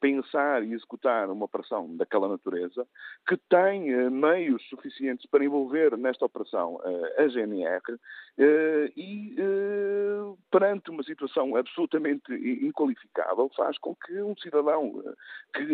pensar 0.00 0.62
e 0.62 0.72
executar 0.72 1.30
uma 1.30 1.46
operação 1.46 1.96
daquela 1.96 2.28
natureza, 2.28 2.86
que 3.26 3.36
tem 3.48 3.94
uh, 3.94 4.10
meios 4.10 4.62
suficientes 4.68 5.26
para 5.26 5.44
envolver 5.44 5.96
nesta 5.96 6.24
operação 6.24 6.76
uh, 6.76 7.22
a 7.22 7.28
GNR 7.28 7.80
e, 8.96 9.34
perante 10.50 10.90
uma 10.90 11.02
situação 11.02 11.56
absolutamente 11.56 12.32
inqualificável, 12.32 13.50
faz 13.56 13.76
com 13.78 13.96
que 13.96 14.22
um 14.22 14.36
cidadão 14.36 15.02
que 15.52 15.64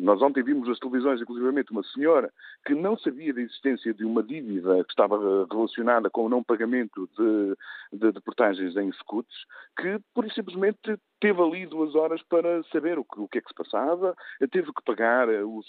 nós 0.00 0.22
ontem 0.22 0.42
vimos 0.44 0.68
nas 0.68 0.78
televisões, 0.78 1.20
inclusivamente, 1.20 1.72
uma 1.72 1.82
senhora 1.82 2.32
que 2.64 2.74
não 2.74 2.96
sabia 2.96 3.34
da 3.34 3.40
existência 3.40 3.92
de 3.92 4.04
uma 4.04 4.22
dívida 4.22 4.84
que 4.84 4.90
estava 4.90 5.18
relacionada 5.50 6.08
com 6.08 6.26
o 6.26 6.28
não 6.28 6.42
pagamento 6.42 7.08
de, 7.18 7.98
de, 7.98 8.12
de 8.12 8.20
portagens 8.20 8.76
em 8.76 8.92
scouts, 8.92 9.34
que, 9.76 9.98
por 10.14 10.30
simplesmente, 10.32 10.98
teve 11.20 11.42
ali 11.42 11.66
duas 11.66 11.94
horas 11.94 12.22
para 12.22 12.62
saber 12.64 12.98
o 12.98 13.04
que, 13.04 13.20
o 13.20 13.28
que 13.28 13.38
é 13.38 13.40
que 13.40 13.48
se 13.48 13.54
passava, 13.54 14.16
teve 14.50 14.72
que 14.72 14.82
pagar 14.84 15.28
eh, 15.28 15.42
os 15.42 15.66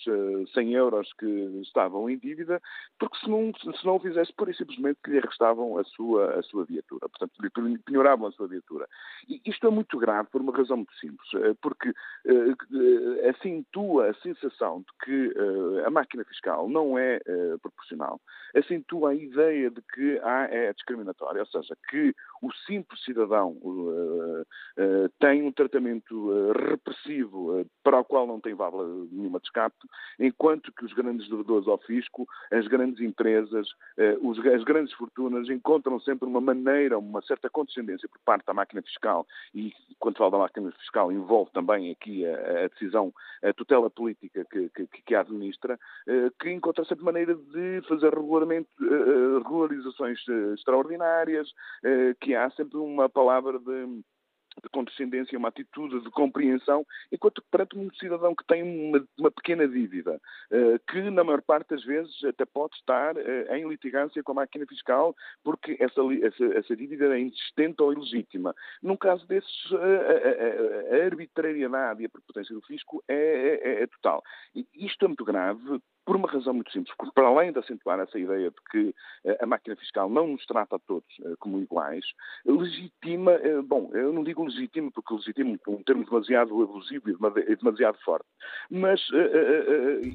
100 0.54 0.76
eh, 0.76 0.78
euros 0.78 1.12
que 1.14 1.26
estavam 1.62 2.10
em 2.10 2.18
dívida, 2.18 2.62
porque 3.00 3.18
se 3.18 3.30
não, 3.30 3.52
se 3.54 3.86
não 3.86 3.96
o 3.96 4.00
fizesse, 4.00 4.34
pura 4.34 4.52
e 4.52 4.56
simplesmente 4.56 5.00
que 5.04 5.12
lhe 5.12 5.20
arrestavam 5.20 5.78
a 5.78 5.84
sua, 5.84 6.40
a 6.40 6.44
sua 6.44 6.66
viatura, 6.66 7.10
portanto, 7.10 7.34
lhe 7.42 7.78
penhoravam 7.80 8.28
a 8.28 8.32
sua 8.32 8.48
viatura. 8.48 8.88
E 9.28 9.42
isto 9.46 9.68
é 9.68 9.70
muito 9.70 9.98
grave 9.98 10.30
por 10.32 10.42
uma 10.42 10.56
razão 10.56 10.78
muito 10.78 10.94
simples, 10.96 11.30
eh, 11.36 11.56
porque 11.62 11.94
acentua 13.28 14.10
a 14.10 14.14
sensação 14.16 14.80
de 14.80 15.06
que 15.06 15.34
a 15.86 15.90
máquina 15.90 16.24
fiscal 16.26 16.68
não 16.70 16.98
é 16.98 17.20
proporcional, 17.62 18.20
acentua 18.56 19.12
a 19.12 19.16
ideia 19.16 19.70
de 19.70 19.82
que 19.94 20.20
há, 20.20 20.48
é 20.52 20.74
discriminatória, 20.74 21.42
ou 21.42 21.48
seja, 21.48 21.76
que 21.90 22.14
o 22.42 22.52
simples 22.66 23.04
cidadão 23.04 23.58
tem 25.20 25.39
tem 25.40 25.48
um 25.48 25.52
tratamento 25.54 26.30
uh, 26.30 26.52
repressivo 26.52 27.62
uh, 27.62 27.66
para 27.82 28.00
o 28.00 28.04
qual 28.04 28.28
não 28.28 28.42
tem 28.42 28.54
válvula 28.54 28.86
nenhuma 29.10 29.40
de 29.40 29.46
escape, 29.46 29.78
enquanto 30.20 30.72
que 30.74 30.84
os 30.84 30.94
grandes 30.94 31.30
devedores 31.30 31.68
ao 31.68 31.78
fisco, 31.78 32.28
as 32.52 32.68
grandes 32.68 33.00
empresas, 33.00 33.68
os, 34.22 34.38
as 34.48 34.64
grandes 34.64 34.94
fortunas 34.94 35.50
encontram 35.50 36.00
sempre 36.00 36.28
uma 36.28 36.42
maneira, 36.42 37.00
uma 37.00 37.22
certa 37.22 37.50
condescendência 37.50 38.08
por 38.10 38.20
parte 38.20 38.46
da 38.46 38.54
máquina 38.54 38.82
fiscal 38.82 39.26
e, 39.54 39.72
quando 39.98 40.18
falo 40.18 40.32
da 40.32 40.38
máquina 40.40 40.72
fiscal, 40.74 41.12
envolve 41.12 41.52
também 41.52 41.92
aqui 41.92 42.26
a, 42.26 42.68
decisão, 42.68 43.14
a 43.44 43.54
tutela 43.54 43.90
política 43.90 44.46
que, 44.52 44.70
que, 44.70 44.88
que 44.88 45.16
a 45.16 45.22
administra, 45.22 45.80
que 46.40 46.52
encontra 46.52 46.84
sempre 46.86 47.06
maneira 47.06 47.36
de 47.36 47.82
fazer 47.88 48.14
regulamento, 48.14 48.70
regularizações 49.38 50.20
extraordinárias, 50.54 51.48
que 52.20 52.36
há 52.36 52.50
sempre 52.52 52.78
uma 52.78 53.10
palavra 53.10 53.60
de 53.60 54.02
de 54.62 54.70
condescendência, 54.70 55.38
uma 55.38 55.50
atitude 55.50 56.02
de 56.02 56.10
compreensão, 56.12 56.86
enquanto 57.12 57.44
perante 57.52 57.78
um 57.78 57.90
cidadão 57.96 58.36
que 58.36 58.46
tem 58.46 58.64
uma, 58.64 59.06
uma 59.18 59.32
pequena 59.32 59.68
dívida, 59.68 60.20
uh, 60.52 60.80
que 60.88 61.02
na 61.10 61.24
maior 61.24 61.42
parte 61.42 61.70
das 61.70 61.84
vezes 61.84 62.24
até 62.24 62.46
pode 62.46 62.76
estar 62.76 63.16
uh, 63.16 63.54
em 63.54 63.68
litigância 63.68 64.22
com 64.24 64.32
a 64.34 64.36
máquina 64.36 64.66
fiscal, 64.66 65.16
porque 65.44 65.78
essa, 65.80 66.02
essa, 66.24 66.46
essa 66.58 66.76
dívida 66.76 67.16
é 67.16 67.20
insistente 67.20 67.82
ou 67.82 67.94
ilegítima. 67.94 68.54
Num 68.82 68.98
caso 68.98 69.26
desses, 69.28 69.72
uh, 69.72 69.78
a, 69.78 70.96
a, 70.96 71.06
arbitrariedade 71.06 72.02
e 72.02 72.06
a 72.06 72.10
prepotência 72.10 72.54
do 72.54 72.62
fisco 72.62 73.04
é, 73.08 73.60
é, 73.64 73.84
é 73.84 73.88
total. 73.88 74.24
E 74.56 74.66
isto 74.74 75.06
é 75.06 75.08
muito 75.08 75.26
grave 75.26 75.82
por 76.10 76.16
uma 76.16 76.28
razão 76.28 76.56
muito 76.56 76.72
simples, 76.72 76.92
porque 76.98 77.14
para 77.14 77.28
além 77.28 77.52
de 77.52 77.60
acentuar 77.60 78.00
essa 78.00 78.18
ideia 78.18 78.50
de 78.50 78.58
que 78.72 78.96
a 79.40 79.46
máquina 79.46 79.76
fiscal 79.76 80.10
não 80.10 80.26
nos 80.26 80.44
trata 80.48 80.78
a 80.78 80.80
todos 80.80 81.08
como 81.38 81.62
iguais, 81.62 82.04
legitima, 82.44 83.34
bom, 83.64 83.92
eu 83.94 84.12
não 84.12 84.24
digo 84.24 84.44
legitima 84.44 84.90
porque 84.90 85.14
legitima 85.14 85.56
é 85.56 85.70
um 85.70 85.84
termo 85.84 86.04
demasiado 86.04 86.64
abusivo 86.64 87.12
e 87.12 87.56
demasiado 87.56 88.00
forte, 88.04 88.26
mas 88.72 89.00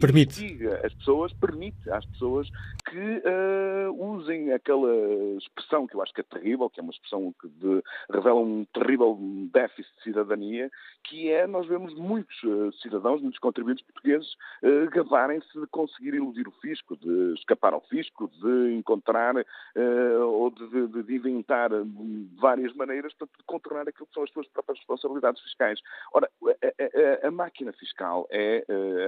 permite. 0.00 0.66
as 0.82 0.92
pessoas, 0.94 1.32
permite 1.34 1.88
às 1.88 2.04
pessoas 2.06 2.48
que 2.90 3.22
usem 3.96 4.52
aquela 4.52 4.90
expressão 5.38 5.86
que 5.86 5.94
eu 5.94 6.02
acho 6.02 6.12
que 6.12 6.22
é 6.22 6.24
terrível, 6.24 6.68
que 6.68 6.80
é 6.80 6.82
uma 6.82 6.90
expressão 6.90 7.32
que 7.40 7.48
de, 7.48 7.82
revela 8.10 8.40
um 8.40 8.64
terrível 8.72 9.16
déficit 9.52 9.94
de 9.98 10.02
cidadania, 10.02 10.70
que 11.04 11.30
é, 11.30 11.46
nós 11.46 11.66
vemos 11.68 11.94
muitos 11.94 12.42
uh, 12.42 12.72
cidadãos, 12.80 13.20
muitos 13.20 13.38
contribuintes 13.38 13.84
portugueses 13.84 14.32
uh, 14.62 14.90
gabarem-se 14.90 15.60
de 15.60 15.66
conseguir 15.86 16.14
iludir 16.14 16.48
o 16.48 16.52
fisco, 16.52 16.96
de 16.96 17.34
escapar 17.34 17.74
ao 17.74 17.80
fisco, 17.82 18.30
de 18.40 18.74
encontrar 18.74 19.36
uh, 19.36 20.20
ou 20.22 20.50
de, 20.50 20.88
de, 20.88 21.02
de, 21.02 21.14
inventar 21.14 21.70
várias 22.40 22.72
maneiras 22.74 23.12
para 23.14 23.28
contornar 23.46 23.88
aquilo 23.88 24.06
que 24.06 24.14
são 24.14 24.22
as 24.22 24.30
suas 24.30 24.48
próprias 24.48 24.78
responsabilidades 24.78 25.42
fiscais. 25.42 25.80
Ora, 26.12 26.28
a, 26.42 27.24
a, 27.24 27.28
a 27.28 27.30
máquina 27.30 27.72
fiscal 27.72 28.26
é 28.30 28.64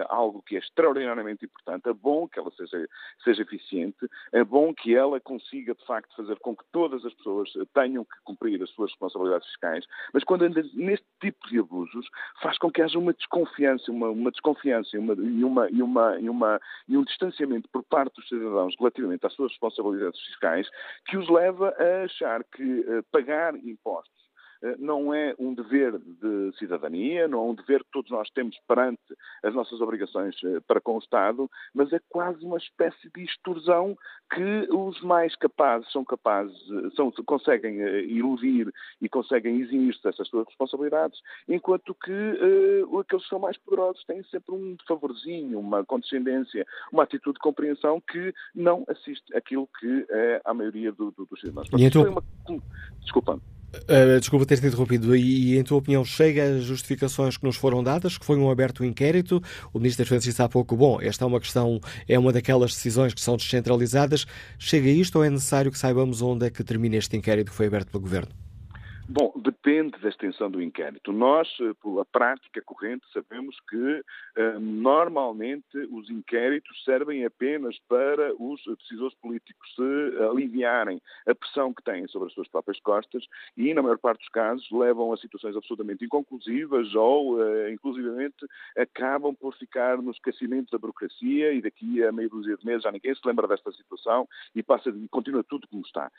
algo 0.08 0.42
que 0.42 0.56
é 0.56 0.58
extraordinariamente 0.58 1.44
importante, 1.44 1.88
é 1.88 1.92
bom 1.92 2.28
que 2.28 2.38
ela 2.38 2.50
seja, 2.52 2.88
seja 3.24 3.42
eficiente, 3.42 4.08
é 4.32 4.44
bom 4.44 4.74
que 4.74 4.94
ela 4.94 5.18
consiga, 5.20 5.74
de 5.74 5.84
facto, 5.86 6.14
fazer 6.14 6.38
com 6.40 6.54
que 6.54 6.64
todas 6.72 7.04
as 7.04 7.14
pessoas 7.14 7.50
tenham 7.74 8.04
que 8.04 8.16
cumprir 8.24 8.62
as 8.62 8.70
suas 8.70 8.90
responsabilidades 8.90 9.46
fiscais, 9.48 9.86
mas 10.12 10.24
quando 10.24 10.42
anda 10.42 10.62
neste 10.74 11.06
tipo 11.20 11.48
de 11.48 11.58
abusos, 11.58 12.06
faz 12.42 12.58
com 12.58 12.70
que 12.70 12.82
haja 12.82 12.98
uma 12.98 13.12
desconfiança, 13.12 13.90
uma, 13.90 14.08
uma 14.08 14.30
desconfiança 14.30 14.96
uma, 14.98 15.14
e, 15.14 15.44
uma, 15.44 15.70
e, 15.70 15.82
uma, 15.82 16.20
e, 16.20 16.28
uma, 16.28 16.60
e 16.88 16.96
um 16.96 17.04
distanciamento 17.04 17.68
por 17.70 17.82
parte 17.84 18.14
dos 18.16 18.28
cidadãos 18.28 18.74
relativamente 18.78 19.26
às 19.26 19.32
suas 19.34 19.50
responsabilidades 19.52 20.20
fiscais, 20.20 20.68
que 21.06 21.16
os 21.16 21.28
leva 21.28 21.74
a 21.78 22.04
achar 22.04 22.44
que 22.44 22.62
uh, 22.62 23.02
pagar 23.10 23.54
impostos 23.56 24.14
eh, 24.14 24.25
não 24.78 25.12
é 25.12 25.34
um 25.38 25.54
dever 25.54 25.98
de 25.98 26.52
cidadania, 26.58 27.28
não 27.28 27.38
é 27.38 27.50
um 27.50 27.54
dever 27.54 27.84
que 27.84 27.90
todos 27.90 28.10
nós 28.10 28.28
temos 28.30 28.56
perante 28.66 29.00
as 29.42 29.54
nossas 29.54 29.80
obrigações 29.80 30.34
eh, 30.44 30.60
para 30.66 30.80
com 30.80 30.96
o 30.96 30.98
Estado, 30.98 31.50
mas 31.74 31.92
é 31.92 32.00
quase 32.08 32.44
uma 32.44 32.56
espécie 32.56 33.10
de 33.14 33.24
extorsão 33.24 33.96
que 34.32 34.68
os 34.70 35.00
mais 35.02 35.34
capazes 35.36 35.90
são 35.92 36.04
capazes, 36.04 36.56
eh, 36.70 36.90
são, 36.94 37.10
conseguem 37.24 37.78
iludir 38.08 38.72
e 39.00 39.08
conseguem 39.08 39.60
eximir-se 39.60 40.02
dessas 40.02 40.28
suas 40.28 40.46
responsabilidades, 40.46 41.20
enquanto 41.48 41.94
que 41.94 42.12
uh, 42.12 42.98
aqueles 43.00 43.24
que 43.24 43.30
são 43.30 43.38
mais 43.38 43.56
poderosos 43.58 44.02
têm 44.04 44.22
sempre 44.24 44.54
um 44.54 44.76
favorzinho, 44.86 45.58
uma 45.58 45.84
condescendência, 45.84 46.66
uma 46.92 47.02
atitude 47.02 47.34
de 47.34 47.40
compreensão 47.40 48.00
que 48.00 48.34
não 48.54 48.84
assiste 48.88 49.36
aquilo 49.36 49.68
que 49.78 50.06
é 50.10 50.40
a 50.44 50.54
maioria 50.54 50.92
do, 50.92 51.10
do, 51.10 51.26
dos 51.26 51.40
cidadãos. 51.40 51.68
Então... 51.78 52.02
Uma... 52.04 52.22
Desculpa. 53.00 53.40
Uh, 53.84 54.18
desculpa 54.20 54.46
ter-te 54.46 54.66
interrompido. 54.66 55.14
E, 55.14 55.54
e, 55.54 55.58
em 55.58 55.62
tua 55.62 55.78
opinião, 55.78 56.04
chega 56.04 56.56
as 56.56 56.64
justificações 56.64 57.36
que 57.36 57.44
nos 57.44 57.56
foram 57.56 57.82
dadas, 57.82 58.16
que 58.16 58.24
foi 58.24 58.36
um 58.36 58.50
aberto 58.50 58.84
inquérito? 58.84 59.42
O 59.72 59.78
Ministro 59.78 60.02
das 60.02 60.08
Finanças 60.08 60.24
disse 60.24 60.42
há 60.42 60.48
pouco, 60.48 60.76
bom, 60.76 60.98
esta 61.00 61.24
é 61.24 61.26
uma 61.26 61.40
questão, 61.40 61.80
é 62.08 62.18
uma 62.18 62.32
daquelas 62.32 62.72
decisões 62.72 63.14
que 63.14 63.20
são 63.20 63.36
descentralizadas. 63.36 64.26
Chega 64.58 64.88
isto 64.88 65.16
ou 65.16 65.24
é 65.24 65.30
necessário 65.30 65.70
que 65.70 65.78
saibamos 65.78 66.22
onde 66.22 66.46
é 66.46 66.50
que 66.50 66.64
termina 66.64 66.96
este 66.96 67.16
inquérito 67.16 67.50
que 67.50 67.56
foi 67.56 67.66
aberto 67.66 67.90
pelo 67.90 68.02
Governo? 68.02 68.45
Bom, 69.08 69.32
depende 69.36 69.96
da 70.00 70.08
extensão 70.08 70.50
do 70.50 70.60
inquérito. 70.60 71.12
Nós, 71.12 71.48
eh, 71.60 71.72
pela 71.80 72.04
prática 72.04 72.60
corrente, 72.62 73.06
sabemos 73.12 73.56
que 73.70 74.02
eh, 74.36 74.58
normalmente 74.58 75.78
os 75.92 76.10
inquéritos 76.10 76.82
servem 76.84 77.24
apenas 77.24 77.78
para 77.88 78.34
os 78.34 78.60
decisores 78.80 79.14
políticos 79.22 79.74
se 79.76 80.22
aliviarem 80.28 81.00
a 81.24 81.32
pressão 81.36 81.72
que 81.72 81.84
têm 81.84 82.08
sobre 82.08 82.28
as 82.28 82.34
suas 82.34 82.48
próprias 82.48 82.80
costas 82.80 83.24
e, 83.56 83.72
na 83.72 83.80
maior 83.80 83.98
parte 83.98 84.18
dos 84.18 84.28
casos, 84.28 84.68
levam 84.72 85.12
a 85.12 85.16
situações 85.16 85.54
absolutamente 85.54 86.04
inconclusivas 86.04 86.92
ou, 86.96 87.40
eh, 87.40 87.70
inclusivamente, 87.70 88.44
acabam 88.76 89.32
por 89.36 89.54
ficar 89.54 90.02
no 90.02 90.10
esquecimento 90.10 90.72
da 90.72 90.78
burocracia 90.78 91.52
e 91.52 91.62
daqui 91.62 92.02
a 92.02 92.10
meia 92.10 92.28
dúzia 92.28 92.56
de 92.56 92.66
meses 92.66 92.82
já 92.82 92.90
ninguém 92.90 93.14
se 93.14 93.20
lembra 93.24 93.46
desta 93.46 93.70
situação 93.70 94.26
e 94.52 94.64
passa, 94.64 94.92
continua 95.12 95.44
tudo 95.44 95.68
como 95.68 95.82
está. 95.82 96.10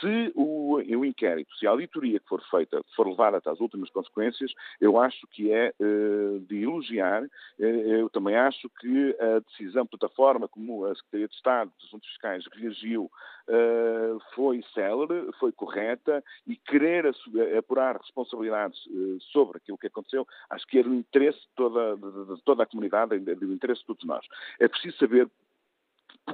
Se 0.00 0.32
o, 0.34 0.74
o 0.74 1.04
inquérito, 1.04 1.56
se 1.56 1.66
a 1.66 1.85
auditoria 1.86 2.20
que 2.20 2.28
for 2.28 2.42
feita 2.50 2.82
for 2.94 3.08
levada 3.08 3.38
até 3.38 3.50
às 3.50 3.60
últimas 3.60 3.88
consequências, 3.90 4.52
eu 4.80 4.98
acho 4.98 5.26
que 5.28 5.52
é 5.52 5.72
uh, 5.80 6.40
de 6.40 6.62
elogiar. 6.62 7.22
Uh, 7.22 7.64
eu 7.64 8.10
também 8.10 8.36
acho 8.36 8.68
que 8.80 9.16
a 9.20 9.38
decisão, 9.40 9.86
portanto, 9.86 10.10
a 10.10 10.14
forma 10.14 10.48
como 10.48 10.84
a 10.84 10.94
Secretaria 10.94 11.28
de 11.28 11.34
Estado 11.34 11.72
dos 11.78 11.86
Assuntos 11.86 12.08
Fiscais 12.08 12.44
reagiu 12.52 13.04
uh, 13.04 14.20
foi 14.34 14.62
célere, 14.74 15.30
foi 15.38 15.52
correta 15.52 16.22
e 16.46 16.56
querer 16.56 17.06
apurar 17.56 17.96
responsabilidades 17.96 18.78
sobre 19.32 19.58
aquilo 19.58 19.78
que 19.78 19.86
aconteceu, 19.86 20.26
acho 20.50 20.66
que 20.66 20.78
é 20.78 20.82
do 20.82 20.94
interesse 20.94 21.38
de 21.38 21.48
toda, 21.54 21.96
de, 21.96 22.34
de 22.34 22.42
toda 22.42 22.62
a 22.62 22.66
comunidade, 22.66 23.14
é 23.14 23.18
do 23.18 23.52
interesse 23.52 23.80
de 23.80 23.86
todos 23.86 24.04
nós. 24.04 24.26
É 24.58 24.68
preciso 24.68 24.96
saber 24.98 25.28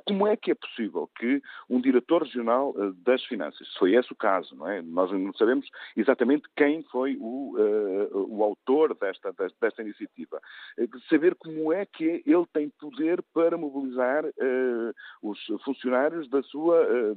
como 0.01 0.27
é 0.27 0.37
que 0.37 0.51
é 0.51 0.55
possível 0.55 1.09
que 1.19 1.43
um 1.69 1.81
diretor 1.81 2.23
regional 2.23 2.71
uh, 2.71 2.93
das 2.95 3.23
finanças, 3.25 3.69
se 3.69 3.79
foi 3.79 3.95
esse 3.95 4.13
o 4.13 4.17
caso, 4.17 4.55
não 4.57 4.69
é? 4.69 4.81
Nós 4.81 5.11
não 5.13 5.33
sabemos 5.35 5.69
exatamente 5.97 6.49
quem 6.57 6.83
foi 6.85 7.17
o, 7.21 7.57
uh, 7.57 8.35
o 8.35 8.43
autor 8.43 8.95
desta, 8.95 9.33
desta, 9.61 9.83
iniciativa. 9.83 10.41
Uh, 10.79 11.01
saber 11.11 11.35
como 11.35 11.73
é 11.73 11.85
que 11.85 12.23
ele 12.27 12.47
tem 12.53 12.71
poder 12.71 13.23
para 13.35 13.57
mobilizar 13.57 14.25
os 15.23 15.39
funcionários 15.65 16.29
da 16.29 16.43
sua, 16.43 17.15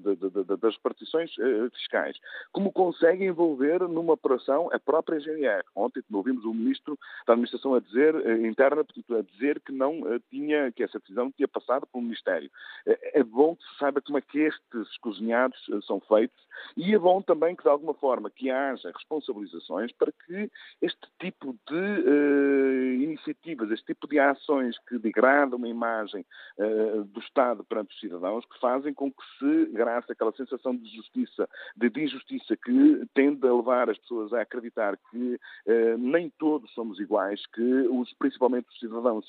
das 0.59 0.77
partições 0.77 1.31
fiscais. 1.73 2.17
Como 2.51 2.71
consegue 2.71 3.25
envolver 3.25 3.81
numa 3.87 4.13
operação 4.13 4.69
a 4.71 4.79
própria 4.79 5.19
GNR. 5.19 5.63
Ontem 5.75 6.03
ouvimos 6.11 6.43
o 6.45 6.53
ministro 6.53 6.97
da 7.25 7.33
Administração 7.33 7.75
a 7.75 7.79
dizer, 7.79 8.15
interna, 8.45 8.81
a 8.81 9.21
dizer 9.21 9.59
que 9.61 9.71
não 9.71 10.01
tinha, 10.29 10.71
que 10.71 10.83
essa 10.83 10.99
decisão 10.99 11.31
tinha 11.31 11.47
passado 11.47 11.87
pelo 11.87 12.03
Ministério. 12.03 12.49
É, 12.85 13.19
é 13.19 13.23
bom 13.23 13.55
que 13.55 13.63
se 13.63 13.77
saiba 13.79 14.01
como 14.01 14.17
é 14.17 14.21
que 14.21 14.39
estes 14.39 14.97
cozinhados 14.99 15.59
eh, 15.71 15.79
são 15.85 15.99
feitos 16.01 16.45
e 16.77 16.93
é 16.93 16.99
bom 16.99 17.21
também 17.21 17.55
que, 17.55 17.63
de 17.63 17.69
alguma 17.69 17.93
forma, 17.93 18.29
que 18.29 18.49
haja 18.49 18.91
responsabilizações 18.91 19.91
para 19.93 20.11
que 20.11 20.49
este 20.81 21.07
tipo 21.19 21.55
de 21.67 21.75
uh, 21.75 23.01
iniciativas, 23.01 23.71
este 23.71 23.87
tipo 23.87 24.07
de 24.07 24.19
ações 24.19 24.77
que 24.87 24.97
degradam 24.97 25.63
a 25.63 25.67
imagem 25.67 26.25
uh, 26.57 27.03
do 27.03 27.19
Estado 27.19 27.63
perante 27.63 27.93
os 27.93 27.99
cidadãos, 27.99 28.45
que 28.45 28.59
fazem 28.59 28.93
com 28.93 29.11
que 29.11 29.23
se, 29.39 29.65
graças 29.71 30.09
àquela 30.09 30.31
sensação 30.33 30.75
de 30.75 30.87
justiça, 30.95 31.47
de, 31.75 31.89
de 31.89 32.03
injustiça 32.03 32.55
que 32.57 33.05
tende 33.13 33.47
a 33.47 33.53
levar 33.53 33.89
as 33.89 33.97
pessoas 33.97 34.33
a 34.33 34.41
acreditar 34.41 34.97
que 35.11 35.35
uh, 35.67 35.97
nem 35.97 36.29
todos 36.37 36.71
somos 36.73 36.99
iguais, 36.99 37.45
que 37.47 37.61
os, 37.61 38.13
principalmente 38.13 38.69
os 38.69 38.79
cidadãos 38.79 39.25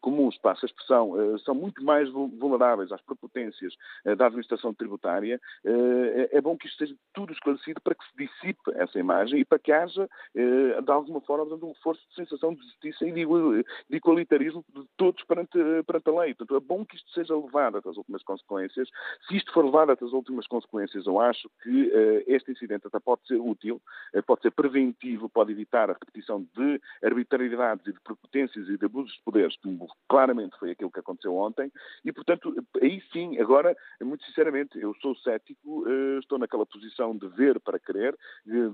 comuns, 0.00 0.36
passa 0.38 0.66
a 0.66 0.68
expressão, 0.68 1.38
são 1.44 1.54
muito 1.54 1.82
mais 1.84 2.08
vulneráveis 2.10 2.61
às 2.92 3.02
prepotências 3.02 3.74
da 4.16 4.26
administração 4.26 4.74
tributária, 4.74 5.40
é 5.64 6.40
bom 6.40 6.56
que 6.56 6.66
isto 6.66 6.78
seja 6.78 6.94
tudo 7.12 7.32
esclarecido 7.32 7.80
para 7.80 7.94
que 7.94 8.04
se 8.04 8.16
dissipe 8.16 8.72
essa 8.74 8.98
imagem 8.98 9.40
e 9.40 9.44
para 9.44 9.58
que 9.58 9.72
haja, 9.72 10.08
eh, 10.34 10.80
de 10.80 10.90
alguma 10.90 11.20
forma, 11.20 11.54
um 11.54 11.72
reforço 11.72 12.00
de 12.08 12.14
sensação 12.14 12.54
de 12.54 12.62
justiça 12.62 13.06
e 13.06 13.12
de 13.12 13.26
igualitarismo 13.90 14.64
de 14.74 14.84
todos 14.96 15.22
perante, 15.24 15.58
perante 15.86 16.08
a 16.08 16.20
lei. 16.20 16.34
Portanto, 16.34 16.56
é 16.56 16.60
bom 16.60 16.84
que 16.84 16.96
isto 16.96 17.10
seja 17.10 17.36
levado 17.36 17.78
até 17.78 17.88
as 17.88 17.96
últimas 17.96 18.22
consequências. 18.22 18.88
Se 19.28 19.36
isto 19.36 19.52
for 19.52 19.64
levado 19.64 19.92
até 19.92 20.04
as 20.04 20.12
últimas 20.12 20.46
consequências, 20.46 21.06
eu 21.06 21.20
acho 21.20 21.50
que 21.62 21.92
este 22.26 22.52
incidente 22.52 22.86
até 22.86 22.98
pode 22.98 23.26
ser 23.26 23.36
útil, 23.36 23.80
pode 24.26 24.42
ser 24.42 24.50
preventivo, 24.52 25.28
pode 25.28 25.52
evitar 25.52 25.90
a 25.90 25.94
repetição 25.94 26.46
de 26.56 26.80
arbitrariedades 27.02 27.86
e 27.86 27.92
de 27.92 28.00
prepotências 28.00 28.68
e 28.68 28.76
de 28.76 28.84
abusos 28.84 29.12
de 29.14 29.22
poderes, 29.22 29.56
como 29.62 29.88
claramente 30.08 30.58
foi 30.58 30.70
aquilo 30.70 30.90
que 30.90 31.00
aconteceu 31.00 31.34
ontem, 31.36 31.70
e, 32.04 32.12
portanto, 32.12 32.51
aí 32.80 33.02
sim, 33.12 33.38
agora, 33.38 33.76
muito 34.02 34.24
sinceramente, 34.24 34.78
eu 34.78 34.94
sou 35.00 35.14
cético, 35.16 35.88
uh, 35.88 36.18
estou 36.18 36.38
naquela 36.38 36.66
posição 36.66 37.16
de 37.16 37.28
ver 37.28 37.60
para 37.60 37.78
querer, 37.78 38.16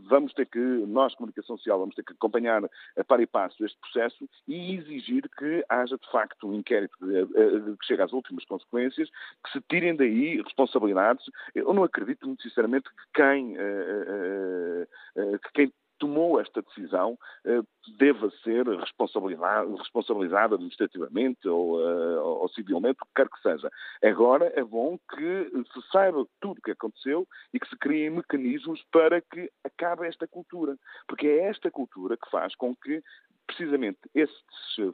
vamos 0.09 0.32
ter 0.32 0.46
que, 0.46 0.59
nós, 0.59 1.14
comunicação 1.14 1.56
social, 1.56 1.78
vamos 1.78 1.94
ter 1.94 2.05
que 2.05 2.12
acompanhar 2.12 2.62
a 2.96 3.05
par 3.05 3.20
e 3.20 3.26
passo 3.26 3.64
este 3.64 3.78
processo 3.80 4.28
e 4.46 4.74
exigir 4.76 5.28
que 5.36 5.64
haja, 5.68 5.96
de 5.96 6.10
facto, 6.10 6.48
um 6.48 6.55
inquérito 6.55 6.96
que 6.98 7.86
chegue 7.86 8.02
às 8.02 8.12
últimas 8.12 8.44
consequências, 8.44 9.09
que 9.44 9.52
se 9.52 9.60
tirem 9.68 9.96
daí 9.96 10.40
responsabilidades. 10.42 11.24
Eu 11.55 11.72
não 11.72 11.84
acredito, 11.84 12.26
muito 12.26 12.42
sinceramente, 12.42 12.88
que 12.88 13.22
quem, 13.22 13.56
eh, 13.56 14.86
eh, 15.16 15.38
que 15.38 15.52
quem 15.55 15.72
tomou 15.98 16.40
esta 16.40 16.62
decisão 16.62 17.18
eh, 17.44 17.60
deva 17.98 18.30
ser 18.42 18.66
responsabilizado 18.66 20.54
administrativamente 20.54 21.48
ou, 21.48 21.80
uh, 21.80 22.20
ou 22.20 22.48
civilmente, 22.50 22.98
o 23.02 23.06
que 23.06 23.12
quer 23.16 23.28
que 23.28 23.40
seja. 23.40 23.70
Agora 24.02 24.52
é 24.54 24.62
bom 24.62 24.98
que 25.10 25.50
se 25.72 25.90
saiba 25.90 26.26
tudo 26.40 26.58
o 26.58 26.62
que 26.62 26.72
aconteceu 26.72 27.26
e 27.52 27.58
que 27.58 27.68
se 27.68 27.76
criem 27.76 28.10
mecanismos 28.10 28.84
para 28.92 29.20
que 29.20 29.50
acabe 29.64 30.06
esta 30.06 30.26
cultura. 30.26 30.76
Porque 31.06 31.26
é 31.26 31.48
esta 31.48 31.70
cultura 31.70 32.16
que 32.16 32.30
faz 32.30 32.54
com 32.56 32.74
que 32.76 33.02
precisamente 33.48 33.98
esses 34.14 34.36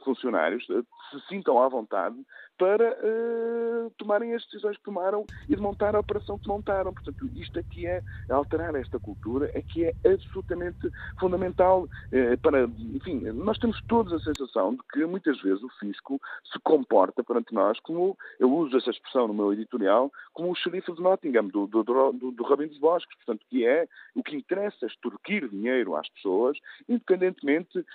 funcionários 0.03 0.65
se 0.65 1.27
sintam 1.27 1.61
à 1.61 1.67
vontade 1.67 2.15
para 2.57 2.91
uh, 2.93 3.89
tomarem 3.97 4.33
as 4.33 4.43
decisões 4.45 4.77
que 4.77 4.83
tomaram 4.83 5.25
e 5.49 5.55
de 5.55 5.61
montar 5.61 5.93
a 5.93 5.99
operação 5.99 6.39
que 6.39 6.47
montaram. 6.47 6.93
Portanto, 6.93 7.29
isto 7.35 7.59
aqui 7.59 7.85
é 7.85 8.01
alterar 8.29 8.73
esta 8.75 8.97
cultura, 8.97 9.51
é 9.53 9.61
que 9.61 9.85
é 9.85 9.93
absolutamente 10.05 10.89
fundamental 11.19 11.83
uh, 11.83 12.37
para, 12.41 12.63
enfim, 12.63 13.19
nós 13.31 13.57
temos 13.57 13.79
todos 13.87 14.13
a 14.13 14.19
sensação 14.19 14.73
de 14.73 14.81
que 14.93 15.05
muitas 15.05 15.39
vezes 15.41 15.61
o 15.63 15.69
fisco 15.79 16.19
se 16.51 16.57
comporta 16.59 17.23
perante 17.23 17.53
nós 17.53 17.79
como, 17.81 18.17
eu 18.39 18.51
uso 18.51 18.77
essa 18.77 18.89
expressão 18.89 19.27
no 19.27 19.33
meu 19.33 19.51
editorial, 19.51 20.09
como 20.33 20.51
o 20.51 20.55
xerife 20.55 20.93
de 20.93 21.01
Nottingham, 21.01 21.47
do, 21.47 21.67
do, 21.67 21.83
do, 21.83 22.11
do 22.13 22.31
dos 22.31 22.79
Bosques, 22.79 23.17
portanto, 23.17 23.45
que 23.49 23.65
é 23.65 23.85
o 24.15 24.23
que 24.23 24.35
interessa 24.35 24.85
extorquir 24.85 25.49
dinheiro 25.49 25.95
às 25.95 26.07
pessoas, 26.09 26.57
independentemente 26.87 27.85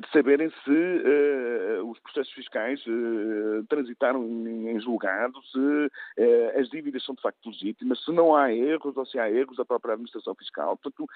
de 0.00 0.08
saberem 0.12 0.48
se 0.64 0.70
uh, 0.70 1.90
os 1.90 1.98
processos 2.00 2.32
fiscais 2.32 2.80
uh, 2.86 3.64
transitaram 3.68 4.24
em, 4.24 4.70
em 4.70 4.80
julgado, 4.80 5.34
se 5.50 5.58
uh, 5.58 6.60
as 6.60 6.68
dívidas 6.68 7.04
são 7.04 7.14
de 7.14 7.22
facto 7.22 7.48
legítimas, 7.48 8.04
se 8.04 8.12
não 8.12 8.34
há 8.34 8.52
erros 8.52 8.96
ou 8.96 9.04
se 9.04 9.18
há 9.18 9.30
erros 9.30 9.56
da 9.56 9.64
própria 9.64 9.94
administração 9.94 10.34
fiscal. 10.36 10.76
Portanto, 10.76 11.08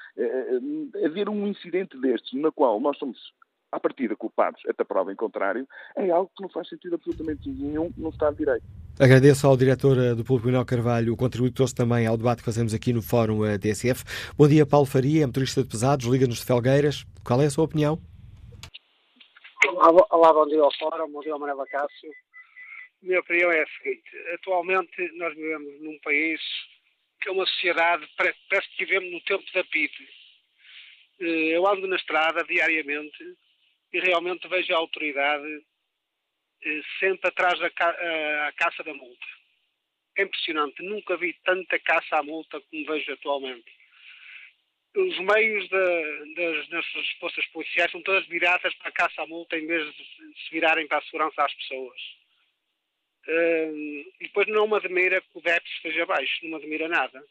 haver 1.04 1.28
um 1.28 1.46
incidente 1.46 1.96
destes, 1.98 2.40
na 2.40 2.50
qual 2.50 2.80
nós 2.80 2.98
somos 2.98 3.18
à 3.70 3.78
partida 3.78 4.16
culpados, 4.16 4.60
até 4.68 4.84
prova 4.84 5.12
em 5.12 5.16
contrário, 5.16 5.66
é 5.96 6.10
algo 6.10 6.30
que 6.36 6.42
não 6.42 6.50
faz 6.50 6.68
sentido 6.68 6.96
absolutamente 6.96 7.48
nenhum 7.48 7.90
no 7.96 8.10
Estado 8.10 8.32
de 8.32 8.44
Direito. 8.44 8.64
Agradeço 9.00 9.46
ao 9.46 9.56
diretor 9.56 10.14
do 10.14 10.24
Público 10.24 10.48
Manuel 10.48 10.66
Carvalho 10.66 11.14
o 11.14 11.16
contributo 11.16 11.54
trouxe 11.54 11.74
também 11.74 12.06
ao 12.06 12.16
debate 12.16 12.40
que 12.40 12.44
fazemos 12.44 12.74
aqui 12.74 12.92
no 12.92 13.00
Fórum 13.00 13.40
DSF. 13.58 14.04
Bom 14.36 14.46
dia, 14.46 14.66
Paulo 14.66 14.86
Faria, 14.86 15.22
é 15.22 15.26
motorista 15.26 15.62
de 15.62 15.68
pesados, 15.68 16.06
liga-nos 16.06 16.38
de 16.38 16.44
Felgueiras. 16.44 17.06
Qual 17.24 17.40
é 17.40 17.46
a 17.46 17.50
sua 17.50 17.64
opinião? 17.64 17.98
Olá, 19.68 20.32
bom 20.32 20.46
dia 20.46 20.60
ao 20.60 20.74
Fórum, 20.76 21.08
bom 21.12 21.20
dia 21.20 21.32
ao 21.32 21.38
Manuel 21.38 21.60
Acácio. 21.60 22.10
Minha 23.00 23.20
opinião 23.20 23.50
é 23.52 23.62
a 23.62 23.66
seguinte: 23.66 24.10
atualmente 24.34 25.12
nós 25.12 25.34
vivemos 25.36 25.80
num 25.80 25.98
país 26.00 26.40
que 27.20 27.28
é 27.28 27.32
uma 27.32 27.46
sociedade, 27.46 28.08
parece 28.16 28.68
que 28.70 28.84
vivemos 28.84 29.12
no 29.12 29.20
tempo 29.20 29.44
da 29.54 29.62
PID. 29.62 29.92
Eh, 31.20 31.56
eu 31.56 31.66
ando 31.68 31.86
na 31.86 31.94
estrada 31.94 32.42
diariamente 32.42 33.36
e 33.92 34.00
realmente 34.00 34.48
vejo 34.48 34.74
a 34.74 34.78
autoridade 34.78 35.64
eh, 36.64 36.80
sempre 36.98 37.28
atrás 37.28 37.56
da 37.60 37.70
ca 37.70 37.90
a 38.48 38.52
caça 38.54 38.82
da 38.82 38.92
multa. 38.92 39.26
É 40.18 40.24
impressionante, 40.24 40.82
nunca 40.82 41.16
vi 41.16 41.34
tanta 41.44 41.78
caça 41.78 42.16
à 42.16 42.22
multa 42.22 42.60
como 42.60 42.84
vejo 42.86 43.12
atualmente 43.12 43.81
os 44.96 45.18
meios 45.20 45.68
de, 45.68 46.34
das 46.34 46.68
nossas 46.68 47.08
forças 47.18 47.46
policiais 47.46 47.90
são 47.90 48.02
todas 48.02 48.26
viradas 48.26 48.74
para 48.74 48.88
a 48.88 48.92
caça 48.92 49.22
à 49.22 49.26
multa 49.26 49.56
em 49.56 49.66
vez 49.66 49.86
de 49.94 50.04
se 50.04 50.50
virarem 50.50 50.86
para 50.86 50.98
a 50.98 51.02
segurança 51.02 51.42
às 51.42 51.54
pessoas. 51.54 52.00
Uh, 53.26 54.04
e 54.20 54.24
depois 54.26 54.48
não 54.48 54.66
me 54.66 54.76
admira 54.76 55.20
que 55.20 55.38
o 55.38 55.40
déficit 55.40 55.76
esteja 55.76 56.04
baixo, 56.04 56.32
não 56.42 56.50
me 56.50 56.56
admira 56.56 56.88
nada. 56.88 57.22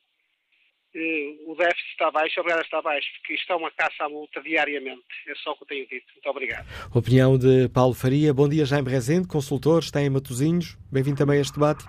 Uh, 0.95 1.51
o 1.51 1.55
déficit 1.55 1.91
está 1.91 2.09
baixo, 2.09 2.39
obrigado 2.39 2.63
está 2.63 2.81
baixo, 2.81 3.07
porque 3.17 3.33
isto 3.33 3.51
é 3.51 3.55
uma 3.55 3.71
caça 3.71 4.05
à 4.05 4.09
multa 4.09 4.41
diariamente. 4.41 5.03
É 5.27 5.35
só 5.35 5.51
o 5.51 5.57
que 5.57 5.63
eu 5.63 5.67
tenho 5.67 5.87
dito. 5.87 6.11
Muito 6.13 6.29
obrigado. 6.29 6.65
Opinião 6.95 7.37
de 7.37 7.69
Paulo 7.69 7.93
Faria. 7.93 8.33
Bom 8.33 8.49
dia, 8.49 8.65
Jaime 8.65 8.89
Rezende, 8.89 9.27
consultor, 9.27 9.79
está 9.79 10.01
em 10.01 10.09
Matosinhos. 10.09 10.77
Bem-vindo 10.91 11.17
também 11.17 11.37
a 11.37 11.41
este 11.41 11.53
debate. 11.53 11.83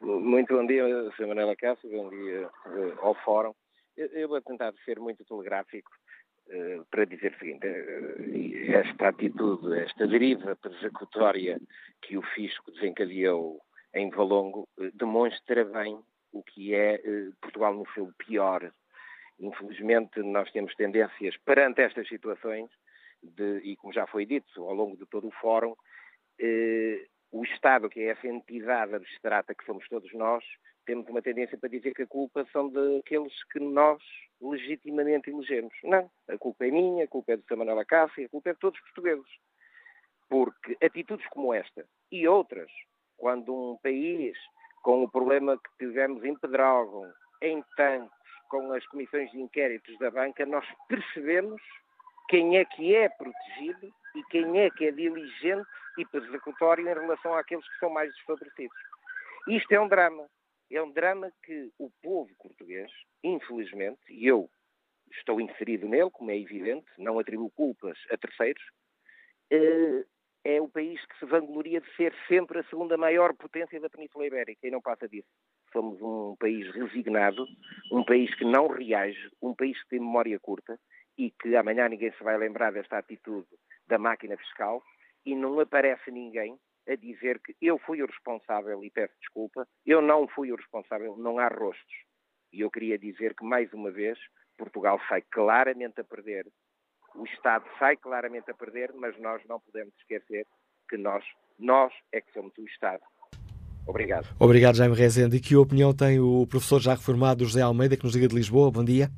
Muito 0.00 0.54
bom 0.54 0.66
dia, 0.66 0.84
Sr. 1.16 1.26
Manela 1.26 1.56
Cássio, 1.56 1.90
bom 1.90 2.10
dia 2.10 2.48
uh, 2.66 2.98
ao 3.00 3.14
Fórum. 3.24 3.54
Eu 3.98 4.28
vou 4.28 4.40
tentar 4.40 4.72
ser 4.84 5.00
muito 5.00 5.24
telegráfico 5.24 5.90
uh, 6.46 6.84
para 6.88 7.04
dizer 7.04 7.32
o 7.32 7.38
seguinte: 7.38 7.66
uh, 7.66 8.72
esta 8.72 9.08
atitude, 9.08 9.76
esta 9.80 10.06
deriva 10.06 10.54
persecutória 10.54 11.60
que 12.00 12.16
o 12.16 12.22
fisco 12.22 12.70
desencadeou 12.70 13.60
em 13.92 14.08
Valongo 14.10 14.68
uh, 14.78 14.90
demonstra 14.94 15.64
bem 15.64 15.98
o 16.32 16.44
que 16.44 16.74
é 16.74 17.00
Portugal 17.40 17.74
no 17.74 17.88
seu 17.92 18.12
pior. 18.18 18.72
Infelizmente, 19.40 20.20
nós 20.22 20.48
temos 20.52 20.74
tendências 20.76 21.36
perante 21.38 21.80
estas 21.80 22.06
situações, 22.06 22.70
de, 23.20 23.58
e 23.64 23.76
como 23.76 23.92
já 23.92 24.06
foi 24.06 24.26
dito 24.26 24.62
ao 24.62 24.74
longo 24.74 24.96
de 24.96 25.06
todo 25.06 25.26
o 25.26 25.32
fórum, 25.32 25.74
o 27.32 27.44
Estado, 27.44 27.88
que 27.88 28.00
é 28.00 28.10
essa 28.10 28.26
entidade 28.26 28.94
abstrata 28.94 29.54
que 29.54 29.64
somos 29.64 29.88
todos 29.88 30.12
nós, 30.12 30.44
temos 30.88 31.06
uma 31.06 31.20
tendência 31.20 31.58
para 31.58 31.68
dizer 31.68 31.92
que 31.92 32.04
a 32.04 32.06
culpa 32.06 32.46
são 32.50 32.70
daqueles 32.70 33.44
que 33.52 33.60
nós 33.60 34.02
legitimamente 34.40 35.28
elegemos. 35.28 35.74
Não, 35.84 36.10
a 36.26 36.38
culpa 36.38 36.64
é 36.64 36.70
minha, 36.70 37.04
a 37.04 37.08
culpa 37.08 37.32
é 37.32 37.36
do 37.36 37.44
Samuel 37.46 37.78
Acácia, 37.78 38.24
a 38.24 38.28
culpa 38.30 38.48
é 38.48 38.52
de 38.54 38.58
todos 38.58 38.80
os 38.80 38.86
portugueses. 38.86 39.30
Porque 40.30 40.78
atitudes 40.82 41.26
como 41.26 41.52
esta 41.52 41.84
e 42.10 42.26
outras, 42.26 42.70
quando 43.18 43.54
um 43.54 43.76
país, 43.82 44.34
com 44.82 45.04
o 45.04 45.10
problema 45.10 45.58
que 45.58 45.70
tivemos 45.78 46.24
em 46.24 46.34
Pedrógão, 46.34 47.12
em 47.42 47.62
tanques, 47.76 48.16
com 48.48 48.72
as 48.72 48.86
comissões 48.86 49.30
de 49.30 49.42
inquéritos 49.42 49.98
da 49.98 50.10
banca, 50.10 50.46
nós 50.46 50.64
percebemos 50.88 51.60
quem 52.30 52.56
é 52.56 52.64
que 52.64 52.96
é 52.96 53.10
protegido 53.10 53.92
e 54.14 54.24
quem 54.30 54.60
é 54.60 54.70
que 54.70 54.86
é 54.86 54.90
diligente 54.90 55.68
e 55.98 56.06
persecutório 56.06 56.88
em 56.88 56.94
relação 56.94 57.34
àqueles 57.34 57.68
que 57.68 57.78
são 57.78 57.90
mais 57.90 58.10
desfavorecidos. 58.14 58.78
Isto 59.48 59.72
é 59.72 59.80
um 59.80 59.88
drama. 59.88 60.26
É 60.70 60.82
um 60.82 60.90
drama 60.90 61.32
que 61.42 61.70
o 61.78 61.90
povo 62.02 62.30
português, 62.38 62.90
infelizmente, 63.24 64.00
e 64.10 64.26
eu 64.26 64.50
estou 65.12 65.40
inserido 65.40 65.88
nele, 65.88 66.10
como 66.10 66.30
é 66.30 66.38
evidente, 66.38 66.86
não 66.98 67.18
atribuo 67.18 67.50
culpas 67.50 67.98
a 68.10 68.16
terceiros, 68.16 68.62
eh, 69.50 70.04
é 70.44 70.60
o 70.60 70.68
país 70.68 71.04
que 71.06 71.18
se 71.18 71.26
vangloria 71.26 71.80
de 71.80 71.96
ser 71.96 72.14
sempre 72.26 72.60
a 72.60 72.64
segunda 72.64 72.96
maior 72.96 73.34
potência 73.34 73.80
da 73.80 73.90
Península 73.90 74.26
Ibérica 74.26 74.66
e 74.66 74.70
não 74.70 74.80
passa 74.80 75.08
disso. 75.08 75.28
Somos 75.72 76.00
um 76.00 76.36
país 76.36 76.70
resignado, 76.74 77.46
um 77.92 78.04
país 78.04 78.34
que 78.34 78.44
não 78.44 78.68
reage, 78.68 79.30
um 79.42 79.54
país 79.54 79.80
que 79.82 79.88
tem 79.90 80.00
memória 80.00 80.38
curta 80.38 80.78
e 81.16 81.30
que 81.30 81.56
amanhã 81.56 81.88
ninguém 81.88 82.12
se 82.12 82.22
vai 82.22 82.38
lembrar 82.38 82.72
desta 82.72 82.98
atitude 82.98 83.46
da 83.86 83.98
máquina 83.98 84.36
fiscal 84.36 84.82
e 85.26 85.34
não 85.34 85.58
aparece 85.60 86.10
ninguém 86.10 86.58
a 86.88 86.96
dizer 86.96 87.40
que 87.40 87.54
eu 87.60 87.78
fui 87.78 88.02
o 88.02 88.06
responsável 88.06 88.82
e 88.82 88.90
peço 88.90 89.14
desculpa, 89.20 89.66
eu 89.84 90.00
não 90.00 90.26
fui 90.28 90.50
o 90.50 90.56
responsável, 90.56 91.16
não 91.16 91.38
há 91.38 91.48
rostos. 91.48 91.94
E 92.52 92.60
eu 92.60 92.70
queria 92.70 92.98
dizer 92.98 93.34
que, 93.34 93.44
mais 93.44 93.72
uma 93.72 93.90
vez, 93.90 94.18
Portugal 94.56 94.98
sai 95.08 95.22
claramente 95.30 96.00
a 96.00 96.04
perder, 96.04 96.46
o 97.14 97.24
Estado 97.24 97.64
sai 97.78 97.96
claramente 97.96 98.50
a 98.50 98.54
perder, 98.54 98.92
mas 98.94 99.18
nós 99.18 99.42
não 99.46 99.60
podemos 99.60 99.94
esquecer 99.98 100.46
que 100.88 100.96
nós, 100.96 101.24
nós 101.58 101.92
é 102.12 102.20
que 102.20 102.32
somos 102.32 102.56
o 102.56 102.64
Estado. 102.64 103.02
Obrigado. 103.86 104.28
Obrigado, 104.38 104.76
Jaime 104.76 104.94
Rezende. 104.94 105.36
E 105.36 105.40
que 105.40 105.56
opinião 105.56 105.94
tem 105.94 106.20
o 106.20 106.46
professor 106.46 106.80
já 106.80 106.92
reformado 106.92 107.44
José 107.44 107.62
Almeida, 107.62 107.96
que 107.96 108.04
nos 108.04 108.14
liga 108.14 108.28
de 108.28 108.34
Lisboa? 108.34 108.70
Bom 108.70 108.84
dia. 108.84 109.08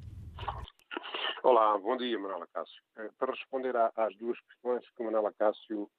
Olá, 1.43 1.77
bom 1.79 1.97
dia, 1.97 2.19
Manuela 2.19 2.47
Cássio. 2.53 2.81
Eh, 2.99 3.11
para 3.19 3.33
responder 3.33 3.75
às 3.77 4.17
duas 4.17 4.39
questões 4.41 4.85
que 4.97 5.03
Manuela 5.03 5.33
Cássio 5.33 5.91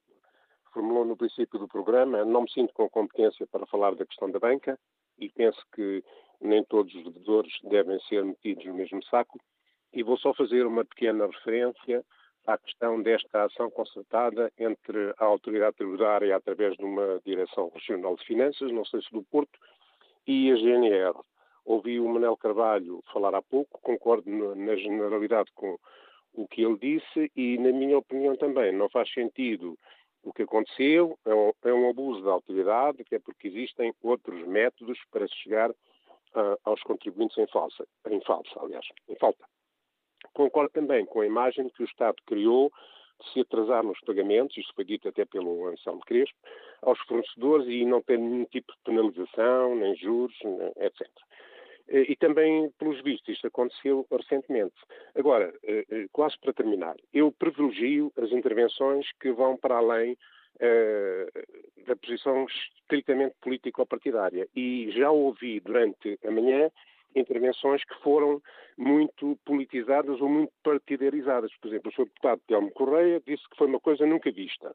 formulou 0.71 1.05
no 1.05 1.17
princípio 1.17 1.59
do 1.59 1.67
programa, 1.67 2.25
não 2.25 2.41
me 2.41 2.51
sinto 2.51 2.73
com 2.73 2.89
competência 2.89 3.45
para 3.47 3.65
falar 3.65 3.95
da 3.95 4.05
questão 4.05 4.29
da 4.31 4.39
banca 4.39 4.77
e 5.17 5.29
penso 5.29 5.61
que 5.73 6.03
nem 6.41 6.63
todos 6.63 6.93
os 6.95 7.03
devedores 7.03 7.53
devem 7.63 7.99
ser 8.01 8.23
metidos 8.25 8.65
no 8.65 8.73
mesmo 8.73 9.03
saco. 9.03 9.39
E 9.93 10.03
vou 10.03 10.17
só 10.17 10.33
fazer 10.33 10.65
uma 10.65 10.85
pequena 10.85 11.27
referência 11.27 12.03
à 12.47 12.57
questão 12.57 13.01
desta 13.01 13.43
ação 13.43 13.69
concertada 13.69 14.51
entre 14.57 15.13
a 15.17 15.25
autoridade 15.25 15.75
tributária 15.75 16.35
através 16.35 16.75
de 16.75 16.83
uma 16.83 17.21
direção 17.25 17.69
regional 17.73 18.15
de 18.15 18.25
finanças, 18.25 18.71
não 18.71 18.85
sei 18.85 19.01
se 19.01 19.11
do 19.11 19.23
Porto, 19.23 19.59
e 20.25 20.51
a 20.51 20.55
GNR. 20.55 21.17
Ouvi 21.63 21.99
o 21.99 22.07
Manel 22.07 22.35
Carvalho 22.37 23.03
falar 23.13 23.35
há 23.35 23.41
pouco, 23.41 23.79
concordo 23.81 24.29
na 24.55 24.75
generalidade 24.75 25.51
com 25.53 25.77
o 26.33 26.47
que 26.47 26.63
ele 26.63 26.77
disse 26.77 27.31
e, 27.35 27.57
na 27.57 27.71
minha 27.71 27.97
opinião, 27.97 28.35
também 28.35 28.71
não 28.71 28.89
faz 28.89 29.11
sentido 29.13 29.77
o 30.23 30.33
que 30.33 30.43
aconteceu 30.43 31.17
é 31.25 31.33
um, 31.33 31.51
é 31.63 31.73
um 31.73 31.89
abuso 31.89 32.23
da 32.23 32.31
autoridade, 32.31 33.03
que 33.03 33.15
é 33.15 33.19
porque 33.19 33.47
existem 33.47 33.93
outros 34.01 34.45
métodos 34.47 34.99
para 35.11 35.27
chegar 35.27 35.71
uh, 35.71 36.57
aos 36.63 36.81
contribuintes 36.83 37.37
em 37.37 37.47
falsa, 37.47 37.87
em 38.09 38.21
falsa, 38.21 38.59
aliás, 38.59 38.85
em 39.09 39.15
falta. 39.15 39.43
Concordo 40.33 40.71
também 40.71 41.05
com 41.05 41.21
a 41.21 41.25
imagem 41.25 41.69
que 41.69 41.81
o 41.81 41.85
Estado 41.85 42.15
criou 42.25 42.71
de 43.19 43.33
se 43.33 43.39
atrasar 43.41 43.83
nos 43.83 43.99
pagamentos, 44.01 44.57
isto 44.57 44.73
foi 44.73 44.85
dito 44.85 45.07
até 45.07 45.25
pelo 45.25 45.67
Anselmo 45.67 46.01
Crespo, 46.01 46.37
aos 46.81 46.99
fornecedores 47.01 47.67
e 47.67 47.85
não 47.85 48.01
ter 48.01 48.17
nenhum 48.17 48.45
tipo 48.45 48.71
de 48.73 48.79
penalização, 48.83 49.75
nem 49.75 49.95
juros, 49.95 50.35
etc. 50.77 51.07
Eh, 51.91 52.05
e 52.09 52.15
também, 52.15 52.71
pelos 52.79 53.01
vistos, 53.03 53.35
isto 53.35 53.47
aconteceu 53.47 54.07
recentemente. 54.09 54.75
Agora, 55.13 55.53
eh, 55.63 55.85
eh, 55.91 56.07
quase 56.11 56.39
para 56.39 56.53
terminar, 56.53 56.95
eu 57.13 57.31
privilegio 57.31 58.11
as 58.17 58.31
intervenções 58.31 59.05
que 59.19 59.31
vão 59.31 59.57
para 59.57 59.77
além 59.77 60.13
uh, 60.13 61.85
da 61.85 61.95
posição 61.95 62.45
estritamente 62.45 63.35
político-partidária. 63.41 64.47
E 64.55 64.89
já 64.91 65.11
ouvi 65.11 65.59
durante 65.59 66.17
a 66.25 66.31
manhã 66.31 66.71
intervenções 67.15 67.83
que 67.83 67.95
foram 68.01 68.41
muito 68.77 69.37
politizadas 69.43 70.21
ou 70.21 70.29
muito 70.29 70.53
partidarizadas. 70.63 71.51
Por 71.59 71.67
exemplo, 71.67 71.91
o 71.91 71.93
Sr. 71.93 72.05
Deputado 72.05 72.41
Telmo 72.47 72.71
Correia 72.71 73.21
disse 73.25 73.47
que 73.49 73.57
foi 73.57 73.67
uma 73.67 73.79
coisa 73.79 74.05
nunca 74.05 74.31
vista. 74.31 74.73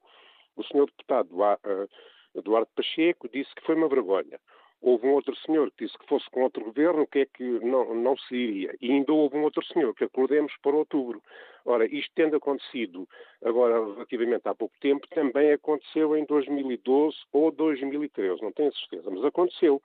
O 0.55 0.62
Sr. 0.62 0.86
Deputado 0.86 1.30
eh, 1.44 1.86
Eduardo 2.34 2.68
Pacheco 2.74 3.28
disse 3.28 3.55
que 3.55 3.64
foi 3.64 3.74
uma 3.74 3.88
vergonha. 3.88 4.38
Houve 4.80 5.06
um 5.06 5.12
outro 5.12 5.34
senhor 5.36 5.70
que 5.70 5.84
disse 5.84 5.98
que 5.98 6.06
fosse 6.06 6.28
com 6.30 6.42
outro 6.42 6.64
governo, 6.64 7.02
o 7.02 7.06
que 7.06 7.20
é 7.20 7.26
que 7.26 7.42
não, 7.42 7.94
não 7.94 8.16
se 8.16 8.34
iria. 8.34 8.74
E 8.80 8.92
ainda 8.92 9.12
houve 9.12 9.36
um 9.36 9.42
outro 9.42 9.64
senhor 9.66 9.94
que 9.94 10.04
acordemos 10.04 10.52
para 10.62 10.76
outubro. 10.76 11.22
Ora, 11.64 11.86
isto 11.86 12.12
tendo 12.14 12.36
acontecido 12.36 13.08
agora 13.44 13.74
relativamente 13.74 14.46
há 14.46 14.54
pouco 14.54 14.74
tempo, 14.80 15.06
também 15.08 15.52
aconteceu 15.52 16.16
em 16.16 16.24
2012 16.24 17.16
ou 17.32 17.50
2013, 17.50 18.42
não 18.42 18.52
tenho 18.52 18.72
certeza, 18.74 19.10
mas 19.10 19.24
aconteceu. 19.24 19.82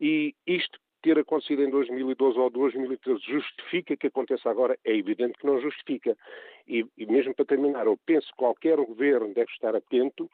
E 0.00 0.34
isto 0.46 0.78
ter 1.02 1.18
acontecido 1.18 1.62
em 1.62 1.70
2012 1.70 2.38
ou 2.38 2.48
2013 2.48 3.20
justifica 3.26 3.96
que 3.96 4.06
aconteça 4.06 4.48
agora? 4.48 4.78
É 4.84 4.96
evidente 4.96 5.36
que 5.38 5.46
não 5.46 5.60
justifica. 5.60 6.16
E, 6.66 6.86
e 6.96 7.06
mesmo 7.06 7.34
para 7.34 7.44
terminar, 7.44 7.86
eu 7.86 7.98
penso 8.06 8.28
que 8.28 8.36
qualquer 8.36 8.76
governo 8.76 9.34
deve 9.34 9.50
estar 9.50 9.74
atento 9.74 10.30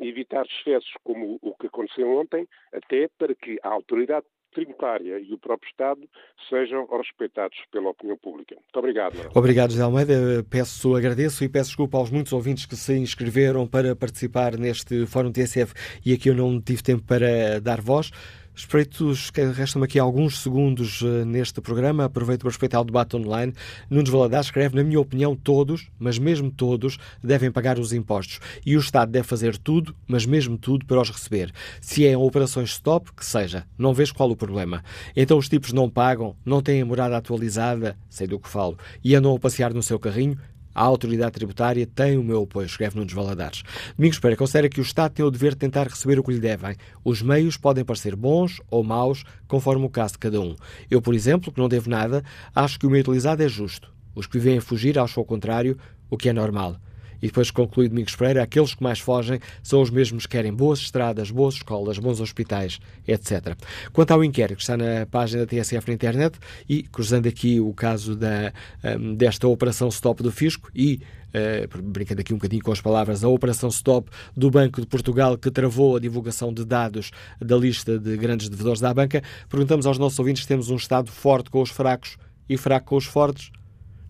evitar 0.00 0.44
excessos 0.46 0.92
como 1.02 1.38
o 1.42 1.54
que 1.54 1.66
aconteceu 1.66 2.08
ontem, 2.18 2.46
até 2.72 3.08
para 3.18 3.34
que 3.34 3.58
a 3.62 3.68
autoridade 3.68 4.26
tributária 4.52 5.18
e 5.18 5.32
o 5.32 5.38
próprio 5.38 5.68
Estado 5.68 6.00
sejam 6.48 6.86
respeitados 6.86 7.56
pela 7.70 7.90
opinião 7.90 8.16
pública. 8.18 8.54
Muito 8.54 8.78
obrigado. 8.78 9.14
Obrigado, 9.34 9.70
José 9.70 9.82
Almeida. 9.82 10.44
Peço, 10.48 10.94
agradeço 10.94 11.42
e 11.42 11.48
peço 11.48 11.70
desculpa 11.70 11.98
aos 11.98 12.10
muitos 12.10 12.32
ouvintes 12.32 12.66
que 12.66 12.76
se 12.76 12.94
inscreveram 12.98 13.66
para 13.66 13.96
participar 13.96 14.58
neste 14.58 15.06
Fórum 15.06 15.32
TSF 15.32 15.72
e 16.04 16.12
aqui 16.12 16.28
eu 16.28 16.34
não 16.34 16.60
tive 16.60 16.82
tempo 16.82 17.02
para 17.04 17.60
dar 17.60 17.80
voz. 17.80 18.10
Espreitos, 18.54 19.30
restam-me 19.56 19.86
aqui 19.86 19.98
alguns 19.98 20.40
segundos 20.40 21.00
uh, 21.00 21.24
neste 21.24 21.58
programa. 21.62 22.04
Aproveito 22.04 22.40
para 22.40 22.50
respeitar 22.50 22.80
o 22.82 22.84
debate 22.84 23.16
online. 23.16 23.54
Nunes 23.88 24.10
Valadares 24.10 24.48
escreve, 24.48 24.76
na 24.76 24.84
minha 24.84 25.00
opinião, 25.00 25.34
todos, 25.34 25.88
mas 25.98 26.18
mesmo 26.18 26.50
todos, 26.50 26.98
devem 27.24 27.50
pagar 27.50 27.78
os 27.78 27.94
impostos. 27.94 28.40
E 28.64 28.76
o 28.76 28.80
Estado 28.80 29.10
deve 29.10 29.26
fazer 29.26 29.56
tudo, 29.56 29.96
mas 30.06 30.26
mesmo 30.26 30.58
tudo, 30.58 30.84
para 30.84 31.00
os 31.00 31.08
receber. 31.08 31.50
Se 31.80 32.06
é 32.06 32.16
operações 32.16 32.70
stop, 32.72 33.10
que 33.14 33.24
seja. 33.24 33.64
Não 33.78 33.94
vejo 33.94 34.14
qual 34.14 34.30
o 34.30 34.36
problema. 34.36 34.84
Então 35.16 35.38
os 35.38 35.48
tipos 35.48 35.72
não 35.72 35.88
pagam, 35.88 36.36
não 36.44 36.60
têm 36.60 36.82
a 36.82 36.86
morada 36.86 37.16
atualizada, 37.16 37.96
sei 38.10 38.26
do 38.26 38.38
que 38.38 38.50
falo, 38.50 38.78
e 39.02 39.14
andam 39.14 39.34
a 39.34 39.38
passear 39.38 39.72
no 39.72 39.82
seu 39.82 39.98
carrinho, 39.98 40.36
a 40.74 40.82
autoridade 40.82 41.32
tributária 41.32 41.86
tem 41.86 42.16
o 42.16 42.22
meu 42.22 42.42
apoio, 42.42 42.66
escreve 42.66 42.96
Nunes 42.96 43.12
Valadares. 43.12 43.62
Domingos 43.96 44.18
Pereira 44.18 44.38
considera 44.38 44.68
que 44.68 44.80
o 44.80 44.82
Estado 44.82 45.12
tem 45.12 45.24
o 45.24 45.30
dever 45.30 45.52
de 45.52 45.58
tentar 45.58 45.86
receber 45.86 46.18
o 46.18 46.22
que 46.22 46.32
lhe 46.32 46.40
devem. 46.40 46.76
Os 47.04 47.22
meios 47.22 47.56
podem 47.56 47.84
parecer 47.84 48.16
bons 48.16 48.60
ou 48.70 48.82
maus, 48.82 49.24
conforme 49.46 49.84
o 49.84 49.90
caso 49.90 50.14
de 50.14 50.18
cada 50.20 50.40
um. 50.40 50.56
Eu, 50.90 51.02
por 51.02 51.14
exemplo, 51.14 51.52
que 51.52 51.60
não 51.60 51.68
devo 51.68 51.90
nada, 51.90 52.24
acho 52.54 52.78
que 52.78 52.86
o 52.86 52.90
meio 52.90 53.02
utilizado 53.02 53.42
é 53.42 53.48
justo. 53.48 53.92
Os 54.14 54.26
que 54.26 54.38
vivem 54.38 54.58
a 54.58 54.62
fugir 54.62 54.98
acham 54.98 55.22
o 55.22 55.26
contrário, 55.26 55.76
o 56.10 56.16
que 56.16 56.28
é 56.28 56.32
normal. 56.32 56.76
E 57.22 57.28
depois 57.28 57.50
conclui 57.50 57.88
Domingos 57.88 58.16
Pereira, 58.16 58.42
aqueles 58.42 58.74
que 58.74 58.82
mais 58.82 58.98
fogem 58.98 59.40
são 59.62 59.80
os 59.80 59.90
mesmos 59.90 60.26
que 60.26 60.32
querem 60.32 60.52
boas 60.52 60.80
estradas, 60.80 61.30
boas 61.30 61.54
escolas, 61.54 61.98
bons 61.98 62.20
hospitais, 62.20 62.80
etc. 63.06 63.56
Quanto 63.92 64.10
ao 64.10 64.24
inquérito 64.24 64.56
que 64.56 64.62
está 64.62 64.76
na 64.76 65.06
página 65.08 65.46
da 65.46 65.46
TSF 65.46 65.88
na 65.88 65.94
internet, 65.94 66.38
e 66.68 66.82
cruzando 66.82 67.28
aqui 67.28 67.60
o 67.60 67.72
caso 67.72 68.16
da, 68.16 68.52
um, 68.98 69.14
desta 69.14 69.46
operação 69.46 69.88
stop 69.88 70.22
do 70.22 70.32
fisco 70.32 70.70
e 70.74 71.00
Uh, 71.32 71.82
brincando 71.82 72.20
aqui 72.20 72.34
um 72.34 72.36
bocadinho 72.36 72.62
com 72.62 72.72
as 72.72 72.80
palavras, 72.82 73.24
a 73.24 73.28
Operação 73.28 73.70
Stop 73.70 74.10
do 74.36 74.50
Banco 74.50 74.82
de 74.82 74.86
Portugal 74.86 75.38
que 75.38 75.50
travou 75.50 75.96
a 75.96 75.98
divulgação 75.98 76.52
de 76.52 76.62
dados 76.62 77.10
da 77.40 77.56
lista 77.56 77.98
de 77.98 78.18
grandes 78.18 78.50
devedores 78.50 78.82
da 78.82 78.92
banca. 78.92 79.22
Perguntamos 79.48 79.86
aos 79.86 79.96
nossos 79.96 80.18
ouvintes 80.18 80.42
se 80.42 80.48
temos 80.48 80.68
um 80.68 80.76
Estado 80.76 81.10
forte 81.10 81.48
com 81.48 81.62
os 81.62 81.70
fracos 81.70 82.18
e 82.46 82.58
fraco 82.58 82.88
com 82.88 82.96
os 82.96 83.06
fortes. 83.06 83.50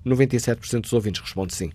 97% 0.05 0.81
dos 0.81 0.93
ouvintes 0.93 1.21
responde 1.21 1.55
sim. 1.55 1.71